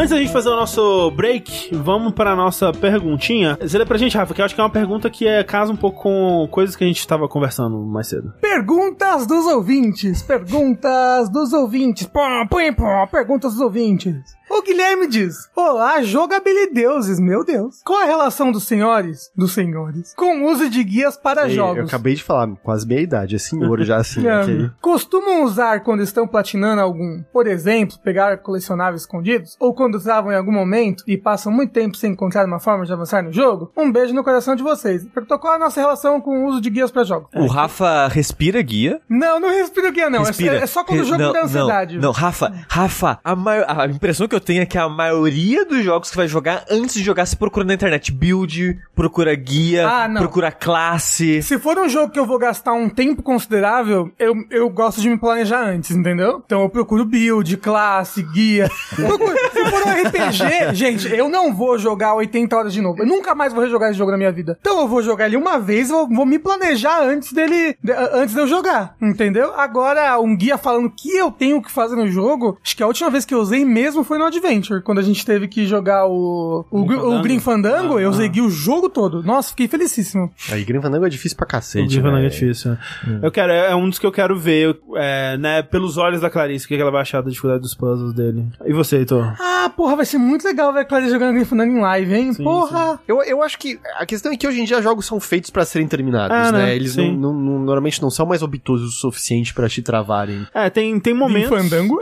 [0.00, 3.58] Antes da gente fazer o nosso break, vamos para nossa perguntinha.
[3.60, 5.70] Você lê pra gente, Rafa, que eu acho que é uma pergunta que é, casa
[5.70, 8.32] um pouco com coisas que a gente estava conversando mais cedo.
[8.40, 10.22] Perguntas dos ouvintes.
[10.22, 12.06] Perguntas dos ouvintes.
[12.06, 14.39] Pô, põe, pô, perguntas dos ouvintes.
[14.50, 17.76] O Guilherme diz: Olá, jogabilideuses, meu Deus.
[17.84, 21.78] Qual a relação dos senhores, dos senhores, com o uso de guias para Ei, jogos?
[21.78, 24.70] Eu acabei de falar, quase meia idade, é senhor já assim, É?
[24.80, 30.36] Costumam usar quando estão platinando algum, por exemplo, pegar colecionáveis escondidos, ou quando usavam em
[30.36, 33.70] algum momento e passam muito tempo sem encontrar uma forma de avançar no jogo?
[33.76, 35.06] Um beijo no coração de vocês.
[35.06, 37.28] Perguntou qual é a nossa relação com o uso de guias para jogos.
[37.34, 39.00] O Rafa respira guia.
[39.08, 40.22] Não, não respiro guia, não.
[40.22, 40.56] É- Respira.
[40.56, 41.94] É, só quando o Re- jogo não, dá ansiedade.
[41.96, 45.64] Não, não, Rafa, Rafa, a, mai- a impressão que eu tenho é que a maioria
[45.64, 49.86] dos jogos que vai jogar, antes de jogar, você procura na internet build, procura guia,
[49.88, 51.42] Ah, procura classe.
[51.42, 55.08] Se for um jogo que eu vou gastar um tempo considerável, eu, eu gosto de
[55.08, 56.42] me planejar antes, entendeu?
[56.44, 58.70] Então eu procuro build, classe, guia.
[58.94, 63.02] Procuro- Se for um RPG, gente, eu não vou jogar 80 horas de novo.
[63.02, 64.56] Eu nunca mais vou rejogar esse jogo na minha vida.
[64.60, 68.34] Então eu vou jogar ele uma vez, eu vou me planejar antes dele, de- antes
[68.34, 69.52] de eu jogar, entendeu?
[69.54, 73.10] Agora, um guia falando que eu tenho que fazer no jogo, acho que a última
[73.10, 76.64] vez que eu usei mesmo foi no Adventure, quando a gente teve que jogar o,
[76.70, 77.22] o, Gr- o Fandango?
[77.22, 78.14] Green Fandango, Ah, eu ah.
[78.14, 79.22] segui o jogo todo.
[79.22, 80.30] Nossa, fiquei felicíssimo.
[80.50, 81.88] Aí Grim Fandango é difícil pra O cacete.
[81.88, 82.24] Diva né?
[82.24, 82.76] é difícil.
[83.22, 86.64] Eu quero, é um dos que eu quero ver, é, né, pelos olhos da Clarice,
[86.64, 88.46] o que ela vai achar da dificuldade dos puzzles dele.
[88.64, 89.34] E você, Heitor?
[89.40, 92.32] Ah, porra, vai ser muito legal ver a Clarice jogando Green Fandango em live, hein?
[92.32, 93.00] Sim, porra!
[93.06, 95.64] Eu, eu acho que a questão é que hoje em dia jogos são feitos pra
[95.64, 96.58] serem terminados, Ah, né?
[96.66, 96.76] né?
[96.76, 97.16] Eles Sim.
[97.16, 100.46] não, não- não- normalmente não são mais obtusos o suficiente pra te travarem.
[100.54, 101.50] É, tem, tem momentos...
[101.50, 102.00] Green Fandango?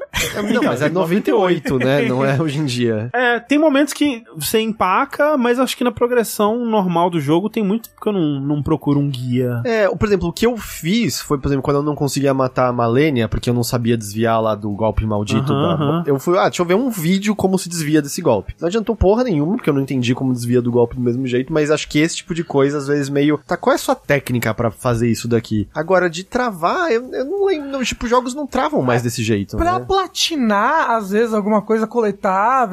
[0.53, 2.03] Não, mas é 98, né?
[2.09, 3.11] Não é hoje em dia.
[3.13, 7.63] É, tem momentos que você empaca, mas acho que na progressão normal do jogo tem
[7.63, 9.61] muito tempo que eu não, não procuro um guia.
[9.65, 12.69] É, por exemplo, o que eu fiz foi, por exemplo, quando eu não conseguia matar
[12.69, 15.53] a Malenia, porque eu não sabia desviar lá do golpe maldito.
[15.53, 16.05] Da-.
[16.07, 18.55] Eu fui, ah, deixa eu ver um vídeo como se desvia desse golpe.
[18.61, 21.53] Não adiantou porra nenhuma, porque eu não entendi como desvia do golpe do mesmo jeito,
[21.53, 23.39] mas acho que esse tipo de coisa, às vezes, meio.
[23.47, 25.69] Tá, qual é a sua técnica pra fazer isso daqui?
[25.75, 27.71] Agora, de travar, eu, eu não lembro.
[27.71, 29.57] não, Tipo, jogos não travam mais desse jeito.
[29.57, 29.85] Pra né?
[29.87, 32.08] platinar, às vezes, alguma coisa coletável,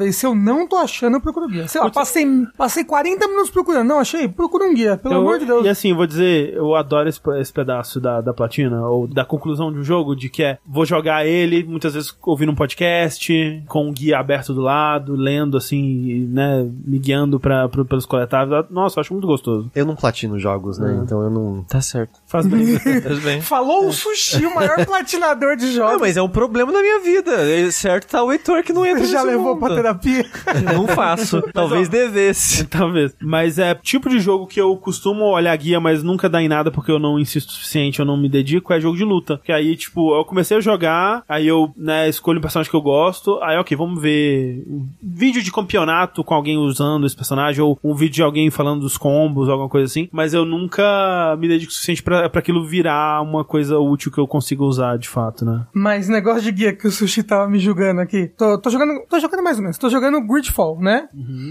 [0.06, 1.66] e se eu não tô achando, eu procuro guia.
[1.68, 2.26] Sei lá, passei,
[2.56, 3.86] passei 40 minutos procurando.
[3.88, 4.28] Não, achei?
[4.28, 5.64] Procura um guia, pelo Eu- amor de Deus.
[5.64, 9.24] E assim, eu vou dizer, eu adoro esse, esse pedaço da, da platina, ou da
[9.24, 13.62] conclusão de um jogo, de que é, vou jogar ele, muitas vezes ouvindo um podcast,
[13.68, 18.64] com um guia aberto do lado, lendo assim, né, me guiando pra, pro- pelos coletáveis.
[18.70, 19.70] Nossa, eu acho muito gostoso.
[19.74, 21.00] Eu não platino jogos, né?
[21.02, 21.62] Então eu não.
[21.68, 22.20] Tá certo.
[22.26, 22.78] Faz bem.
[23.00, 23.40] Faz bem.
[23.40, 26.00] Falou o Sushi, o maior platinador de Ah, jogos.
[26.00, 27.32] mas é um problema na minha vida.
[27.32, 29.58] É Certo tá o Heitor que não entra já levou mundo.
[29.58, 30.26] pra terapia?
[30.74, 31.42] Não faço.
[31.52, 32.64] Talvez devesse.
[32.68, 33.14] Talvez.
[33.20, 36.70] Mas é tipo de jogo que eu costumo olhar guia, mas nunca dá em nada
[36.70, 39.40] porque eu não insisto o suficiente, eu não me dedico, é jogo de luta.
[39.44, 42.82] Que aí, tipo, eu comecei a jogar, aí eu, né, escolho um personagem que eu
[42.82, 47.78] gosto, aí, ok, vamos ver um vídeo de campeonato com alguém usando esse personagem, ou
[47.82, 51.70] um vídeo de alguém falando dos combos, alguma coisa assim, mas eu nunca me dedico
[51.70, 55.44] o suficiente pra, pra aquilo virar uma coisa útil que eu consiga usar de fato,
[55.44, 55.66] né?
[55.72, 58.30] Mas negócio de guia que o Sushi tava me julgando aqui.
[58.36, 59.00] Tô, tô jogando.
[59.08, 59.78] Tô jogando mais ou menos.
[59.78, 61.08] Tô jogando Gridfall, né?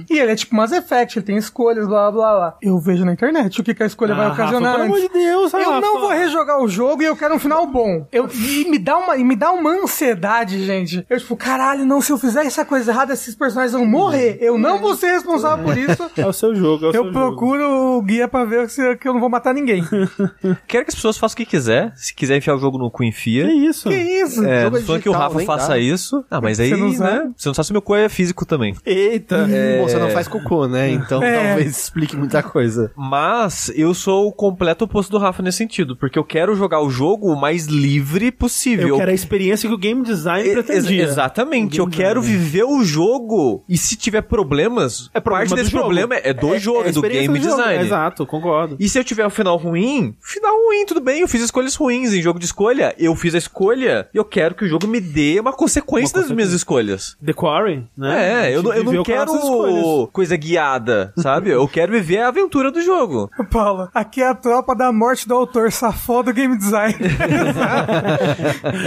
[0.09, 2.57] E ele é tipo Mass Effect, ele tem escolhas, blá blá blá.
[2.61, 4.73] Eu vejo na internet o que, que a escolha vai Ah, Rafa, ocasionar.
[4.73, 5.81] pelo amor de Deus, Eu Rafa.
[5.81, 8.07] não vou rejogar o jogo e eu quero um final bom.
[8.11, 11.05] Eu, e me dá uma, e me dá uma ansiedade, gente.
[11.09, 14.37] Eu, tipo, caralho, não, se eu fizer essa coisa errada, esses personagens vão morrer.
[14.41, 16.05] Eu não vou ser responsável por isso.
[16.17, 17.13] É o seu jogo, é o seu Eu jogo.
[17.13, 19.83] procuro o guia pra ver se, que eu não vou matar ninguém.
[20.67, 21.91] Quero que as pessoas façam o que quiser.
[21.95, 23.45] Se quiser enfiar o jogo no cu, enfia.
[23.45, 23.89] Que isso?
[23.89, 24.43] que isso?
[24.45, 25.77] É, tô falando que o Rafa faça dá.
[25.77, 26.23] isso.
[26.29, 27.25] Ah, mas aí, Você não sabe.
[27.25, 27.31] né?
[27.45, 28.75] Você não sabe se meu cu é físico também.
[28.83, 29.47] Eita.
[29.79, 30.89] Bom, você não faz cocô, né?
[30.89, 31.49] Então É.
[31.49, 32.91] talvez explique muita coisa.
[32.95, 36.89] Mas eu sou o completo oposto do Rafa nesse sentido, porque eu quero jogar o
[36.89, 38.87] jogo o mais livre possível.
[38.89, 41.01] Eu quero a experiência que o game design pretendia.
[41.03, 42.41] ex- exatamente, eu quero design.
[42.43, 43.63] viver o jogo.
[43.69, 45.83] E se tiver problemas, É problema parte do desse jogo.
[45.83, 47.55] problema é do jogo, a é do game jogo.
[47.57, 47.83] design.
[47.85, 48.75] Exato, concordo.
[48.79, 52.13] E se eu tiver um final ruim, final ruim, tudo bem, eu fiz escolhas ruins
[52.13, 54.99] em jogo de escolha, eu fiz a escolha e eu quero que o jogo me
[54.99, 57.15] dê uma consequência Uma das minhas escolhas.
[57.23, 58.47] The Quarry, né?
[58.49, 61.49] É, eu, não- eu não quero coisa guiada, sabe?
[61.51, 63.29] Eu quero viver a aventura do jogo.
[63.51, 66.95] Paula, aqui é a tropa da morte do autor, safou do game design.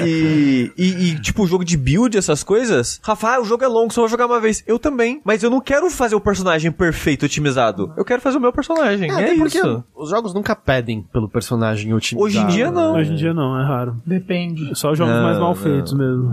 [0.04, 3.00] E, e, e, tipo, o jogo de build, essas coisas.
[3.02, 4.62] Rafa, o jogo é longo, só vou jogar uma vez.
[4.66, 5.20] Eu também.
[5.24, 7.92] Mas eu não quero fazer o personagem perfeito, otimizado.
[7.96, 9.10] Eu quero fazer o meu personagem.
[9.10, 9.84] É, porque isso.
[9.96, 12.24] os jogos nunca pedem pelo personagem otimizado.
[12.24, 12.94] Hoje em dia, não.
[12.96, 13.96] Hoje em dia não, é raro.
[14.04, 14.76] Depende.
[14.78, 15.54] Só jogos Não, mais mal não.
[15.54, 16.30] feitos mesmo.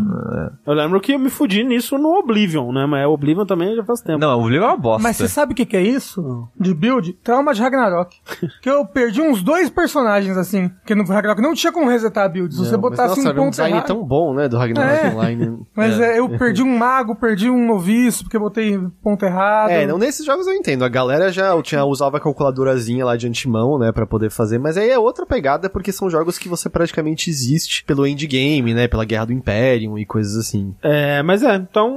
[0.65, 2.85] Eu lembro que eu me fudi nisso no Oblivion, né?
[2.85, 4.19] Mas o Oblivion também já faz tempo.
[4.19, 5.01] Não, o livro é uma bosta.
[5.01, 6.47] Mas você sabe o que, que é isso?
[6.59, 7.13] De build?
[7.23, 8.15] Trauma de Ragnarok.
[8.61, 10.69] que eu perdi uns dois personagens assim.
[10.85, 12.53] Que no Ragnarok não tinha como resetar a build.
[12.53, 13.87] Se você botasse nossa, um um ponto design errado.
[13.87, 15.09] tão bom, né, do Ragnarok É.
[15.09, 15.59] Online.
[15.75, 19.71] Mas é, eu perdi um mago, perdi um noviço, porque eu botei ponto errado.
[19.71, 20.83] É, não nesses jogos eu entendo.
[20.85, 24.77] A galera já tinha, usava a calculadorazinha lá de antemão, né, pra poder fazer, mas
[24.77, 29.05] aí é outra pegada porque são jogos que você praticamente existe pelo endgame, né, pela
[29.05, 30.75] Guerra do Império e coisas assim.
[30.83, 31.94] É, mas é, então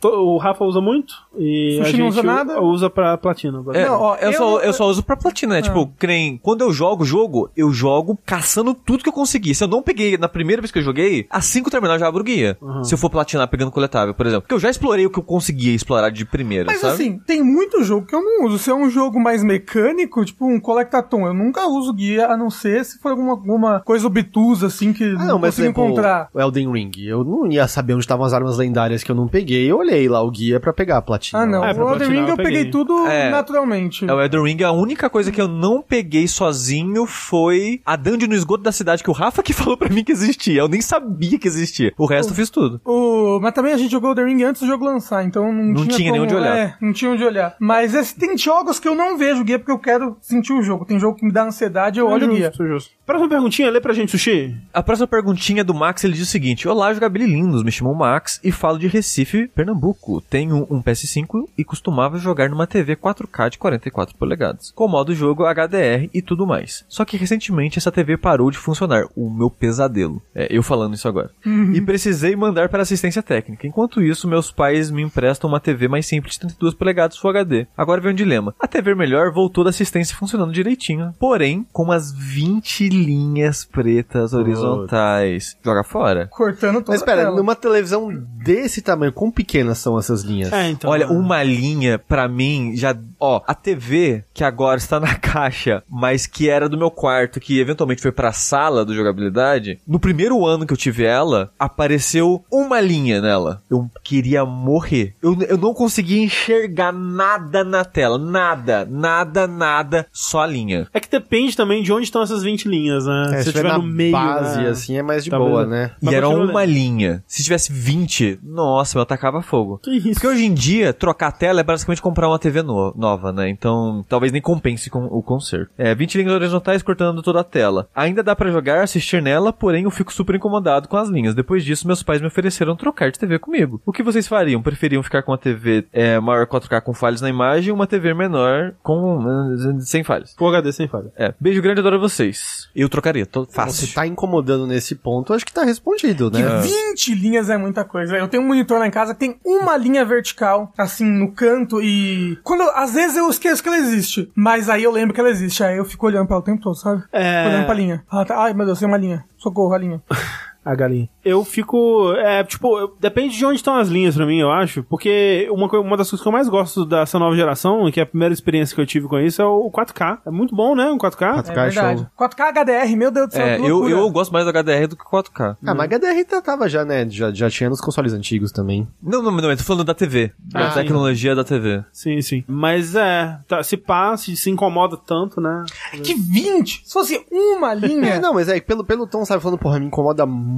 [0.00, 2.60] to- o Rafa usa muito e Sushi a gente não usa nada?
[2.60, 3.62] usa pra platina.
[3.72, 5.62] É, Não, ó, eu, eu- só, eu só uso pra platina, né?
[5.62, 9.54] Tipo, que nem quando eu jogo o jogo, eu jogo caçando tudo que eu consegui.
[9.54, 11.98] Se eu não peguei na primeira vez que eu joguei, assim que eu terminar, eu
[12.00, 12.56] já abro o guia.
[12.82, 14.42] Se eu for platinar pegando coletável, por exemplo.
[14.42, 16.94] Porque eu já explorei o que eu conseguia explorar de primeira, Mas sabe?
[16.94, 18.58] assim, tem muito jogo que eu não uso.
[18.58, 22.50] Se é um jogo mais mecânico, tipo um Collectathon, eu nunca uso guia, a não
[22.50, 25.84] ser se for alguma, alguma coisa obtusa, assim, que Ah, não, não, mas consigo exemplo,
[25.84, 26.28] encontrar.
[26.32, 29.23] o Elden Ring, eu não ia saber onde estavam as armas lendárias que eu não
[29.28, 31.42] peguei, eu olhei lá o guia pra pegar a platina.
[31.42, 31.64] Ah, não.
[31.64, 32.70] É, o Elden Ring eu peguei peguei.
[32.70, 33.30] tudo É.
[33.30, 34.04] naturalmente.
[34.08, 38.28] É, o Elden Ring, a única coisa que eu não peguei sozinho foi a dungeon
[38.28, 40.60] no esgoto da cidade que o Rafa que falou pra mim que existia.
[40.60, 41.92] Eu nem sabia que existia.
[41.98, 42.80] O resto eu fiz tudo.
[42.84, 43.38] O...
[43.40, 45.74] Mas também a gente jogou o The Ring antes do jogo lançar, então não, Não
[45.86, 46.24] tinha, tinha nem como...
[46.24, 46.56] onde olhar.
[46.56, 47.56] É, não tinha onde olhar.
[47.60, 50.84] Mas esse- tem jogos que eu não vejo guia porque eu quero sentir o jogo.
[50.84, 52.46] Tem jogo que me dá ansiedade, eu olho o guia.
[52.48, 52.90] Justo, justo.
[53.06, 54.54] Próxima perguntinha, lê pra gente, Sushi.
[54.72, 58.40] A próxima perguntinha é do Max, ele diz o seguinte: Olá, jogabililindos, me chamo Max
[58.42, 59.13] e falo de Recife,
[59.54, 60.20] Pernambuco.
[60.20, 65.44] Tenho um PS5 e costumava jogar numa TV 4K de 44 polegadas, com modo jogo
[65.44, 66.84] HDR e tudo mais.
[66.88, 70.22] Só que recentemente essa TV parou de funcionar, o meu pesadelo.
[70.34, 71.30] É, eu falando isso agora.
[71.74, 73.66] E precisei mandar para assistência técnica.
[73.66, 77.66] Enquanto isso, meus pais me emprestam uma TV mais simples de 32 polegadas Full HD.
[77.76, 78.54] Agora vem um dilema.
[78.58, 85.56] A TV melhor voltou da assistência funcionando direitinho, porém com umas 20 linhas pretas horizontais.
[85.64, 86.28] Joga fora.
[86.28, 88.08] Cortando toda Mas espera, numa televisão
[88.42, 90.52] desse tamanho, quão pequenas são essas linhas?
[90.52, 90.90] É, então.
[90.90, 92.96] Olha, uma linha, pra mim, já.
[93.26, 97.58] Ó, a TV, que agora está na caixa, mas que era do meu quarto, que
[97.58, 102.80] eventualmente foi pra sala do jogabilidade, no primeiro ano que eu tive ela, apareceu uma
[102.80, 103.62] linha nela.
[103.70, 105.14] Eu queria morrer.
[105.22, 108.18] Eu, eu não conseguia enxergar nada na tela.
[108.18, 110.86] Nada, nada, nada, só a linha.
[110.92, 113.24] É que depende também de onde estão essas 20 linhas, né?
[113.32, 114.12] É, se se estiver tiver no meio.
[114.12, 114.68] base, né?
[114.68, 115.70] assim, é mais de Tá boa, vendo?
[115.70, 115.90] né?
[116.02, 116.70] E Mas era uma lendo.
[116.72, 117.24] linha.
[117.26, 119.78] Se tivesse 20, nossa, eu atacava fogo.
[119.82, 120.12] Que isso?
[120.14, 123.48] Porque hoje em dia, trocar a tela é basicamente comprar uma TV no- nova, né?
[123.48, 125.70] Então, talvez nem compense com o conserto.
[125.78, 127.88] É, 20 linhas horizontais cortando toda a tela.
[127.94, 131.34] Ainda dá pra jogar, assistir nela, porém eu fico super incomodado com as linhas.
[131.34, 133.80] Depois disso, meus pais me ofereceram trocar de TV comigo.
[133.86, 134.62] O que vocês fariam?
[134.62, 138.12] Preferiam ficar com uma TV é, maior 4K com falhas na imagem ou uma TV
[138.14, 140.34] menor com eh, sem falhas?
[140.36, 141.12] Full HD sem falha.
[141.16, 142.68] É, beijo grande, adoro vocês.
[142.74, 143.86] Eu trocaria, tô fácil.
[143.86, 146.60] Se tá incomodando nesse ponto, acho que tá respondido, Que né?
[146.60, 148.16] 20 linhas é muita coisa.
[148.16, 151.80] Eu tenho um monitor lá em casa que tem uma linha vertical, assim, no canto,
[151.82, 152.36] e.
[152.42, 152.62] Quando.
[152.62, 154.30] eu- Às vezes eu esqueço que ela existe.
[154.36, 155.64] Mas aí eu lembro que ela existe.
[155.64, 157.02] Aí eu fico olhando pra ela o tempo todo, sabe?
[157.12, 157.44] É.
[157.48, 158.04] Olhando pra linha.
[158.08, 158.40] Ah, tá.
[158.40, 159.24] Ai, meu Deus, tem uma linha.
[159.36, 160.00] Socorro, a linha.
[160.64, 161.08] A galinha.
[161.24, 162.12] Eu fico.
[162.16, 164.82] É, tipo, eu- depende de onde estão as linhas pra mim, eu acho.
[164.84, 168.02] Porque uma, uma das coisas que eu mais gosto dessa nova geração, e que é
[168.02, 170.18] a primeira experiência que eu tive com isso, é o 4K.
[170.26, 170.90] É muito bom, né?
[170.90, 171.42] O 4K.
[171.42, 172.00] 4K É verdade.
[172.00, 172.08] show.
[172.28, 173.46] 4K HDR, meu Deus do céu.
[173.46, 175.56] É, eu, eu gosto mais do HDR do que 4K.
[175.66, 177.06] Ah, mas HDR tava já, né?
[177.08, 178.86] Já, já tinha nos consoles antigos também.
[179.02, 180.32] Não, não, não, eu tô falando da TV.
[180.38, 180.80] Da Ah, sim.
[180.80, 181.84] tecnologia da TV.
[181.92, 182.44] Sim, sim.
[182.46, 185.64] Mas é, tá, se pá, se, se incomoda tanto, né?
[186.02, 186.82] Que 20?
[186.86, 188.20] Se fosse uma É, linha.
[188.20, 190.53] não, mas é, pelo, pelo tom, sabe, falando, porra, me incomoda muito,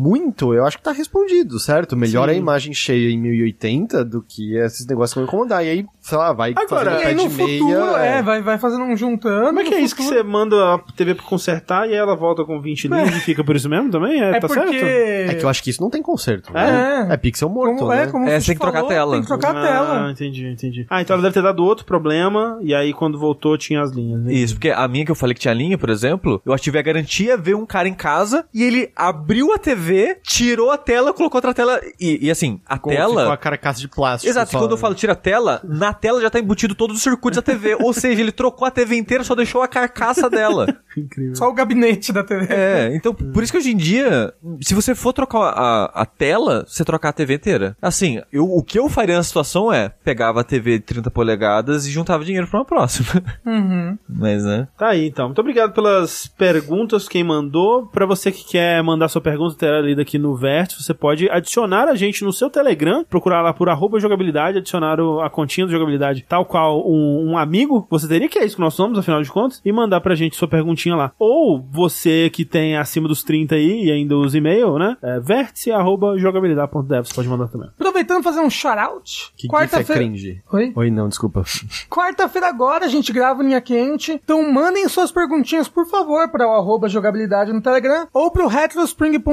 [0.54, 1.96] eu acho que tá respondido, certo?
[1.96, 2.34] Melhor Sim.
[2.34, 5.64] a imagem cheia em 1080 do que esses negócios que vão incomodar.
[5.64, 7.98] E aí, sei lá, vai Agora, fazendo E aí pé no de futuro, meia.
[8.04, 9.46] é, vai, vai fazendo um juntando.
[9.46, 12.44] Como é que é isso que você manda a TV pra consertar e ela volta
[12.44, 14.20] com 20 linhas e fica por isso mesmo também?
[14.22, 14.78] É, É tá porque...
[14.78, 15.30] certo?
[15.30, 16.52] É que eu acho que isso não tem conserto.
[16.52, 17.06] né?
[17.10, 17.14] É.
[17.14, 18.02] É pixel morto, Como, né?
[18.02, 19.12] é, como É, você tem que trocar a falou, tela.
[19.12, 20.10] Tem que trocar a Ah, tela.
[20.10, 20.86] entendi, entendi.
[20.90, 24.20] Ah, então ela deve ter dado outro problema e aí quando voltou tinha as linhas.
[24.22, 24.32] né?
[24.32, 26.84] Isso, porque a minha que eu falei que tinha linha, por exemplo, eu ativei a
[26.84, 29.85] garantia, veio um cara em casa e ele abriu a TV,
[30.22, 31.80] tirou a tela, colocou outra tela.
[32.00, 33.20] E, e assim, a tela.
[33.20, 34.30] Ficou a carcaça de plástico.
[34.30, 34.80] Exato, só, quando eu né?
[34.80, 37.76] falo tira a tela, na tela já tá embutido todos os circuitos da TV.
[37.80, 40.66] ou seja, ele trocou a TV inteira, só deixou a carcaça dela.
[40.96, 41.36] Incrível.
[41.36, 42.46] Só o gabinete da TV.
[42.48, 44.32] É, então, por isso que hoje em dia,
[44.62, 47.76] se você for trocar a, a tela, você trocar a TV inteira.
[47.80, 51.86] Assim, eu, o que eu faria na situação é, pegava a TV de 30 polegadas
[51.86, 53.06] e juntava dinheiro pra uma próxima.
[53.46, 53.96] Uhum.
[54.08, 54.66] Mas, né?
[54.76, 55.26] Tá aí, então.
[55.26, 57.86] Muito obrigado pelas perguntas, quem mandou.
[57.86, 61.88] Pra você que quer mandar sua pergunta, terá lida aqui no Vértice, você pode adicionar
[61.88, 65.72] a gente no seu Telegram, procurar lá por arroba jogabilidade, adicionar o- a continha do
[65.72, 69.22] jogabilidade, tal qual um, um amigo, você teria que é isso que nós somos, afinal
[69.22, 71.12] de contas, e mandar pra gente sua perguntinha lá.
[71.18, 74.96] Ou você que tem acima dos 30 aí e ainda usa e-mail, né?
[75.02, 77.68] É vértice arroba jogabilidade.dev, você pode mandar também.
[77.78, 79.32] Aproveitando fazer um shout-out.
[79.36, 80.00] Que é Quarta-feira.
[80.02, 80.42] cringe.
[80.52, 80.72] Oi?
[80.74, 81.42] Oi, não, desculpa.
[81.90, 84.12] Quarta-feira agora a gente grava linha quente.
[84.12, 89.26] Então mandem suas perguntinhas, por favor, para o arroba jogabilidade no Telegram ou pro retrospring.net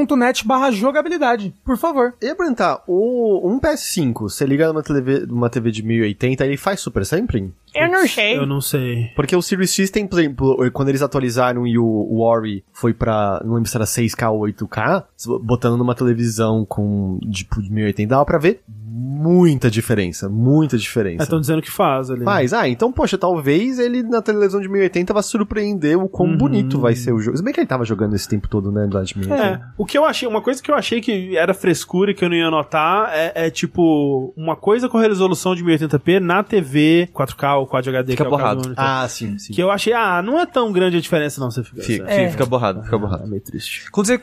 [0.45, 1.53] barra jogabilidade.
[1.63, 2.13] Por favor.
[2.21, 6.79] Ia perguntar, o, um PS5, você liga numa TV, numa TV de 1080, ele faz
[6.79, 7.53] super sampling?
[7.73, 8.37] Eu não sei.
[8.37, 9.11] Eu não sei.
[9.15, 12.93] Porque o Series X tem, por exemplo, quando eles atualizaram e o, o Ori foi
[12.93, 15.05] pra, não lembro se era 6K ou 8K,
[15.41, 18.61] botando numa televisão com, tipo, de 1080, dava pra ver
[18.95, 21.23] muita diferença, muita diferença.
[21.23, 22.23] Estão dizendo que faz ali.
[22.23, 26.79] Mas, ah, então, poxa, talvez ele na televisão de 1080 vá surpreender o quão bonito
[26.79, 27.35] vai ser o jogo.
[27.35, 29.35] Se bem que ele tava jogando esse tempo todo, né, de 1080.
[29.35, 32.23] É, o que eu achei, uma coisa que eu achei que era frescura e que
[32.23, 37.09] eu não ia notar é, é, tipo uma coisa com resolução de 1080p na TV
[37.13, 38.61] 4K Quad HD, Fica que é o caso borrado.
[38.61, 38.83] do monitor.
[38.85, 39.53] Ah, sim, sim.
[39.53, 41.81] Que eu achei, ah, não é tão grande a diferença não, você fica.
[41.81, 43.27] Fica, é, fica, fica borrado, fica é borrado.
[43.27, 43.89] meio triste.
[43.91, 44.21] Quando você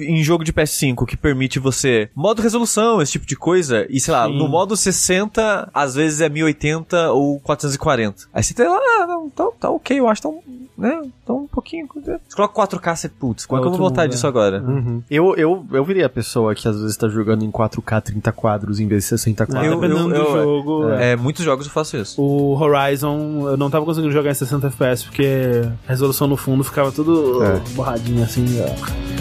[0.00, 4.12] em jogo de PS5 que permite você modo resolução, esse tipo de coisa, e sei
[4.12, 4.36] lá, Sim.
[4.38, 8.24] no modo 60, às vezes é 1080 ou 440.
[8.32, 10.40] Aí você tem lá, ah, não, tá, tá ok, eu acho tão,
[10.76, 11.86] né, tão um pouquinho.
[11.94, 14.28] Você coloca 4K, você, putz, como é que eu vou mundo, disso é.
[14.28, 14.60] agora?
[14.62, 15.02] Uhum.
[15.10, 18.80] Eu, eu, eu virei a pessoa que às vezes tá jogando em 4K 30 quadros
[18.80, 19.64] em vez de 60 quadros.
[19.72, 20.90] Eu- Dependendo eu- do jogo.
[20.90, 21.12] é.
[21.12, 22.20] É, muitos jogos eu faço isso.
[22.20, 26.64] O Horizon, eu não tava conseguindo jogar em 60 FPS porque a resolução no fundo
[26.64, 27.60] ficava tudo É.
[27.74, 28.44] borradinho assim.
[28.60, 29.13] ó.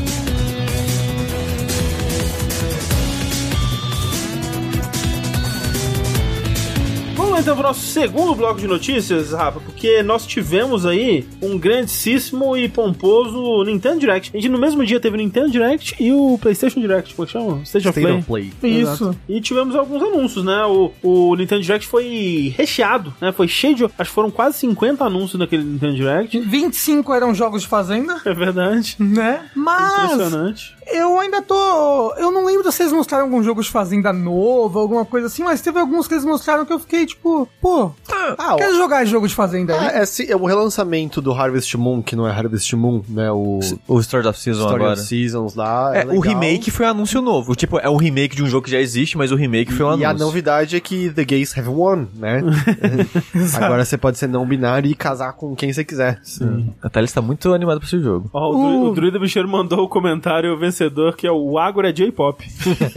[7.44, 12.70] Então pro nosso segundo bloco de notícias, Rafa, porque nós tivemos aí um grandíssimo e
[12.70, 14.32] pomposo Nintendo Direct.
[14.34, 17.28] A gente no mesmo dia teve o Nintendo Direct e o PlayStation Direct, como é
[17.28, 17.62] que chama?
[17.64, 18.48] State of State Play.
[18.48, 18.72] of Play.
[18.82, 19.04] Isso.
[19.04, 19.18] Exato.
[19.28, 20.64] E tivemos alguns anúncios, né?
[20.66, 23.34] O, o Nintendo Direct foi recheado, né?
[23.34, 23.84] Foi cheio de.
[23.84, 26.40] Acho que foram quase 50 anúncios naquele Nintendo Direct.
[26.40, 28.96] 25 eram jogos de fazenda, É verdade.
[28.98, 29.42] né?
[29.54, 30.76] Mas Impressionante.
[30.88, 32.14] Eu ainda tô.
[32.18, 35.62] Eu não lembro se eles mostraram algum jogo de fazenda novo, alguma coisa assim, mas
[35.62, 37.92] teve alguns que eles mostraram que eu fiquei tipo, pô,
[38.38, 39.80] Ah, quero jogar esse jogo de fazenda aí.
[39.88, 43.32] Ah, é, sim, é o relançamento do Harvest Moon, que não é Harvest Moon, né?
[43.32, 44.94] O O Story of Season Story agora.
[44.94, 45.92] of Seasons lá.
[45.96, 46.16] É, legal.
[46.16, 47.56] o remake foi um anúncio novo.
[47.56, 49.90] Tipo, é um remake de um jogo que já existe, mas o remake foi um
[49.98, 50.10] E anúncio.
[50.10, 52.42] a novidade é que The Gays Have Won, né?
[53.62, 56.20] Agora você pode ser não binário e casar com quem você quiser.
[56.24, 56.74] Sim.
[56.82, 58.30] A Thalia está muito animada pra esse jogo.
[58.34, 58.90] Ó, o, Dru- Uh.
[58.90, 62.44] o Druida Bicheiro mandou o comentário vencedor, que é o Agora é J-Pop.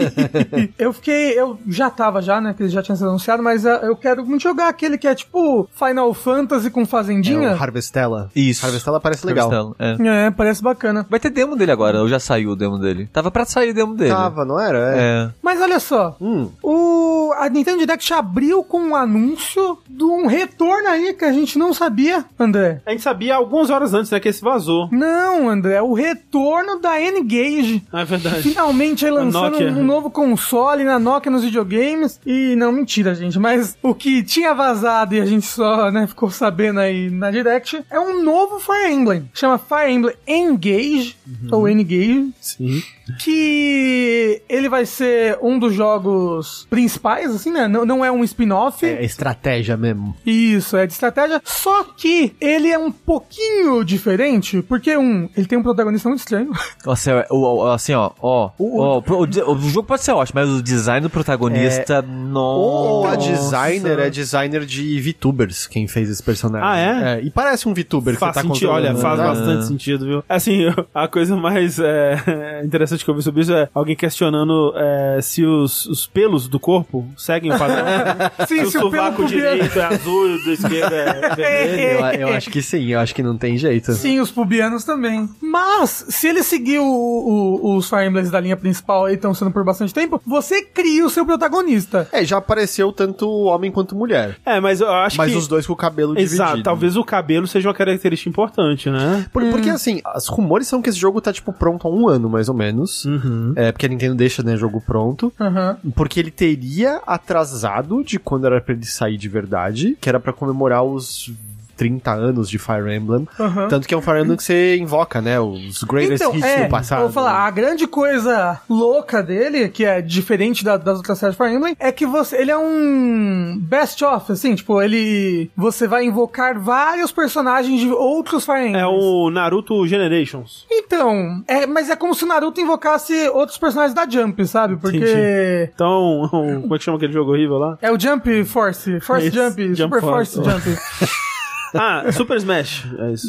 [0.79, 1.39] Eu fiquei.
[1.39, 2.55] Eu já tava já, né?
[2.57, 5.15] Que ele já tinha sido anunciado, mas ah, eu quero muito jogar aquele que é
[5.15, 7.51] tipo Final Fantasy com É fazendinha.
[7.53, 8.31] o Harvestella.
[8.35, 8.65] Isso.
[8.65, 9.51] Harvestella parece legal.
[9.53, 9.77] Harvestella,
[10.15, 10.27] é.
[10.27, 11.07] É, parece bacana.
[11.09, 13.09] Vai ter demo dele agora, ou já saiu o demo dele?
[13.13, 14.11] Tava pra sair o demo dele.
[14.11, 14.79] Tava, não era?
[14.79, 14.99] É.
[14.99, 15.31] É.
[15.43, 16.51] Mas olha só, Hum.
[16.63, 21.59] o a Nintendo Direct abriu com um anúncio de um retorno aí que a gente
[21.59, 22.81] não sabia, André.
[22.87, 24.19] A gente sabia algumas horas antes, né?
[24.21, 24.89] Que esse vazou.
[24.91, 27.66] Não, André, o retorno da N-Gage.
[27.93, 28.43] É verdade.
[28.43, 32.21] Finalmente aí lançando um novo console na Nokia nos videogames.
[32.25, 33.39] E não, mentira, gente.
[33.39, 37.85] Mas o que tinha vazado e a gente só né, ficou sabendo aí na Direct
[37.91, 39.31] é um novo Fire Emblem.
[39.35, 41.17] Chama Fire Emblem Engage,
[41.51, 42.31] ou N-Gage.
[42.41, 42.83] Sim.
[43.19, 47.69] Que ele vai ser um dos jogos principais assim, né?
[47.69, 48.85] Não, não é um spin-off.
[48.85, 50.15] É estratégia mesmo.
[50.25, 51.41] Isso, é de estratégia.
[51.45, 56.51] Só que ele é um pouquinho diferente, porque, um, ele tem um protagonista muito estranho.
[56.85, 60.41] Nossa, é- o- o- assim, ó, ó, ó, o, o- o jogo pode ser ótimo,
[60.41, 62.05] mas o design do protagonista,
[62.35, 66.67] Ou a designer é designer de VTubers, quem fez esse personagem.
[66.69, 67.21] Ah, é?
[67.23, 69.25] E parece um VTuber que Faz você tá sentido, olha, faz né?
[69.27, 70.25] bastante sentido, viu?
[70.29, 70.63] Assim,
[70.95, 75.45] a coisa mais é, interessante que eu vi sobre isso é alguém questionando é, se
[75.45, 77.85] os, os pelos do corpo seguem o padrão.
[78.47, 82.21] Sim, se o se o sovaco direito é azul e o do esquerdo é vermelho.
[82.21, 83.93] Eu, eu acho que sim, eu acho que não tem jeito.
[83.93, 85.29] Sim, os pubianos também.
[85.41, 89.51] Mas, se ele seguir o- o- os Fire Emblems da linha principal e estão sendo
[89.51, 92.09] por bastante tempo, você cria o seu protagonista.
[92.13, 94.37] É, já apareceu tanto homem quanto mulher.
[94.45, 95.39] É, mas eu acho Mas que...
[95.39, 96.65] os dois com o cabelo Exato, dividido.
[96.65, 99.27] talvez o cabelo seja uma característica importante, né?
[99.33, 102.29] Por- Porque assim, os rumores são que esse jogo tá, tipo, pronto há um ano,
[102.29, 102.86] mais ou menos.
[103.05, 103.53] Uhum.
[103.57, 105.33] É, porque a Nintendo deixa, né, jogo pronto.
[105.41, 105.77] Aham.
[105.95, 110.33] Porque ele teria atrasado de quando era pra ele sair de verdade, que era pra
[110.33, 111.33] comemorar os
[111.77, 113.27] 30 anos de Fire Emblem.
[113.39, 113.69] Aham.
[113.69, 116.65] Tanto que é um Fire Emblem que você invoca, né, os greatest Então, hits é,
[116.65, 117.01] do passado.
[117.03, 121.43] vou falar, a grande coisa louca dele, que é diferente da- das outras séries de
[121.43, 126.05] Fire Emblem, é que você, ele é um best of, assim, tipo, ele, você vai
[126.05, 128.83] invocar vários personagens de outros Fire Emblems.
[128.83, 130.65] É o Naruto Generations.
[130.71, 134.77] Então, é, mas é como se o Naruto invocasse outros personagens da Jump, sabe?
[134.77, 135.71] Porque Entendi.
[135.75, 136.29] Então, o-
[136.63, 137.79] como é que chama aquele jogo horrível lá?
[137.83, 140.51] é o Jump Force, Force Isso, Jump, Jump Super Force, Force.
[140.51, 140.79] Jump.
[141.79, 142.87] Ah, Super Smash.
[142.99, 143.29] É isso.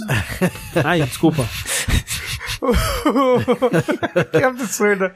[0.84, 1.45] Ai, desculpa.
[4.32, 5.11] que absurdo.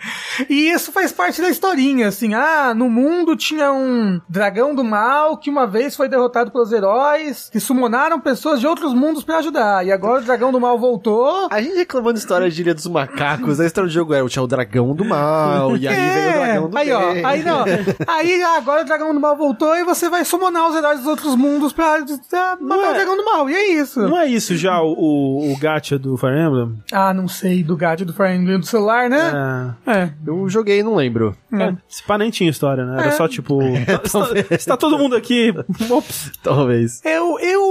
[0.49, 2.34] E isso faz parte da historinha, assim.
[2.34, 7.49] Ah, no mundo tinha um dragão do mal que uma vez foi derrotado pelos heróis
[7.52, 9.86] que summonaram pessoas de outros mundos pra ajudar.
[9.86, 11.48] E agora o dragão do mal voltou.
[11.52, 14.48] A gente reclamando história de Ilha dos Macacos, a história do jogo era, tinha o
[14.48, 16.82] dragão do mal, e aí veio o dragão do É.
[16.82, 17.66] aí, ó, aí não.
[18.08, 21.36] Aí agora o dragão do mal voltou e você vai summonar os heróis dos outros
[21.36, 22.90] mundos pra ah, matar é.
[22.90, 23.49] o dragão do mal.
[23.49, 23.99] E é isso.
[24.02, 26.81] Não é isso já o, o, o gacha do Fire Emblem?
[26.91, 29.76] Ah, não sei, do gato do Fire Emblem do celular, né?
[29.88, 29.91] É.
[30.03, 30.14] É.
[30.26, 31.35] Eu joguei e não lembro.
[31.53, 32.99] É, esse pá nem tinha história, né?
[32.99, 33.11] Era É.
[33.11, 33.61] só tipo.
[34.03, 34.19] está,
[34.56, 35.53] está todo mundo aqui.
[35.89, 36.31] Ops.
[36.43, 37.02] Talvez.
[37.06, 37.61] Eu, eu,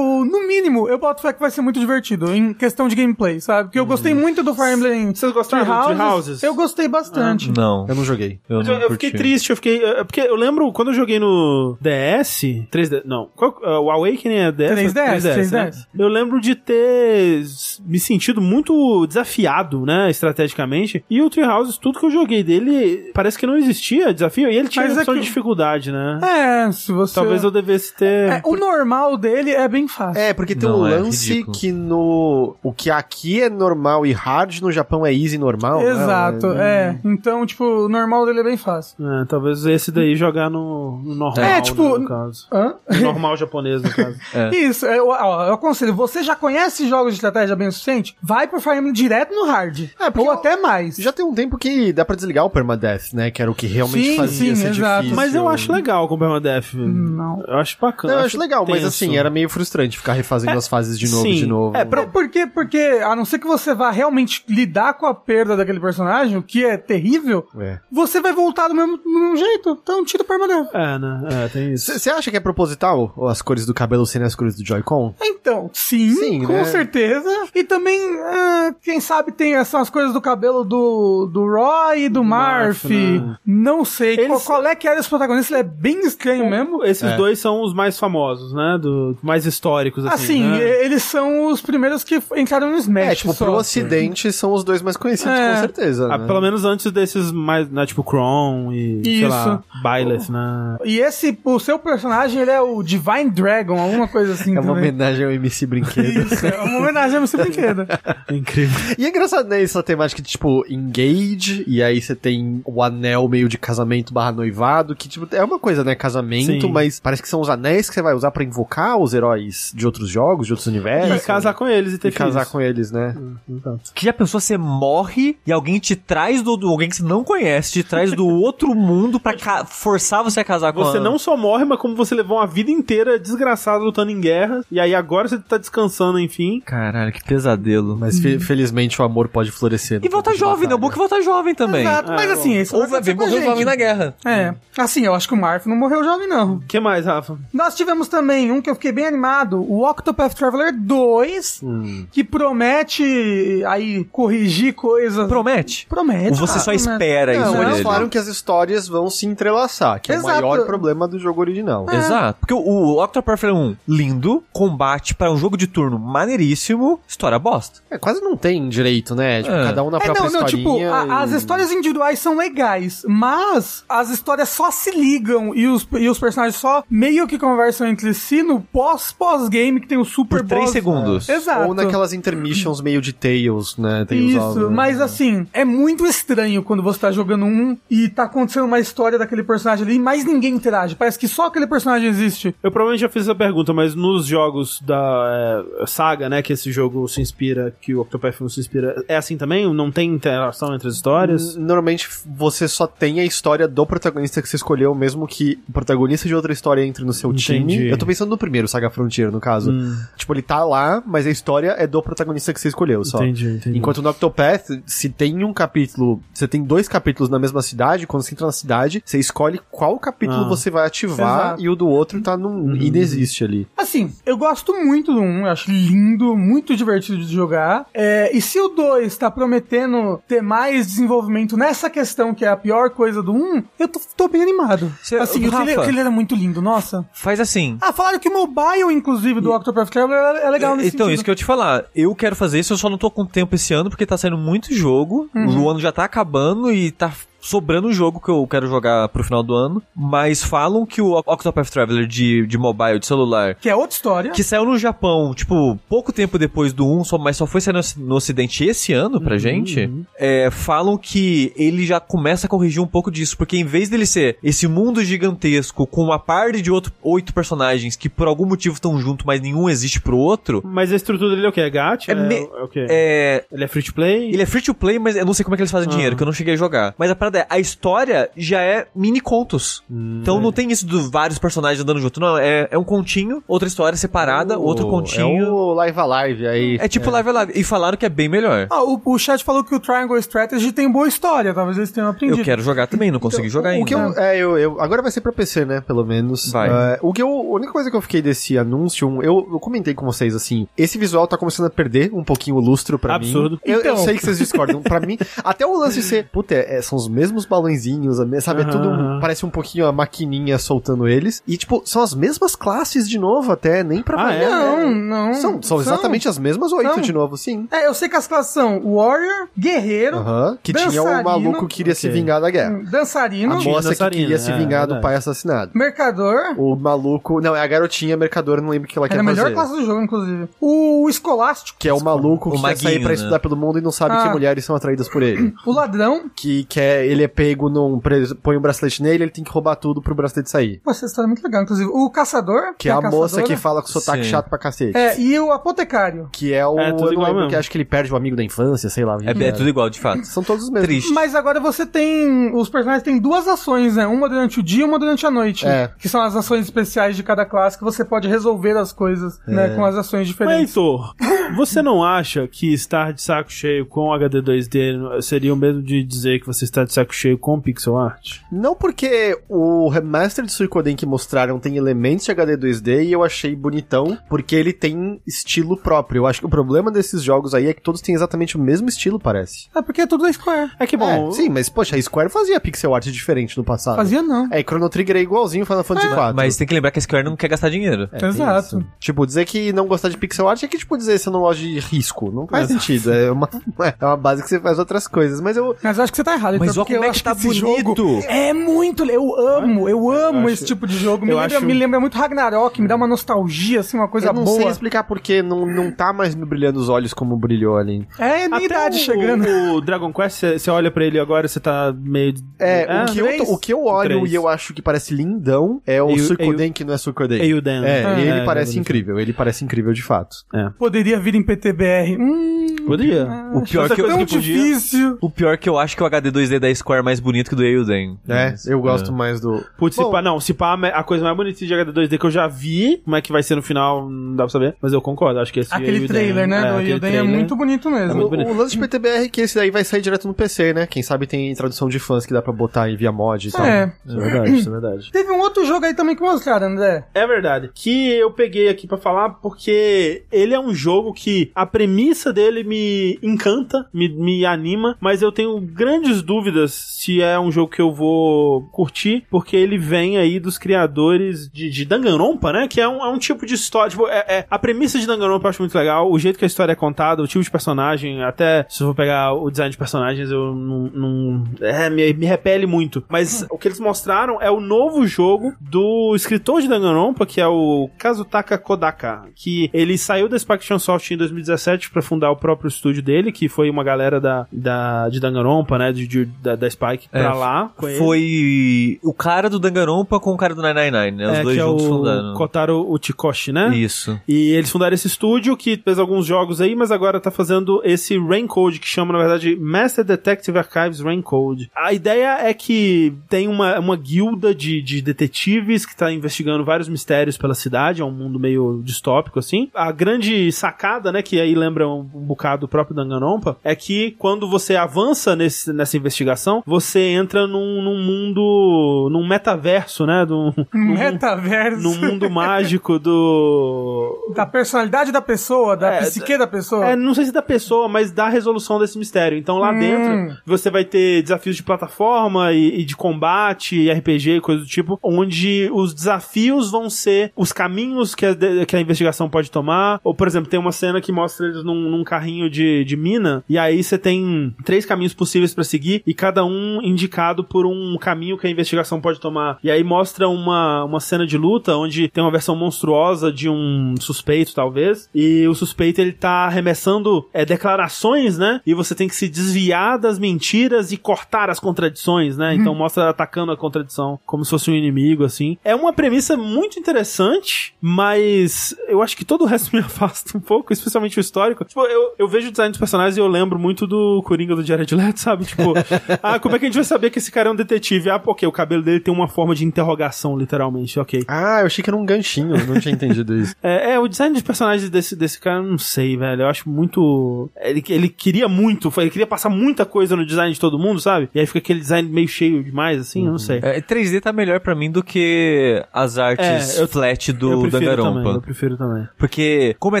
[0.24, 3.68] no mínimo, eu boto fé que vai ser muito divertido em questão de gameplay, sabe?
[3.68, 5.14] Porque eu gostei muito do Fire Emblem.
[5.14, 6.42] Vocês gostaram do Tree Tree Houses?
[6.42, 7.50] Eu gostei bastante.
[7.56, 8.40] Não, Eu não joguei.
[8.48, 9.22] eu Eu, não eu fiquei curti.
[9.22, 9.84] triste, eu fiquei.
[9.84, 12.42] é, Porque eu lembro quando eu joguei no DS.
[12.70, 13.02] 3D.
[13.04, 13.28] Não.
[13.34, 14.92] Qual- é, o Awakening é DS?
[14.92, 15.50] 3DS, 3DS.
[15.52, 15.70] né?
[15.98, 20.10] Eu lembro de ter s- me sentido muito desafiado, né?
[20.10, 21.04] Estrategicamente.
[21.10, 24.48] E o Treehouses, tudo que eu joguei dele, parece que não existia desafio.
[24.50, 26.20] E ele tinha Mas é opção que- de dificuldade, né?
[26.22, 27.14] É, se você.
[27.14, 28.30] Talvez eu devesse ter.
[28.30, 31.56] É, o normal dele é bem É, porque tem Não, um é lance ridículo.
[31.56, 32.56] que no.
[32.62, 35.80] O que aqui é normal e hard, no Japão é easy normal.
[35.80, 35.90] né?
[35.90, 36.98] Exato, é.
[37.04, 38.96] Então, tipo, o normal dele é bem fácil.
[39.20, 42.46] É, talvez esse daí jogar no, no normal, É, tipo- né, no caso.
[42.52, 42.74] Hã?
[42.90, 44.16] No normal japonês, no caso.
[44.54, 48.16] Isso, eu, ó, eu aconselho, você já conhece jogos de estratégia bem o suficiente?
[48.22, 49.88] Vai pro Fire Emblem direto no hard.
[49.98, 50.96] É, porque ou eu- até mais.
[50.96, 53.30] Já tem um tempo que dá pra desligar o permadeath, né?
[53.30, 55.02] Que era o que realmente Sim, fazia sim, ser exato.
[55.02, 55.16] difícil.
[55.16, 56.74] Mas eu acho legal com o Permadeath.
[56.74, 57.42] Não.
[57.46, 58.14] Eu acho bacana.
[58.14, 58.86] Não, eu acho legal, mas tenso.
[58.88, 61.34] assim, era meio frustrante ficar refazendo as fases de novo, sim.
[61.34, 61.76] de novo.
[61.76, 65.14] É, pra- É porque, porque, a não ser que você vá realmente lidar com a
[65.14, 67.78] perda daquele personagem, o que é terrível, É.
[67.90, 69.78] você vai voltar do mesmo, do mesmo jeito.
[69.82, 70.70] Então, tira o permanente.
[70.74, 71.28] É, né?
[71.44, 71.98] É, tem isso.
[71.98, 75.14] Você acha que é proposital as cores do cabelo serem as cores do Joy-Con?
[75.22, 76.64] Então, sim, Sim, com né?
[76.64, 77.28] certeza.
[77.54, 82.24] E também, ah, quem sabe tem essas coisas do cabelo do, do Roy e do
[82.24, 82.84] Marf.
[82.84, 83.36] Marf, né?
[83.46, 84.14] Não sei.
[84.14, 85.54] Eles- Qual, qual é que era esse protagonista?
[85.54, 86.84] Ele é bem estranho mesmo.
[86.84, 87.16] Esses É.
[87.16, 88.78] dois são os mais famosos, né?
[88.80, 89.46] Do, mais
[89.90, 90.20] históricos, assim.
[90.20, 90.84] Assim, né?
[90.84, 93.06] eles são os primeiros que entraram no Smash.
[93.08, 93.44] É, tipo, só.
[93.44, 95.54] pro ocidente são os dois mais conhecidos, É.
[95.54, 96.08] com certeza.
[96.12, 96.26] Ah, né?
[96.26, 97.84] pelo menos antes desses mais, né?
[97.86, 99.28] Tipo, Kron e, sei Isso.
[99.28, 100.76] lá, Byleth, né?
[100.84, 104.74] E esse, o seu personagem, ele é o Divine Dragon, alguma coisa assim É uma
[104.74, 104.90] também.
[104.90, 106.20] homenagem ao MC Brinquedo.
[106.32, 107.86] Isso, é uma homenagem a esse brinquedo.
[108.30, 108.94] Incrível.
[108.98, 113.28] E é engraçado, né, essa temática de, tipo, engage, e aí você tem o anel
[113.28, 116.72] meio de casamento barra noivado, que, tipo, é uma coisa, né, casamento, Sim.
[116.72, 119.86] mas parece que são os anéis que você vai usar pra invocar os heróis de
[119.86, 121.22] outros jogos, de outros universos.
[121.22, 122.52] E casar com eles e ter e casar filhos.
[122.52, 123.16] com eles, né?
[123.48, 123.80] Exato.
[123.94, 127.24] Que já pensou, você morre e alguém te traz do, do- alguém que você não
[127.24, 129.34] conhece, te traz do outro mundo pra
[129.64, 132.46] forçar você a casar com Você a- não só morre, mas como você levou uma
[132.46, 136.60] vida inteira desgraçada lutando em guerra, e aí agora você tá descansando, enfim.
[136.64, 137.96] Caralho, que pesadelo.
[137.96, 140.00] Mas fe- felizmente o amor pode florescer.
[140.02, 140.74] E volta campo de jovem, né?
[140.74, 141.82] O bom é que volta jovem também.
[141.82, 143.44] Exato, mas É, assim, isso Ou vai ver, morreu gente.
[143.44, 144.14] jovem na guerra.
[144.24, 146.54] É, assim, eu acho que o Marf não morreu jovem, não.
[146.56, 147.38] O que mais, Rafa?
[147.52, 152.04] Nós tivemos também um que eu fiquei bem animado, o Octopath Traveler 2, Hum.
[152.10, 155.28] que promete aí corrigir coisas.
[155.28, 155.86] Promete?
[155.88, 156.30] Promete.
[156.30, 156.90] Ou você só promete.
[156.90, 157.82] espera isso Não, eles dele?
[157.84, 160.28] falaram que as histórias vão se entrelaçar, que é Exato.
[160.28, 161.86] o maior problema do jogo original.
[161.92, 162.40] Exato.
[162.40, 167.80] Porque o, Octopath Traveler 1, lindo, combate para um jogo de turno maneiríssimo, história bosta.
[167.90, 169.42] É, quase não tem direito, né?
[169.44, 169.64] Tipo, É.
[169.66, 173.04] cada um na É, própria não, não, tipo, a- e- as histórias individuais são legais,
[173.06, 177.86] mas as histórias só se ligam e os, e os personagens só meio que conversam
[177.86, 180.72] entre si no pós-pós-game que tem o Super Por três Boss.
[180.72, 181.28] segundos.
[181.28, 181.68] Exato.
[181.68, 184.04] Ou naquelas intermissions meio de Tales, né?
[184.08, 188.24] Tales Isso, of- mas assim, é muito estranho quando você tá jogando um e tá
[188.24, 190.94] acontecendo uma história daquele personagem ali, mas ninguém interage.
[190.94, 192.54] Parece que só aquele personagem existe.
[192.62, 196.70] Eu provavelmente já fiz essa pergunta, mas nos jogos da é, saga, né, que esse
[196.72, 199.72] jogo se inspira, que o Octopath 1 se inspira, é assim também?
[199.74, 201.56] Não tem interação entre as histórias?
[201.56, 206.28] Normalmente você só tem a história do protagonista que você escolheu, mesmo que o protagonista
[206.28, 207.74] de outra história entre no seu Entendi.
[207.74, 207.88] time.
[207.88, 209.70] Eu tô pensando no primeiro, Saga Frontier, no caso.
[209.72, 209.96] Hum.
[210.16, 213.18] Tipo, ele tá lá, mas a história é do protagonista que você escolheu só.
[213.18, 213.78] Entendi, entendi.
[213.78, 218.22] Enquanto no Octopath, se tem um capítulo, você tem dois capítulos na mesma cidade, quando
[218.22, 220.48] você entra na cidade, você escolhe qual capítulo Ah.
[220.48, 221.62] você vai ativar Exato.
[221.62, 223.66] e o do outro tá num inexiste ali.
[223.76, 227.86] Assim, eu gosto muito do 1, eu acho lindo, muito divertido de jogar.
[227.94, 232.56] É, e se o 2 tá prometendo ter mais desenvolvimento nessa questão que é a
[232.56, 234.92] pior coisa do 1, eu tô, tô bem animado.
[235.02, 235.56] Cê- assim, o Rafa.
[235.64, 237.04] trailer, o trailer era muito lindo, nossa.
[237.12, 237.78] Faz assim.
[237.80, 241.14] Ah, falaram que o mobile, inclusive, do Octopath Traveler é é legal nesse Então, sentido.
[241.14, 241.84] isso que eu te falar.
[241.94, 244.38] Eu quero fazer isso, eu só não tô com tempo esse ano, porque tá saindo
[244.38, 245.28] muito jogo.
[245.34, 245.64] Uhum.
[245.64, 249.24] O ano já tá acabando e tá sobrando um jogo que eu quero jogar pro
[249.24, 249.82] final do ano.
[249.94, 254.30] Mas falam que o Octopath Traveler de, de mobile, de celular, Que é outra história.
[254.32, 257.74] que saiu no Japão, tipo, pouco tempo depois do 1, só, mas só foi sair
[257.74, 262.50] no, no ocidente esse ano Uhum, pra gente, é, falam que ele já começa a
[262.50, 266.60] corrigir um pouco disso, porque em vez dele ser esse mundo gigantesco com uma parte
[266.62, 270.62] de outro, oito personagens que por algum motivo estão juntos, mas nenhum existe pro outro,
[270.64, 271.60] Mas a estrutura dele é o quê?
[271.62, 272.12] É gacha?
[272.12, 272.86] É me- é o quê?
[272.88, 274.28] é, Ele é free to play?
[274.32, 275.92] ele é free to play, mas eu não sei como é que eles fazem Ah.
[275.92, 276.94] dinheiro, que eu não cheguei a jogar.
[276.98, 279.82] Mas a parada é, a história já é mini contos.
[279.90, 282.20] então não tem isso de vários personagens andando junto.
[282.20, 285.44] Não, é, é um continho, outra história separada, outro O- continho.
[285.46, 286.78] É o Live Alive aí.
[286.80, 287.52] É tipo Live Live.
[287.54, 288.66] E falaram que é bem melhor.
[288.70, 292.08] Ah, o, o chat falou que o Triangle Strategy tem boa história, talvez eles tenham
[292.08, 292.40] aprendido.
[292.40, 293.86] Eu quero jogar também, não consegui jogar O ainda.
[293.86, 295.80] que eu, é, eu, eu- agora vai ser pra PC, né?
[295.80, 296.50] Pelo menos.
[296.50, 296.68] Vai.
[296.68, 299.94] É, o que eu, a única coisa que eu fiquei desse anúncio, eu, eu comentei
[299.94, 303.52] com vocês assim, esse visual tá começando a perder um pouquinho o lustro pra Absurdo.
[303.56, 303.60] mim.
[303.64, 303.96] Eu, eu Então.
[303.98, 304.80] sei que vocês discordam.
[304.82, 308.24] pra mim, até o lance de ser, puta, é- é, são os mesmos balãozinhos, a
[308.24, 308.62] me- sabe?
[308.62, 311.42] É tudo, parece um pouquinho a maquininha soltando eles.
[311.46, 314.50] E, tipo, são as mesmas classes de novo até, nem pra Ah, variar.
[314.50, 315.34] Não, não.
[315.34, 317.00] São, são exatamente as mesmas oito São.
[317.02, 317.66] de novo, sim.
[317.70, 320.58] É, eu sei que as classes são Warrior, Guerreiro, Aham.
[320.62, 322.20] Que tinha o maluco que queria se Ok.
[322.20, 322.80] vingar da guerra.
[322.90, 325.70] Dançarino, A Tinha moça que queria se é, vingar do pai assassinado.
[325.74, 326.54] Mercador.
[326.56, 327.40] O maluco.
[327.40, 329.54] Não, é a garotinha mercadora, não lembro o que ela quer a melhor fazer.
[329.54, 330.48] classe do jogo, inclusive.
[330.60, 331.78] O Escolástico.
[331.78, 333.14] Que é o maluco O que quer sair maguinho, pra né?
[333.14, 334.22] estudar pelo mundo e não sabe Ah.
[334.24, 335.52] que mulheres são atraídas por ele.
[335.66, 336.22] O Ladrão.
[336.36, 338.00] que quer, ele é pego num.
[338.42, 340.80] põe um bracelete nele, ele tem que roubar tudo pro bracelete sair.
[340.84, 341.88] Pô, essa história é muito legal, inclusive.
[341.92, 342.74] O Caçador.
[342.78, 343.46] Que é a moça caçadora.
[343.46, 344.30] que fala com sotaque Sim.
[344.30, 344.96] chato pra cacete.
[344.96, 346.28] É, e o Apotecário.
[346.32, 346.78] Que é o.
[346.78, 349.18] É, tudo igual lembro, que acho que ele perde o amigo da infância, sei lá.
[349.18, 350.24] que É, que é tudo igual, de fato.
[350.24, 350.86] São todos os mesmos.
[350.88, 351.12] Triste.
[351.12, 352.54] Mas agora você tem.
[352.54, 354.06] Os personagens têm duas ações, né?
[354.06, 355.66] Uma durante o dia e uma durante a noite.
[355.66, 355.90] É.
[355.98, 359.50] Que são as ações especiais de cada classe que você pode resolver as coisas, É.
[359.52, 359.68] né?
[359.74, 360.76] Com as ações Mas, diferentes.
[360.76, 361.14] Heitor,
[361.56, 366.02] você não acha que estar de saco cheio com HD 2D seria o mesmo de
[366.04, 368.38] dizer que você está de saco cheio com pixel art?
[368.50, 373.22] Não porque o remaster de Suicoden que mostraram tem elementos de HD 2D e eu
[373.22, 376.20] achei bonitão, porque ele tem estilo próprio.
[376.20, 378.88] Eu acho que o problema desses jogos aí é que todos têm exatamente o mesmo
[378.88, 379.68] estilo, parece.
[379.74, 380.72] É porque é tudo da Square.
[380.78, 381.28] É que bom.
[381.28, 383.96] É, sim, mas poxa, a Square fazia pixel art diferente no passado.
[383.96, 384.48] Fazia não.
[384.50, 386.32] É, e Chrono Trigger é igualzinho Final Fantasy IV.
[386.34, 388.08] Mas tem que lembrar que a Square não quer gastar dinheiro.
[388.12, 388.78] É, Exato.
[388.78, 388.86] isso.
[388.98, 391.40] Tipo, dizer que não gostar de pixel art é que, tipo, dizer que você não
[391.40, 392.30] gosta de risco.
[392.30, 393.12] Não faz sentido.
[393.12, 393.48] É uma,
[394.00, 395.40] é uma base que você faz outras coisas.
[395.40, 395.76] Mas eu.
[395.82, 396.58] Mas eu acho que você tá errado.
[396.58, 398.26] Mas então, olha porque como eu é que acho tá esse jogo bonito.
[398.28, 399.04] É muito.
[399.10, 401.24] Eu amo, eu amo acho- esse tipo de jogo.
[401.24, 404.28] Me eu lembra, acho- me lembra muito Ragnarok, me dá uma nostalgia, assim, uma coisa
[404.28, 404.60] eu não boa.
[404.62, 408.06] sei explicar porque não, não tá mais me brilhando os olhos como brilhou ali.
[408.18, 409.46] É minha Até idade o, chegando.
[409.74, 412.34] O Dragon Quest, você- olha pra ele agora você tá meio.
[412.58, 416.02] É, o, que eu, o que eu olho e eu acho que parece lindão é
[416.02, 417.40] o Suicoden que não é Suicoden.
[417.40, 417.84] Eiyuden.
[417.84, 418.20] É, Ah.
[418.20, 420.36] ele É, parece é, incrível, ele parece incrível de fato.
[420.78, 422.16] Poderia vir em PTBR.
[422.18, 423.28] Hum, Podia.
[423.54, 425.18] O pior que eu- que podia- difícil.
[425.20, 427.48] O pior é que eu acho que o HD 2D da Square é mais bonito
[427.48, 428.18] que o do Eilden.
[428.28, 429.64] É, eu gosto mais do.
[429.78, 432.46] Putz, se pá, não, se pá, a coisa mais bonita de HD2D que eu já
[432.48, 435.38] vi, como é que vai ser no final, não dá pra saber, mas eu concordo,
[435.40, 436.60] acho que esse Aquele Elden- trailer, né?
[436.72, 438.14] do aquele Elden é muito bonito mesmo.
[438.14, 438.50] muito O, bonito.
[438.50, 440.86] o lance de PTBR é que esse daí vai sair direto no PC, né?
[440.86, 443.64] Quem sabe tem tradução de fãs que dá pra botar aí via mod e tal.
[443.64, 443.92] É.
[444.08, 445.10] É verdade, isso é verdade.
[445.12, 447.04] Teve um outro jogo aí também que mostraram, André.
[447.14, 447.70] É verdade.
[447.74, 452.64] Que eu peguei aqui pra falar porque ele é um jogo que a premissa dele
[452.64, 457.80] me encanta, me, me anima, mas eu tenho grandes dúvidas se é um jogo que
[457.82, 462.68] eu vou curtir, porque ele vem aí dos criadores de, de Danganronpa, né?
[462.68, 463.90] Que é um, é um tipo de história.
[463.90, 466.46] Tipo, é, é- a premissa de Danganronpa eu acho muito legal, o jeito que a
[466.46, 469.76] história é contada, o tipo de personagem, até se eu for pegar o design de
[469.78, 470.90] personagens, eu não.
[470.92, 473.02] não é, me, me repele muito.
[473.08, 477.46] Mas o que eles mostraram é o novo jogo do escritor de Danganronpa, que é
[477.46, 482.68] o Kazutaka Kodaka, que ele saiu da Spike Chunsoft em 2017 pra fundar o próprio
[482.68, 486.70] estúdio dele, que foi uma galera da, da de Danganronpa, né, de, de- da, da
[486.70, 487.70] Spike É, pra lá.
[487.76, 487.98] com ele.
[487.98, 491.32] Foi o cara do Danganronpa com o cara do 999, né?
[491.32, 492.34] Os é, dois que é juntos o fundando.
[492.34, 493.74] Kotaro Uchikoshi, né?
[493.76, 494.20] Isso.
[494.28, 498.18] E eles fundaram esse estúdio que fez alguns jogos aí, mas agora tá fazendo esse
[498.18, 501.70] Raincode, que chama, na verdade, Master Detective Archives Raincode.
[501.74, 506.88] A ideia é que tem uma, uma guilda de, de detetives que tá investigando vários
[506.88, 509.70] mistérios pela cidade, é um mundo meio distópico, assim.
[509.74, 514.12] A grande sacada, né, que aí lembra um, um bocado do próprio Danganronpa, é que
[514.18, 520.52] quando você avança nesse, nessa investigação, você entra num, num mundo, num metaverso, né, num,
[520.74, 521.82] num, Metaverso.
[521.82, 524.28] num mundo mágico do...
[524.34, 526.90] Da personalidade da pessoa, da É, psique da pessoa.
[526.90, 529.36] É, não sei se da pessoa, mas da resolução desse mistério.
[529.38, 529.78] Então lá Hum.
[529.78, 534.60] dentro você vai ter desafios de plataforma e, e de combate e RPG e coisa
[534.62, 538.34] do tipo, onde os desafios vão ser os caminhos que a,
[538.66, 540.00] que a investigação pode tomar.
[540.04, 543.42] Ou, por exemplo, tem uma cena que mostra eles num, num carrinho de, de mina,
[543.48, 547.96] e aí você tem três caminhos possíveis pra seguir, e cada um indicado por um
[547.98, 549.58] caminho que a investigação pode tomar.
[549.62, 553.94] E aí mostra uma, uma cena de luta onde tem uma versão monstruosa de um
[553.98, 558.60] suspeito, talvez, e o suspeito ele tá arremessando é, declarações, né?
[558.66, 562.54] E você tem que se desviar das mentiras e cortar as contradições, né?
[562.54, 565.56] Então mostra atacando a contradição como se fosse um inimigo, assim.
[565.64, 570.40] É uma premissa muito interessante, mas eu acho que todo o resto me afasta um
[570.40, 571.64] pouco, especialmente o histórico.
[571.64, 574.64] Tipo, eu, eu vejo o design dos personagens e eu lembro muito do Coringa do
[574.64, 575.44] Jared Leto, sabe?
[575.44, 575.74] Tipo,
[576.22, 578.10] ah, como é que a gente vai saber que esse cara é um detetive?
[578.10, 581.24] Ah, porque o cabelo dele tem uma forma de interrogação, literalmente, ok.
[581.28, 583.54] Ah, eu achei que era um ganchinho, eu não tinha entendido isso.
[583.62, 586.42] É, é, o design dos personagens desse, desse cara, eu não sei, velho.
[586.42, 587.50] Eu acho muito.
[587.60, 591.28] Ele, ele queria muito, ele queria passar muita coisa no design de todo mundo, sabe?
[591.34, 593.58] E aí fica aquele design meio cheio demais, assim, eu não sei.
[593.62, 597.60] É, 3D tá melhor pra mim do que as artes É, eu- flat eu do
[597.62, 599.08] prefiro também, eu prefiro também.
[599.18, 600.00] Porque, como é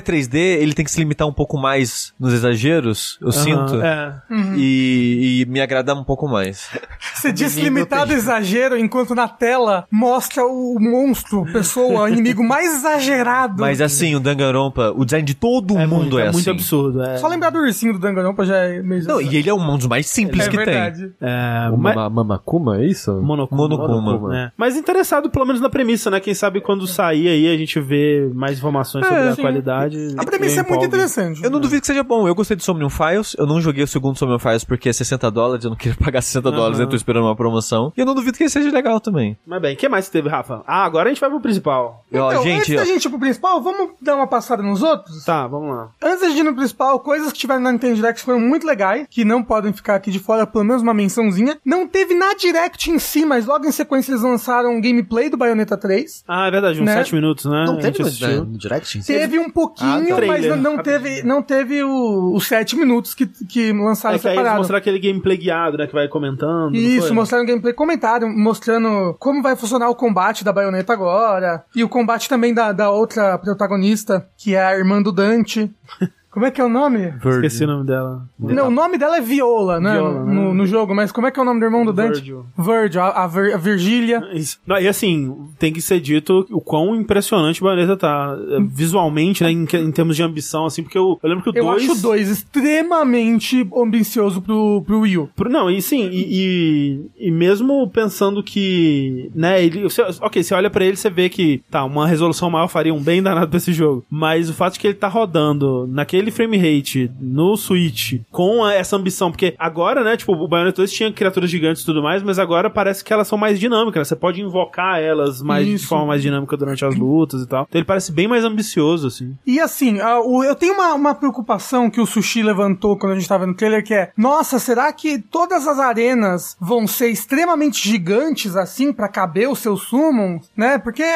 [0.00, 3.74] 3D, ele tem que se limitar um pouco mais nos exageros, eu sinto.
[3.76, 4.12] Aham, É.
[4.56, 6.68] E, e me agrada um pouco mais.
[7.14, 13.60] Você diz limitado exagero, enquanto na tela mostra o monstro, pessoa, inimigo mais exagerado.
[13.60, 16.36] Mas assim, o Danganronpa, o design de todo É mundo muito, é, é assim.
[16.36, 17.02] muito absurdo.
[17.02, 19.04] É, Só lembrar do ursinho do Danganronpa já é meio...
[19.04, 21.12] Não, e ele é um dos mais simples é que verdade.
[21.20, 23.12] é, O mas- Mama- Mamakuma, é isso?
[23.20, 23.68] Monokuma.
[23.68, 24.36] Monokuma.
[24.36, 24.52] É.
[24.56, 26.20] Mas interessado pelo menos na premissa, né?
[26.20, 29.42] Quem sabe quando sair aí a gente vê mais informações sobre a sim.
[29.42, 30.14] qualidade.
[30.16, 31.42] A premissa é muito interessante.
[31.42, 32.26] Eu não duvido que seja bom.
[32.28, 33.34] Eu gostei do Somnium Files.
[33.38, 35.64] Eu não joguei o segundo Somnium Files porque é 60 dólares.
[35.64, 36.84] Eu não queria pagar 60 dólares, Aham.
[36.86, 37.92] eu tô esperando uma promoção.
[37.96, 39.36] E eu não duvido que ele seja legal também.
[39.46, 40.62] Mas bem, o que mais que teve, Rafa?
[40.66, 42.04] Ah, agora a gente vai pro principal.
[42.12, 45.24] Ó, Então, gente, antes da gente ir pro principal, vamos dar uma passada nos outros?
[45.24, 45.90] Tá, vamos lá.
[46.02, 49.06] Antes da gente ir no principal, coisas que tiveram na Nintendo Direct foram muito legais,
[49.10, 51.58] que não podem ficar aqui de fora, pelo menos uma mençãozinha.
[51.64, 55.36] Não teve na Direct em si, mas logo em sequência eles lançaram um gameplay do
[55.36, 56.24] Bayonetta 3.
[56.26, 56.94] Ah, é verdade, uns Né?
[56.94, 57.64] 7 minutos, né?
[57.66, 58.98] Não teve no, Direct?
[58.98, 59.06] em si?
[59.12, 60.26] Teve um pouquinho, Ah, tá.
[60.26, 64.26] mas não, não teve, não teve o- os 7 minutos que, que lançaram É que
[64.26, 64.58] aí eles separado.
[64.58, 65.86] mostraram aquele gameplay guiado, né?
[65.90, 66.76] Que vai comentando.
[66.76, 67.16] Isso, foi?
[67.16, 71.64] mostraram gameplay comentário, mostrando como vai funcionar o combate da baioneta agora.
[71.74, 75.68] E o combate também da, da outra protagonista, que é a irmã do Dante.
[76.30, 77.12] Como é que é o nome?
[77.24, 78.22] Esqueci o nome dela.
[78.38, 79.94] Não, o nome dela é Viola, né?
[79.94, 80.32] Viola, né?
[80.32, 82.16] no, no jogo, mas como é que é o nome do irmão do Dante?
[82.18, 82.46] Virgil.
[82.56, 84.22] Virgil, a, a, Vir- a Virgília.
[84.32, 84.58] Isso.
[84.66, 89.42] Não, e assim, tem que ser dito o quão impressionante o Bayonetta tá é, visualmente,
[89.42, 89.50] né?
[89.50, 91.82] Em, em termos de ambição, assim, porque eu, eu lembro que o Eu 2.
[91.82, 95.30] acho o 2 extremamente ambicioso pro, pro Wii U.
[95.34, 100.54] Pro- Não, e sim, e, e, e mesmo pensando que, né, ele, você- ok, você
[100.54, 103.56] olha pra ele, você vê que, tá, uma resolução maior faria um bem danado pra
[103.56, 107.56] esse jogo, mas o fato de que ele tá rodando naquele aquele frame rate no
[107.56, 111.82] Switch com a- essa ambição, porque agora, né, tipo, o Bayonetta 2 tinha criaturas gigantes
[111.82, 114.04] e tudo mais, mas agora parece que elas são mais dinâmicas, né?
[114.04, 117.66] Você pode invocar elas mais de forma mais dinâmica durante as lutas e tal.
[117.68, 119.34] Então ele parece bem mais ambicioso, assim.
[119.46, 123.46] E assim, eu tenho uma, uma preocupação que o Sushi levantou quando a gente tava
[123.46, 128.92] no trailer, que é, nossa, será que todas as arenas vão ser extremamente gigantes, assim,
[128.92, 130.78] pra caber os seus summons, né?
[130.78, 131.06] Porque é,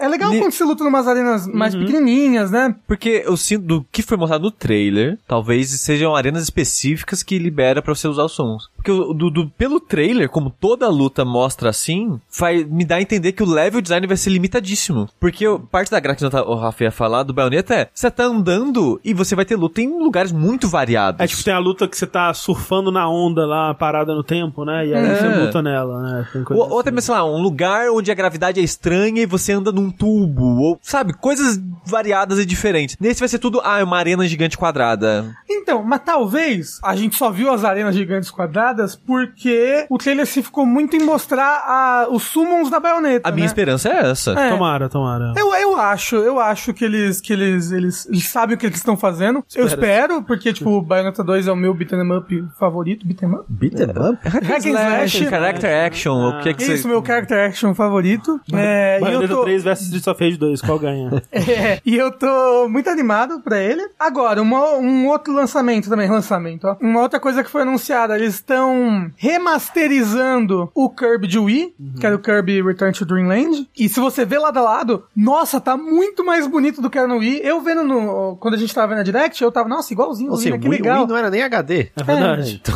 [0.00, 2.74] é- é legal quando você luta em umas arenas mais pequenininhas, né?
[2.86, 7.82] Porque eu sinto do que foi mostrado no trailer, talvez sejam arenas específicas que libera
[7.82, 8.68] pra você usar os sons.
[8.76, 13.02] Porque o- do, do- pelo trailer, como toda luta mostra assim, faz, me dá a
[13.02, 15.08] entender que o level design vai ser limitadíssimo.
[15.18, 18.24] Porque o- parte da graça que o Rafa ia falar do Bayonetta é, você tá
[18.24, 21.20] andando e você vai ter luta em lugares muito variados.
[21.20, 24.64] É tipo, tem a luta que você tá surfando na onda lá, parada no tempo,
[24.64, 24.86] né?
[24.86, 25.14] E aí É.
[25.16, 26.28] você luta nela, né?
[26.32, 26.94] Tem coisa Ou, ou até assim.
[26.96, 30.58] mesmo, sei lá, um lugar onde a gravidade é estranha e você anda num tubo.
[30.60, 32.96] Ou, sabe, coisas variadas e diferentes.
[33.00, 35.34] Nesse vai ser tudo, ah, é uma arena gigante quadrada.
[35.48, 40.42] Então, mas talvez a gente só viu as arenas gigantes quadradas porque o trailer se
[40.42, 43.28] ficou muito em mostrar a- os summons da baioneta.
[43.28, 43.46] A minha né?
[43.46, 44.32] esperança é essa.
[44.32, 44.50] É.
[44.50, 45.32] Tomara, tomara.
[45.36, 48.78] Eu, eu acho, eu acho que eles que eles, eles, eles sabem o que eles
[48.78, 49.44] estão fazendo.
[49.54, 53.06] Eu espero, porque, tipo, o Bayonetta 2 é o meu beat'em up favorito.
[53.06, 53.44] Beat'em up?
[53.48, 54.18] Beat 'em up?
[54.28, 55.24] Hack and slash.
[55.28, 56.88] character action, o que é que Isso, você...
[56.88, 58.40] meu character action favorito.
[58.52, 61.22] É, e eu Bayonetta tô, 3 versus Streets of Rage 2, qual ganha?
[61.32, 63.82] é, e eu tô muito animado pra ele.
[63.98, 66.76] Agora, uma- um outro lançamento também, lançamento, ó.
[66.80, 72.16] Uma outra coisa que foi anunciada, eles estão remasterizando o Kirby de Wii, que era
[72.16, 73.68] o Kirby Return to Dreamland.
[73.76, 77.06] E se você vê lado a lado, nossa, tá muito mais bonito do que era
[77.08, 77.40] no Wii.
[77.42, 78.36] Eu vendo no...
[78.36, 80.58] Quando a gente tava vendo a Direct, eu tava, nossa, igualzinho, Ou Wii, seja, né?
[80.58, 80.98] o que Wii, legal.
[81.00, 81.90] Wii não era nem HD.
[81.96, 82.62] É verdade.
[82.64, 82.74] Então,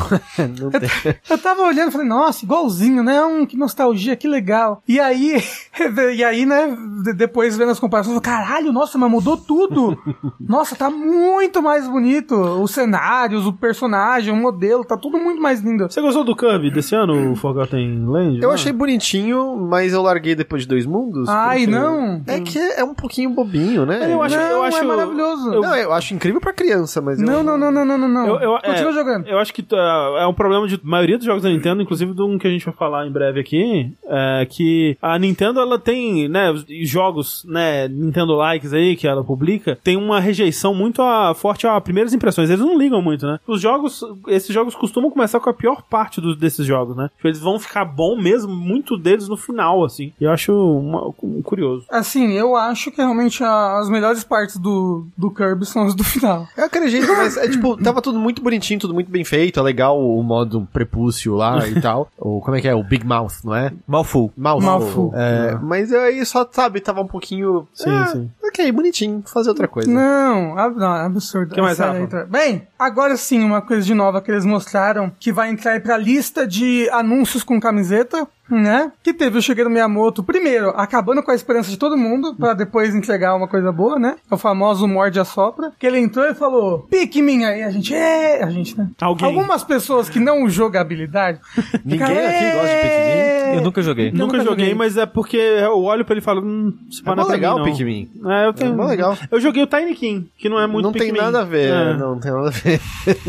[0.70, 0.88] não tem.
[1.28, 3.22] Eu tava olhando e falei, nossa, igualzinho, né?
[3.24, 4.82] Hum, que nostalgia, que legal.
[4.88, 5.42] E aí,
[6.16, 9.96] e aí, né, de- depois vendo as comparações, eu falei, caralho, nossa, mas mudou tudo.
[10.40, 12.34] nossa, tá muito mais bonito.
[12.34, 15.84] Os cenários, o personagem, o modelo, tá tudo muito mais lindo.
[15.90, 18.40] Você gostou do Kirby desse ano, o Forgotten Land?
[18.42, 18.54] Eu Ah.
[18.54, 21.28] achei bonitinho, mas eu larguei depois de dois mundos.
[21.28, 22.22] Ai, não.
[22.26, 24.12] É que é um pouquinho bobinho, né?
[24.12, 25.52] Eu acho, não, eu acho é maravilhoso.
[25.54, 28.08] eu- Não, eu acho incrível pra criança, mas eu- Não, não, não, não, não, não,
[28.08, 28.26] não.
[28.26, 29.26] Eu, eu, Continua é, jogando.
[29.26, 32.22] Eu acho que uh, é um problema de maioria dos jogos da Nintendo, inclusive de
[32.22, 36.28] um que a gente vai falar em breve aqui, é que a Nintendo ela tem,
[36.28, 41.27] né, os jogos, né, Nintendo likes aí que ela publica, tem uma rejeição muito a,
[41.34, 42.48] forte a primeiras impressões.
[42.50, 43.38] Eles não ligam muito, né?
[43.46, 47.08] Os jogos, esses jogos costumam começar com a pior parte dos, desses jogos, né?
[47.16, 50.12] Tipo, Eles vão ficar bom mesmo, muito deles no final, assim.
[50.20, 51.84] E eu acho uma- um curioso.
[51.90, 56.04] Assim, eu acho que realmente a- as melhores partes do, do Kirby são as do
[56.04, 56.46] final.
[56.56, 59.98] Eu acredito, mas é tipo, tava tudo muito bonitinho, tudo muito bem feito, é legal
[60.00, 62.08] o modo prepúcio lá e tal.
[62.18, 62.74] O, como é que é?
[62.74, 63.72] O Big Mouth, não é?
[63.86, 64.30] Malfu.
[64.36, 64.62] Mouth.
[64.62, 65.12] Mouthful.
[65.14, 67.66] É, mas aí só, sabe, tava um pouquinho...
[67.72, 68.30] Sim, ah, sim.
[68.44, 69.90] Ok, bonitinho, fazer outra coisa.
[69.90, 70.86] Não, ab- não,
[71.18, 71.54] absurdo.
[71.54, 72.00] Que mais, Rafa?
[72.00, 72.26] então.
[72.26, 75.96] Bem, agora sim, uma coisa de nova que eles mostraram que vai entrar aí pra
[75.96, 78.26] lista de anúncios com camiseta.
[78.50, 78.90] Né?
[79.02, 82.94] Que teve o Shigeru Miyamoto, primeiro, acabando com a esperança de todo mundo, pra depois
[82.94, 84.16] entregar uma coisa boa, né?
[84.30, 85.72] É o famoso morde a sopra.
[85.78, 88.88] Que ele entrou e falou, Pikmin aí, a gente, é, a gente, né?
[89.00, 89.26] Alguém.
[89.28, 91.40] Algumas pessoas que não jogabilidade.
[91.84, 92.88] Ninguém ficaram, aqui gosta de Pikmin?
[92.88, 93.38] "É".
[93.56, 94.10] Eu nunca joguei.
[94.12, 94.18] Não.
[94.26, 94.74] Nunca nunca joguei, joguei.
[94.78, 97.54] mas é porque eu olho pra ele e falo, hum, isso É não é legal
[97.56, 97.72] mim, o não.
[97.72, 98.10] Pikmin.
[98.26, 98.82] É, eu tenho.
[98.82, 99.16] É legal.
[99.30, 101.18] Eu joguei o Tiny King, que não é muito não tem Pikmin.
[101.20, 102.80] nada a ver, É, não tem nada a ver.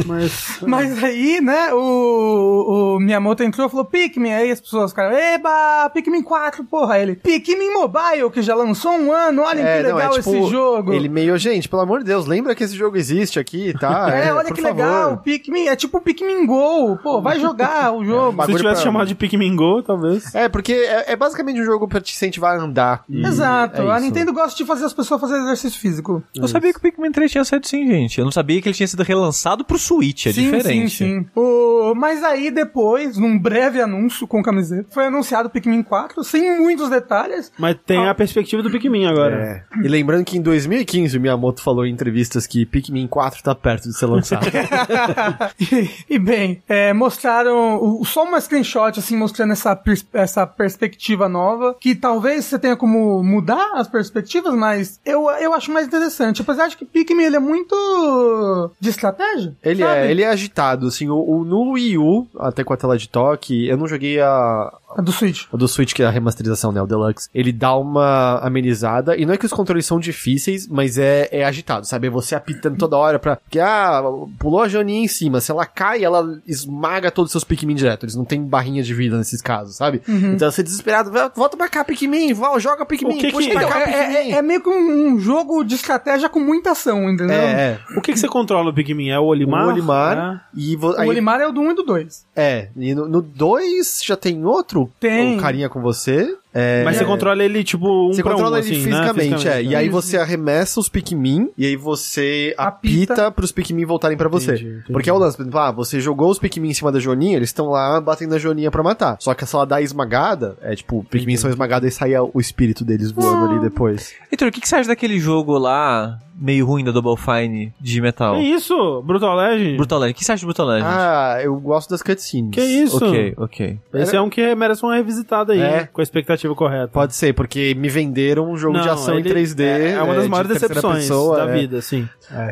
[0.05, 0.59] Mas.
[0.67, 6.21] Mas aí, né, o, o Miyamoto entrou e falou Pikmin, aí as pessoas eba, Pikmin
[6.21, 10.43] 4, porra, ele, Pikmin Mobile, que já lançou um ano, olhem que não, legal esse
[10.49, 10.93] jogo.
[10.93, 14.09] Ele meio, gente, pelo amor de Deus, lembra que esse jogo existe aqui, tá?
[14.19, 14.75] É, olha por que favor.
[14.77, 18.41] legal, Pikmin, é tipo Pikmin Go, pô, vai jogar o jogo.
[18.43, 20.33] Se tivesse pra- chamado de Pikmin Go, talvez.
[20.33, 23.03] É, porque é, é basicamente um jogo pra te incentivar a andar.
[23.09, 23.99] E Exato, é a.
[23.99, 26.23] Nintendo gosta de fazer as pessoas fazerem exercício físico.
[26.35, 28.17] Eu sabia que o Pikmin 3 tinha saído sim, gente.
[28.19, 30.89] Eu não sabia que ele tinha sido relançado pro Switch, é sim, diferente.
[30.89, 31.25] sim, sim.
[31.35, 31.93] O...
[31.95, 36.89] Mas aí depois, num breve anúncio com camiseta, foi anunciado o Pikmin 4, sem muitos
[36.89, 37.51] detalhes.
[37.57, 39.63] Mas tem a perspectiva do Pikmin agora.
[39.71, 39.85] É.
[39.85, 43.83] E lembrando que em 2015 o Miyamoto falou em entrevistas que Pikmin 4 tá perto
[43.87, 44.45] de ser lançado.
[45.59, 51.29] e, e bem, é, mostraram o- só uma screenshot, assim, mostrando essa, pers- essa perspectiva
[51.29, 56.41] nova, que talvez você tenha como mudar as perspectivas, mas eu, eu acho mais interessante.
[56.41, 59.97] Apesar de que Pikmin, ele é muito de estratégia, Ele sabe?
[59.99, 63.07] é, ele é agitado, assim, o, o- no Wii U, até com a tela de
[63.07, 65.45] toque, eu não joguei a, A do Switch.
[65.51, 66.81] o do Switch, que é a remasterização, né?
[66.81, 67.29] O Deluxe.
[67.33, 69.15] Ele dá uma amenizada.
[69.15, 72.07] E não é que os controles são difíceis, mas é, é agitado, sabe?
[72.07, 73.37] É você apitando toda hora pra.
[73.49, 74.01] Que, ah,
[74.39, 75.39] pulou a Joaninha em cima.
[75.41, 78.05] Se ela cai, ela esmaga todos os seus Pikmin direto.
[78.05, 80.01] Eles não têm barrinha de vida nesses casos, sabe?
[80.07, 81.11] Então você é desesperado.
[81.11, 82.33] "Vai, Volta pra cá, Pikmin.
[82.33, 83.15] Vol- Joga Pikmin.
[83.15, 84.31] O que puxa que- pra cá, é, Pikmin.
[84.33, 87.35] é- é meio que um, um jogo de estratégia com muita ação, entendeu?
[87.37, 87.79] É, é.
[87.97, 89.09] O que, que você controla no Pikmin?
[89.11, 89.65] É o Olimar?
[89.67, 90.49] O Olimar.
[90.55, 92.25] E vo- O aí- Olimar é o do 1 e do 2.
[92.35, 95.35] É, e no 2 já tem outro Tem.
[95.35, 96.35] um carinha com você.
[96.53, 99.59] É, Mas você é, controla ele, tipo, um Você controla um, ele assim, fisicamente, né?
[99.59, 99.63] é.
[99.63, 99.91] E aí Isso.
[99.93, 103.31] você arremessa os Pikmin, e aí você apita, Apita.
[103.31, 104.53] pros Pikmin voltarem pra você.
[104.53, 104.91] Entendi, entendi.
[104.91, 107.35] Porque é o lance, por exemplo, ah, você jogou os Pikmin em cima da Joaninha,
[107.37, 109.17] eles estão lá batendo na Joaninha pra matar.
[109.19, 112.83] Só que se ela dá esmagada, é tipo, Pikmin são esmagados e sai o espírito
[112.83, 114.13] deles voando ali depois.
[114.31, 118.01] Heitor, o que, que você acha daquele jogo lá, meio ruim da Double Fine de
[118.01, 118.35] metal?
[118.35, 119.03] Que isso?
[119.03, 119.77] Brutal Legend?
[119.77, 120.13] Brutal Legend.
[120.15, 120.87] O que você acha de Brutal Legend?
[120.91, 122.51] Ah, eu gosto das cutscenes.
[122.55, 122.97] Que isso?
[122.97, 123.79] ok, ok.
[123.93, 125.85] Esse é um que merece uma revisitada aí, É.
[125.91, 126.87] com a expectativa correta.
[126.87, 129.63] Pode ser, porque me venderam um jogo de Não, ação ele- em 3D.
[129.63, 131.59] É, é uma das de maiores terceira decepções pessoa, da é.
[131.59, 132.07] vida, sim.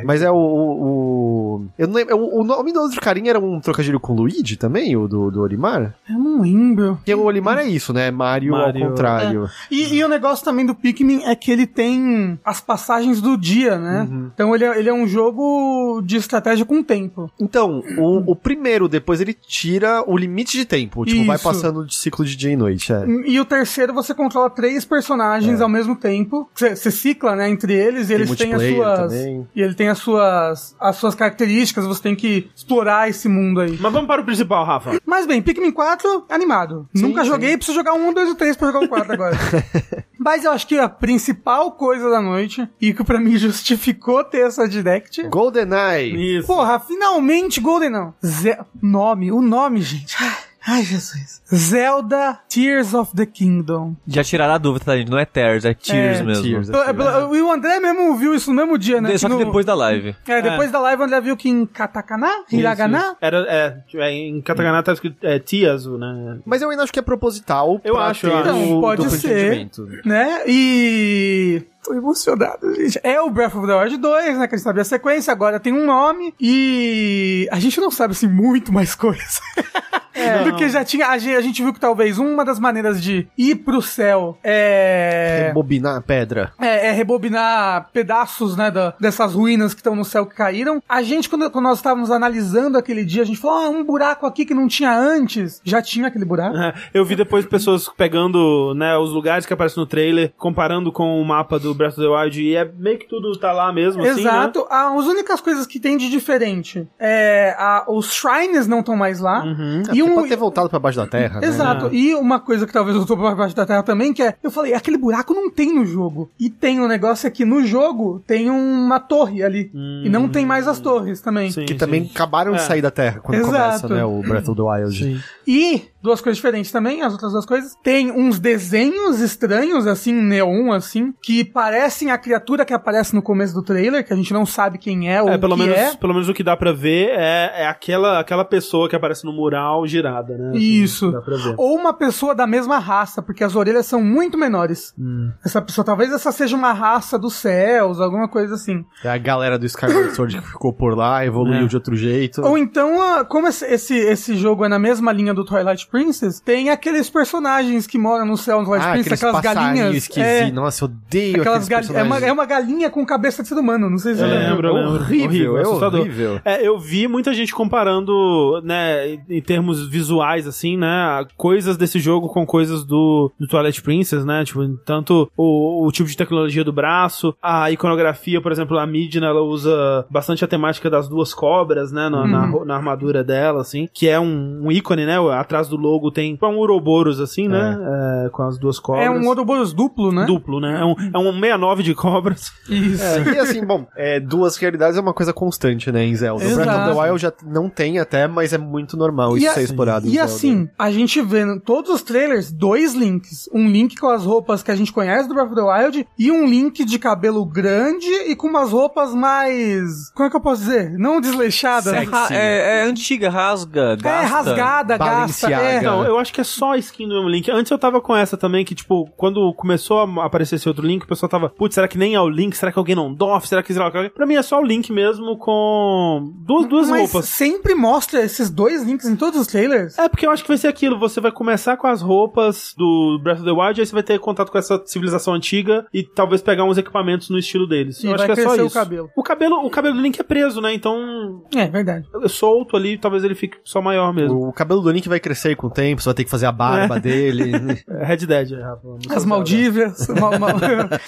[0.06, 0.36] Mas é o.
[0.36, 2.18] o, o- eu não lembro.
[2.18, 5.30] O, o nome do outro carinha era um trocadilho com o Luigi também, o do,
[5.32, 5.96] do Olimar?
[6.10, 6.96] Eu não lembro.
[6.96, 8.10] Porque o Olimar é isso, né?
[8.12, 8.84] Mario, Mario.
[8.84, 9.50] ao contrário.
[9.70, 13.78] E, e o negócio também do Pikmin é que ele tem as passagens do dia,
[13.78, 14.08] né?
[14.10, 14.30] Uhum.
[14.34, 17.32] Então ele é, ele é um jogo de estratégia com tempo.
[17.40, 21.06] Então, o, o primeiro, depois ele tira o limite de tempo.
[21.06, 21.44] Tipo, vai Isso.
[21.44, 22.92] passando de ciclo de dia e noite.
[22.92, 23.06] É.
[23.26, 26.50] E o terceiro você controla três personagens ao mesmo tempo.
[26.54, 29.00] Você cicla, né, entre eles e eles têm as suas.
[29.00, 29.48] também.
[29.56, 33.78] E ele tem as suas as suas características, você tem que explorar esse mundo aí.
[33.80, 35.00] Mas vamos para o principal, Rafa.
[35.06, 36.88] Mas bem, Pikmin 4, animado.
[36.94, 37.30] Nunca sim.
[37.30, 39.38] joguei, preciso jogar um, dois e três pra jogar o 4 agora.
[40.20, 44.48] Mas eu acho que a principal coisa da noite, e que pra mim justificou ter
[44.48, 45.24] essa direct.
[45.30, 46.40] GoldenEye.
[46.40, 46.48] Isso.
[46.48, 48.14] Porra, finalmente Golden não.
[48.26, 50.18] Ze nome, o nome, gente.
[50.70, 51.42] Ai, Jesus.
[51.54, 53.96] Zelda Tears of the Kingdom.
[54.06, 55.10] Já tiraram a dúvida, tá, gente?
[55.10, 56.44] Não é Tears, é Tears É, mesmo.
[56.44, 56.70] Tears.
[56.70, 59.18] Pela- E o André mesmo viu isso no mesmo dia, né?
[59.18, 60.14] Só que no- depois da live.
[60.28, 63.18] É, depois da live o André viu que em katakana, hiragana, Isso, isso.
[63.22, 66.40] Era, é, é, em katakana tá escrito é, Tiazu, né?
[66.46, 67.80] Mas eu ainda acho que é proposital.
[67.84, 68.50] Eu acho, eu acho.
[68.50, 69.70] Então, pode ser.
[70.06, 70.42] né?
[70.46, 71.64] E.
[71.84, 73.00] Tô emocionado, gente.
[73.02, 74.48] É o Breath of the Wild 2, né?
[74.48, 76.34] Que a gente sabia a sequência, agora tem um nome.
[76.38, 77.48] E.
[77.50, 79.40] A gente não sabe, assim, muito mais coisa.
[80.44, 81.08] Do que já tinha.
[81.08, 85.46] A gente, a gente viu que talvez uma das maneiras de ir pro céu é.
[85.48, 86.52] Rebobinar a pedra.
[86.60, 90.82] É, é rebobinar pedaços, né, da- dessas ruínas que estão no céu que caíram.
[90.88, 94.26] A gente, quando, quando nós estávamos analisando aquele dia, a gente falou, ah, um buraco
[94.26, 95.62] aqui que não tinha antes.
[95.64, 96.58] Já tinha aquele buraco.
[96.58, 101.22] É, Eu vi depois pessoas pegando, né, os lugares que aparecem no trailer, comparando com
[101.22, 104.02] o mapa do Breath of the Wild, e é meio que tudo tá lá mesmo,
[104.04, 104.30] assim, né?
[104.30, 104.66] Exato.
[104.70, 109.20] Ah, as únicas coisas que tem de diferente é a, os shrines não estão mais
[109.20, 109.44] lá.
[109.44, 109.84] Uhum.
[109.94, 111.48] E um, Pode ter voltado pra baixo da terra, né?
[111.48, 111.90] Exato.
[111.94, 114.50] E uma coisa que talvez eu tô pra baixo da terra também, que é, eu
[114.52, 116.30] falei, aquele buraco não tem no jogo.
[116.40, 119.72] E tem um negócio aqui no jogo, tem uma torre ali.
[120.04, 121.52] E não tem mais as torres também.
[121.52, 121.78] Sim, Que sim.
[121.80, 122.62] também acabaram de É.
[122.62, 123.52] sair da terra quando Exato.
[123.82, 124.06] começa, né?
[124.06, 124.98] O Breath of the Wild.
[124.98, 125.20] Sim.
[125.48, 127.74] E duas coisas diferentes também, as outras duas coisas.
[127.84, 133.54] Tem uns desenhos estranhos, assim, neon, assim, que parecem a criatura que aparece no começo
[133.54, 135.78] do trailer, que a gente não sabe quem é ou É, pelo o que menos,
[135.78, 135.96] é.
[135.96, 139.34] pelo menos o que dá pra ver é, é aquela, aquela pessoa que aparece no
[139.34, 140.50] mural girada, né?
[140.50, 141.12] Assim, Isso.
[141.12, 141.56] Dá pra ver.
[141.58, 144.94] Ou uma pessoa da mesma raça, porque as orelhas são muito menores.
[144.98, 145.32] Hum.
[145.46, 148.86] Essa pessoa, talvez essa seja uma raça dos céus, alguma coisa assim.
[149.04, 151.68] É a galera do Skyward Sword que ficou por lá, evoluiu É.
[151.68, 152.42] de outro jeito.
[152.42, 156.40] Ou então, ah, como esse, esse, esse jogo é na mesma linha do Twilight Princess,
[156.40, 159.96] tem aqueles personagens que moram no céu do Twilight ah, Princess, aquelas galinhas.
[159.96, 160.28] esquisitos.
[160.30, 163.50] É, Nossa, eu odeio aquelas aqueles gal- é, uma, é uma galinha com cabeça de
[163.50, 164.72] ser humano, não sei se você É, lembra.
[164.72, 165.02] lembro, lembro.
[165.04, 166.02] horrível, é assustador.
[166.02, 166.42] horrível.
[166.46, 167.54] É, eu vi muita gente
[167.98, 173.82] comparando, né, em- termos visuais, assim, né, coisas desse jogo com coisas do, do Twilight
[173.82, 178.78] Princess, né, tipo, tanto o, o tipo de tecnologia do braço, a iconografia, por exemplo,
[178.78, 182.76] a Midna, ela usa bastante a temática das duas cobras, né, na, na, ro- na
[182.76, 186.58] armadura dela, assim, que é um, um ícone, né, atrás do logo tem tipo, um
[186.58, 187.78] Ouroboros, assim, né,
[188.26, 189.06] é, com as duas cobras.
[189.06, 190.26] É um Ouroboros duplo, né?
[190.26, 192.52] Duplo, né, é um, é um 69 de cobras.
[192.70, 193.04] Isso.
[193.04, 196.44] É, e assim, bom, é, duas realidades é uma coisa constante, né, em Zelda.
[196.46, 197.00] O Breath of the Exato.
[197.00, 200.26] Wild já não tem até, mas é muito normal isso a- ser explorado E Zelda.
[200.26, 203.50] assim, a gente vê em todos os trailers dois links.
[203.54, 206.32] Um link com as roupas que a gente conhece do Breath of the Wild e
[206.32, 210.10] um link de cabelo grande e com umas roupas mais.
[210.14, 210.98] Como é que eu posso dizer?
[210.98, 211.88] Não desleixadas.
[211.98, 214.10] É, ra- é- é antiga, rasga, gasta.
[214.10, 215.48] É rasgada, gasta.
[215.68, 217.50] É, Não, eu acho que é só a skin do mesmo Link.
[217.52, 221.04] Antes eu tava com essa também, que tipo, quando começou a aparecer esse outro Link,
[221.04, 222.56] o pessoal tava, putz, será que nem é o Link?
[222.56, 223.48] Será que alguém não doff?
[223.48, 224.10] Será que será que...
[224.10, 227.30] Pra mim é só o Link mesmo com duas, duas Mas roupas.
[227.30, 229.98] sempre mostra esses dois links em todos os trailers.
[229.98, 230.98] É, porque eu acho que vai ser aquilo.
[231.00, 234.20] Você vai começar com as roupas do Breath of the Wild, aí você vai ter
[234.20, 238.04] contato com essa civilização antiga e talvez pegar uns equipamentos no estilo deles.
[238.04, 238.74] E eu acho vai que é só crescer o isso.
[238.76, 239.10] cabelo.
[239.16, 240.74] O cabelo, o cabelo do Link é preso, né?
[240.74, 242.08] Então, É, verdade.
[242.28, 244.48] solto ali, talvez ele fique só maior mesmo.
[244.48, 246.52] O cabelo do Link vai crescer com o tempo, você vai ter que fazer a
[246.52, 247.52] barba dele.
[247.90, 248.88] É Red Dead, é, Rafa.
[249.10, 250.08] As é Maldívias.
[250.20, 250.56] mal- mal-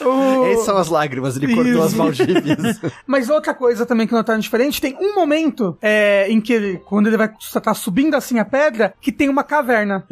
[0.06, 1.84] o- Essas são as lágrimas, ele cortou Isso.
[1.84, 2.82] as Maldívias.
[3.06, 7.08] Mas outra coisa também que notaram diferente, tem um momento é, em que ele, quando
[7.08, 7.30] ele vai
[7.62, 10.06] tá subindo assim a pedra, que tem uma caverna.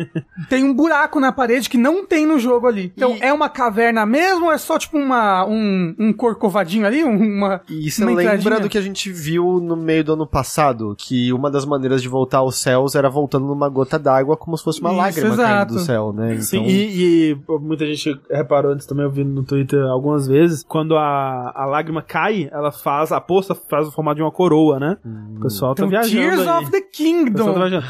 [0.49, 2.91] tem um buraco na parede que não tem no jogo ali.
[2.95, 7.03] Então E- é uma caverna mesmo ou é só tipo uma, um, um corcovadinho ali?
[7.03, 8.59] Um- Uma, E você uma lembra entradinha?
[8.61, 10.95] do que a gente viu no meio do ano passado?
[10.97, 14.63] Que uma das maneiras de voltar aos céus era voltando numa gota d'água como se
[14.63, 15.49] fosse uma Isso, lágrima exato.
[15.49, 16.31] caindo do céu, né?
[16.33, 20.63] Então, Sim, e, e muita gente reparou antes também, eu vi no Twitter algumas vezes,
[20.67, 24.79] quando a, a lágrima cai, ela faz, a poça faz o formato de uma coroa,
[24.79, 24.97] né?
[25.37, 26.63] O pessoal tá Então, viajando Tears aí.
[26.63, 27.53] of the Kingdom.
[27.53, 27.85] tá viajando.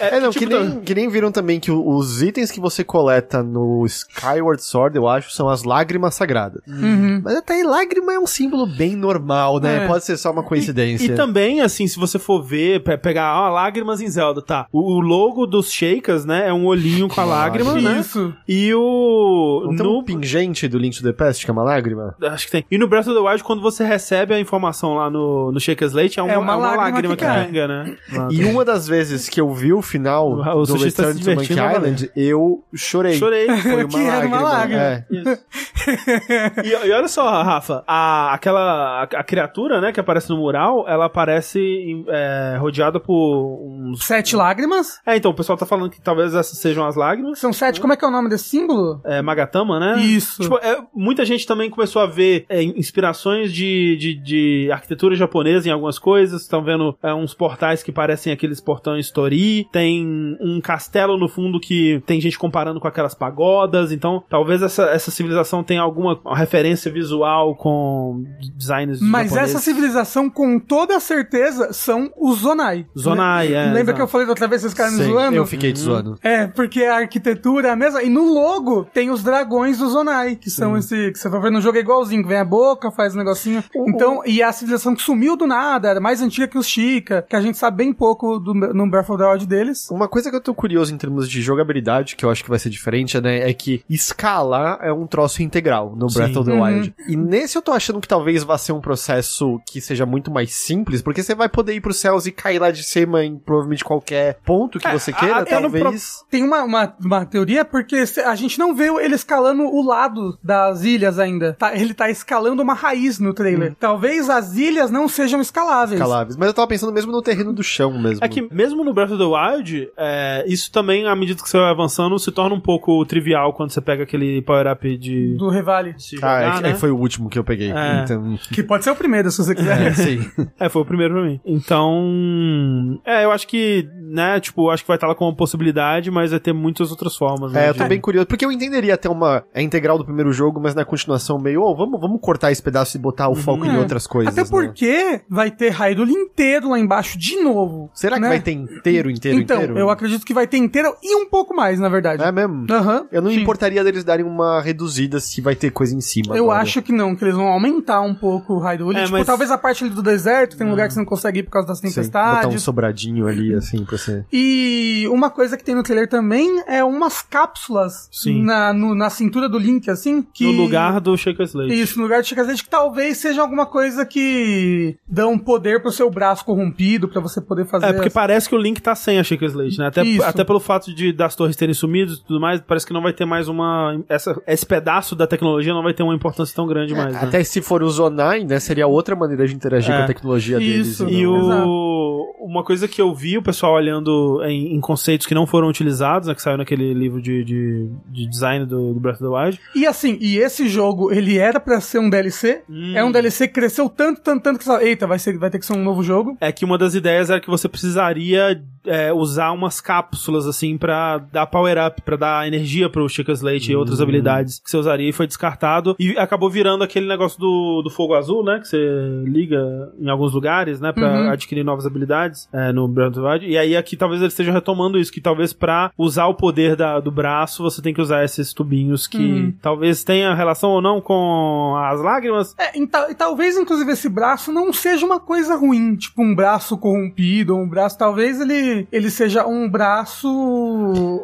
[0.00, 3.42] É, não, tipo, que, nem, que nem viram também que os itens que você coleta
[3.42, 6.62] no Skyward Sword, eu acho, são as lágrimas sagradas.
[6.68, 7.20] Uhum.
[7.24, 9.84] Mas até aí, lágrima é um símbolo bem normal, né?
[9.84, 9.86] É.
[9.86, 11.12] Pode ser só uma coincidência.
[11.12, 14.66] E também, assim, se você for ver, pe- pegar ó, lágrimas em Zelda, tá?
[14.72, 17.98] O, o logo dos Shakers, né, é um olhinho com a lágrima, né?
[18.00, 18.34] Isso.
[18.48, 19.62] E o...
[19.66, 22.14] Não tem no, um pingente do Link to the Past, que é uma lágrima?
[22.22, 22.64] Acho que tem.
[22.70, 25.86] E no Breath of the Wild, quando você recebe a informação lá no, no Shaker
[25.88, 27.46] Slate, é uma, É uma é uma lágrima lágrima, que cai.
[27.46, 27.96] pinga, né?
[28.30, 31.30] E uma das vezes que eu vi o final O- do tá Return se to
[31.34, 33.14] Monkey vai Island, eu chorei.
[33.14, 33.46] Chorei.
[33.48, 34.82] Foi uma Que era uma lágrima.
[34.82, 35.30] lágrima.
[35.30, 36.64] É.
[36.64, 40.84] E, e olha só, Rafa, a, aquela a, a criatura, né, que aparece no mural,
[40.88, 44.04] ela aparece é, rodeada por uns.
[44.04, 45.00] Sete lágrimas.
[45.06, 47.38] É, então o pessoal tá falando que talvez essas sejam as lágrimas.
[47.38, 47.80] São sete.
[47.80, 49.00] Como é que é o nome desse símbolo?
[49.04, 50.00] É, Magatama, né?
[50.00, 50.42] Isso.
[50.42, 55.68] Tipo, é, muita gente também começou a ver é, inspirações de, de, de arquitetura japonesa
[55.68, 56.42] em algumas coisas.
[56.42, 59.66] Estão vendo é, uns portais que parecem aqueles portões Tori.
[59.72, 63.92] Tem um castelo no fundo que tem gente comparando com aquelas pagodas.
[63.92, 68.24] Então, talvez essa, essa civilização tenha alguma referência visual com
[68.56, 69.54] designs Mas japoneses.
[69.54, 72.86] essa civilização, com toda certeza, são os Zonai.
[72.98, 73.96] Zonai, é, Lembra exato.
[73.96, 75.36] que eu falei da outra vez, vocês ficaram me zoando?
[75.54, 76.18] Fiquei te zoando.
[76.22, 78.02] É, porque a arquitetura é a mesma.
[78.02, 81.12] E no logo tem os dragões do Zonai, que são esse.
[81.12, 83.62] que você vai ver no jogo é igualzinho, que vem a boca, faz um negocinho.
[83.74, 87.36] Então, e a civilização que sumiu do nada, era mais antiga que os Chica, que
[87.36, 89.88] a gente sabe bem pouco do, no Breath of the Wild deles.
[89.90, 92.58] Uma coisa que eu tô curioso em termos de jogabilidade, que eu acho que vai
[92.58, 96.38] ser diferente, né, é que escalar é um troço integral no Breath Sim.
[96.38, 96.62] of the Uhum.
[96.62, 96.94] Wild.
[97.08, 100.52] E nesse eu tô achando que talvez vá ser um processo que seja muito mais
[100.54, 103.84] simples, porque você vai poder ir pros céus e cair lá de cima em provavelmente
[103.84, 106.24] qualquer ponto que É, você queira, talvez.
[106.30, 110.82] Tem uma, uma, uma teoria, porque a gente não vê ele escalando o lado das
[110.84, 111.54] ilhas ainda.
[111.54, 113.74] Tá- ele tá escalando uma raiz no trailer.
[113.78, 116.00] Talvez as ilhas não sejam escaláveis.
[116.00, 116.36] Escaláveis.
[116.36, 118.24] Mas eu tava pensando mesmo no terreno do chão mesmo.
[118.24, 121.58] É que mesmo no Breath of the Wild, é, isso também, à medida que você
[121.58, 125.94] vai avançando, se torna um pouco trivial quando você pega aquele power-up de Do Revale.
[125.98, 126.70] se Ah, jogar, é, né?
[126.70, 127.70] é, foi o último que eu peguei.
[127.70, 128.02] É.
[128.04, 129.86] Então, Que pode ser o primeiro, se você quiser.
[129.88, 130.30] é, sim.
[130.58, 131.40] É, foi o primeiro pra mim.
[131.44, 136.30] Então, é, eu acho que, né, tipo, acho que vai estar lá como possibilidade, mas
[136.30, 137.66] vai ter muitas outras formas, né?
[137.66, 140.60] É, eu tô bem curioso, porque eu entenderia até uma é integral do primeiro jogo,
[140.60, 143.74] mas na continuação meio, ô, vamos, vamos cortar esse pedaço e botar o foco em
[143.74, 143.78] É.
[143.78, 144.32] outras coisas.
[144.32, 144.48] Até né?
[144.50, 147.90] porque vai ter Hyrule inteiro lá embaixo de novo.
[147.94, 148.28] Será que né?
[148.28, 149.78] vai ter inteiro, inteiro, então, inteiro?
[149.78, 152.22] eu acredito que vai ter inteiro e um pouco mais, na verdade.
[152.22, 152.66] É mesmo?
[152.70, 153.06] Aham.
[153.10, 153.40] Eu não sim.
[153.40, 156.36] importaria deles darem uma reduzida se vai ter coisa em cima.
[156.36, 156.60] Eu agora.
[156.60, 158.96] acho que não, que eles vão aumentar um pouco o Hyrule.
[158.96, 161.06] É, tipo, mas- talvez a parte ali do deserto, tem um lugar que você não
[161.06, 162.62] consegue ir por causa das Sim, botar um tempestades.
[162.62, 164.24] sobradinho ali, assim, pra você.
[164.32, 168.42] E uma coisa que tem no trailer também é umas cápsulas Sim.
[168.42, 170.22] na, no- na cintura do Link, assim.
[170.22, 170.44] Que...
[170.44, 171.80] No lugar do Shaker Slate.
[171.80, 176.10] Isso, no lugar de Chica que talvez seja alguma coisa que dão poder pro seu
[176.10, 177.86] braço corrompido pra você poder fazer.
[177.86, 179.86] É, porque as- parece que o Link tá sem a Shaker Slate, né?
[179.86, 180.22] Até, Isso.
[180.24, 183.12] até pelo fato de das torres terem sumido e tudo mais, parece que não vai
[183.12, 184.00] ter mais uma.
[184.08, 187.12] Essa, esse pedaço da tecnologia não vai ter uma importância tão grande mais.
[187.12, 187.20] né?
[187.22, 189.98] Até se for o Zonai, né, seria outra maneira de interagir É.
[189.98, 190.88] com a tecnologia deles.
[190.88, 191.08] Isso.
[191.08, 192.46] E não- o...
[192.46, 196.28] uma coisa que eu vi o pessoal olhando em, em conceitos que não foram utilizados,
[196.28, 199.60] né, que saiu naquele livro de, de, de design do, do Breath of the Wild.
[199.74, 202.62] E assim, e esse jogo, ele era pra ser um DLC.
[202.68, 202.96] Hum.
[202.96, 205.50] É um DLC que cresceu tanto, tanto, tanto que você fala, eita, vai, ser, vai
[205.50, 206.36] ter que ser um novo jogo.
[206.40, 211.18] É que uma das ideias era que você precisaria é, usar umas cápsulas, assim, pra
[211.18, 215.12] dar power-up, pra dar energia pro Chica Slate e outras habilidades que você usaria e
[215.12, 215.94] foi descartado.
[215.98, 218.58] E acabou virando aquele negócio do, do fogo azul, né?
[218.60, 220.92] Que você liga em alguns lugares, né?
[220.92, 221.30] Pra Uhum.
[221.30, 223.46] adquirir novas habilidades é, no Breath of.
[223.46, 226.98] E aí aqui talvez eles estejam retomando isso, que talvez pra usar o poder da-
[227.00, 229.54] do braço, você tem que usar esses tubinhos que Uhum.
[229.62, 232.54] talvez tenha relação ou não com as lágrimas.
[232.58, 236.76] É, e, e talvez, inclusive, esse braço não seja uma coisa ruim, tipo um braço
[236.78, 237.98] corrompido, um braço.
[237.98, 240.28] Talvez ele, ele seja um braço.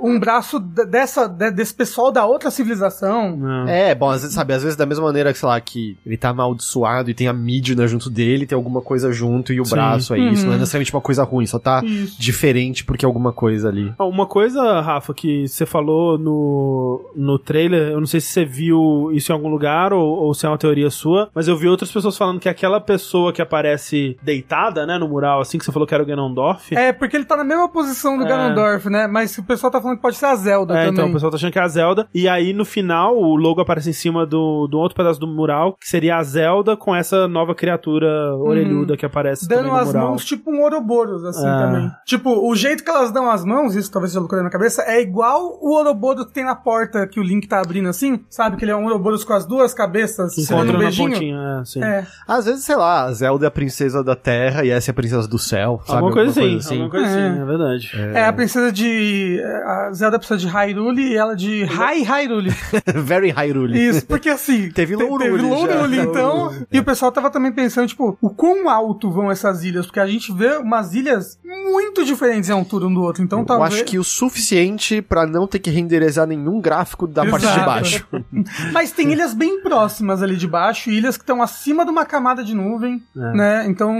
[0.03, 3.39] Um braço de- dessa, de- desse pessoal da outra civilização.
[3.67, 3.91] É.
[3.91, 6.17] É, bom, às vezes, sabe, às vezes da mesma maneira que, sei lá, que ele
[6.17, 9.75] tá amaldiçoado e tem a Midna junto dele, tem alguma coisa junto e o Sim.
[9.75, 10.43] braço é isso.
[10.43, 10.49] Uhum.
[10.49, 12.21] Não é necessariamente uma coisa ruim, só tá Isso.
[12.21, 13.93] diferente porque é alguma coisa ali.
[13.99, 18.45] Ah, Uma coisa, Rafa, que você falou no, no trailer, eu não sei se você
[18.45, 21.69] viu isso em algum lugar ou, ou se é uma teoria sua, mas eu vi
[21.69, 25.73] outras pessoas falando que aquela pessoa que aparece deitada, né, no mural, assim que você
[25.73, 26.75] falou que era o Ganondorf.
[26.75, 28.29] É, porque ele tá na mesma posição do É.
[28.29, 29.07] Ganondorf, né?
[29.07, 30.93] Mas o pessoal tá falando que pode ser a Zelda É, também.
[30.93, 32.07] então o pessoal tá achando que é a Zelda.
[32.15, 35.75] E aí, no final, o logo aparece em cima do, do outro pedaço do mural,
[35.81, 39.87] que seria a Zelda com essa nova criatura orelhuda que aparece Dando também no as
[39.87, 40.09] mural.
[40.11, 41.59] mãos tipo um Ouroboros, assim, É.
[41.59, 41.91] também.
[42.05, 45.01] Tipo, o jeito que elas dão as mãos, isso talvez seja loucura na cabeça, é
[45.01, 48.57] igual o Ouroboros que tem na porta que o Link tá abrindo assim, sabe?
[48.57, 51.11] Que ele é um Ouroboros com as duas cabeças, se dando encontra um na beijinho.
[51.11, 51.83] pontinha, é, sim.
[51.83, 52.07] É.
[52.27, 54.95] Às vezes, sei lá, a Zelda é a princesa da Terra e essa é a
[54.95, 55.97] princesa do céu, sabe?
[55.99, 57.29] Alguma coisa assim, alguma coisa É.
[57.29, 57.91] assim, é verdade.
[58.15, 58.25] É.
[58.25, 59.41] a princesa de.
[59.65, 62.51] A Zelda precisa de Hyrule e ela de Hai Hyrule.
[62.95, 63.79] Very Hyrule.
[63.89, 64.71] Isso, porque assim.
[64.75, 65.43] Teve te- Lourule Teve.
[65.43, 66.53] Lourule, então.
[66.71, 69.87] E o pessoal tava também pensando, tipo, o quão alto vão essas ilhas?
[69.87, 73.23] Porque a gente vê umas ilhas muito diferentes em altura um do outro.
[73.23, 73.75] Então Eu talvez.
[73.75, 77.67] acho que o suficiente pra não ter que renderizar nenhum gráfico da parte de Exato.
[77.67, 78.07] baixo.
[78.73, 82.43] Mas tem ilhas bem próximas ali de baixo, ilhas que estão acima de uma camada
[82.45, 83.21] de nuvem, É.
[83.33, 83.65] né?
[83.69, 83.97] Então,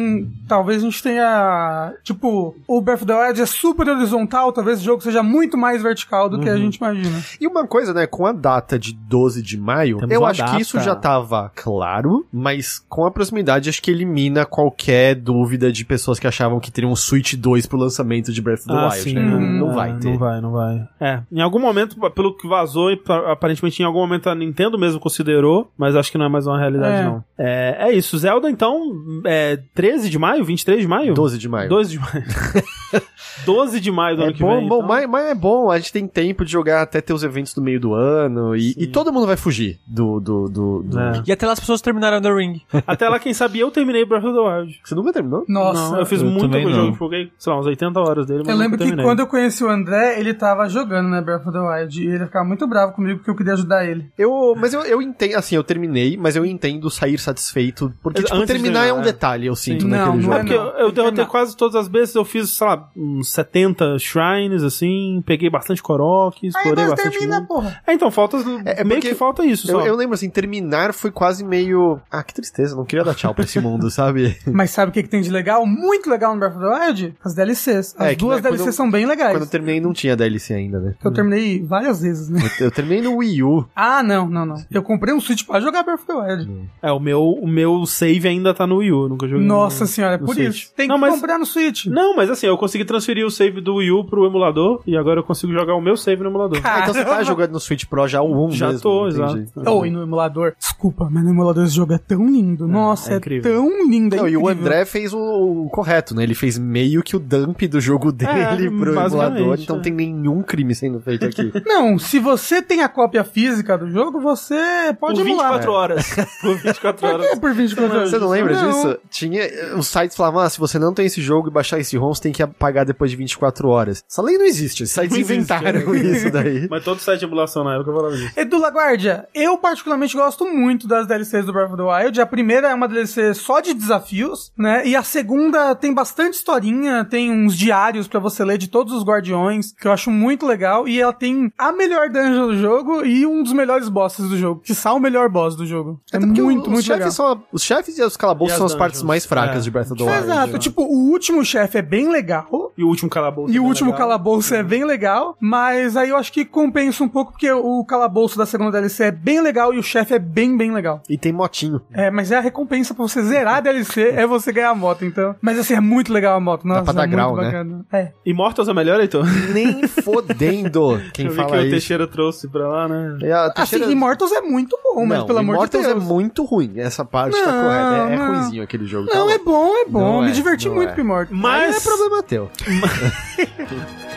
[0.49, 1.93] talvez a gente tenha.
[2.03, 6.29] Tipo, o Breath of the É super horizontal, talvez o jogo seja muito mais vertical
[6.29, 6.55] do que Uhum.
[6.55, 7.23] a gente imagina.
[7.41, 10.57] E uma coisa, né, com a data de 12 de maio, Temos eu acho data.
[10.57, 15.85] que isso já tava claro, mas com a proximidade acho que elimina qualquer dúvida de
[15.85, 18.85] pessoas que achavam que teriam um Switch 2 pro lançamento de Breath of the Ah,
[18.89, 19.23] Wild, sim, né?
[19.23, 20.11] Não, não vai ter.
[20.11, 20.89] Não vai, não vai.
[21.01, 24.79] É, em algum momento, pelo que vazou, e pa- aparentemente em algum momento a Nintendo
[24.79, 27.05] mesmo considerou, mas acho que não é mais uma realidade, É.
[27.05, 27.25] não.
[27.39, 28.17] É, é isso.
[28.19, 28.81] Zelda, então,
[29.27, 30.45] é 13 de maio?
[30.45, 31.15] 23 de maio?
[31.15, 31.69] 12 de maio.
[31.69, 32.25] 12 de maio.
[33.45, 34.69] 12 de maio do É ano que bom, vem.
[34.69, 34.89] bom então.
[34.89, 37.63] mas, mas é bom, a gente tem tempo de jogar até ter os eventos do
[37.63, 40.21] meio do ano e, e todo mundo vai fugir do.
[40.21, 41.23] do, do, do- É.
[41.27, 42.61] E até lá as pessoas terminaram The Ring.
[42.87, 44.81] Até lá, quem sabe, eu terminei Breath of the Wild.
[44.85, 45.45] Você nunca terminou?
[45.49, 45.93] Nossa.
[45.93, 46.71] não, eu fiz eu com o não.
[46.71, 49.27] jogo, joguei, sei lá, uns 80 horas dele, mas Eu lembro nunca que quando eu
[49.27, 52.67] conheci o André, ele tava jogando, né, Breath of the Wild, e ele ficava muito
[52.67, 54.11] bravo comigo porque eu queria ajudar ele.
[54.19, 58.37] Eu, mas eu, eu entendo, assim, eu terminei, mas eu entendo sair satisfeito, porque, tipo,
[58.39, 59.05] de terminar é um é.
[59.05, 59.89] detalhe, eu sinto Sim.
[59.89, 60.35] naquele Não, não jogo.
[60.35, 61.31] É porque eu, eu Não, derrotei não.
[61.31, 66.39] quase todas as vezes, eu fiz, sei lá, uns 70 shrines, assim, peguei bastante Korok,
[66.43, 67.49] Aí explorei nós bastante termina, mundo.
[67.49, 67.81] porra.
[67.87, 68.37] É, então, falta.
[68.65, 69.81] É- é meio que falta isso só.
[69.81, 72.01] Eu, eu lembro assim, terminar foi quase meio.
[72.11, 74.37] Ah, que tristeza, não queria dar tchau pra esse mundo, sabe?
[74.47, 75.67] Mas sabe o que, que tem de legal?
[75.67, 77.15] Muito legal no Breath of the Wild?
[77.25, 77.95] As DLCs.
[77.99, 79.33] As É, que, duas né, DLCs eu- são bem legais.
[79.33, 80.95] Quando eu terminei não tinha DLC ainda, né?
[81.05, 82.41] Eu terminei várias vezes, né?
[82.61, 83.67] Eu terminei no Wii U.
[83.75, 84.57] Ah, não, não, não.
[84.71, 86.69] Eu comprei um Switch pra jogar Breath of the Wild.
[86.83, 89.47] É, o meu, o meu save ainda tá no Wii U, eu nunca joguei.
[89.47, 90.49] Nossa no, senhora, é no por Switch.
[90.65, 90.73] isso.
[90.77, 91.87] Tem Não, que mas- comprar no Switch.
[91.87, 95.21] Não, mas assim, eu consegui transferir o save do Wii U pro emulador e agora
[95.21, 96.61] eu consigo jogar o meu save no emulador.
[96.63, 99.43] Ah, então você tá jogando no Switch Pro já o 1 Já mesmo, tô, entendi.
[99.43, 99.71] exato.
[99.71, 100.55] Oh, e no emulador.
[100.59, 102.67] Desculpa, mas no emulador esse jogo é tão lindo.
[102.67, 103.53] Nossa, é é, incrível.
[103.53, 104.15] tão lindo.
[104.15, 104.49] É Não, e o.
[104.49, 106.23] André fez o, o correto, né?
[106.23, 109.79] Ele fez meio que o dump do jogo dele pro basicamente, emulador, então é.
[109.79, 111.53] não tem nenhum crime sendo feito aqui.
[111.65, 114.57] Não, se você tem a cópia física do jogo, você
[114.99, 115.53] pode Por emular.
[115.53, 116.15] 24 horas.
[116.41, 117.27] Por 24 horas.
[117.27, 118.11] É por 24 horas.
[118.11, 118.71] Você não lembra Não.
[118.71, 118.99] disso?
[119.09, 119.43] Tinha.
[119.77, 122.23] Os sites falavam, ah, se você não tem esse jogo e baixar esse ROM, você
[122.23, 124.05] tem que pagar depois de 24 horas.
[124.09, 124.85] Essa lei não existe.
[124.85, 125.97] Os sites Não existe, inventaram é.
[125.99, 126.69] isso daí.
[126.71, 128.33] Mas todo site de emulação na época falava disso.
[128.37, 132.21] Edu Laguardia, eu particularmente gosto muito das DLCs do Breath of the Wild.
[132.21, 134.87] A primeira é uma DLC só de desafios, né?
[134.87, 139.03] E a segunda tem bastante historinha, tem uns diários pra você ler de todos os
[139.05, 140.87] guardiões, que eu acho muito legal.
[140.87, 144.61] E ela tem a melhor dungeon do jogo e um dos melhores bosses do jogo,
[144.61, 146.01] que são o melhor boss do jogo.
[146.13, 147.35] É Até porque muito, os muito chefes legal.
[147.37, 149.09] São, os chefes e os calabouços E as são as partes dungeons.
[149.09, 149.61] mais fracas É.
[149.61, 150.25] de Breath of the Wild.
[150.25, 152.47] Exato, tipo, o último chefe é bem legal.
[152.77, 153.53] E o último calabouço.
[153.53, 154.07] E o é último legal.
[154.09, 158.37] calabouço é bem legal, mas aí eu acho que compensa um pouco porque o calabouço
[158.39, 161.03] da segunda DLC é bem legal e o chefe é bem, bem legal.
[161.09, 161.81] E tem motinho.
[161.93, 165.05] É, mas é a recompensa pra você zerar a DLC é você ganhar a moto,
[165.05, 165.35] então.
[165.41, 166.67] Mas assim, é muito legal a moto.
[166.67, 167.45] Nossa, pra dar é muito grau, né?
[167.45, 167.87] bacana.
[167.93, 168.13] É.
[168.25, 169.25] Immortals é melhor, Heitor?
[169.53, 171.71] Nem fodendo quem eu vi fala que o isso.
[171.71, 173.19] Teixeira trouxe pra lá, né?
[173.23, 175.97] É, a Teixeira- Assim, Immortals é muito bom, mas Não, pelo amor de Immortals Deus.
[175.97, 176.73] é muito ruim.
[176.77, 178.55] Essa parte tá Não, correta.
[178.57, 179.09] É, é aquele jogo.
[179.13, 180.01] Não, tá é bom, é bom.
[180.01, 180.95] Não Me é, diverti muito é.
[180.95, 181.39] com Immortals.
[181.39, 182.50] Mas Mas é problema teu.
[182.67, 184.10] 嗯呵呵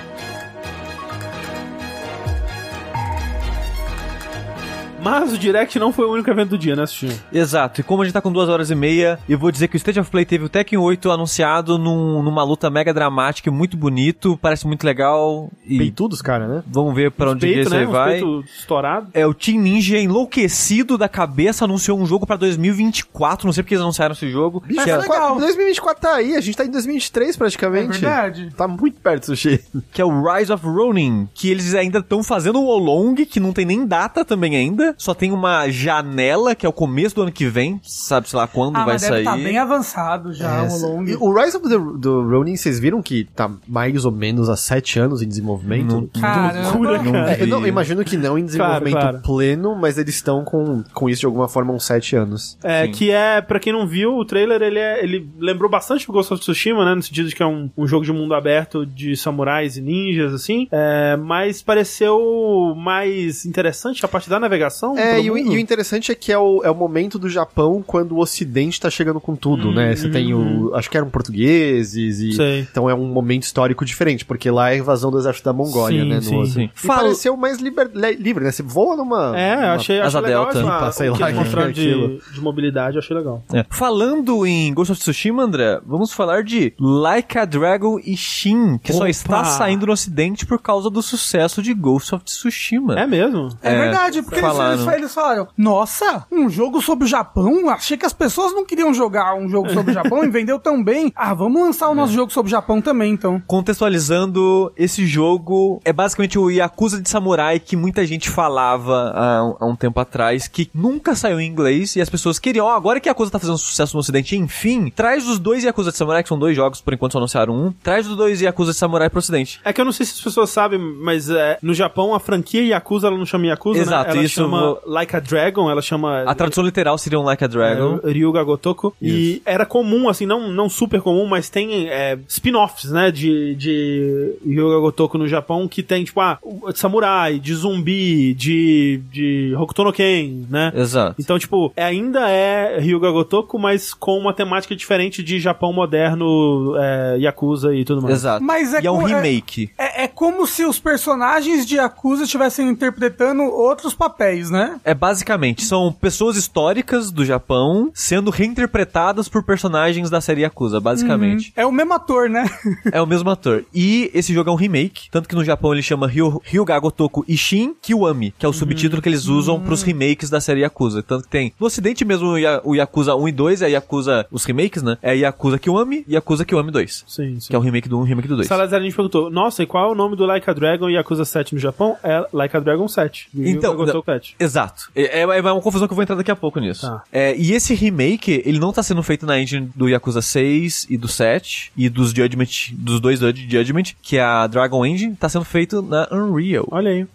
[5.04, 7.12] Mas o Direct não foi o único evento do dia, né, Sushi?
[7.32, 9.76] Exato, e como a gente tá com duas horas e meia, eu vou dizer que
[9.76, 13.52] o State of Play teve o Tekken 8 anunciado num- numa luta mega dramática, e
[13.52, 15.50] muito bonito, parece muito legal.
[15.66, 16.64] E Peitudos, cara, né?
[16.68, 17.80] vamos ver pra onde Peito, isso né?
[17.80, 18.12] aí vai.
[18.14, 19.08] peito estourado.
[19.14, 23.74] É, o Team Ninja enlouquecido da cabeça anunciou um jogo pra 2024, não sei porque
[23.76, 24.62] eles anunciaram esse jogo.
[24.66, 25.38] Bicho, que é, legal.
[25.38, 28.00] 2024 tá aí, a gente tá em 2023 É praticamente.
[28.00, 28.50] verdade.
[28.56, 29.60] Tá muito perto, Sushi.
[29.92, 33.52] que é o Rise of Ronin, que eles ainda estão fazendo o Olong, que não
[33.54, 37.32] tem nem data também ainda, só tem uma janela, que é o começo do ano
[37.32, 39.22] que vem, sabe, sei lá quando Ah, vai mas deve sair.
[39.24, 41.04] estar bem avançado já, o long.
[41.06, 44.56] E O Rise of the do Ronin, vocês viram que tá mais ou menos há
[44.56, 46.10] sete anos em desenvolvimento?
[46.20, 46.62] Caramba.
[46.64, 47.34] loucura, cara.
[47.34, 49.22] É, eu, não, eu imagino que não em desenvolvimento Claro, claro.
[49.26, 52.58] pleno, mas eles estão com, com isso de alguma forma há uns sete anos.
[52.64, 52.92] É, Sim.
[52.92, 56.34] que é, pra quem não viu, o trailer, ele, é, ele lembrou bastante o Ghost
[56.34, 56.96] of Tsushima, né?
[56.96, 60.34] No sentido de que é um, um jogo de mundo aberto de samurais e ninjas,
[60.34, 60.68] assim.
[60.72, 64.83] É, mas pareceu mais interessante a parte da navegação.
[64.98, 67.84] É, e o, e o interessante é que é o, é o momento do Japão
[67.86, 69.96] quando o Ocidente tá chegando com tudo, né?
[69.96, 70.74] Você tem o.
[70.76, 72.34] Acho que eram portugueses e.
[72.34, 72.60] Sei.
[72.72, 76.04] Então é um momento histórico diferente, porque lá é a invasão do exército da Mongólia,
[76.04, 76.22] Sim, né?
[76.22, 76.64] sim, no, sim.
[76.76, 78.52] E Fala- pareceu mais liber- livre, né?
[78.52, 79.38] Você voa numa.
[79.38, 80.60] É, numa- achei, asa achei legal delta.
[80.62, 83.44] Pipa, sei lá, é de, de mobilidade, eu achei legal.
[83.54, 83.66] É.
[83.70, 88.92] Falando em Ghost of Tsushima, André, vamos falar de Like a Dragon e Shin, que
[88.92, 89.10] só Opa!
[89.10, 93.00] está saindo no ocidente por causa do sucesso de Ghost of Tsushima.
[93.00, 93.50] É mesmo?
[93.62, 94.46] É, É, verdade, porque eles.
[94.74, 97.70] Eles, eles falaram, nossa, um jogo sobre o Japão?
[97.70, 100.84] Achei que as pessoas não queriam jogar um jogo sobre o Japão e vendeu tão
[100.84, 101.12] bem.
[101.26, 103.42] Ah, vamos lançar o nosso jogo sobre o Japão também, então.
[103.48, 109.56] Contextualizando, esse jogo é basicamente o Yakuza de Samurai que muita gente falava há, um-
[109.60, 113.00] há um tempo atrás, que nunca saiu em inglês e as pessoas queriam, ó, agora
[113.00, 116.30] que Yakuza tá fazendo sucesso no ocidente, enfim, traz os dois Yakuza de Samurai, que
[116.30, 119.20] são dois jogos, por enquanto só anunciaram um, traz os dois Yakuza de Samurai pro
[119.20, 119.62] ocidente.
[119.64, 122.64] É que eu não sei se as pessoas sabem, mas é, no Japão a franquia
[122.66, 124.16] Yakuza ela não chama Yakuza, Exato, né?
[124.18, 127.48] Ela isso chama Like a Dragon, ela chama A tradução literal seria um Like a
[127.48, 128.00] Dragon.
[128.04, 128.94] É, Ryuga Gotoku.
[129.02, 134.34] E era comum, assim, não, não super comum, mas tem é, spin-offs, né, de, de
[134.46, 136.38] Ryuga Gotoku no Japão, que tem, tipo, ah,
[136.72, 140.72] de samurai, de zumbi, de, de Hokuto no Ken, né?
[140.76, 141.16] Exato.
[141.20, 146.76] Então, tipo, é- ainda é Ryuga Gotoku, mas com uma temática diferente de Japão moderno,
[146.78, 148.16] é, Yakuza e tudo mais.
[148.16, 148.44] Exato.
[148.44, 149.72] Mas é e é um é- remake.
[149.78, 154.80] É, é como se os personagens de Yakuza estivessem interpretando outros papéis, né?
[154.84, 161.52] É basicamente, são pessoas históricas do Japão sendo reinterpretadas por personagens da série Yakuza, basicamente.
[161.56, 162.46] É o mesmo ator, né?
[162.92, 163.64] É o mesmo ator.
[163.74, 167.26] E esse jogo é um remake, tanto que no Japão ele chama Ryu, Ryuga Gotoku
[167.28, 171.02] Ishin Kiwami, que é o subtítulo que eles usam pros remakes da série Yakuza.
[171.04, 174.26] Tanto que tem, no ocidente mesmo, o Ya- o Yakuza 1 e 2, é Yakuza,
[174.32, 174.98] os remakes, né?
[175.02, 177.04] É Yakuza Kiwami e Yakuza Kiwami 2.
[177.08, 177.48] Sim, sim.
[177.50, 178.48] Que é o remake do 1 e remake do 2.
[178.48, 180.94] Salazar, a gente perguntou, nossa, e qual é o nome do Like a Dragon e
[180.94, 181.96] Yakuza 7 no Japão?
[182.04, 183.30] É Like a Dragon 7.
[183.34, 184.33] Ryuga Então, Gotoku 7.
[184.40, 184.90] Exato.
[184.96, 186.82] É, é- é uma confusão que eu vou entrar daqui a pouco nisso.
[186.88, 187.04] Tá.
[187.12, 190.98] É, e esse remake, ele não tá sendo feito na engine do Yakuza 6 e
[190.98, 195.30] do 7 e dos Judgment, dos dois Jud- Judgment, que é a Dragon Engine, tá
[195.30, 196.68] sendo feito na Unreal.
[196.72, 197.08] Olha aí.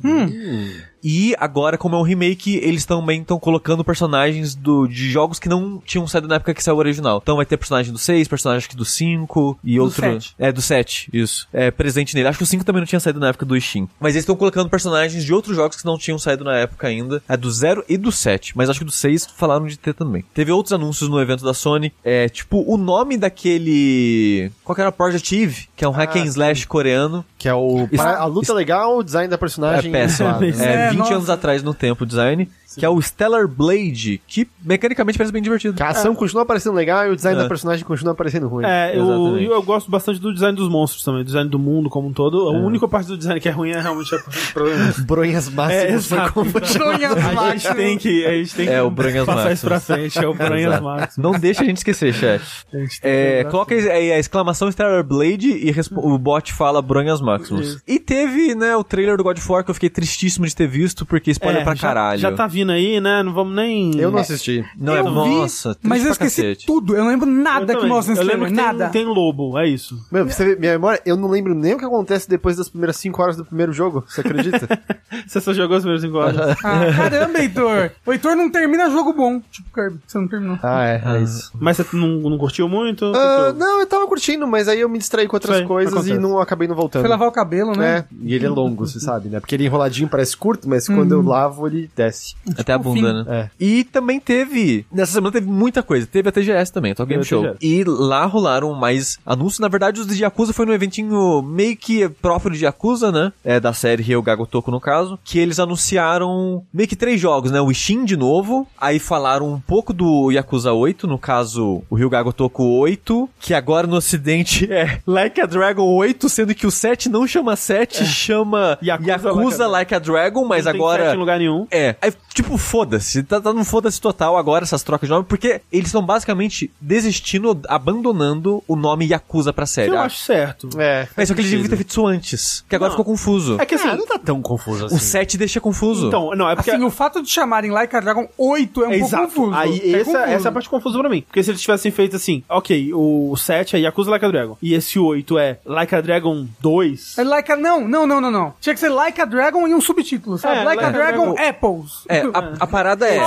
[1.03, 5.49] E agora, como é um remake, eles também estão colocando personagens do, de jogos que
[5.49, 7.20] não tinham saído na época que saiu o original.
[7.23, 10.01] Então vai ter personagem do 6, personagem acho que do 5 e outro.
[10.01, 10.35] sete.
[10.39, 11.47] É, do 7, isso.
[11.53, 12.29] É presente nele.
[12.29, 13.89] Acho que o 5 também não tinha saído na época do Steam.
[14.01, 17.23] Mas eles estão colocando personagens de outros jogos que não tinham saído na época ainda.
[17.29, 18.57] É do 0 e do 7.
[18.57, 20.25] Mas acho que do 6 falaram de ter também.
[20.35, 21.93] Teve outros anúncios no evento da Sony.
[22.05, 24.51] É, tipo, o nome daquele.
[24.65, 24.91] Qual que era?
[24.93, 27.25] Project Eve, que é um hack and slash coreano.
[27.39, 27.89] Que é o.
[27.91, 29.91] Isso- a luta é legal, o design da personagem.
[29.91, 30.29] É péssimo.
[30.59, 31.15] É, É, 20 nossa.
[31.15, 32.48] anos atrás no tempo design.
[32.79, 35.75] Que é o Stellar Blade, que mecanicamente parece bem divertido.
[35.75, 37.43] Que a ação continua parecendo legal e o design É.
[37.43, 38.65] da personagem continua parecendo ruim.
[38.65, 42.09] É, eu, eu gosto bastante do design dos monstros também, do design do mundo como
[42.09, 42.49] um todo.
[42.49, 44.95] A única parte do design que é ruim é realmente a parte do problema.
[45.01, 47.77] Bronhas É, máximas como Bronhas A gente máximas.
[47.77, 49.99] tem que, a gente tem que É, o Bronhas passar isso pra máximas.
[50.13, 50.81] frente, é o Bronhas.
[50.81, 51.17] Máximas.
[51.19, 52.65] Não deixa a gente esquecer, chefe.
[52.71, 57.67] Que É, coloca aí a exclamação Stellar Blade e o bot fala Bronhas Maximus.
[57.69, 57.83] Isso.
[57.87, 60.67] E teve, né, o trailer do God of War que eu fiquei tristíssimo de ter
[60.69, 62.19] visto, porque spoiler É, pra já- caralho.
[62.21, 63.23] Já tá vindo aí, né?
[63.23, 63.97] Não vamos nem.
[63.99, 64.65] Eu não assisti.
[64.77, 66.66] Não, é, Eu vi, nossa, Mas eu esqueci cacete.
[66.66, 66.95] tudo.
[66.97, 67.89] Eu não lembro Eu nada que também.
[67.89, 68.89] mostra nesse Eu lembro que tem, Nada.
[68.90, 69.99] tem lobo, é isso.
[70.11, 72.97] Meu, você ver, minha memória, eu não lembro nem o que acontece depois das primeiras
[72.97, 74.05] 5 horas do primeiro jogo.
[74.09, 74.66] Você acredita?
[75.27, 76.57] Você só jogou as primeiras 5 horas.
[76.62, 77.90] Ah, caramba, Heitor.
[78.07, 79.40] O Heitor não termina jogo bom.
[79.51, 80.59] Tipo, Kirby, você não terminou.
[80.62, 81.51] ah, é, é isso.
[81.59, 83.11] Mas você não, não curtiu muito?
[83.12, 85.66] Que Ah, que não, eu tava curtindo, mas aí eu me distraí com outras Sei,
[85.66, 86.15] coisas acontece.
[86.15, 87.03] e não acabei não voltando.
[87.03, 87.99] Foi lavar o cabelo, né?
[87.99, 89.40] É, e ele é longo, você sabe, né?
[89.40, 92.35] Porque ele enroladinho parece curto, mas quando eu lavo ele desce.
[92.57, 93.31] Até a bunda, fim.
[93.31, 93.51] né?
[93.59, 94.87] E também teve.
[94.93, 96.07] Nessa semana teve muita coisa.
[96.07, 97.57] Teve a TGS também, a Top Game a Show.
[97.61, 99.59] E lá rolaram mais anúncios.
[99.59, 103.33] Na verdade, os de Yakuza foi num eventinho meio que próprio de Yakuza, né?
[103.45, 105.19] É da série Ryo Gagotoku, no caso.
[105.25, 107.61] Que eles anunciaram meio que três jogos, né?
[107.61, 108.66] O Ishin de novo.
[108.81, 113.29] Aí falaram um pouco do Yakuza 8, no caso, o Ryo Gagotoku 8.
[113.41, 117.57] Que agora no ocidente é Like a Dragon 8, sendo que o 7 não chama
[117.57, 121.05] 7, chama Yakuza Yakuza, Like like, a Dragon, mas Não tem agora.
[121.05, 121.66] sete em lugar nenhum.
[121.70, 122.12] É, aí,
[122.43, 123.23] tipo, foda-se.
[123.23, 127.60] Tá, tá num foda-se total agora essas trocas de nome, porque eles estão basicamente desistindo,
[127.69, 129.90] abandonando o nome Yakuza pra série.
[129.90, 130.69] Eu Ah, acho certo.
[130.78, 131.09] É.
[131.16, 132.97] é, só que eles deviam ter feito isso antes, que agora Não.
[132.98, 133.56] ficou confuso.
[133.60, 134.94] É que assim, Ah, não tá tão confuso assim.
[134.97, 136.06] O 7 deixa confuso.
[136.09, 138.93] então, não, é porque Assim, o fato de chamarem Like a Dragon 8 é um
[138.93, 139.27] É, pouco Exato.
[139.35, 139.55] confuso.
[139.56, 140.16] Aí É essa, confuso.
[140.32, 141.23] essa é a parte confusa pra mim.
[141.23, 144.56] Porque se eles tivessem feito assim, ok, o 7 é Yakuza Like a Dragon.
[144.62, 147.19] E esse 8 é Like a Dragon 2.
[147.19, 147.56] É like a...
[147.56, 148.55] Não, não, não, não, não.
[148.60, 150.59] Tinha que ser Like a Dragon e um subtítulo, sabe?
[150.60, 151.93] É, like, a Like a Dragon, Dragon- Apples.
[152.09, 153.19] É, a, a parada é.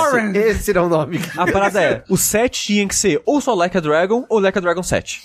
[0.50, 1.20] Esse era o nome.
[1.36, 4.56] A parada é, o 7 tinha que ser ou só Like a Dragon ou Like
[4.58, 5.20] a Dragon 7.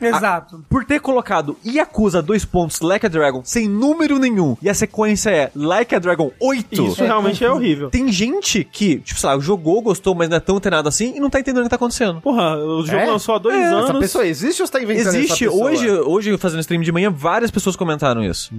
[0.00, 0.08] É.
[0.08, 0.64] Exato.
[0.68, 5.30] Por ter colocado Yakuza dois pontos Like a Dragon sem número nenhum e a sequência
[5.30, 6.82] é Like a Dragon 8.
[6.82, 7.90] Isso realmente é horrível.
[7.90, 11.20] Tem gente que, tipo, sei lá, jogou, gostou, mas não é tão antenado assim e
[11.20, 12.20] não tá entendendo o que tá acontecendo.
[12.20, 13.06] Porra, o jogo É?
[13.06, 13.90] lançou há dois É, anos.
[13.90, 17.50] Essa pessoa existe ou você tá inventando Existe, hoje, hoje fazendo stream de manhã, várias
[17.50, 18.50] pessoas comentaram isso.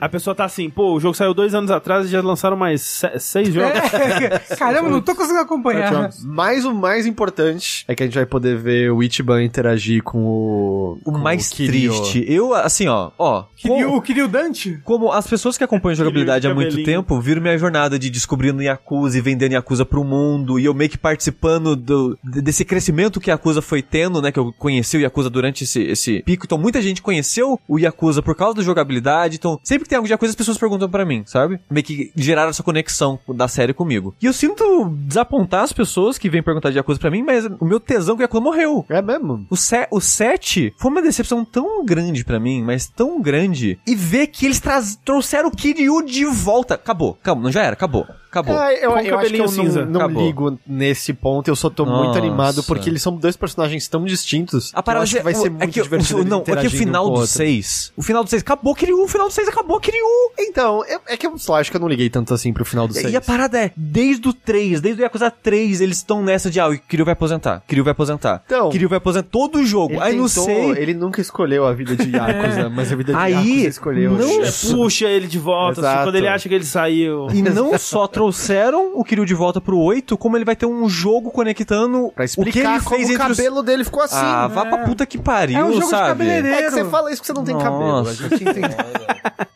[0.00, 2.80] A pessoa tá assim, pô, o jogo saiu dois anos atrás e já lançaram mais
[2.82, 3.70] se- seis jogos.
[3.70, 3.93] É.
[4.58, 6.10] Caramba, não tô conseguindo acompanhar.
[6.24, 10.18] Mas o mais importante é que a gente vai poder ver o Ichiban interagir com
[10.24, 10.98] o...
[11.04, 11.92] O com mais Kiryu.
[11.92, 13.44] triste, eu, assim, ó, ó.
[13.56, 14.80] Kiryu, como- o Kiryu Dante?
[14.84, 19.18] Como as pessoas que acompanham jogabilidade há muito tempo viram minha jornada de descobrindo Yakuza
[19.18, 23.30] e vendendo Yakuza pro mundo, e eu meio que participando do, de- desse crescimento que
[23.30, 24.30] a Yakuza foi tendo, né?
[24.30, 26.44] Que eu conheci o Yakuza durante esse, esse pico.
[26.46, 29.36] Então muita gente conheceu o Yakuza por causa da jogabilidade.
[29.36, 31.58] Então sempre que tem algo de Yakuza, as pessoas perguntam pra mim, sabe?
[31.70, 34.14] Meio que geraram essa conexão da série comigo.
[34.20, 37.64] E eu sinto desapontar as pessoas que vêm perguntar de Yakuza pra mim, mas o
[37.64, 38.84] meu tesão com Yakuza morreu.
[38.88, 39.46] É mesmo?
[39.50, 43.78] O, se, o 7 foi uma decepção tão grande pra mim, mas tão grande.
[43.86, 46.74] E ver que eles traz- trouxeram o Kiryu de volta.
[46.74, 48.06] Acabou, acabou, não já era, acabou,
[48.40, 48.56] acabou.
[48.62, 51.84] É, eu, Com eu acho que eu não, não ligo nesse ponto, eu só tô
[51.84, 52.18] muito Nossa.
[52.18, 54.70] animado porque eles são dois personagens tão distintos.
[54.74, 56.20] A parada eu acho que vai é- ser o- muito é que, divertido.
[56.20, 57.26] o, Não, é que o final um do outro.
[57.28, 57.92] 6.
[57.96, 60.04] O final do 6 acabou Kiryu, o final do 6 acabou Kiryu.
[60.38, 62.86] Então, eu- é que eu só acho que eu não liguei tanto assim pro final
[62.88, 63.12] do 6.
[63.12, 66.58] E a parada é, desde o 3, desde o Yakuza 3, eles estão nessa de,
[66.60, 68.42] ah, o Kiryu vai aposentar, Kiryu vai aposentar.
[68.46, 70.00] Então- Kiryu vai aposentar todo o jogo.
[70.00, 70.70] Aí não sei.
[70.72, 74.12] Ele nunca escolheu a vida de Yakuza, mas a vida de Aí, Yakuza escolheu.
[74.12, 77.28] não É, puxa ele de volta, assim, quando ele acha que ele saiu.
[77.32, 80.88] E não só trouxeram o Kiryu de volta pro 8, como ele vai ter um
[80.88, 83.36] jogo conectando Pra o que ele explicar como fez o entre os...
[83.36, 84.16] cabelo dele ficou assim.
[84.18, 86.08] Ah, vá pra puta que pariu, É um jogo de sabe?
[86.08, 86.56] cabeleireiro.
[86.56, 87.84] É que você fala isso porque você não tem cabelo.
[87.84, 88.14] A Nossa.
[88.14, 88.60] gente entende.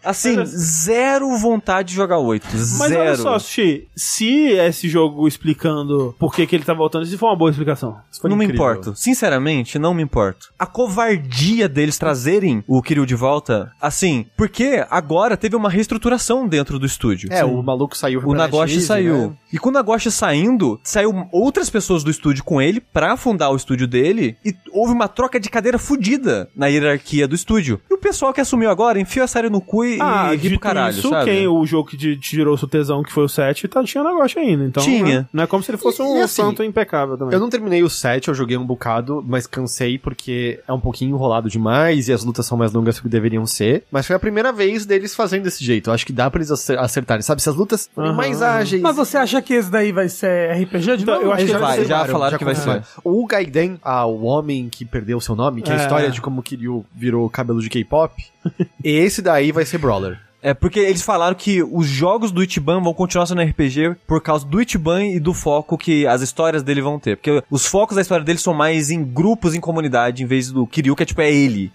[0.05, 2.47] Assim, zero vontade de jogar 8.
[2.51, 3.01] Mas zero.
[3.03, 7.29] olha só, Sushi, se esse jogo explicando por que, que ele tá voltando, isso foi
[7.29, 7.95] uma boa explicação.
[8.19, 8.71] foi não me incrível.
[8.71, 8.97] importo.
[8.97, 10.49] Sinceramente, não me importo.
[10.59, 16.79] A covardia deles trazerem o Kiryu de volta, assim, porque agora teve uma reestruturação dentro
[16.79, 17.29] do estúdio.
[17.31, 19.17] É, o maluco saiu O Nagoshi saiu.
[19.31, 19.33] né?
[19.53, 23.57] E com o Nagoshi saindo, saiu outras pessoas do estúdio com ele pra fundar o
[23.57, 27.81] estúdio dele e houve uma troca de cadeira fudida na hierarquia do estúdio.
[27.91, 30.51] E o pessoal que assumiu agora enfiou a série no cu e, Ah, e ri
[30.51, 31.31] pro caralho, isso, sabe?
[31.31, 33.83] quem o jogo que te te tirou o seu tesão, que foi o 7, tá,
[33.85, 34.65] tinha negócio ainda.
[34.65, 35.05] Então, Tinha.
[35.21, 37.35] né, Não é como se ele fosse E- um e assim, santo impecável também.
[37.35, 41.15] Eu não terminei o 7, eu joguei um bocado, mas cansei porque é um pouquinho
[41.15, 43.85] enrolado demais e as lutas são mais longas do que deveriam ser.
[43.91, 45.91] Mas foi a primeira vez deles fazendo desse jeito.
[45.91, 47.43] Eu acho que dá pra eles acer- acertarem, sabe?
[47.43, 48.17] Se as lutas forem Aham.
[48.17, 48.83] mais ágeis.
[48.83, 51.27] Mas você acha que esse daí vai ser RPG de Então, novo?
[51.27, 52.83] eu acho que vai, vai ser- já falaram que vai confirmaram.
[53.05, 55.83] O Gaiden, ah, o homem que perdeu seu nome, que é a É.
[55.83, 58.15] história de como o Kiryu virou cabelo de K-pop,
[58.83, 60.19] esse daí vai ser Brawler.
[60.41, 64.47] É porque eles falaram que os jogos do Ichiban vão continuar sendo RPG por causa
[64.47, 67.17] do Ichiban e do foco que as histórias dele vão ter.
[67.17, 70.67] Porque os focos da história dele são mais em grupos, em comunidade, em vez do
[70.67, 71.73] Kiryu, que é tipo, é ele.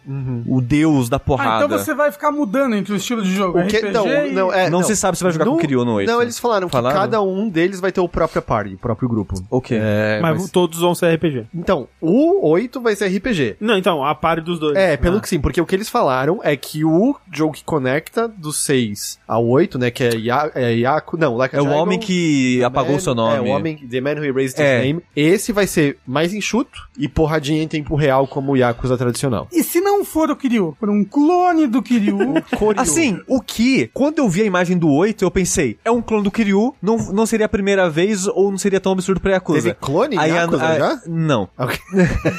[0.48, 1.66] O deus da Ah, porrada.
[1.66, 3.60] então você vai ficar mudando entre o estilo de jogo.
[3.60, 4.32] O que, RPG não, e...
[4.32, 6.10] não, é, Não se sabe se vai jogar com o Kiryu no 8.
[6.10, 6.96] Não, eles falaram, Falaram?
[6.96, 9.36] que cada um deles vai ter o próprio party, o próprio grupo.
[9.52, 9.78] Ok.
[9.80, 11.48] É, Mas mas- todos vão ser RPG.
[11.54, 13.58] Então, o 8 vai ser RPG.
[13.60, 14.76] Não, então, a pare dos dois.
[14.78, 15.22] É, pelo Ah.
[15.22, 19.20] que sim, porque o que eles falaram é que o jogo que conecta do 6
[19.28, 22.00] ao 8, né, que é, Ya, é Yaku, não, Like a É o Dragon, homem
[22.00, 23.36] que The apagou Man- seu nome.
[23.38, 24.80] É, o homem, The Man Who Erased É.
[24.80, 25.04] His Name.
[25.16, 29.48] Esse vai ser mais enxuto e porradinha em tempo real como o Yakuza tradicional.
[29.52, 32.18] E se não for o Kiryu, for um clone do Kiryu,
[32.78, 36.24] Assim, o que, quando eu vi a imagem do 8, eu pensei, é um clone
[36.24, 39.62] do Kiryu, não, não seria a primeira vez ou não seria tão absurdo pra Yakuza.
[39.62, 41.02] Teve clone em Aí, Yakuza a- já?
[41.08, 41.50] Não.
[41.58, 41.78] Ok.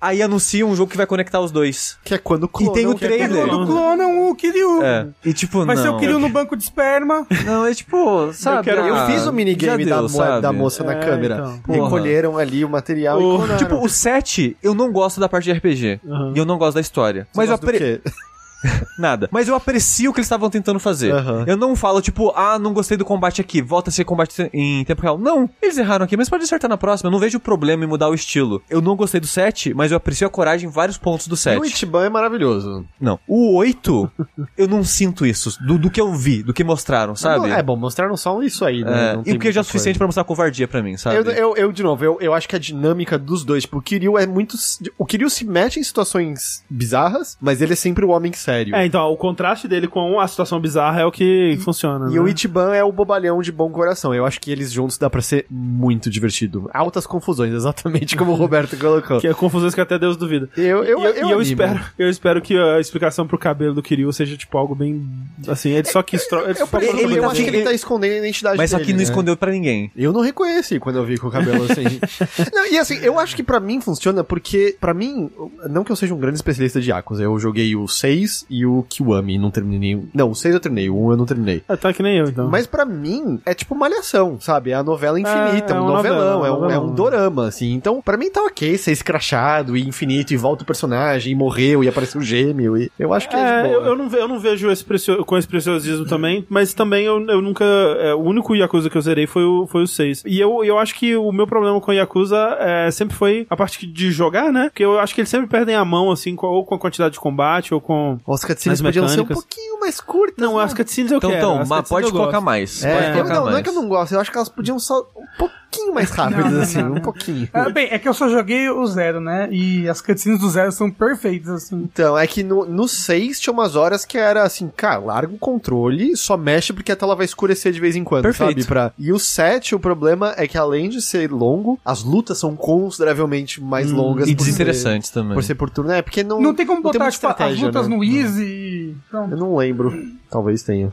[0.00, 1.98] Aí anuncia um jogo que vai conectar os dois.
[2.04, 2.72] Que é quando clonam.
[2.74, 3.46] tem o que é trailer.
[3.48, 4.82] quando clonam o Kiryu.
[4.82, 5.06] É.
[5.24, 5.82] E tipo, Vai não.
[5.82, 7.26] ser o Kiryu no banco de esperma.
[7.44, 8.64] Não, é tipo, sabe?
[8.64, 10.42] quero- Eu fiz o minigame já da, deu, mo- sabe?
[10.42, 11.34] da moça na É, câmera.
[11.64, 11.74] então.
[11.84, 13.56] Recolheram ali o material O- e clonaram.
[13.58, 16.00] Tipo, o 7, eu não gosto da parte de RPG.
[16.06, 16.32] Aham.
[16.34, 17.26] E eu não gosto da história.
[17.32, 18.00] Você Mas eu apre...
[18.98, 19.28] Nada.
[19.30, 21.12] Mas eu aprecio o que eles estavam tentando fazer.
[21.12, 21.44] Aham.
[21.46, 24.84] Eu não falo, tipo, ah, não gostei do combate aqui, volta a ser combate em
[24.84, 25.18] tempo real.
[25.18, 27.08] Não, eles erraram aqui, mas pode acertar na próxima.
[27.08, 28.62] Eu não vejo problema em mudar o estilo.
[28.68, 31.38] Eu não gostei do 7, mas eu aprecio a coragem em vários pontos do E
[31.38, 31.60] 7.
[31.60, 32.84] o Ichiban é maravilhoso.
[33.00, 33.18] Não.
[33.26, 34.10] O 8,
[34.56, 35.56] eu não sinto isso.
[35.64, 37.50] Do, do que eu vi, do que mostraram, sabe?
[37.50, 39.10] É bom, mostraram só isso aí, né?
[39.10, 40.96] É, Não e tem o que já é muita suficiente pra mostrar covardia pra mim,
[40.96, 41.16] sabe?
[41.16, 43.82] Eu, eu, eu, de novo, eu, eu acho que a dinâmica dos dois, tipo, o
[43.82, 44.56] Kiryu é muito.
[44.98, 48.74] O Kiryu se mete em situações bizarras, mas ele é sempre o homem sério.
[48.76, 52.08] É, então, o contraste dele com a situação bizarra é o que funciona.
[52.10, 52.20] E né?
[52.20, 54.14] o Ichiban é o bobalhão de bom coração.
[54.14, 56.70] Eu acho que eles juntos dá pra ser muito divertido.
[56.72, 59.20] Altas confusões, exatamente como o Roberto colocou.
[59.20, 60.48] Que é confusões que até Deus duvida.
[60.56, 63.74] Eu, eu, e eu, eu, e eu espero, eu espero que a explicação pro cabelo
[63.74, 65.04] do Kiryu seja, tipo, algo bem.
[65.48, 66.26] Assim, ele só quis.
[66.28, 68.70] tro- Ele Eu, só ele, colocou eu acho que ele tá escondendo a identidade Mas
[68.70, 69.02] só dele, que não né?
[69.02, 69.90] escondeu pra ninguém.
[69.96, 71.84] Eu não reconheci quando eu vi com o cabelo assim.
[72.54, 75.30] não, e assim, eu acho que pra mim funciona porque, pra mim,
[75.68, 78.84] não que eu seja um grande especialista de Yakuza, eu joguei o 6 e o
[78.88, 80.08] Kiwami não terminei nenhum.
[80.12, 81.62] Não, o 6 eu terminei, o 1 eu não terminei.
[81.68, 82.48] Ah, tá que nem eu, então.
[82.50, 84.70] Mas pra mim, é tipo malhação, sabe?
[84.70, 86.86] É a novela infinita, É, é, é um uma novelão, novela, é, um, é novelão.
[86.86, 87.72] um dorama, assim.
[87.72, 91.82] Então, pra mim tá ok ser escrachado e infinito e volta o personagem e morreu
[91.84, 92.76] e apareceu o gêmeo.
[92.76, 95.36] E eu acho que é, É, eu, eu não, eu não vejo esse precio, com
[95.38, 97.64] esse preciosismo também, mas também eu, eu nunca.
[97.64, 100.24] é, o único Yakuza que eu zerei foi o, foi o 6.
[100.26, 103.56] E eu, eu acho que o meu problema com o Yakuza é, sempre foi a
[103.56, 104.64] parte de jogar, né?
[104.70, 107.14] Porque eu acho que eles sempre perdem a mão, assim, com, ou com a quantidade
[107.14, 108.18] de combate, ou com.
[108.26, 109.44] Os cutscenes Nas podiam ser um mecânicas.
[109.44, 110.36] pouquinho mais curtas.
[110.44, 110.64] Não, né?
[110.64, 111.42] as cutscenes eu Então, quero.
[111.46, 112.44] então as mas pode colocar gosto.
[112.44, 112.84] mais.
[112.84, 113.52] É, pode colocar não, mais.
[113.52, 116.10] não é que eu não gosto, eu acho que elas podiam só um pouquinho mais
[116.10, 117.00] rápidas, Não, assim, não, um não.
[117.00, 117.48] pouquinho.
[117.52, 119.48] Ah, bem, é que eu só joguei o zero, né?
[119.50, 121.76] E as cutscenes do zero são perfeitas, assim.
[121.92, 125.38] Então, é que no, no 6 tinha umas horas que era assim, cara, larga o
[125.38, 128.50] controle, só mexe porque a tela vai escurecer de vez em quando, Perfeito.
[128.52, 128.64] sabe?
[128.66, 128.92] Pra...
[128.98, 133.62] E o 7, o problema é que além de ser longo, as lutas são consideravelmente
[133.62, 134.28] mais longas.
[134.28, 135.34] E por ser- desinteressantes também.
[135.34, 136.40] Por ser por turno, é, porque não...
[136.40, 137.96] Não tem como botar, muita tipo, as lutas né?
[137.96, 138.94] no easy e...
[139.10, 139.32] Pronto.
[139.32, 139.92] Eu não lembro.
[140.30, 140.92] Talvez tenha.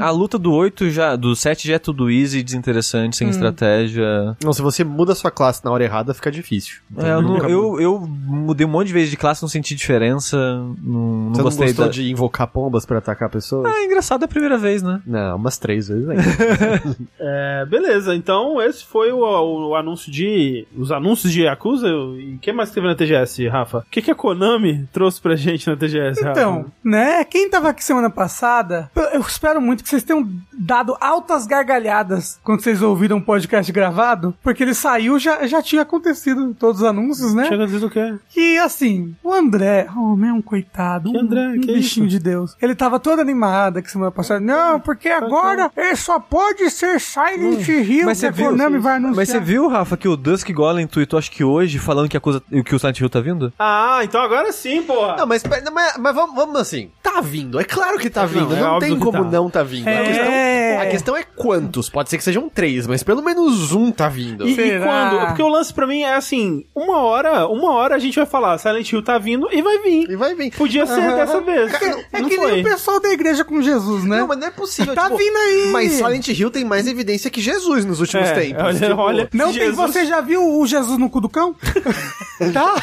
[0.00, 4.36] A luta do 8 já, do 7 já é tudo easy, desinteressante, sem estratégia.
[4.42, 6.78] Não, se você muda a sua classe na hora errada, fica difícil.
[6.96, 10.36] É, eu, não- eu, eu mudei um monte de vezes de classe, não senti diferença.
[10.36, 11.90] Não, não Você não gostei gostou da...
[11.90, 13.66] de invocar pombas pra atacar pessoas?
[13.66, 15.00] Ah, é engraçado a primeira vez, né?
[15.06, 16.24] Não, umas três vezes ainda.
[17.18, 19.20] É, beleza, então esse foi o,
[19.68, 20.66] o anúncio de.
[20.76, 21.88] Os anúncios de Yakuza.
[21.88, 23.78] E o que mais teve na TGS, Rafa?
[23.78, 26.30] O que, que a Konami trouxe pra gente na TGS, Rafa?
[26.40, 27.24] Então, né?
[27.24, 28.63] Quem tava aqui semana passada,
[29.12, 34.34] eu espero muito que vocês tenham dado altas gargalhadas quando vocês ouviram o podcast gravado,
[34.42, 37.46] porque ele saiu, já, já tinha acontecido todos os anúncios, né?
[37.48, 38.14] Chega a dizer o quê?
[38.28, 41.48] Que assim, o André, oh, meu, um coitado, Que um, André?
[41.48, 42.56] um Que bichinho de Deus.
[42.60, 44.40] Ele tava todo animado que semana passada.
[44.40, 48.50] Não, porque agora ele só pode ser Silent Hill Mas você viu?
[48.50, 49.16] Konami vai anunciar.
[49.16, 52.20] Mas você viu, Rafa, que o Dusk Golem tweetou, acho que hoje, falando que, a
[52.20, 53.52] coisa, que o Silent Hill tá vindo?
[53.58, 55.16] Ah, então agora sim, porra!
[55.16, 56.90] Não, mas, mas, mas vamos, vamos assim.
[57.02, 58.53] Tá vindo, é claro que tá vindo.
[58.56, 59.30] É Não, tem como tá.
[59.30, 59.88] não tá vindo.
[59.88, 60.04] A, É.
[60.04, 61.88] questão, a questão é quantos.
[61.88, 64.46] Pode ser que sejam três, mas pelo menos um tá vindo.
[64.48, 65.26] E, e quando?
[65.26, 68.56] Porque o lance pra mim é assim: uma hora, uma hora a gente vai falar,
[68.58, 70.10] Silent Hill tá vindo e vai vir.
[70.10, 70.52] E vai vir.
[70.54, 71.16] Podia ser Aham.
[71.16, 71.72] dessa vez.
[72.12, 72.52] É não que foi.
[72.52, 74.18] nem o pessoal da igreja com Jesus, né?
[74.20, 74.94] Não, mas não é possível.
[74.94, 75.68] Tá tipo, vindo aí.
[75.72, 78.62] Mas Silent Hill tem mais evidência que Jesus nos últimos É, tempos.
[78.64, 81.54] olha, tipo, olha, Não tem, Jesus, você já viu o Jesus no cu do cão?
[82.52, 82.74] tá?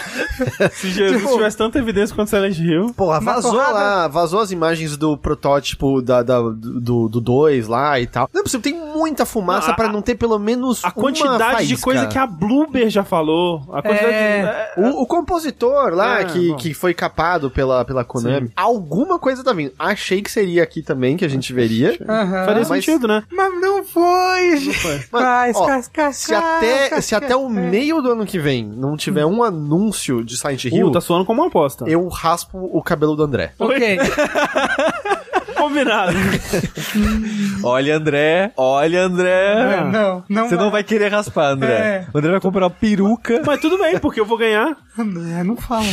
[0.72, 2.94] se Jesus tipo- tivesse tanta evidência quanto Silent Hill.
[2.96, 3.74] Porra, vazou porrada.
[3.74, 5.61] lá, vazou as imagens do protótipo
[6.04, 8.30] da, da- do 2 do dois lá e tal.
[8.34, 11.68] Não é possível, tem muita fumaça Não, a- pra não ter pelo menos A quantidade
[11.68, 13.62] de coisa que a Bloober já falou.
[13.72, 14.72] A quantidade É.
[14.76, 16.56] de, O, o compositor lá, É, que, bom.
[16.58, 19.72] que foi capado pela, pela Konami, alguma coisa tá vindo.
[19.78, 21.98] Achei que seria aqui também, que a gente veria.
[22.08, 22.46] Aham.
[22.46, 23.24] Faria mas- sentido, né?
[23.32, 24.60] Mas não foi.
[24.74, 25.02] foi.
[25.12, 28.64] Mas, ó, cas- cas- Se até, se até o cas- meio do ano que vem
[28.66, 31.86] não tiver um anúncio de Silent Hill, Uh, tá soando como uma aposta.
[31.88, 33.54] eu raspo o cabelo do André.
[33.60, 33.98] Ok.
[35.62, 36.12] Combinado.
[37.64, 39.82] Olha, André, olha, André.
[39.92, 41.72] Não, não Você não vai querer raspar, André.
[41.74, 42.08] É.
[42.12, 43.44] O André vai comprar uma peruca.
[43.46, 44.76] Mas tudo bem, porque eu vou ganhar.
[44.98, 45.86] André, não fala.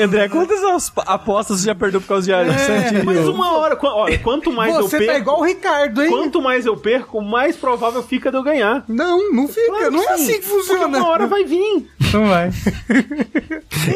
[0.00, 3.02] André, quantas as- apostas você já perdeu por causa de É.
[3.04, 5.12] Mas uma hora, olha, quanto mais eu Você perco.
[5.12, 6.10] tá igual o Ricardo, hein?
[6.10, 8.84] Quanto mais eu perco, mais provável fica de eu ganhar.
[8.88, 9.66] Não, não fica.
[9.66, 10.98] Claro não é sim, assim que Porque funciona.
[10.98, 11.86] uma hora vai vir.
[12.12, 12.50] Não vai.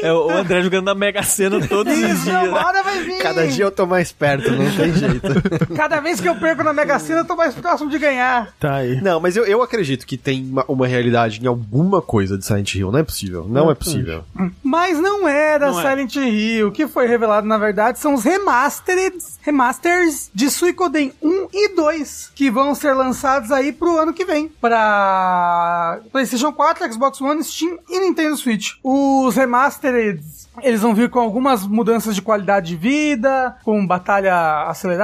[0.03, 2.49] É o André jogando na Mega Sena todos os Isso, dias.
[2.49, 3.19] uma hora vai vai vir.
[3.19, 5.12] Cada dia eu tô mais perto, não tem jeito.
[5.77, 8.53] Cada vez que eu perco na Mega Sena, eu tô mais próximo de ganhar.
[8.59, 9.01] Tá aí.
[9.01, 12.75] Não, mas eu, eu acredito que tem uma, uma realidade em alguma coisa de Silent
[12.75, 12.91] Hill.
[12.91, 13.47] Não é possível.
[13.49, 14.25] Não é possível.
[14.63, 15.83] Mas não era Não é.
[15.83, 16.69] Silent Hill.
[16.69, 22.33] O que foi revelado, na verdade, são os remastered, remasters de Suicoden 1 e 2,
[22.35, 24.51] que vão ser lançados aí pro ano que vem.
[24.61, 28.73] Pra PlayStation 4, Xbox One, Steam e Nintendo Switch.
[28.83, 30.21] Os remastered...
[30.63, 35.02] Eles vão vir com algumas mudanças de qualidade de vida, com batalha acelerada.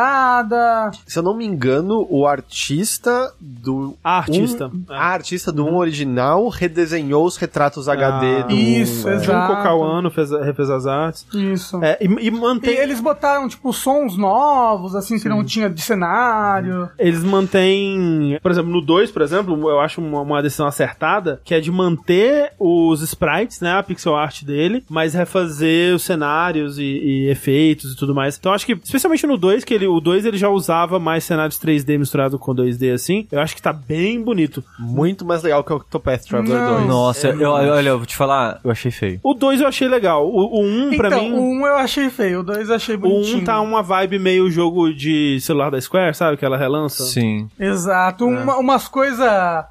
[1.06, 3.96] Se eu não me engano, o artista do.
[4.02, 4.66] A artista.
[4.68, 8.54] Um, a artista do 1 original redesenhou os retratos HD do.
[8.54, 9.14] isso, é.
[9.16, 9.52] exato.
[9.52, 11.26] Junko Kawano fez, refez as artes.
[11.34, 11.82] Isso.
[11.82, 12.76] É, e, e E mantém.
[12.76, 16.88] eles botaram, tipo, sons novos, assim, que não tinha de cenário.
[16.98, 21.54] Eles mantêm, por exemplo, no 2, por exemplo, eu acho uma, uma decisão acertada, que
[21.54, 26.82] é de manter os sprites, né, a pixel art dele, mas refazer os cenários e,
[26.82, 28.36] e efeitos e tudo mais.
[28.38, 31.58] Então acho que, especialmente no 2, que ele, o 2 ele já usava mais cenários
[31.58, 34.62] 3D misturado com 2D assim, eu acho que tá bem bonito.
[34.78, 36.74] Muito mais legal que o Octopath Traveler Não.
[36.76, 36.86] 2.
[36.86, 39.20] Nossa, eu, olha, eu vou te falar, eu achei feio.
[39.22, 40.26] O 2 eu achei legal.
[40.28, 41.32] O 1, um, pra então, mim.
[41.32, 43.38] o 1 eu achei feio, o 2 eu achei O bonitinho.
[43.42, 46.36] 1 tá uma vibe meio jogo de celular da Square, sabe?
[46.36, 47.04] Que ela relança.
[47.04, 47.48] Sim.
[47.58, 49.18] Exato, uma- umas coisas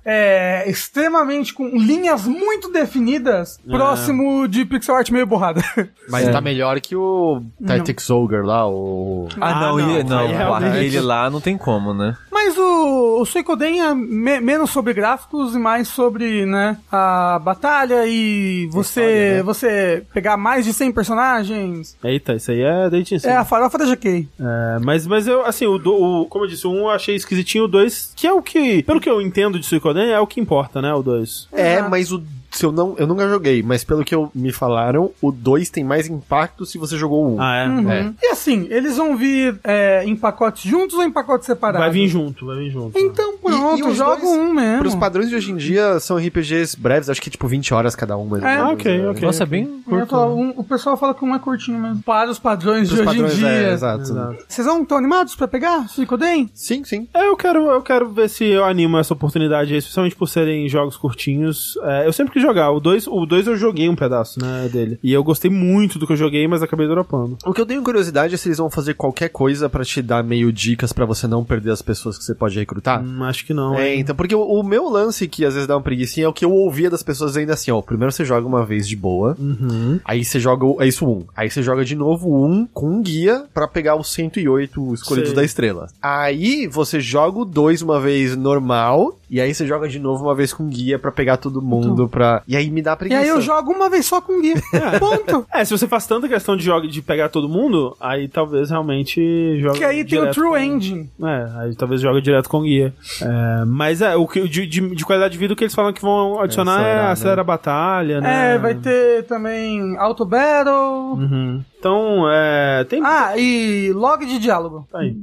[0.06, 5.62] é, extremamente com linhas muito definidas, próximo de pixel art meio borrada.
[6.10, 6.32] Mas É.
[6.32, 9.28] tá melhor que o Tactics Ogre lá, o.
[9.40, 12.16] Ah, Ah, não, não, e- aí realmente- aquele lá não tem como, né?
[12.32, 18.06] Mas o, o Suicoden é me- menos sobre gráficos e mais sobre, né, a batalha
[18.06, 19.44] e você, história, né?
[19.44, 21.98] você pegar mais de 100 personagens.
[22.03, 23.27] Eita, isso aí é sim.
[23.27, 24.27] É a farofa da GK.
[24.40, 27.66] É, mas, mas eu, assim, o, o- como eu disse, o 1 eu achei esquisitinho,
[27.66, 30.40] o 2, que é o que, pelo que eu entendo de Suicoden, é o que
[30.40, 31.48] importa, né, o 2.
[31.52, 31.90] É, Exato.
[31.90, 32.24] mas o.
[32.58, 35.84] Se eu, não, eu nunca joguei, mas pelo que eu, me falaram, o 2 tem
[35.84, 37.42] mais impacto se você jogou o 1.
[37.42, 37.68] Ah, é?
[37.68, 37.92] Uhum.
[37.92, 38.14] É.
[38.24, 41.82] E assim, eles vão vir é, em pacotes juntos ou em pacotes separados?
[41.82, 42.98] Vai vir junto, vai vir junto.
[42.98, 44.80] Então pronto, E- e dois, um mesmo.
[44.80, 48.18] Pros padrões de hoje em dia, são RPGs breves, acho que tipo 20 horas cada
[48.18, 48.36] um.
[48.38, 48.40] É.
[48.42, 49.10] menos, ok, né?
[49.10, 49.22] ok.
[49.22, 52.02] Nossa, é bem ia falar, um- o pessoal fala que um é curtinho mesmo.
[52.03, 53.48] Para os padrões Pros de hoje padrões, em dia.
[53.50, 54.02] é, exato.
[54.02, 54.38] Exato.
[54.48, 56.50] Vocês estão animados pra pegar Suicoden?
[56.53, 57.08] Sim, sim.
[57.14, 60.68] É, eu quero, eu quero ver se eu animo essa oportunidade aí, especialmente por serem
[60.68, 61.77] jogos curtinhos.
[61.84, 62.72] É, eu sempre quis jogar.
[62.72, 65.00] O 2 o dois eu joguei um pedaço, né, dele.
[65.03, 67.38] E eu gostei muito do que eu joguei, mas acabei dropando.
[67.45, 70.24] O que eu tenho curiosidade é se eles vão fazer qualquer coisa pra te dar
[70.24, 73.03] meio dicas pra você não perder as pessoas que você pode recrutar.
[73.03, 73.76] Hum, acho que não.
[73.76, 74.00] É, hein?
[74.01, 76.45] então, porque o, o meu lance que às vezes dá uma preguiça é o que
[76.45, 77.82] eu ouvia das pessoas ainda assim, ó.
[77.82, 80.00] Primeiro você joga uma vez de boa, Uhum.
[80.06, 81.24] aí você joga, é isso um.
[81.35, 85.35] Aí você joga de novo um com um guia pra pegar os 108 escolhidos Sei.
[85.35, 85.88] da estrela.
[86.01, 90.35] Aí você joga o 2 uma vez normal, e aí você joga de novo uma
[90.35, 92.37] vez com guia pra pegar todo mundo pra...
[92.48, 93.22] E aí me dá E preguiça.
[93.22, 94.56] aí eu jogo uma vez só com guia.
[95.00, 95.46] Ponto.
[95.54, 99.60] É, se você faz tanta questão de, joga, de pegar todo mundo, aí talvez realmente
[99.60, 99.78] joga.
[99.78, 101.10] Que aí tem o True com- Engine.
[101.24, 102.94] É, aí talvez joga direto com guia.
[103.22, 105.94] É, mas é, o que de, de, de qualidade de vida o que eles falam
[105.94, 107.12] que vão adicionar é, acelerar, né?
[107.12, 108.56] acelerar a batalha, né?
[108.56, 111.14] É, vai ter também Auto Battle.
[111.14, 111.64] Uhum.
[111.80, 112.84] Então, é.
[112.86, 113.02] Tem.
[113.04, 114.88] Ah, e log de diálogo.
[114.94, 115.16] Aí.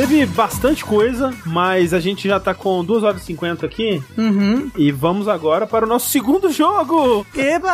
[0.00, 4.02] Teve bastante coisa, mas a gente já tá com 2 horas e 50 aqui.
[4.16, 4.70] Uhum.
[4.74, 7.26] E vamos agora para o nosso segundo jogo.
[7.36, 7.68] Eba!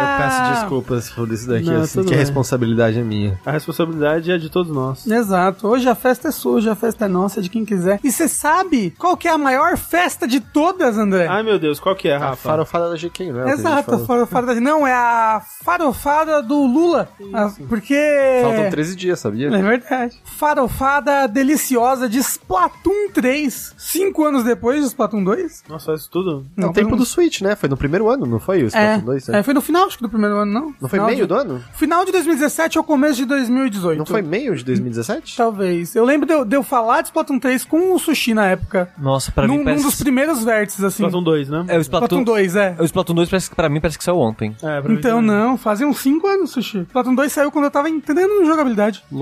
[0.00, 3.40] Eu peço desculpas por isso daqui, Não, assim, que a responsabilidade é minha.
[3.44, 5.04] A responsabilidade é de todos nós.
[5.04, 5.66] Exato.
[5.66, 7.98] Hoje a festa é sua, hoje a festa é nossa, de quem quiser.
[8.04, 11.26] E você sabe qual que é a maior festa de todas, André?
[11.26, 12.50] Ai meu Deus, qual que é, A Rafa?
[12.50, 13.30] farofada da GK, é?
[13.30, 14.60] a gente Exato, a farofada da...
[14.60, 17.08] Não, é a farofada do Lula.
[17.32, 17.98] Ah, Porque...
[18.44, 19.48] Faltam 13 dias, sabia?
[19.48, 20.22] É verdade.
[20.24, 21.63] Farofada deliciosa
[22.10, 23.74] de Splatoon 3.
[23.78, 25.64] Cinco anos depois de Splatoon 2.
[25.68, 26.44] Nossa, isso tudo?
[26.56, 27.56] É o tempo um- do Switch, né?
[27.56, 29.28] Foi no primeiro ano, não foi o É, Splatoon 2?
[29.28, 29.38] né?
[29.38, 30.74] é, foi no final, acho que do primeiro ano, não.
[30.80, 31.26] Não foi meio de...
[31.26, 31.62] do ano?
[31.74, 33.98] Final de 2017 ou começo de 2018.
[33.98, 35.36] Não foi meio de 2017?
[35.36, 35.94] Talvez.
[35.94, 38.88] Eu lembro de eu, de eu falar de Splatoon 3 com o Sushi na época.
[38.98, 39.84] Nossa, pra num, mim num parece...
[39.84, 41.02] dos primeiros vértices, assim.
[41.04, 41.64] Splatoon 2, né?
[41.68, 42.24] É, o Splatoon Splatoon...
[42.24, 42.76] 2, é.
[42.78, 44.56] O Splatoon 2 parece que pra mim parece que saiu ontem.
[44.62, 45.36] É, pra mim Então também.
[45.36, 46.80] não, fazem uns 5 anos, Sushi.
[46.80, 49.02] Splatoon 2 saiu quando eu tava entendendo jogabilidade.
[49.12, 49.14] E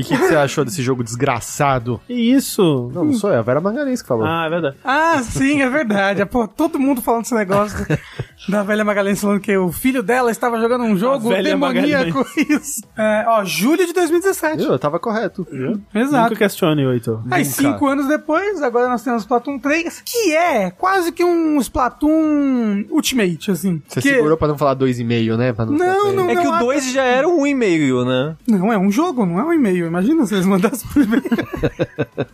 [0.00, 1.89] o que, que você achou desse jogo desgraçado?
[2.06, 2.90] Que isso?
[2.94, 4.24] Não, não sou eu, é a Vera Magalhães que falou.
[4.26, 4.76] Ah, é verdade.
[4.84, 6.22] Ah, sim, é verdade.
[6.22, 7.86] É, Pô, todo mundo falando desse negócio.
[8.48, 12.24] Da velha Magalhães falando que o filho dela estava jogando um jogo demoníaco.
[12.48, 12.80] Isso.
[12.96, 14.56] É, ó, julho de 2017.
[14.56, 14.72] Viu?
[14.72, 15.46] Eu tava correto.
[15.94, 16.30] Exato.
[16.30, 17.20] Nunca questione, Heitor.
[17.30, 22.86] Aí, cinco anos depois, agora nós temos Splatoon 3, que é quase que um Splatoon
[22.90, 23.82] Ultimate, assim.
[23.86, 24.08] Você que...
[24.08, 25.52] segurou pra não falar 2,5, né?
[25.52, 28.36] Pra Não, não, É que não, o a- 2 já era um e-mail, né?
[28.48, 29.86] Não, é um jogo, não é um e-mail.
[29.86, 31.22] Imagina se eles mandassem por e-mail.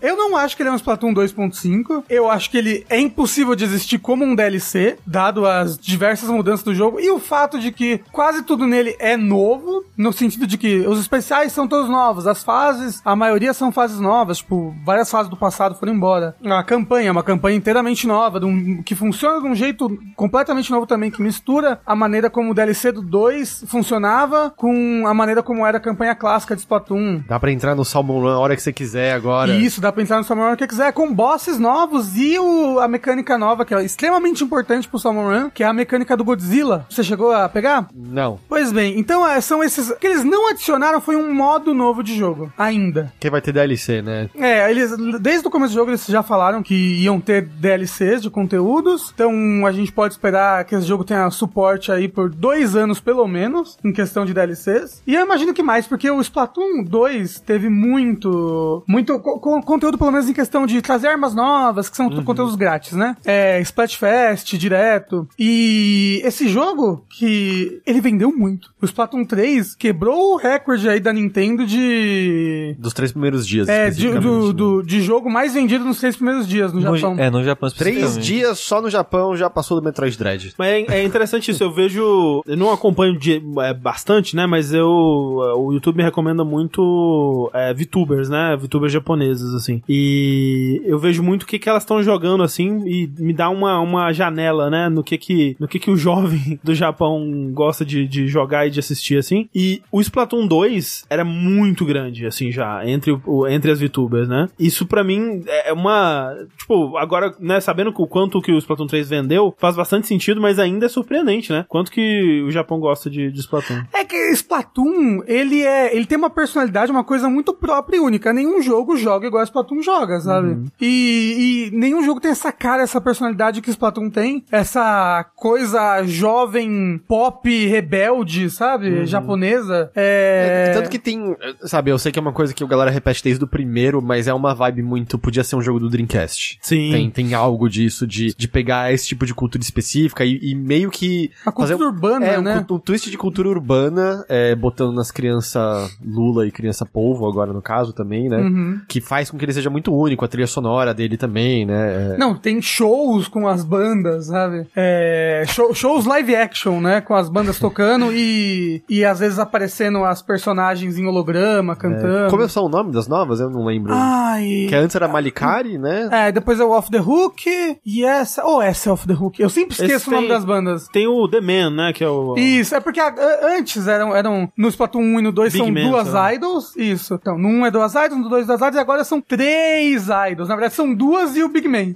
[0.00, 2.04] Eu não acho que ele é um Splatoon 2.5.
[2.08, 6.64] Eu acho que ele é impossível de existir como um DLC, dado as diversas mudanças
[6.64, 10.56] do jogo e o fato de que quase tudo nele é novo, no sentido de
[10.58, 15.10] que os especiais são todos novos, as fases, a maioria são fases novas, tipo, várias
[15.10, 16.36] fases do passado foram embora.
[16.44, 20.86] A campanha é uma campanha inteiramente nova, um- que funciona de um jeito completamente novo
[20.86, 25.64] também, que mistura a maneira como o DLC do 2 funcionava com a maneira como
[25.66, 27.22] era a campanha clássica de Splatoon.
[27.28, 29.25] Dá pra entrar no Salmon Run a hora que você quiser agora.
[29.52, 32.78] E isso, dá pra entrar no Salmon Run que quiser, com bosses novos e o,
[32.78, 36.24] a mecânica nova, que é extremamente importante pro Salmon Run, que é a mecânica do
[36.24, 36.86] Godzilla.
[36.88, 37.88] Você chegou a pegar?
[37.94, 38.38] Não.
[38.48, 39.90] Pois bem, então é, são esses.
[39.90, 43.12] O que eles não adicionaram foi um modo novo de jogo, ainda.
[43.18, 44.28] Quem vai ter DLC, né?
[44.34, 48.30] É, eles, desde o começo do jogo, eles já falaram que iam ter DLCs de
[48.30, 49.12] conteúdos.
[49.14, 53.26] Então a gente pode esperar que esse jogo tenha suporte aí por dois anos, pelo
[53.26, 55.02] menos, em questão de DLCs.
[55.06, 58.84] E eu imagino que mais, porque o Splatoon 2 teve muito.
[58.86, 62.54] Muito co- co- conteúdo, pelo menos em questão de trazer armas novas, que são conteúdos
[62.56, 63.16] grátis, né?
[63.24, 65.28] É, Splatfest direto.
[65.38, 68.70] E esse jogo, que ele vendeu muito.
[68.80, 72.74] O Splatoon 3 quebrou o recorde aí da Nintendo de.
[72.78, 73.68] Dos três primeiros dias.
[73.68, 74.52] É, de, do, né?
[74.52, 77.16] do- de jogo mais vendido nos três primeiros dias no, No, Japão.
[77.18, 80.54] é, no Japão Três dias só no Japão já passou do Metroid Dread.
[80.58, 82.42] Mas é, é interessante isso, eu vejo.
[82.46, 84.46] Eu não acompanho de- é, bastante, né?
[84.46, 84.86] Mas eu.
[84.88, 88.56] O YouTube me recomenda muito é, VTubers, né?
[88.56, 89.80] VTubers japonesas, assim.
[89.88, 93.78] E eu vejo muito o que, que elas estão jogando, assim, e me dá uma,
[93.80, 94.88] uma janela, né?
[94.88, 98.70] No que que, no que que o jovem do Japão gosta de, de jogar e
[98.70, 99.48] de assistir, assim.
[99.54, 104.48] E o Splatoon 2 era muito grande, assim, já, entre, o- entre as VTubers, né?
[104.58, 106.34] Isso pra mim é uma.
[106.58, 110.58] Tipo, agora, né, sabendo o quanto que o Splatoon 3 vendeu, faz bastante sentido, mas
[110.58, 111.64] ainda é surpreendente, né?
[111.68, 113.82] Quanto que o Japão gosta de, de Splatoon.
[113.92, 115.94] É que Splatoon, ele é.
[115.94, 118.32] Ele tem uma personalidade, uma coisa muito própria e única.
[118.32, 120.56] Nenhum jogo joga igual Splatoon joga, sabe?
[120.80, 124.44] E, e nenhum jogo tem essa cara, essa personalidade que Splatoon tem.
[124.50, 129.06] Essa coisa jovem, pop, rebelde, sabe?
[129.06, 129.90] Japonesa.
[129.94, 130.72] É.
[130.74, 133.42] Tanto que tem, sabe, eu sei que é uma coisa que a galera repete desde
[133.44, 136.58] o primeiro, mas é uma vibe muito, podia ser um jogo do Dreamcast.
[136.60, 136.90] Sim.
[136.90, 140.90] Tem, tem algo disso, de, de pegar esse tipo de cultura específica e, e meio
[140.90, 141.30] que...
[141.44, 142.64] A cultura urbana, é, um né?
[142.66, 147.52] cu- Um, twist de cultura urbana, é, botando nas crianças Lula e criança Polvo, agora
[147.52, 148.38] no caso também, né?
[148.38, 148.80] Uhum.
[148.88, 152.14] Que faz com que ele seja muito único, a trilha sonora dele também, né?
[152.14, 154.66] É, Não, tem shows com as bandas, sabe?
[154.76, 157.00] É, show- shows live action, né?
[157.00, 162.30] Com as bandas tocando e, e às vezes aparecendo as personagens em holograma, cantando.
[162.30, 163.40] Como são o nome das novas?
[163.40, 163.92] Eu não lembro.
[163.94, 164.66] Ai.
[164.68, 166.08] Que antes era Malikari, né?
[166.12, 167.44] É, depois é o Off the Hook
[167.84, 168.44] e essa.
[168.44, 169.40] Ou essa é Off the Hook.
[169.40, 170.88] Eu sempre esqueço Esse o nome tem- das bandas.
[170.88, 171.92] Tem o The Man, né?
[171.92, 172.34] Que é o.
[172.36, 174.48] Isso, é porque a- a- antes eram, eram.
[174.56, 176.76] No Splatoon 1 e no 2 Big são Man, duas idols.
[176.76, 177.14] Isso.
[177.14, 180.48] Então, no 1 é duas idols, no 2 duas idols, agora são três idols.
[180.48, 181.94] Na verdade, são duas e o Big Man.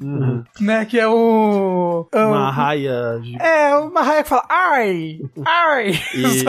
[0.60, 0.84] Né?
[0.84, 2.06] Que é o.
[2.12, 3.36] é o- Uma raia de.
[3.40, 5.90] É, uma raia que fala ai, ai.
[6.14, 6.44] E,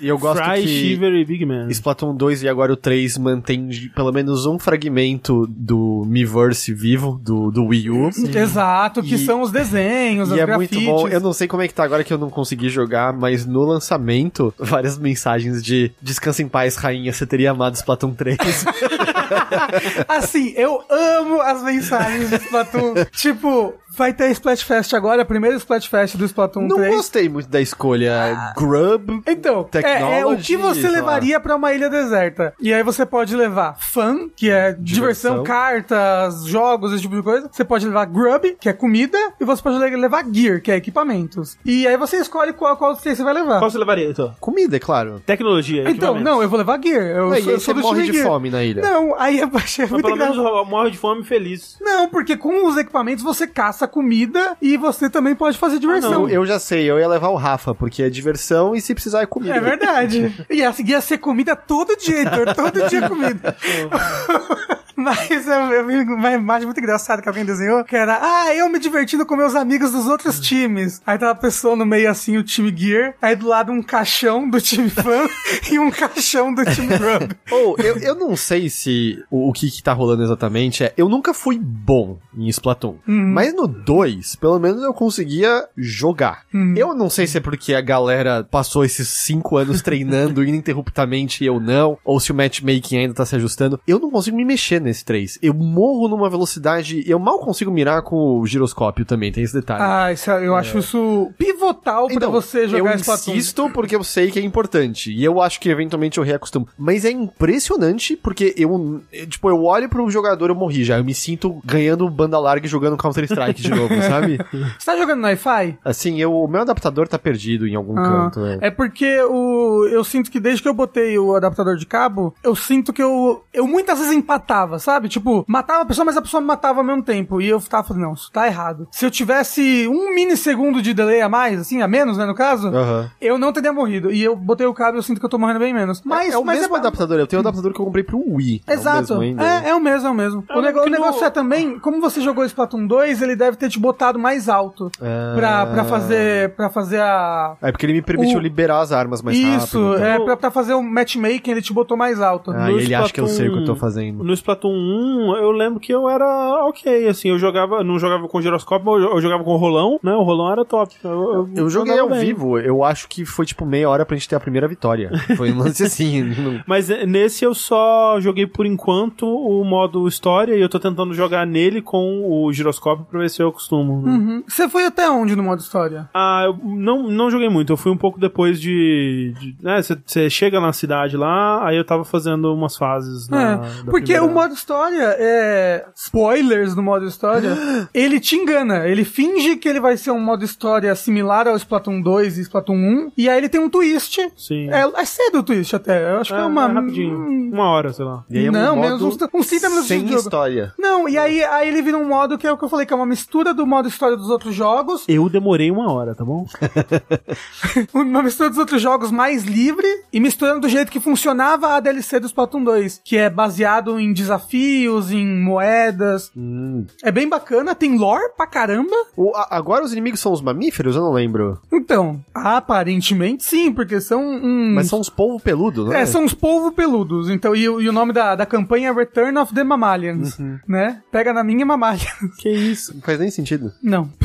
[0.04, 1.68] e eu gosto Fry, que Shiver e Big Man.
[1.70, 7.50] Splatoon 2 e agora o 3 mantém pelo menos um fragmento do Miiverse vivo, do,
[7.50, 8.10] do Wii U.
[8.34, 10.78] Exato, que E- são os desenhos, E os é grafites.
[10.78, 11.08] muito bom.
[11.08, 13.62] Eu não sei como é que tá agora que eu não consegui jogar, mas no
[13.64, 18.36] lançamento, várias mensagens de Descansa em paz, rainha, você teria amado Splatoon 3.
[20.08, 22.94] Assim, eu amo as mensagens do Splatoon.
[23.12, 26.94] tipo, vai ter Splatfest agora, a primeira Splatfest do Splatoon não 3.
[26.96, 28.52] gostei muito da escolha.
[28.56, 29.22] Grub.
[29.26, 32.52] Então, é, é o que você levaria pra uma ilha deserta.
[32.60, 35.44] E aí você pode levar fun, que é diversão, Diversão.
[35.44, 37.48] cartas, jogos, esse tipo de coisa.
[37.50, 40.76] Você pode levar grub, que é comida, e você pode le- levar gear, que é
[40.76, 41.56] equipamentos.
[41.64, 43.58] E aí você escolhe qual, qual você vai levar.
[43.58, 44.34] Qual você levaria, então?
[44.40, 45.20] Comida, é claro.
[45.24, 45.88] Tecnologia.
[45.88, 47.04] Então, não, eu vou levar gear.
[47.04, 48.26] Eu Aí, sou, eu você sou morre de gear.
[48.26, 48.82] fome na ilha.
[48.82, 50.66] Não, aí eu achei Mas muito pelo menos engraçado.
[50.66, 51.76] morre de fome feliz.
[51.80, 56.10] Não, porque com os equipamentos você caça comida e você também pode fazer diversão.
[56.10, 59.22] Não, eu já sei, eu ia levar o Rafa, porque é diversão e se precisar
[59.22, 59.54] é comida.
[59.54, 60.34] É verdade.
[60.50, 62.54] Ia, ia ser comida todo dia, Heitor.
[62.54, 63.56] Todo dia comida.
[64.96, 68.68] Mas eu, eu vi uma imagem muito engraçada que alguém desenhou, que era, ah, eu
[68.68, 71.00] me divertindo com meus amigos dos outros times.
[71.06, 74.48] Aí tava a pessoa no meio assim, o time Gear, aí do lado um caixão
[74.48, 75.28] do time Fan
[75.70, 77.32] e um caixão do time Grub.
[77.50, 81.08] Ou, eu, eu não sei se o, o que que tá rolando exatamente é, eu
[81.08, 86.44] nunca fui bom em Splatoon, mas no 2, pelo menos eu conseguia jogar.
[86.76, 91.46] Eu não sei se é porque a galera passou esses 5 anos treinando ininterruptamente e
[91.46, 93.80] eu não, ou se o matchmaking ainda tá se ajustando.
[93.86, 95.38] Eu não consigo me mexer nesse 3.
[95.42, 99.82] Eu morro numa velocidade, eu mal consigo mirar com o giroscópio também, tem esse detalhe.
[99.82, 103.32] Ah, isso, é- eu acho isso pivotal pra Então, você jogar eu Splatoon.
[103.32, 105.12] insisto porque eu sei que é importante.
[105.12, 106.68] E eu acho que eventualmente eu reacostumo.
[106.78, 110.98] Mas é impressionante porque eu, eu, tipo, eu olho pro jogador eu morri já.
[110.98, 114.38] Eu me sinto ganhando banda larga e jogando Counter-Strike de novo, sabe?
[114.78, 115.78] Você tá jogando no Wi-Fi?
[115.84, 118.44] Assim, eu, o meu adaptador tá perdido em algum Ah, canto.
[118.46, 118.58] É.
[118.62, 122.54] É porque o, eu sinto que desde que eu botei o adaptador de cabo, eu
[122.54, 125.08] sinto que eu, eu muitas vezes empatava, sabe?
[125.08, 127.40] Tipo, matava a pessoa, mas a pessoa me matava ao mesmo tempo.
[127.40, 128.86] E eu tava falando, não, isso tá errado.
[128.90, 132.68] Se eu tivesse um minissegundo de delay a mais, assim, a menos, né, no caso,
[132.68, 133.10] Aham.
[133.20, 134.10] eu não teria morrido.
[134.12, 136.02] E eu botei o cabo e eu sinto que eu tô morrendo bem menos.
[136.04, 137.18] Mas é o mas mesmo adaptador.
[137.18, 138.62] Eu tenho o adaptador que eu comprei pro Wii.
[138.66, 138.98] É o Exato.
[139.18, 139.44] mesmo ainda.
[139.44, 140.44] É, é o mesmo, é o mesmo.
[140.48, 143.56] É, o, nego- o negócio no- é também, como você jogou Splatoon 2, ele deve
[143.56, 145.32] ter te botado mais alto Ah.
[145.36, 147.56] pra, pra fazer pra fazer a...
[147.62, 149.94] É porque ele me permitiu O- liberar as armas mais Isso, rápido.
[149.94, 150.06] então.
[150.06, 152.50] é, pra, pra fazer o matchmaking ele te botou mais alto.
[152.52, 154.24] Ah, e ele acha que eu sei o que eu tô Splatoon- fazendo.
[154.24, 158.40] No Splatoon 1, eu lembro que eu era ok, assim, eu jogava, não jogava com
[158.40, 160.12] giroscópio, mas eu eu jogava com o rolão, né?
[160.14, 160.94] O rolão era top.
[161.04, 162.26] Eu, Eu joguei andava ao bem.
[162.26, 165.10] vivo, eu acho que foi tipo meia hora pra gente ter a primeira vitória.
[165.36, 166.22] Foi um lance assim.
[166.36, 170.78] não- Mas eh, nesse eu só joguei por enquanto o modo história e eu tô
[170.80, 174.02] tentando jogar nele com o giroscópio pra ver se eu acostumo.
[174.02, 174.12] né?
[174.12, 174.42] Uhum.
[174.48, 176.08] Você foi até onde no modo história?
[176.12, 179.32] Ah, eu não, não joguei muito, eu fui um pouco depois de.
[179.38, 183.28] de- né, você chega na cidade lá, aí eu tava fazendo umas fases.
[183.28, 185.84] Na, É, da porque primeira- o modo história é.
[185.94, 187.56] Spoilers no modo história.
[187.92, 188.86] ele te engana.
[188.88, 192.76] Ele finge que ele vai ser um modo história similar ao Splatoon 2 e Splatoon
[192.76, 193.12] 1.
[193.16, 194.20] E aí ele tem um twist.
[194.36, 194.70] Sim.
[194.70, 196.12] É, é cedo o twist até.
[196.12, 196.66] Eu acho que é uma.
[196.66, 197.18] rapidinho.
[197.52, 198.24] Uma hora, sei lá.
[198.30, 200.20] E aí é um Não, modo menos uns, uns 30 minutos sem de jogo.
[200.22, 200.72] história.
[200.78, 202.92] Não, e aí, aí ele vira um modo que é o que eu falei, que
[202.92, 206.46] é uma mistura do modo história dos outros jogos, Eu demorei uma hora, tá bom?
[207.94, 212.20] uma mistura dos outros jogos mais livre e misturando do jeito que funcionava a DLC
[212.20, 216.30] do Splatoon 2, que é baseado em desafios, em moedas.
[216.36, 216.84] Hum.
[217.02, 218.94] É bem bacana, tem lore pra caramba.
[219.16, 220.96] O- a- agora os inimigos são os mamíferos?
[220.96, 221.58] Eu não lembro.
[221.72, 224.72] Então, aparentemente sim, porque são um.
[224.74, 226.02] Mas são os polvo peludo, né?
[226.02, 227.28] É, são os polvo peludos.
[227.30, 231.00] Então, e, o- e o nome da, da campanha é Return of the Mammalians, né?
[231.10, 232.00] Pega na minha mamalha.
[232.38, 232.94] Que isso?
[232.94, 233.72] Não faz nem sentido.
[233.82, 234.10] Não.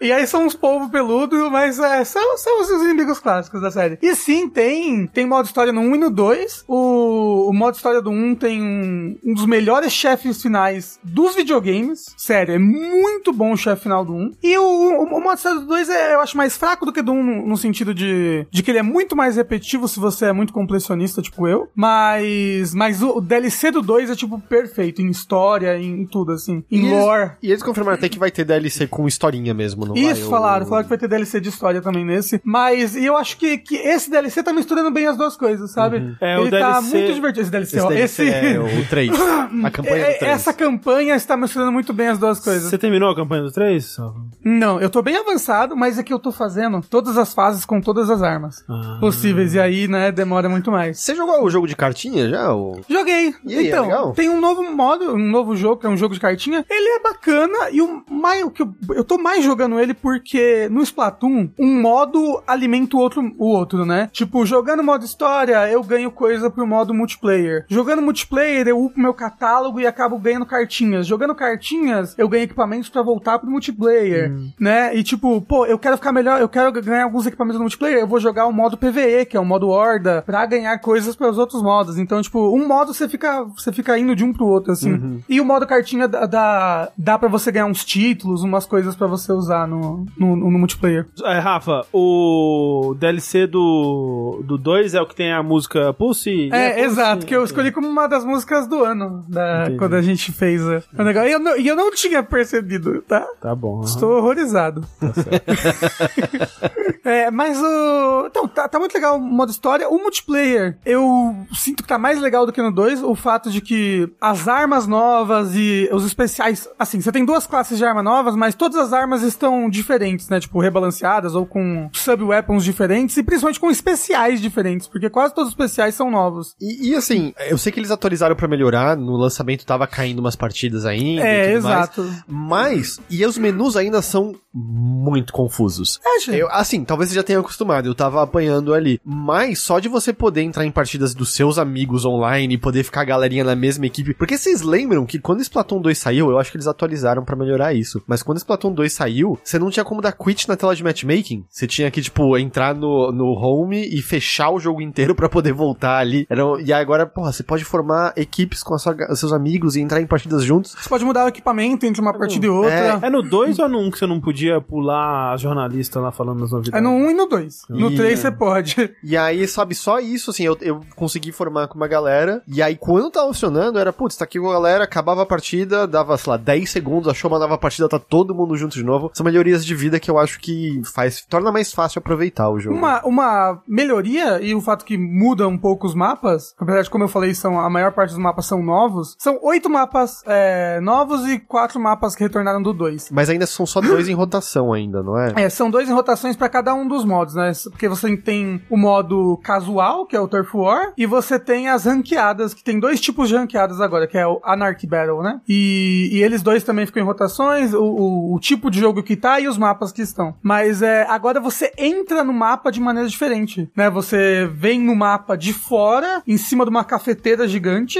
[0.00, 3.98] E aí são uns polvo peludo, mas é, são, são os inimigos clássicos da série.
[4.00, 6.64] E sim, tem tem modo história no 1 e no 2.
[6.68, 12.14] O, o modo história do 1 tem um, um dos melhores chefes finais dos videogames.
[12.16, 14.34] Sério, é muito bom o chefe final do 1.
[14.42, 17.02] E o, o, o modo história do 2 é, eu acho mais fraco do que
[17.02, 20.26] do 1 no, no sentido de, de que ele é muito mais repetitivo se você
[20.26, 21.68] é muito completionista, tipo eu.
[21.74, 26.62] Mas, mas o, o DLC do 2 é, tipo, perfeito em história, em, tudo, assim.
[26.70, 27.30] Em E eles- lore.
[27.42, 30.04] E eles confirmaram até que vai ter DLC com historinha mesmo, não vai?
[30.12, 30.66] Isso, O- falaram.
[30.66, 32.40] Falaram que vai ter DLC de história também nesse.
[32.44, 36.16] Mas e eu acho que, que esse DLC tá misturando bem as duas coisas, sabe?
[36.20, 37.42] É, o Ele tá DLC muito divertido.
[37.42, 37.88] Esse DLC, Esse, ó.
[37.88, 38.46] DLC Esse...
[38.46, 39.10] é o 3.
[39.64, 40.32] A campanha É, do 3.
[40.32, 42.68] essa campanha está misturando muito bem as duas coisas.
[42.68, 43.96] Você terminou a campanha do 3?
[44.44, 47.80] Não, eu tô bem avançado, mas é que eu tô fazendo todas as fases com
[47.80, 48.98] todas as armas Ah.
[49.00, 49.54] possíveis.
[49.54, 51.00] E aí, né, demora muito mais.
[51.00, 52.54] Você jogou o jogo de cartinha já?
[52.54, 52.80] O...
[52.88, 53.34] Joguei.
[53.46, 54.12] E aí, é então, legal?
[54.12, 56.64] tem um novo modo, um novo jogo, que é um jogo de cartinha.
[56.68, 60.68] Ele é bacana e o, mais, o que eu, eu tô mais jogando ele porque
[60.70, 64.08] no Splatoon, um modo alimenta o outro, o outro, né?
[64.12, 67.64] Tipo, jogando modo história, eu ganho coisa pro modo multiplayer.
[67.68, 71.06] Jogando multiplayer, eu upo meu catálogo e acabo ganhando cartinhas.
[71.06, 74.96] Jogando cartinhas, eu ganho equipamentos pra voltar pro multiplayer, né?
[74.96, 78.06] E tipo, pô, eu quero ficar melhor, eu quero ganhar alguns equipamentos no multiplayer, eu
[78.06, 81.38] vou jogar o modo PVE, que é o modo horda, pra ganhar coisas para os
[81.38, 81.98] outros modos.
[81.98, 85.22] Então, tipo, um modo você fica, você fica indo de um pro outro, assim.
[85.28, 89.06] E o modo cartinha dá, dá, dá pra você ganhar uns títulos, umas coisas pra
[89.06, 91.06] você usar no, no, no multiplayer.
[91.24, 96.48] É, Rafa, o DLC do, do 2 é o que tem a música Pulse?
[96.52, 96.84] É, Pulse?
[96.86, 99.78] exato, que eu escolhi como uma das músicas do ano, da, Entendi.
[99.78, 101.28] quando a gente fez o o negócio.
[101.28, 103.26] E eu, não, e eu não tinha percebido, tá?
[103.40, 103.78] Tá bom.
[103.78, 103.84] aham.
[103.84, 104.84] Estou horrorizado.
[107.04, 108.26] é, mas o.
[108.26, 109.88] Então, tá, tá muito legal o modo história.
[109.88, 113.02] O multiplayer, eu sinto que tá mais legal do que no 2.
[113.02, 116.68] O fato de que as armas novas e os especiais.
[116.78, 120.28] Assim, você tem duas classes de arma novas, mas todas as armas estão são diferentes,
[120.28, 120.38] né?
[120.38, 125.54] Tipo, rebalanceadas ou com sub-weapons diferentes e principalmente com especiais diferentes, porque quase todos os
[125.54, 126.54] especiais são novos.
[126.60, 130.36] E, e, assim, eu sei que eles atualizaram para melhorar, no lançamento tava caindo umas
[130.36, 131.22] partidas ainda.
[131.22, 132.02] É, exato.
[132.26, 136.00] Mais, mas, e os menus ainda são muito confusos.
[136.04, 136.38] É, gente.
[136.38, 139.00] Eu, assim, talvez você já tenha acostumado, eu tava apanhando ali.
[139.04, 143.02] Mas só de você poder entrar em partidas dos seus amigos online e poder ficar
[143.02, 144.14] a galerinha na mesma equipe.
[144.14, 147.74] Porque vocês lembram que quando Splatoon 2 saiu, eu acho que eles atualizaram para melhorar
[147.74, 148.02] isso.
[148.06, 151.44] Mas quando Splatoon 2 saiu, você não tinha como dar quit na tela de matchmaking.
[151.48, 155.54] Você tinha que, tipo, entrar no, no home e fechar o jogo inteiro para poder
[155.54, 156.26] voltar ali.
[156.28, 160.06] Era, e agora, porra, você pode formar equipes com sua, seus amigos e entrar em
[160.06, 160.76] partidas juntos.
[160.78, 162.98] Você pode mudar o equipamento entre uma partida e outra.
[163.00, 166.12] É no 2 ou no 1 um que você não podia pular a jornalista lá
[166.12, 166.78] falando as novidades?
[166.78, 167.62] É no 1 um e no 2.
[167.70, 168.94] No E- 3 você pode.
[169.02, 172.42] E aí, sabe, só isso, assim, eu, eu consegui formar com uma galera.
[172.46, 175.86] E aí, quando tava funcionando, era, putz, tá aqui com a galera, acabava a partida,
[175.86, 179.10] dava, sei lá, 10 segundos, achou uma nova partida, tá todo mundo junto de novo.
[179.14, 182.76] São melhorias de vida que eu acho que faz, torna mais fácil aproveitar o jogo.
[182.76, 187.04] Uma, uma melhoria e o fato que muda um pouco os mapas, apesar de como
[187.04, 191.26] eu falei, são, a maior parte dos mapas são novos, são oito mapas é, novos
[191.28, 193.10] e quatro mapas que retornaram do 2.
[193.12, 195.32] Mas ainda são só dois em rotação ainda, não é?
[195.36, 197.52] É, são dois em rotações pra cada um dos modos, né?
[197.70, 201.84] Porque você tem o modo casual, que é o Turf War, e você tem as
[201.84, 205.40] ranqueadas, que tem dois tipos de ranqueadas agora, que é o Anarchy Battle, né?
[205.48, 209.16] E, e eles dois também ficam em rotações, o, o, o tipo de jogo que
[209.16, 210.34] tá e os mapas que estão.
[210.42, 213.90] Mas é, agora você entra no mapa de maneira diferente, né?
[213.90, 217.98] Você vem no mapa de fora, em cima de uma cafeteira gigante,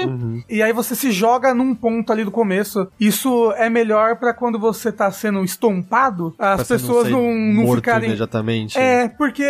[0.49, 2.89] e aí você se joga num ponto ali do começo.
[2.99, 7.77] Isso é melhor pra quando você tá sendo estompado, as Pra pessoas não, não morto
[7.77, 8.09] ficarem.
[8.09, 8.79] imediatamente.
[8.79, 9.45] É, porque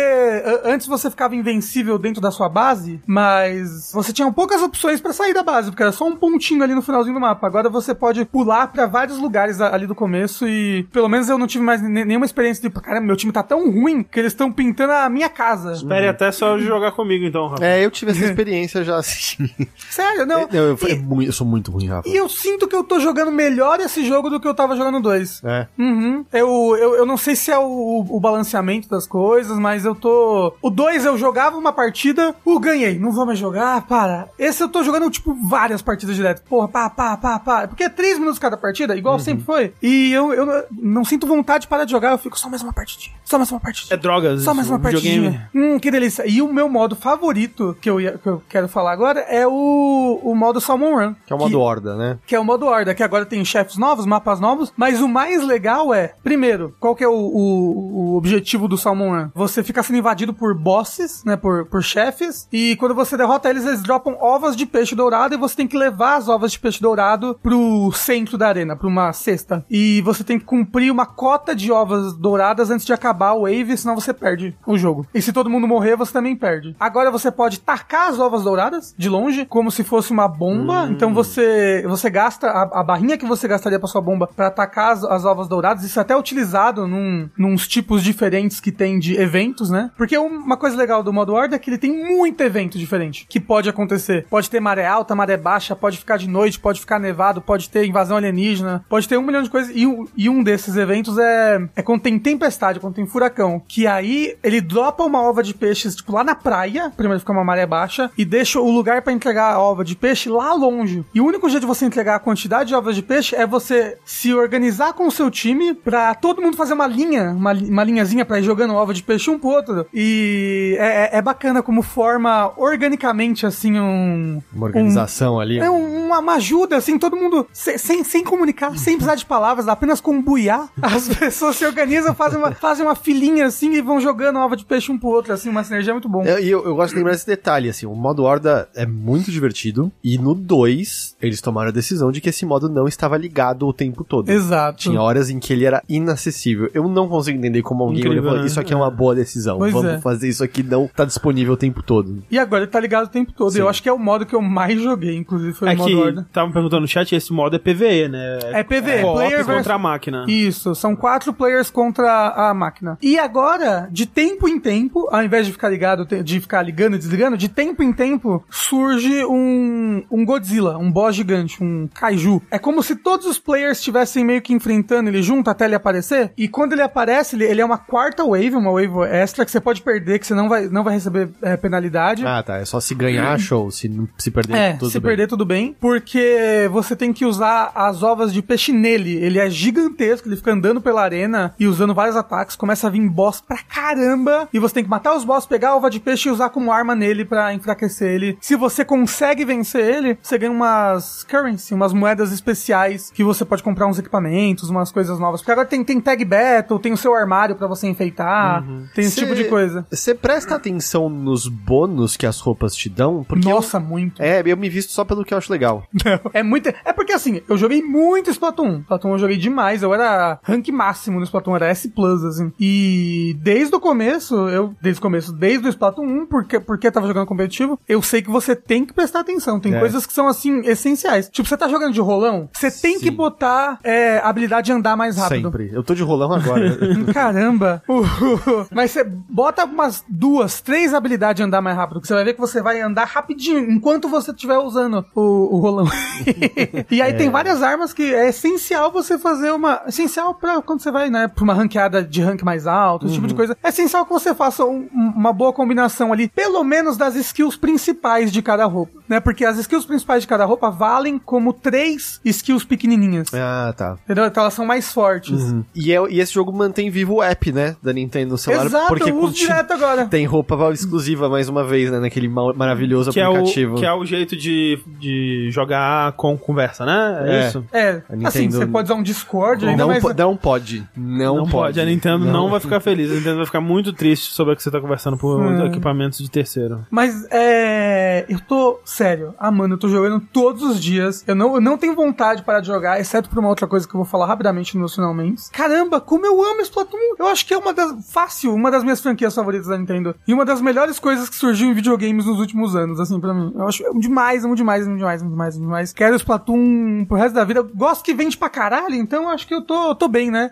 [0.63, 5.33] antes você ficava invencível dentro da sua base, mas você tinha poucas opções pra sair
[5.33, 7.45] da base, porque era só um pontinho ali no finalzinho do mapa.
[7.47, 11.47] Agora você pode pular pra vários lugares ali do começo e pelo menos eu não
[11.47, 14.51] tive mais ne- nenhuma experiência de, caramba, meu time tá tão ruim que eles estão
[14.51, 15.73] pintando a minha casa.
[15.73, 17.63] Espere até só jogar comigo então, Rafa.
[17.65, 19.49] É, eu tive essa experiência já, assim.
[19.89, 20.41] Sério, não.
[20.51, 22.07] Eu, eu, e, é muito- eu sou muito ruim, Rafa.
[22.07, 24.99] e eu sinto que eu tô jogando melhor esse jogo do que eu tava jogando
[24.99, 25.41] dois.
[25.43, 25.67] É.
[25.77, 26.25] Uhum.
[26.33, 30.53] Eu, eu, eu não sei se é o, o balanceamento das coisas, mas eu tô.
[30.61, 32.97] O 2 eu jogava uma partida, o ganhei.
[32.99, 34.27] Não vou mais jogar, para.
[34.37, 36.41] Esse eu tô jogando, tipo, várias partidas direto.
[36.43, 37.67] Porra, pá, pá, pá, pá.
[37.67, 39.73] Porque é 3 minutos cada partida, igual sempre foi.
[39.81, 42.71] E eu, eu não sinto vontade de parar de jogar, eu fico só mais uma
[42.73, 43.15] partidinha.
[43.25, 43.93] Só mais uma partidinha.
[43.93, 44.43] É drogas.
[44.43, 45.29] Só mais uma videogame.
[45.31, 45.49] partidinha.
[45.55, 46.23] Hum, que delícia.
[46.27, 50.19] E o meu modo favorito que eu, ia- que eu quero falar agora é o,
[50.23, 51.15] o modo Salmon Run.
[51.25, 52.17] Que é o modo horda, né?
[52.25, 55.43] Que é o modo Horda, que agora tem chefes novos, mapas novos, mas o mais
[55.45, 59.29] legal é, primeiro, qual que é o, o- o objetivo do Salmon Run?
[59.33, 63.65] Você fica sendo invadido por bosses, né, por, por chefes, e quando você derrota eles,
[63.65, 66.81] eles dropam ovas de peixe dourado, e você tem que levar as ovas de peixe
[66.81, 69.65] dourado pro centro da arena, pra uma cesta.
[69.69, 73.77] E você tem que cumprir uma cota de ovas douradas antes de acabar o wave,
[73.77, 75.05] senão você perde o jogo.
[75.13, 76.75] E se todo mundo morrer, você também perde.
[76.79, 80.87] Agora você pode tacar as ovas douradas de longe, como se fosse uma bomba.
[80.89, 84.91] Então você você gasta a, a barrinha que você gastaria pra sua bomba pra atacar
[84.93, 85.83] as, as ovas douradas.
[85.83, 89.91] Isso é até utilizado num, nos tipos diferentes que tem de eventos, né?
[89.97, 93.39] Porque uma coisa legal do modo Horda é que ele tem muito evento diferente que
[93.39, 94.25] pode acontecer.
[94.29, 97.85] Pode ter maré alta, maré baixa, pode ficar de noite, pode ficar nevado, pode ter
[97.85, 99.75] invasão alienígena, pode ter um milhão de coisas.
[99.75, 99.85] E,
[100.15, 101.28] e um desses eventos é,
[101.75, 103.61] é quando tem tempestade, quando tem furacão.
[103.67, 107.43] Que aí ele dropa uma ova de peixes, tipo, lá na praia, primeiro fica uma
[107.43, 111.03] maré baixa, e deixa o lugar pra entregar a ova de peixe lá longe.
[111.13, 113.97] E o único jeito de você entregar a quantidade de ovas de peixe é você
[114.05, 118.25] se organizar com o seu time pra todo mundo fazer uma linha, uma, uma linhazinha
[118.25, 119.85] pra ir jogando ova de peixe um pro outro.
[119.93, 124.41] E é, é- é bacana como forma organicamente, assim, um.
[124.53, 125.59] Uma organização ali.
[125.59, 129.67] É um- uma, ajuda, assim, todo mundo se- sem, sem comunicar, sem precisar de palavras,
[129.67, 130.69] apenas com buiar.
[130.81, 134.65] As pessoas se organizam, fazem uma, fazem uma filinha assim e vão jogando ova de
[134.65, 136.23] peixe um pro outro, assim, uma sinergia muito bom.
[136.25, 139.31] É, E eu, eu gosto de lembrar esse detalhe, assim, o modo Horda é muito
[139.31, 143.67] divertido, e no 2, eles tomaram a decisão de que esse modo não estava ligado
[143.67, 144.29] o tempo todo.
[144.29, 144.77] Exato.
[144.79, 146.69] Tinha horas em que ele era inacessível.
[146.73, 148.47] Eu não consigo entender como alguém Incrível, olhou falou, né?
[148.47, 149.99] isso aqui é uma boa decisão, Pois vamos é.
[149.99, 152.23] fazer isso aqui, não tá disponível o tempo todo.
[152.31, 153.51] E agora ele tá ligado o tempo todo.
[153.51, 153.59] Sim.
[153.59, 155.89] Eu acho que é o modo que eu mais joguei, inclusive, foi É o modo
[155.89, 156.21] que Horda.
[156.27, 158.39] estavam perguntando no chat, esse modo é PVE, né?
[158.53, 160.25] É PVE, co-op player contra versus- a máquina.
[160.27, 162.97] Isso, são quatro players contra a máquina.
[163.01, 166.97] E agora, de tempo em tempo, ao invés de ficar ligado, de ficar ligando e
[166.99, 172.41] desligando, de tempo em tempo surge um, um Godzilla, um boss gigante, um kaiju.
[172.51, 176.31] É como se todos os players estivessem meio que enfrentando ele junto até ele aparecer.
[176.37, 179.59] E quando ele aparece, ele, ele é uma quarta wave, uma wave extra que você
[179.59, 182.25] pode perder, que você não vai, não vai receber é, penalidade.
[182.25, 185.09] Ah, tá, é só se ganhar, show, se, se perder, É, tudo se bem.
[185.09, 189.15] perder tudo bem, porque você tem que usar as ovas de peixe nele.
[189.15, 192.89] Ele é gigantesco, ele fica andando pela naquela arena e usando vários ataques, começa a
[192.89, 194.47] vir boss pra caramba.
[194.53, 196.71] E você tem que matar os boss, pegar a ova de peixe e usar como
[196.71, 198.37] arma nele pra enfraquecer ele.
[198.41, 203.63] Se você consegue vencer ele, você ganha umas currency, umas moedas especiais que você pode
[203.63, 205.41] comprar uns equipamentos, umas coisas novas.
[205.41, 208.63] Porque agora tem, tem tag battle, tem o seu armário pra você enfeitar,
[208.93, 209.85] tem esse Cê- tipo de coisa.
[209.89, 213.23] Você presta atenção nos bônus que as roupas te dão?
[213.27, 214.21] Porque eu- Nossa, muito.
[214.21, 215.83] é, eu me visto só pelo que eu acho legal.
[216.33, 216.69] É muito.
[216.85, 218.79] É porque assim, eu joguei muito Splatoon.
[218.81, 219.81] Splatoon eu joguei demais.
[219.83, 220.88] Eu era rank máximo
[221.19, 221.91] no Splatoon, era S,
[222.27, 222.51] assim.
[222.59, 224.73] E desde o começo, eu.
[224.81, 228.21] Desde o começo, desde o Splatoon 1, porque, porque eu tava jogando competitivo, eu sei
[228.21, 229.59] que você tem que prestar atenção.
[229.59, 229.79] Tem É.
[229.79, 231.29] coisas que são assim, essenciais.
[231.29, 234.95] Tipo, você tá jogando de rolão, você tem que botar é, a habilidade de andar
[234.95, 235.43] mais rápido.
[235.43, 235.69] Sempre.
[235.73, 236.77] Eu tô de rolão agora.
[237.13, 237.81] Caramba!
[237.87, 242.23] Uh, Mas você bota umas duas, três habilidades de andar mais rápido, que você vai
[242.23, 245.87] ver que você vai andar rapidinho enquanto você estiver usando o, o rolão.
[246.89, 249.81] e aí tem várias armas que é essencial você fazer uma.
[249.87, 253.27] Essencial pra quando você vai, né, pra uma ranqueada de rank mais alto, esse tipo
[253.27, 253.57] de coisa.
[253.61, 258.31] É essencial que você faça um- uma boa combinação ali, pelo menos das skills principais
[258.31, 259.19] de cada roupa, né?
[259.19, 263.33] Porque as skills principais de cada roupa valem como três skills pequenininhas.
[263.33, 263.97] ah, tá.
[264.05, 264.25] Entendeu?
[264.25, 265.53] Então elas são mais fortes.
[265.75, 267.75] E, é- e esse jogo mantém vivo o app, né?
[267.81, 268.65] Da Nintendo no celular.
[268.65, 270.05] Exato, porque eu uso continua- direto agora.
[270.05, 271.99] Tem roupa exclusiva mais uma vez, né?
[271.99, 273.75] Naquele ma- maravilhoso Que é, o, aplicativo.
[273.75, 277.23] que é o jeito de, de jogar com conversa, né?
[277.25, 277.47] É, É.
[277.47, 277.65] isso.
[277.71, 280.01] É, A Nintendo- assim, você pode usar um Discord ainda, não, mas...
[280.01, 280.87] po- não pode.
[280.95, 281.79] Não, Não, pode.
[281.79, 282.49] A Nintendo não.
[282.49, 283.11] vai ficar feliz.
[283.11, 285.65] A Nintendo vai ficar muito triste sobre o que você tá conversando por Hum.
[285.65, 286.85] equipamentos de terceiro.
[286.91, 288.25] Mas, é...
[288.29, 291.23] Eu tô, sério, amando, eu tô jogando todos os dias.
[291.25, 293.87] Eu não, eu não tenho vontade de parar de jogar, exceto por uma outra coisa
[293.87, 295.49] que eu vou falar rapidamente no finalmente.
[295.53, 296.97] Caramba, como eu amo Splatoon!
[297.17, 298.11] Eu acho que é uma das...
[298.11, 300.13] Fácil, uma das minhas franquias favoritas da Nintendo.
[300.27, 303.53] E uma das melhores coisas que surgiu em videogames nos últimos anos, assim, pra mim.
[303.55, 305.93] Eu acho amo demais, amo demais, amo demais, amo demais, amo demais.
[305.93, 307.61] Quero Splatoon pro resto da vida.
[307.61, 310.49] Eu Gosto que vende pra caralho, então eu acho que eu tô, tô bem, né?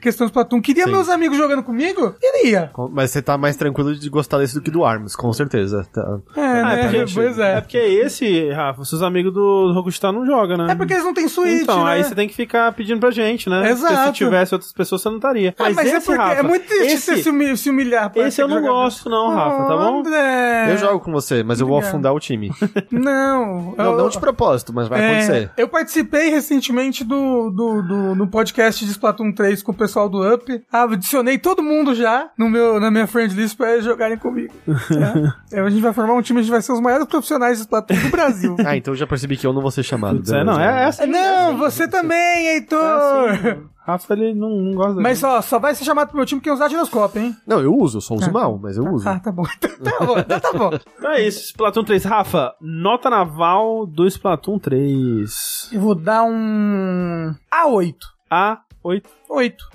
[0.00, 0.62] Questão do Splatoon.
[0.62, 0.92] Queria Sim.
[0.92, 2.14] meus amigos jogando comigo?
[2.18, 2.70] Queria.
[2.92, 5.86] Mas você tá mais tranquilo de gostar desse do que do Arms, com certeza.
[5.92, 6.18] Tá.
[6.36, 6.82] É, Ah, né?
[6.84, 7.58] porque, pois é.
[7.58, 10.72] é porque esse, Rafa, seus amigos do Rockstar não jogam, né?
[10.72, 11.92] É porque eles não têm Switch, Então, né?
[11.92, 13.70] aí você tem que ficar pedindo pra gente, né?
[13.70, 13.94] Exato.
[13.94, 15.54] Porque se tivesse outras pessoas, você não estaria.
[15.58, 18.10] Ah, mas, é esse, porque Rafa, é muito triste esse, você se, humi- se humilhar.
[18.10, 19.98] pra esse eu não gosto não, Rafa, tá bom?
[20.00, 20.72] André.
[20.72, 21.94] Eu jogo com você, mas eu vou Obrigado.
[21.94, 22.50] afundar o time.
[22.90, 23.74] Não.
[23.76, 25.50] Não, eu- não de propósito, mas vai é, acontecer.
[25.56, 30.22] Eu participei recentemente do, do, do, no podcast de Splatoon 3 com o pessoal do
[30.34, 30.62] Up.
[30.72, 34.52] Ah, adicionei todo mundo já no meu, na minha friend list pra eles jogarem comigo.
[34.66, 35.34] tá?
[35.48, 37.62] Então a gente vai formar um time, a gente vai ser os maiores profissionais de
[37.64, 38.56] Splatoon do Brasil.
[38.64, 40.16] Ah, então eu já percebi que eu não vou ser chamado.
[40.16, 41.06] Putz, é, não, é essa.
[41.06, 42.78] Não, você também, Heitor!
[42.80, 46.26] É assim, Rafa, ele não, não gosta Mas ó, só vai ser chamado pro meu
[46.26, 47.36] time quem usar giroscópio, hein?
[47.46, 49.08] Não, eu uso, eu só uso mal, mas eu uso.
[49.08, 49.42] Ah, tá bom.
[49.60, 50.70] tá bom, então tá bom.
[50.98, 52.04] Então é isso, Splatoon 3.
[52.04, 55.70] Rafa, nota naval do Splatoon 3.
[55.72, 57.34] Eu vou dar um.
[57.52, 57.94] A8.
[58.30, 58.69] A8.
[58.82, 59.08] 8.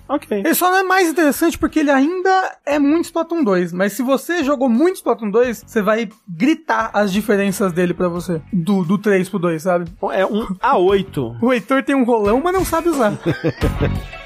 [0.07, 0.39] Ok.
[0.39, 3.73] Ele só não é mais interessante porque ele ainda é muito Splatoon 2.
[3.73, 8.41] Mas se você jogou muito Splatoon 2, você vai gritar as diferenças dele pra você.
[8.51, 9.91] Do, do 3 pro 2, sabe?
[10.11, 11.37] É um A8.
[11.41, 13.13] O Heitor tem um rolão, mas não sabe usar.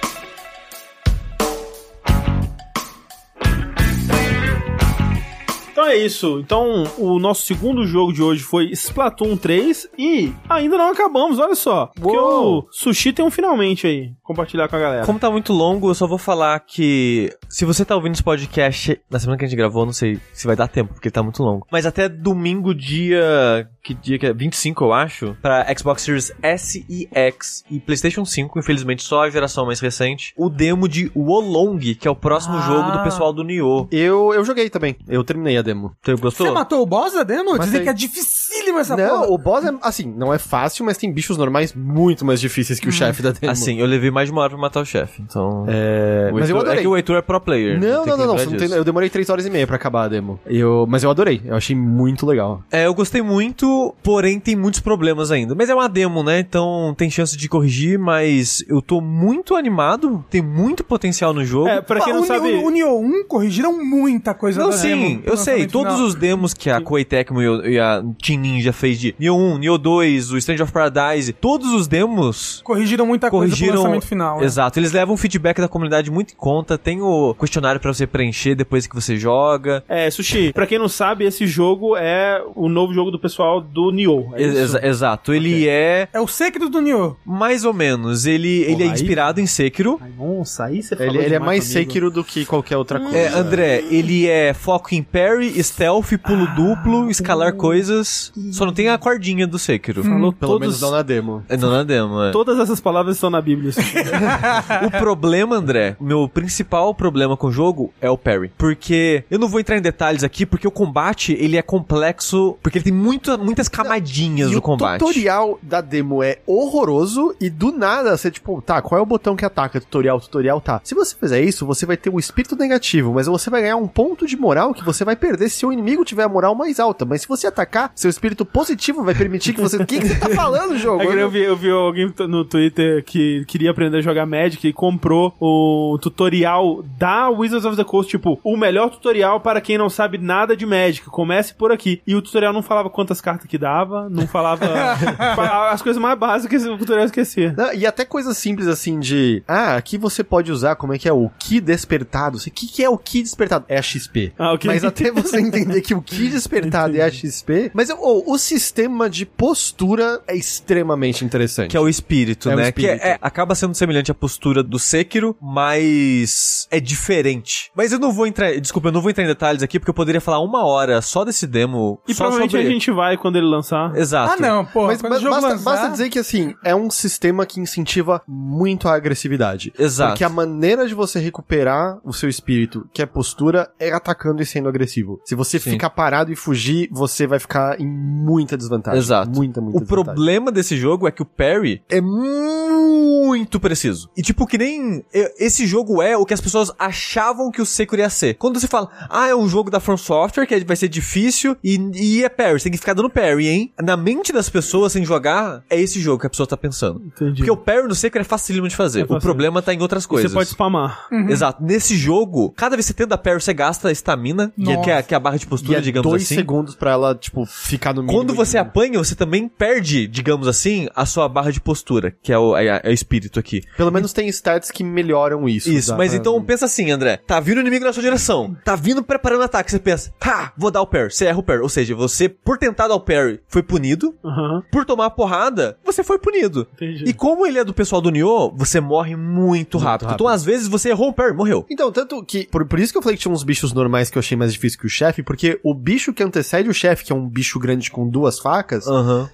[5.80, 6.40] Então é isso.
[6.42, 11.56] Então, o nosso segundo jogo de hoje foi Splatoon 3 e ainda não acabamos, olha
[11.56, 11.90] só.
[11.96, 12.60] Porque Uou.
[12.60, 15.06] o Sushi tem um finalmente aí, compartilhar com a galera.
[15.06, 19.00] Como tá muito longo, eu só vou falar que se você tá ouvindo esse podcast
[19.10, 21.42] na semana que a gente gravou, não sei se vai dar tempo, porque tá muito
[21.42, 21.66] longo.
[21.72, 23.66] Mas até domingo, dia.
[23.90, 24.34] Que dia que é?
[24.34, 25.36] 25, eu acho.
[25.42, 30.32] Pra Xbox Series S e X e PlayStation 5, infelizmente só a geração mais recente.
[30.38, 32.62] O demo de Wolong, que é o próximo Ah.
[32.62, 33.88] jogo do pessoal do Nioh.
[33.92, 34.96] Eu, eu joguei também.
[35.08, 35.92] Eu terminei a demo.
[36.04, 36.46] Você gostou?
[36.48, 37.52] Você matou o boss da demo?
[37.54, 37.66] Matei.
[37.66, 39.32] Dizem que é dificílimo essa não, porra.
[39.32, 42.88] o boss é, assim, não é fácil, mas tem bichos normais muito mais difíceis que
[42.88, 43.52] o chefe da demo.
[43.52, 45.66] Assim, eu levei mais de uma hora pra matar o chefe, então...
[45.68, 46.78] É, O mas eu Heitor- adorei.
[46.78, 47.80] É que o Heitor é pro player.
[47.80, 50.08] Não, não, não, não, não tem- eu demorei três horas e meia pra acabar a
[50.08, 50.40] demo.
[50.46, 52.62] Eu, mas eu adorei, eu achei muito legal.
[52.72, 55.54] É, eu gostei muito, porém tem muitos problemas ainda.
[55.56, 56.40] Mas é uma demo, né?
[56.40, 61.68] Então tem chance de corrigir, mas eu tô muito animado, tem muito potencial no jogo.
[61.68, 62.50] É, pra quem não o, sabe...
[62.56, 65.22] O, o Nioh 1 corrigiram muita coisa Não, da sim, demo.
[65.26, 65.68] eu sei.
[65.68, 66.08] Todos final.
[66.08, 69.38] os demos que a Koei Tecmo e o- e a Team Ninja fez de Nioh
[69.38, 73.78] 1, Nioh 2, o Stranger of Paradise, todos os demos Corrigiram muita coisa pro corrigiram.
[73.84, 74.40] lançamento final.
[74.40, 74.46] né?
[74.46, 76.78] Exato, eles levam o feedback da comunidade muito em conta.
[76.78, 79.84] Tem o questionário pra você preencher depois que você joga.
[79.88, 83.92] É, Sushi, pra quem não sabe, esse jogo é o novo jogo do pessoal do
[83.92, 84.32] Nioh.
[84.36, 87.16] É Ex- exato, ele é É o Sekiro do Nioh.
[87.26, 88.26] mais ou menos.
[88.26, 90.00] Ele, ele é aí- inspirado em Sekiro.
[90.02, 91.80] Ai, nossa, aí você falou Ele, ele é mais comigo.
[91.80, 93.18] Sekiro do que qualquer outra coisa.
[93.18, 98.32] É, André, ele é foco em parry, stealth, pulo duplo, escalar coisas.
[98.52, 100.04] Só não tem a cordinha do Sekiro.
[100.04, 101.44] Falou Pelo todos, menos não na demo.
[101.50, 102.32] É, não na demo, é.
[102.32, 103.70] Todas essas palavras estão na Bíblia.
[103.70, 103.82] assim.
[104.86, 108.52] O problema, André, meu principal problema com o jogo é o parry.
[108.58, 112.78] Porque eu não vou entrar em detalhes aqui, porque o combate, ele é complexo, porque
[112.78, 115.00] ele tem muita, muitas camadinhas E no o combate.
[115.00, 119.36] tutorial da demo é horroroso e do nada você, tipo, tá, qual é o botão
[119.36, 119.80] que ataca?
[119.82, 120.80] Tutorial, tutorial, tá.
[120.84, 123.88] Se você fizer isso, você vai ter um espírito negativo, mas você vai ganhar um
[123.88, 127.06] ponto de moral que você vai perder se o inimigo tiver a moral mais alta.
[127.06, 129.78] Mas se você atacar, seu espírito positivo vai permitir que você.
[129.78, 131.02] O que, que você tá falando, jogo?
[131.02, 134.68] É que eu vi, eu vi alguém no Twitter que queria aprender a jogar Magic
[134.68, 139.78] e comprou o tutorial da Wizards of the Coast, tipo, o melhor tutorial para quem
[139.78, 141.06] não sabe nada de Magic.
[141.10, 142.02] Comece por aqui.
[142.06, 144.66] E o tutorial não falava quantas cartas que dava, não falava
[145.36, 147.54] fa- as coisas mais básicas o tutorial esquecia.
[147.58, 149.44] Não, e até coisas simples assim de.
[149.48, 151.14] Ah, aqui você pode usar, como é que é?
[151.14, 152.38] O Ki despertado.
[152.38, 153.66] O que, que é o Ki despertado?
[153.68, 154.34] É a XP.
[154.38, 154.70] Ah, ok.
[154.70, 157.72] Mas até você entender que o Ki despertado é a XP.
[157.74, 161.72] Mas oh, o sistema de postura é extremamente interessante.
[161.72, 162.64] Que é o espírito, É o né?
[162.70, 162.98] espírito.
[163.00, 167.72] Que é- é- acaba sendo semelhante à postura do Sekiro, mas é diferente.
[167.76, 168.52] Mas eu não vou entrar.
[168.60, 171.24] Desculpa, eu não vou entrar em detalhes aqui, porque eu poderia falar uma hora só
[171.24, 172.00] desse demo.
[172.08, 172.66] E provavelmente sobre...
[172.68, 173.96] a gente vai quando ele lançar.
[173.96, 174.34] Exato.
[174.34, 174.88] Ah, não, pô.
[174.88, 175.64] Mas quando o jogo basta, lançar...
[175.64, 179.72] basta dizer que, assim, é um sistema que incentiva muito a agressividade.
[179.78, 180.12] Exato.
[180.12, 184.46] Porque a maneira de você recuperar o seu espírito, que é postura, é atacando e
[184.46, 185.20] sendo agressivo.
[185.26, 185.72] Se você Sim.
[185.72, 189.00] ficar parado e fugir, você vai ficar em muita desvantagem.
[189.00, 189.32] Exato.
[189.32, 194.10] Muita, muita O problema desse jogo é que o parry é muito preciso.
[194.16, 195.04] E tipo, que nem
[195.38, 198.36] esse jogo é o que as pessoas achavam que o Sekiro ia ser.
[198.36, 201.78] Quando você fala, ah, é um jogo da From Software que vai ser difícil e,
[201.96, 203.74] e é parry, você tem que ficar dando parry, hein?
[203.82, 207.02] Na mente das pessoas, sem jogar, é esse jogo que a pessoa tá pensando.
[207.06, 207.38] Entendi.
[207.38, 209.02] Porque o parry no Sekiro é facílimo de fazer.
[209.02, 210.32] É o problema tá em outras E coisas.
[210.32, 211.08] Você pode spamar.
[211.30, 211.64] Exato.
[211.64, 215.02] Nesse jogo, cada vez que você tenta parry, você gasta estamina, que é, que, é,
[215.04, 216.36] que é a barra de E postura, é digamos dois assim.
[216.36, 218.18] segundos pra ela, tipo, ficar no mínimo.
[218.20, 222.32] Quando você de- apanha, você também perde, digamos assim, a sua barra de postura, que
[222.32, 223.62] é o, é, é o espírito aqui.
[223.78, 225.70] Pelo menos tem stats que melhoram isso.
[225.70, 227.18] Isso, mas pra- então pensa assim, André.
[227.18, 228.56] Tá vindo o inimigo na sua direção.
[228.64, 229.72] Tá vindo preparando ataque.
[229.72, 231.12] Você pensa, ha, vou dar o parry.
[231.12, 231.62] Você erra o parry.
[231.62, 234.16] Ou seja, você, por tentar dar o parry, foi punido.
[234.24, 234.64] Aham.
[234.72, 236.68] Por tomar a porrada, você foi punido.
[236.76, 237.06] Entendi.
[237.08, 240.08] E como ele é do pessoal do Nioh, você morre muito, rápido.
[240.08, 240.14] rápido.
[240.16, 241.66] Então, às vezes, você errou o parry, morreu.
[241.70, 242.46] Então, tanto que.
[242.48, 244.54] Por, por isso que eu falei que tinha uns bichos normais que eu achei mais
[244.54, 247.60] difícil que o chefe, porque o bicho que antecede o chefe, que é um bicho
[247.60, 248.86] grande com duas facas,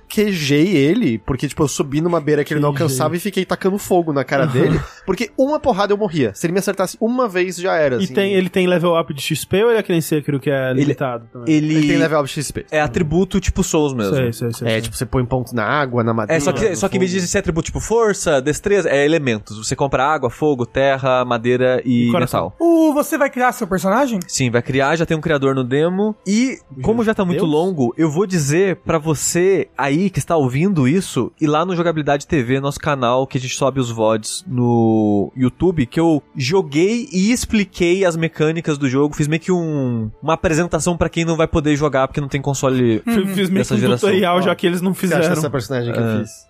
[0.07, 3.77] quejei ele, porque, tipo, eu subi numa beira que ele não alcançava e fiquei tacando
[3.77, 6.33] fogo na cara dele, porque uma porrada eu morria.
[6.33, 7.95] Se ele me acertasse uma vez, já era.
[7.95, 8.13] E assim.
[8.13, 10.73] tem, ele tem level up de XP ou ele é que nem Sekiro, que é
[10.73, 11.53] limitado também?
[11.53, 12.65] Ele, Ele tem level up XP.
[12.71, 14.15] é atributo tipo Souls mesmo.
[14.15, 14.67] Sei, sei, sei.
[14.67, 14.81] É, sei.
[14.81, 16.37] tipo, você põe ponto na água, na madeira.
[16.37, 19.57] É, só que, só que em vez de ser atributo tipo força, destreza, é elementos.
[19.57, 22.45] Você compra água, fogo, terra, madeira e, E coração.
[22.45, 22.55] metal.
[22.59, 24.19] O, você vai criar seu personagem?
[24.27, 26.15] Sim, vai criar, já tem um criador no demo.
[26.27, 27.51] E, como já tá muito Deus.
[27.51, 32.27] longo, eu vou dizer pra você aí que está ouvindo isso, ir lá no Jogabilidade
[32.27, 37.31] TV, nosso canal, que a gente sobe os VODs no YouTube, que eu joguei e
[37.31, 39.15] expliquei as mecânicas do jogo.
[39.15, 42.41] Fiz meio que um, uma apresentação pra quem não vai poder jogar porque não tem
[42.41, 43.01] console.
[43.05, 44.09] F- Fiz meio que um geração.
[44.09, 45.27] tutorial, já que eles não fizeram.
[45.27, 46.47] dessa personagem que eu fiz?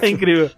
[0.02, 0.50] é incrível.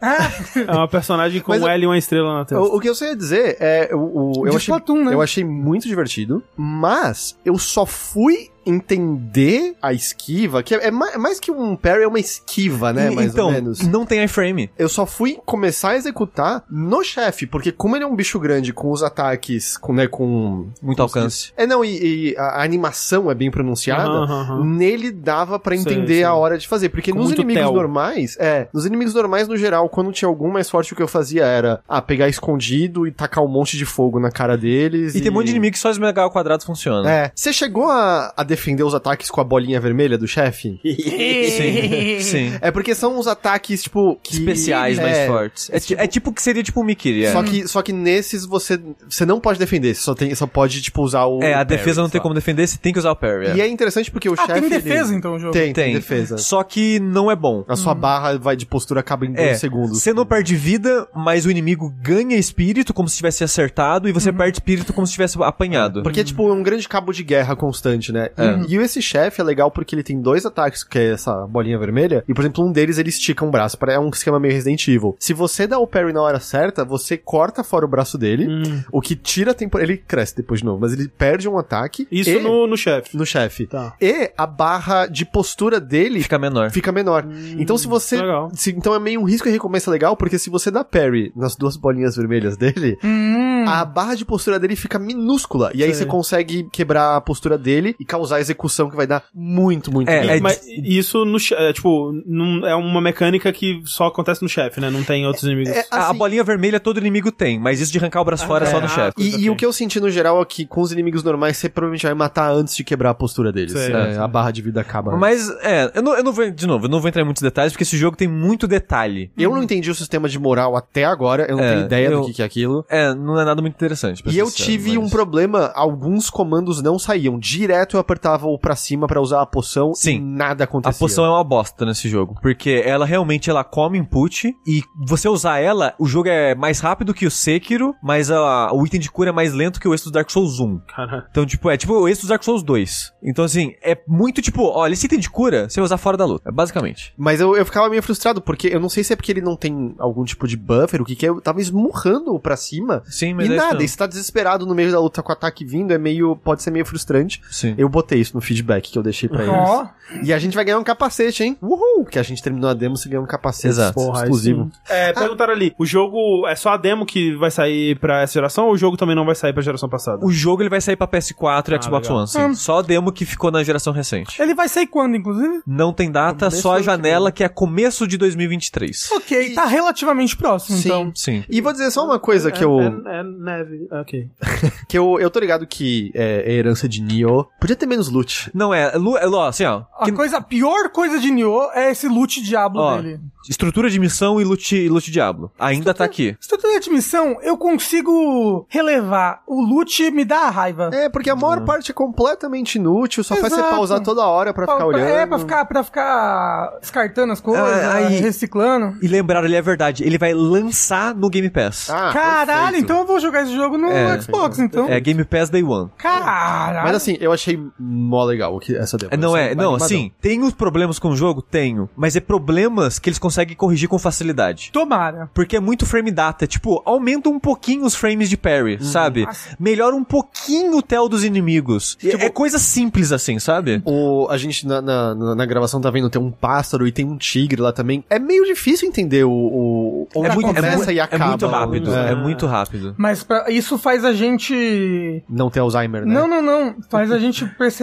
[0.67, 2.60] É uma personagem com Mas um eu- L e uma estrela na testa.
[2.62, 3.91] O, o que eu sei dizer é.
[3.94, 3.99] O,
[4.41, 5.15] o- eu, achei, Splatoon, né?
[5.15, 11.19] eu achei muito divertido, mas eu só fui entender a esquiva, que é, é é
[11.19, 13.12] mais que um parry, é uma esquiva, né?
[13.12, 13.81] E- mais então, ou menos.
[13.83, 14.70] não tem iframe.
[14.78, 18.73] Eu só fui começar a executar no chefe, porque como ele é um bicho grande
[18.73, 20.69] com os ataques, com, né, com...
[20.83, 21.53] Muito com- alcance.
[21.57, 24.65] É, não, e, e a, animação é bem pronunciada, aham, aham.
[24.65, 26.25] nele dava pra Sei, entender sei.
[26.25, 27.73] a hora de fazer, porque Com nos inimigos tel.
[27.73, 31.09] normais, é, nos inimigos normais no geral, quando tinha algum mais forte, o que eu
[31.09, 35.15] fazia era, ah, pegar escondido e tacar um monte de fogo na cara deles.
[35.15, 37.11] E tem um monte de inimigo que só esmagar o quadrado funciona.
[37.11, 37.33] É.
[37.35, 40.81] Você chegou a, a defender os ataques com a bolinha vermelha do chefe?
[40.85, 42.52] Sim, sim.
[42.60, 44.18] É porque são os ataques, tipo.
[44.23, 45.70] que- Especiais mais é, fortes.
[45.73, 47.33] É, ti- é tipo que seria tipo um Mikiri, é.
[47.33, 50.81] Só que, só que nesses você, você não pode defender, você só, tem, só pode,
[50.83, 51.43] tipo, usar o.
[51.43, 52.23] É, a o defesa não parry, tem só.
[52.23, 53.57] como defender, você tem que usar o parry.
[53.57, 54.60] E é interessante porque o Ah, chefe.
[54.60, 55.52] tem defesa ele- então o jogo.
[55.52, 55.94] Tem, tem, Tem.
[55.94, 56.39] defesa.
[56.39, 57.65] Só que não é bom.
[57.68, 60.02] A sua barra vai de postura acaba em dois É, segundos.
[60.02, 64.33] você não perde vida, mas o inimigo ganha espírito como se tivesse acertado e você
[64.33, 66.02] perde espírito como se tivesse apanhado.
[66.02, 68.31] Porque é tipo um grande cabo de guerra constante, né?
[68.47, 68.65] É.
[68.68, 72.25] E, esse chefe é legal porque ele tem dois ataques, que é essa bolinha vermelha,
[72.28, 73.76] e por exemplo, um deles ele estica um braço.
[73.89, 75.16] É um esquema meio Resident Evil.
[75.18, 78.83] Se você dá o parry na hora certa, você corta fora o braço dele, Hum.
[78.92, 79.78] o que tira tempo.
[79.78, 82.07] Ele cresce depois de novo, mas ele perde um ataque.
[82.10, 83.16] Isso e- no, no chefe.
[83.16, 83.66] no chefe.
[83.66, 83.94] Tá.
[84.00, 86.70] E a barra de postura dele Fica menor.
[86.70, 87.26] fica menor.
[87.58, 88.16] então se você.
[88.20, 88.50] legal.
[88.55, 91.57] se- então é meio um risco e recompensa legal, porque se você dá parry nas
[91.57, 93.65] duas bolinhas vermelhas dele, Hum.
[93.68, 95.70] a barra de postura dele fica minúscula.
[95.75, 96.00] E aí Sei.
[96.00, 99.92] você consegue quebrar a postura dele e causar usar a execução que vai dar muito,
[99.92, 104.42] muito É, é Mas isso, no, é, tipo, não, é uma mecânica que só acontece
[104.42, 104.90] no chefe, né?
[104.90, 105.70] Não tem outros inimigos.
[105.72, 108.46] É, A- a assim, bolinha vermelha todo inimigo tem, mas isso de arrancar o braço
[108.46, 109.14] fora é só no ah, chefe.
[109.18, 111.68] E, e o que eu senti no geral é que com os inimigos normais você
[111.68, 113.72] provavelmente vai matar antes de quebrar a postura deles.
[113.72, 115.16] Sei, É, a barra de vida acaba.
[115.16, 117.42] Mas, é, eu não, eu não vou, de novo, eu não vou entrar em muitos
[117.42, 119.30] detalhes, porque esse jogo tem muito detalhe.
[119.36, 122.20] eu não entendi o sistema de moral até agora, eu não É, tenho ideia eu-
[122.22, 122.84] do que, que é aquilo.
[122.88, 124.22] É, não é nada muito interessante.
[124.26, 127.38] E eu tive mas- um problema, alguns comandos não saíam.
[127.38, 130.17] Direto eu apertava o pra cima pra usar a poção Sim.
[130.17, 130.99] e nada A acontecia.
[130.99, 135.59] poção é uma bosta nesse jogo, porque ela realmente ela come input e você usar
[135.59, 139.31] ela, o jogo é mais rápido que o Sekiro, mas a- o item de cura
[139.31, 140.78] é mais lento que o êxito do Dark Souls 1.
[140.89, 141.25] Caralho.
[141.31, 143.12] Então, tipo, é tipo o êxito do Dark Souls 2.
[143.23, 146.25] Então, assim, é muito tipo, olha, esse item de cura você vai usar fora da
[146.25, 147.12] luta, basicamente.
[147.17, 149.57] Mas eu, eu ficava meio frustrado, porque eu não sei se é porque ele não
[149.57, 153.03] tem algum tipo de buffer, o que que é, eu tava esmurrando o pra cima.
[153.07, 155.33] Sim, mas E é nada, e você tá desesperado no meio da luta com o
[155.33, 156.36] ataque vindo, é meio.
[156.36, 157.41] pode ser meio frustrante.
[157.51, 157.75] Sim.
[157.78, 159.55] Eu botei isso no feedback que eu deixei pra eles.
[159.57, 159.89] Ó,
[160.23, 161.57] E a gente vai ganhar um capacete, hein?
[161.60, 162.05] Uhul!
[162.05, 163.94] Que a gente terminou a demo, você ganhou um capacete Exato.
[163.94, 164.70] Porra, exclusivo.
[164.89, 168.67] É, perguntaram ali, o jogo é só a demo que vai sair pra essa geração
[168.67, 170.25] ou o jogo também não vai sair pra geração passada?
[170.25, 172.18] O jogo ele vai sair pra PS4 e Ah, Xbox legal.
[172.20, 172.41] One, sim.
[172.41, 172.55] Hum.
[172.55, 174.41] Só a demo que ficou na geração recente.
[174.41, 175.62] ele vai sair quando, inclusive?
[175.67, 179.10] Não tem data, só a que janela que é começo de 2023.
[179.12, 180.89] Ok, tá relativamente próximo, Sim.
[180.89, 181.12] então.
[181.15, 181.44] Sim.
[181.49, 182.81] E vou dizer só uma coisa que é, eu.
[182.81, 184.28] É, é neve, ok.
[184.89, 187.49] Que eu, eu tô ligado que é, é herança de Nioh.
[187.60, 188.50] Podia ter menos loot.
[188.55, 189.83] Não é, é, ó, assim, ó.
[189.99, 193.20] A que- coisa, a pior coisa de Nioh é esse loot diabo Ó, dele.
[193.49, 195.50] estrutura de missão e loot, loot Diablo.
[195.58, 196.36] Ainda tá aqui.
[196.41, 199.42] Estrutura de missão, eu consigo relevar.
[199.47, 200.91] O loot me dá raiva.
[200.92, 203.75] É, porque a maior parte é completamente inútil, só faz você Exato.
[203.75, 205.08] pausar toda hora pra ficar Pra- olhando.
[205.08, 208.97] É, pra ficar, pra ficar descartando as coisas, Ah, aí- reciclando.
[209.02, 211.89] E lembraram, ele é verdade, ele vai lançar no Game Pass.
[211.91, 212.84] Ah, Caralho, perfeito.
[212.84, 214.86] então eu vou jogar esse jogo no É, Xbox, então.
[214.89, 215.91] É Game Pass Day One.
[215.97, 216.83] Caralho.
[216.84, 219.12] Mas assim, eu achei mó legal o que essa demo.
[219.12, 219.74] É, não é, não, animadão.
[219.76, 221.40] assim, tem os problemas com o jogo?
[221.42, 221.89] Tenho.
[221.97, 224.70] Mas é problemas que eles conseguem corrigir com facilidade.
[224.73, 225.31] Tomara.
[225.32, 226.47] Porque é muito frame data.
[226.47, 229.26] Tipo, aumenta um pouquinho os frames de parry, sabe?
[229.58, 231.97] Melhora um pouquinho o tel dos inimigos.
[231.97, 233.82] Tipo- é coisa simples assim, sabe?
[233.84, 237.16] O, a gente na, na, na- gravação tá vendo tem um pássaro e tem um
[237.16, 238.05] tigre lá também.
[238.10, 241.26] É meio difícil entender o, o onde É muito- começa é e É acaba.
[241.28, 241.94] muito rápido.
[241.94, 242.12] É.
[242.12, 242.94] É, muito rápido.
[242.98, 245.23] Mas pra- isso faz a gente.
[245.28, 246.15] Não ter Alzheimer, né?
[246.15, 246.74] Não, não, não.
[246.90, 247.75] Faz a gente perceber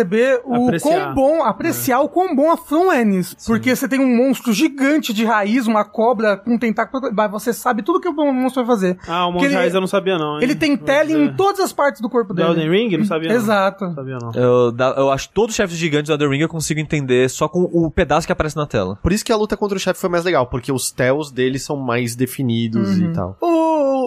[0.45, 1.13] o Apreciar.
[1.13, 3.35] quão bom, apreciar o quão bom a From é nisso.
[3.45, 7.53] Porque você tem um monstro gigante de raiz, uma cobra com um tentáculo, mas você
[7.53, 8.97] sabe tudo que o monstro vai fazer.
[9.07, 10.43] Ah, o Monte ele- Raiz eu não sabia não, hein?
[10.43, 11.23] Ele tem dizer.
[11.23, 12.49] em todas as partes do corpo Do dele.
[12.49, 12.97] Elden Ring?
[12.97, 13.31] Não sabia.
[13.31, 13.85] Exato.
[13.85, 14.31] Não sabia não.
[14.33, 17.63] Eu, eu acho todos os chefes gigantes da The Ring eu consigo entender só com
[17.63, 18.97] o pedaço que aparece na tela.
[19.01, 21.59] Por isso que a luta contra o chefe foi mais legal, porque os tells dele
[21.59, 23.09] são mais definidos Uhum.
[23.09, 23.37] e tal.
[23.41, 23.47] O,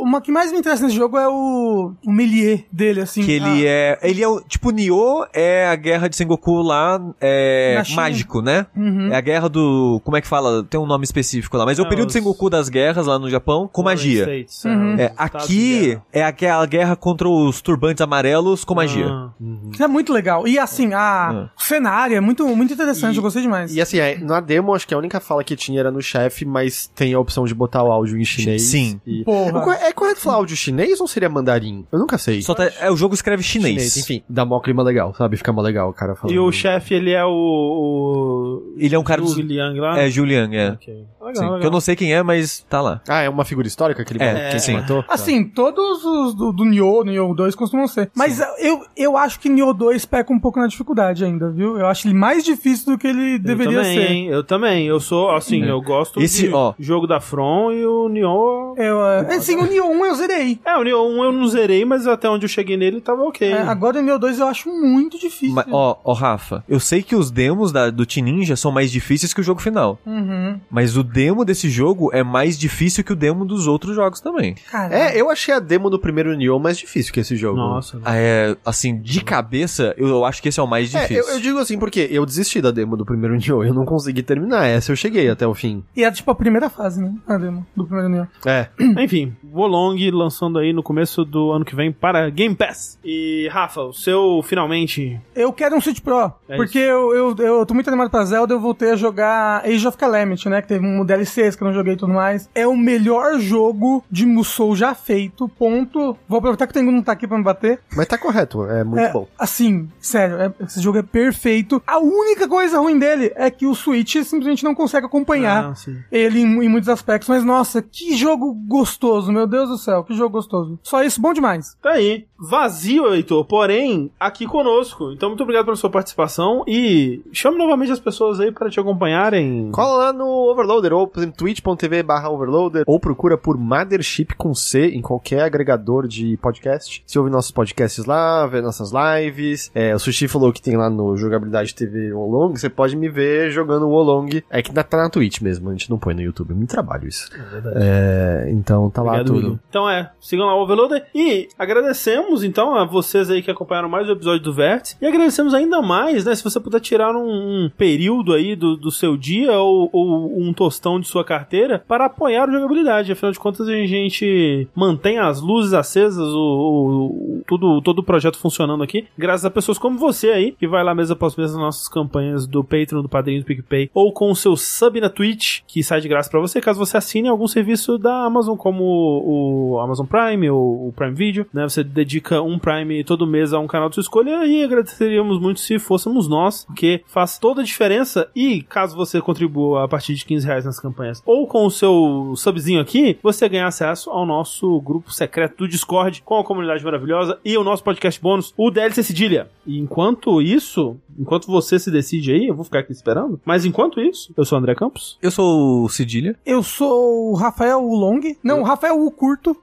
[0.06, 3.22] uma que mais me interessa nesse jogo é o, o Melier dele, assim.
[3.24, 3.98] Que ele Ah, é.
[4.02, 4.40] Ele é o.
[4.40, 7.00] Tipo, Nioh é a guerra de Sengoku lá.
[7.20, 7.82] É.
[7.94, 8.66] Mágico, né?
[8.76, 9.12] Uhum.
[9.12, 10.00] É a guerra do.
[10.04, 10.62] Como é que fala?
[10.64, 11.64] Tem um nome específico lá.
[11.64, 14.22] Mas é o É, período os- Sengoku das guerras lá no Japão com magia.
[14.22, 14.94] States, Uhum.
[14.98, 19.06] É, de aqui é aquela guerra contra os turbantes amarelos com magia.
[19.08, 19.30] Ah.
[19.72, 20.46] Isso é muito legal.
[20.46, 23.74] E assim, a, o cenário é muito, muito interessante, E- eu gostei demais.
[23.74, 26.44] E assim, é, na demo, acho que a única fala que tinha era no chefe,
[26.44, 28.62] mas tem a opção de botar o áudio em chinês.
[28.62, 29.00] Sim.
[29.06, 29.24] E...
[29.24, 29.66] Porra.
[29.66, 31.84] O É correto falar áudio chinês ou seria mandarim?
[31.90, 32.40] Eu nunca sei.
[32.42, 33.96] Só tá, é, o jogo escreve chinês.
[33.96, 35.36] Enfim, dá mó clima legal, sabe?
[35.36, 36.34] Fica mó legal o cara falando.
[36.34, 37.30] E o chefe, ele é o...
[37.30, 38.74] o...
[38.78, 39.32] Ele é um cara dos.
[39.32, 39.98] Zhu Liang lá?
[39.98, 40.70] É, Julian, é.
[40.72, 40.94] Ok.
[40.94, 41.60] Legal, Sim, legal.
[41.60, 43.00] que eu não sei quem é, mas tá lá.
[43.08, 44.50] Ah, é uma figura histórica que ele É, matou?
[44.50, 44.72] quem sim.
[44.74, 45.04] matou?
[45.08, 48.10] Assim, todos os do, do Nioh, Nioh 2 costumam ser.
[48.14, 51.78] Mas eu, eu acho que Nioh 2 peca um pouco na dificuldade ainda, viu?
[51.78, 54.10] Eu acho ele mais difícil do que ele Eu deveria também, ser.
[54.12, 54.26] hein?
[54.28, 54.86] Eu também.
[54.86, 55.70] Eu sou, assim, É.
[55.70, 56.74] eu gosto Esse, de ó.
[56.78, 58.74] jogo da From e o Nioh...
[58.76, 60.58] Eu, é, assim, o Nioh 1 eu zerei.
[60.64, 63.48] É, o Nioh 1 eu não zerei, mas até onde eu cheguei nele tava ok.
[63.50, 65.54] É, agora o Nioh 2 eu acho muito difícil.
[65.54, 68.90] Mas, ó, ó, Rafa, eu sei que os demos da, do Team Ninja são mais
[68.90, 69.98] difíceis que o jogo final.
[70.06, 70.58] Uhum.
[70.70, 74.54] Mas o demo desse jogo é mais difícil que o demo dos outros jogos também.
[74.70, 77.56] Cara, É, eu achei a demo do primeiro Nioh mais difícil que esse jogo.
[77.56, 78.00] Nossa.
[78.04, 81.22] Ah, É, assim, de cabeça, eu, eu acho que esse é o mais É, difícil.
[81.24, 84.22] eu, eu digo assim porque eu desisti da demo do primeiro Nioh, eu não consegui
[84.22, 85.84] terminar essa, eu cheguei até o fim.
[85.94, 87.12] E é tipo a primeira fase, né?
[87.26, 88.26] A demo do primeiro Nioh.
[88.44, 88.68] É,
[89.02, 89.34] Enfim,
[89.66, 92.98] Wolong lançando aí no começo do ano que vem para Game Pass.
[93.04, 95.20] E, Rafa, o seu finalmente.
[95.34, 98.54] Eu quero um Switch Pro, É porque eu, eu, eu tô muito animado pra Zelda,
[98.54, 100.62] eu voltei a jogar Age of Calamity, né?
[100.62, 102.48] Que teve um DLCs que eu não joguei e tudo mais.
[102.54, 106.16] É o melhor jogo de Musou já feito, ponto.
[106.28, 107.80] Vou aproveitar que o Tengu não tá aqui pra me bater.
[107.96, 109.26] mas tá correto, é muito É, bom.
[109.38, 111.82] Assim, sério, é- esse jogo é perfeito.
[111.86, 115.74] A única coisa ruim dele é que o Switch simplesmente não consegue acompanhar Ah,
[116.12, 117.28] ele em, em muitos aspectos.
[117.28, 120.78] Mas nossa, que jogo gostoso, meu Deus Deus do céu, que jogo gostoso.
[120.82, 121.74] Só isso, bom demais.
[121.80, 122.26] Tá aí.
[122.38, 125.12] Vazio, Heitor, porém, aqui conosco.
[125.12, 129.70] Então, muito obrigado pela sua participação e chame novamente as pessoas aí para te acompanharem.
[129.72, 134.54] Cola lá no Overloader, ou por exemplo, twitch.tv barra Overloader, ou procura por Mothership com
[134.54, 137.02] C em qualquer agregador de podcast.
[137.06, 139.70] Se ouve nossos podcasts lá, vê nossas lives.
[139.74, 143.50] É, o Sushi falou que tem lá no Jogabilidade TV Wolong, você pode me ver
[143.50, 144.06] jogando o.
[144.50, 146.70] É que ainda tá na Twitch mesmo, a gente não põe no YouTube, é muito
[146.70, 147.28] trabalho isso.
[147.74, 149.38] É, então tá lá Obrigado, tudo.
[149.38, 149.60] William.
[149.68, 151.06] Então é, sigam lá o Overloader.
[151.14, 154.96] E agradecemos então a vocês aí que acompanharam mais o episódio do Vértice.
[155.00, 156.34] E agradecemos ainda mais, né?
[156.34, 160.52] Se você puder tirar um, um período aí do, do seu dia ou, ou um
[160.52, 163.12] tostão de sua carteira para apoiar o jogabilidade.
[163.12, 168.38] Afinal de contas, a gente mantém as luzes acesas, o, o- tudo, todo o projeto
[168.38, 171.60] funcionando aqui, graças a pessoas como você aí, que vai lá mês após mês nas
[171.60, 175.60] nossas campanhas do Patreon, do Padrinho, do PicPay, ou com o seu sub na Twitch,
[175.66, 179.78] que sai de graça pra você, caso você assine algum serviço da Amazon, como o
[179.80, 181.62] Amazon Prime ou o Prime Video, né?
[181.68, 185.60] Você dedica um Prime todo mês a um canal de sua escolha e agradeceríamos muito
[185.60, 190.24] se fôssemos nós, porque faz toda a diferença e caso você contribua a partir de
[190.24, 194.80] 15 reais nas campanhas ou com o seu subzinho aqui, você ganha acesso ao nosso
[194.80, 199.02] grupo secreto do Discord com a comunidade maravilhosa e o nosso podcast bônus, o DLC
[199.02, 199.48] Cedilha.
[199.66, 204.00] E enquanto isso, enquanto você se decide aí, eu vou ficar aqui esperando, mas enquanto
[204.00, 205.18] isso, eu sou o André Campos.
[205.20, 206.36] Eu sou o Cedilha.
[206.44, 208.20] Eu sou o Rafael Long.
[208.42, 209.56] Não, o Rafael o Curto.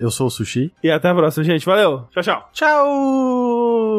[0.00, 0.72] Eu sou o Sushi.
[0.82, 1.66] E até a próxima, gente.
[1.66, 2.08] Valeu.
[2.10, 2.48] Tchau, tchau.
[2.54, 3.90] Tchau!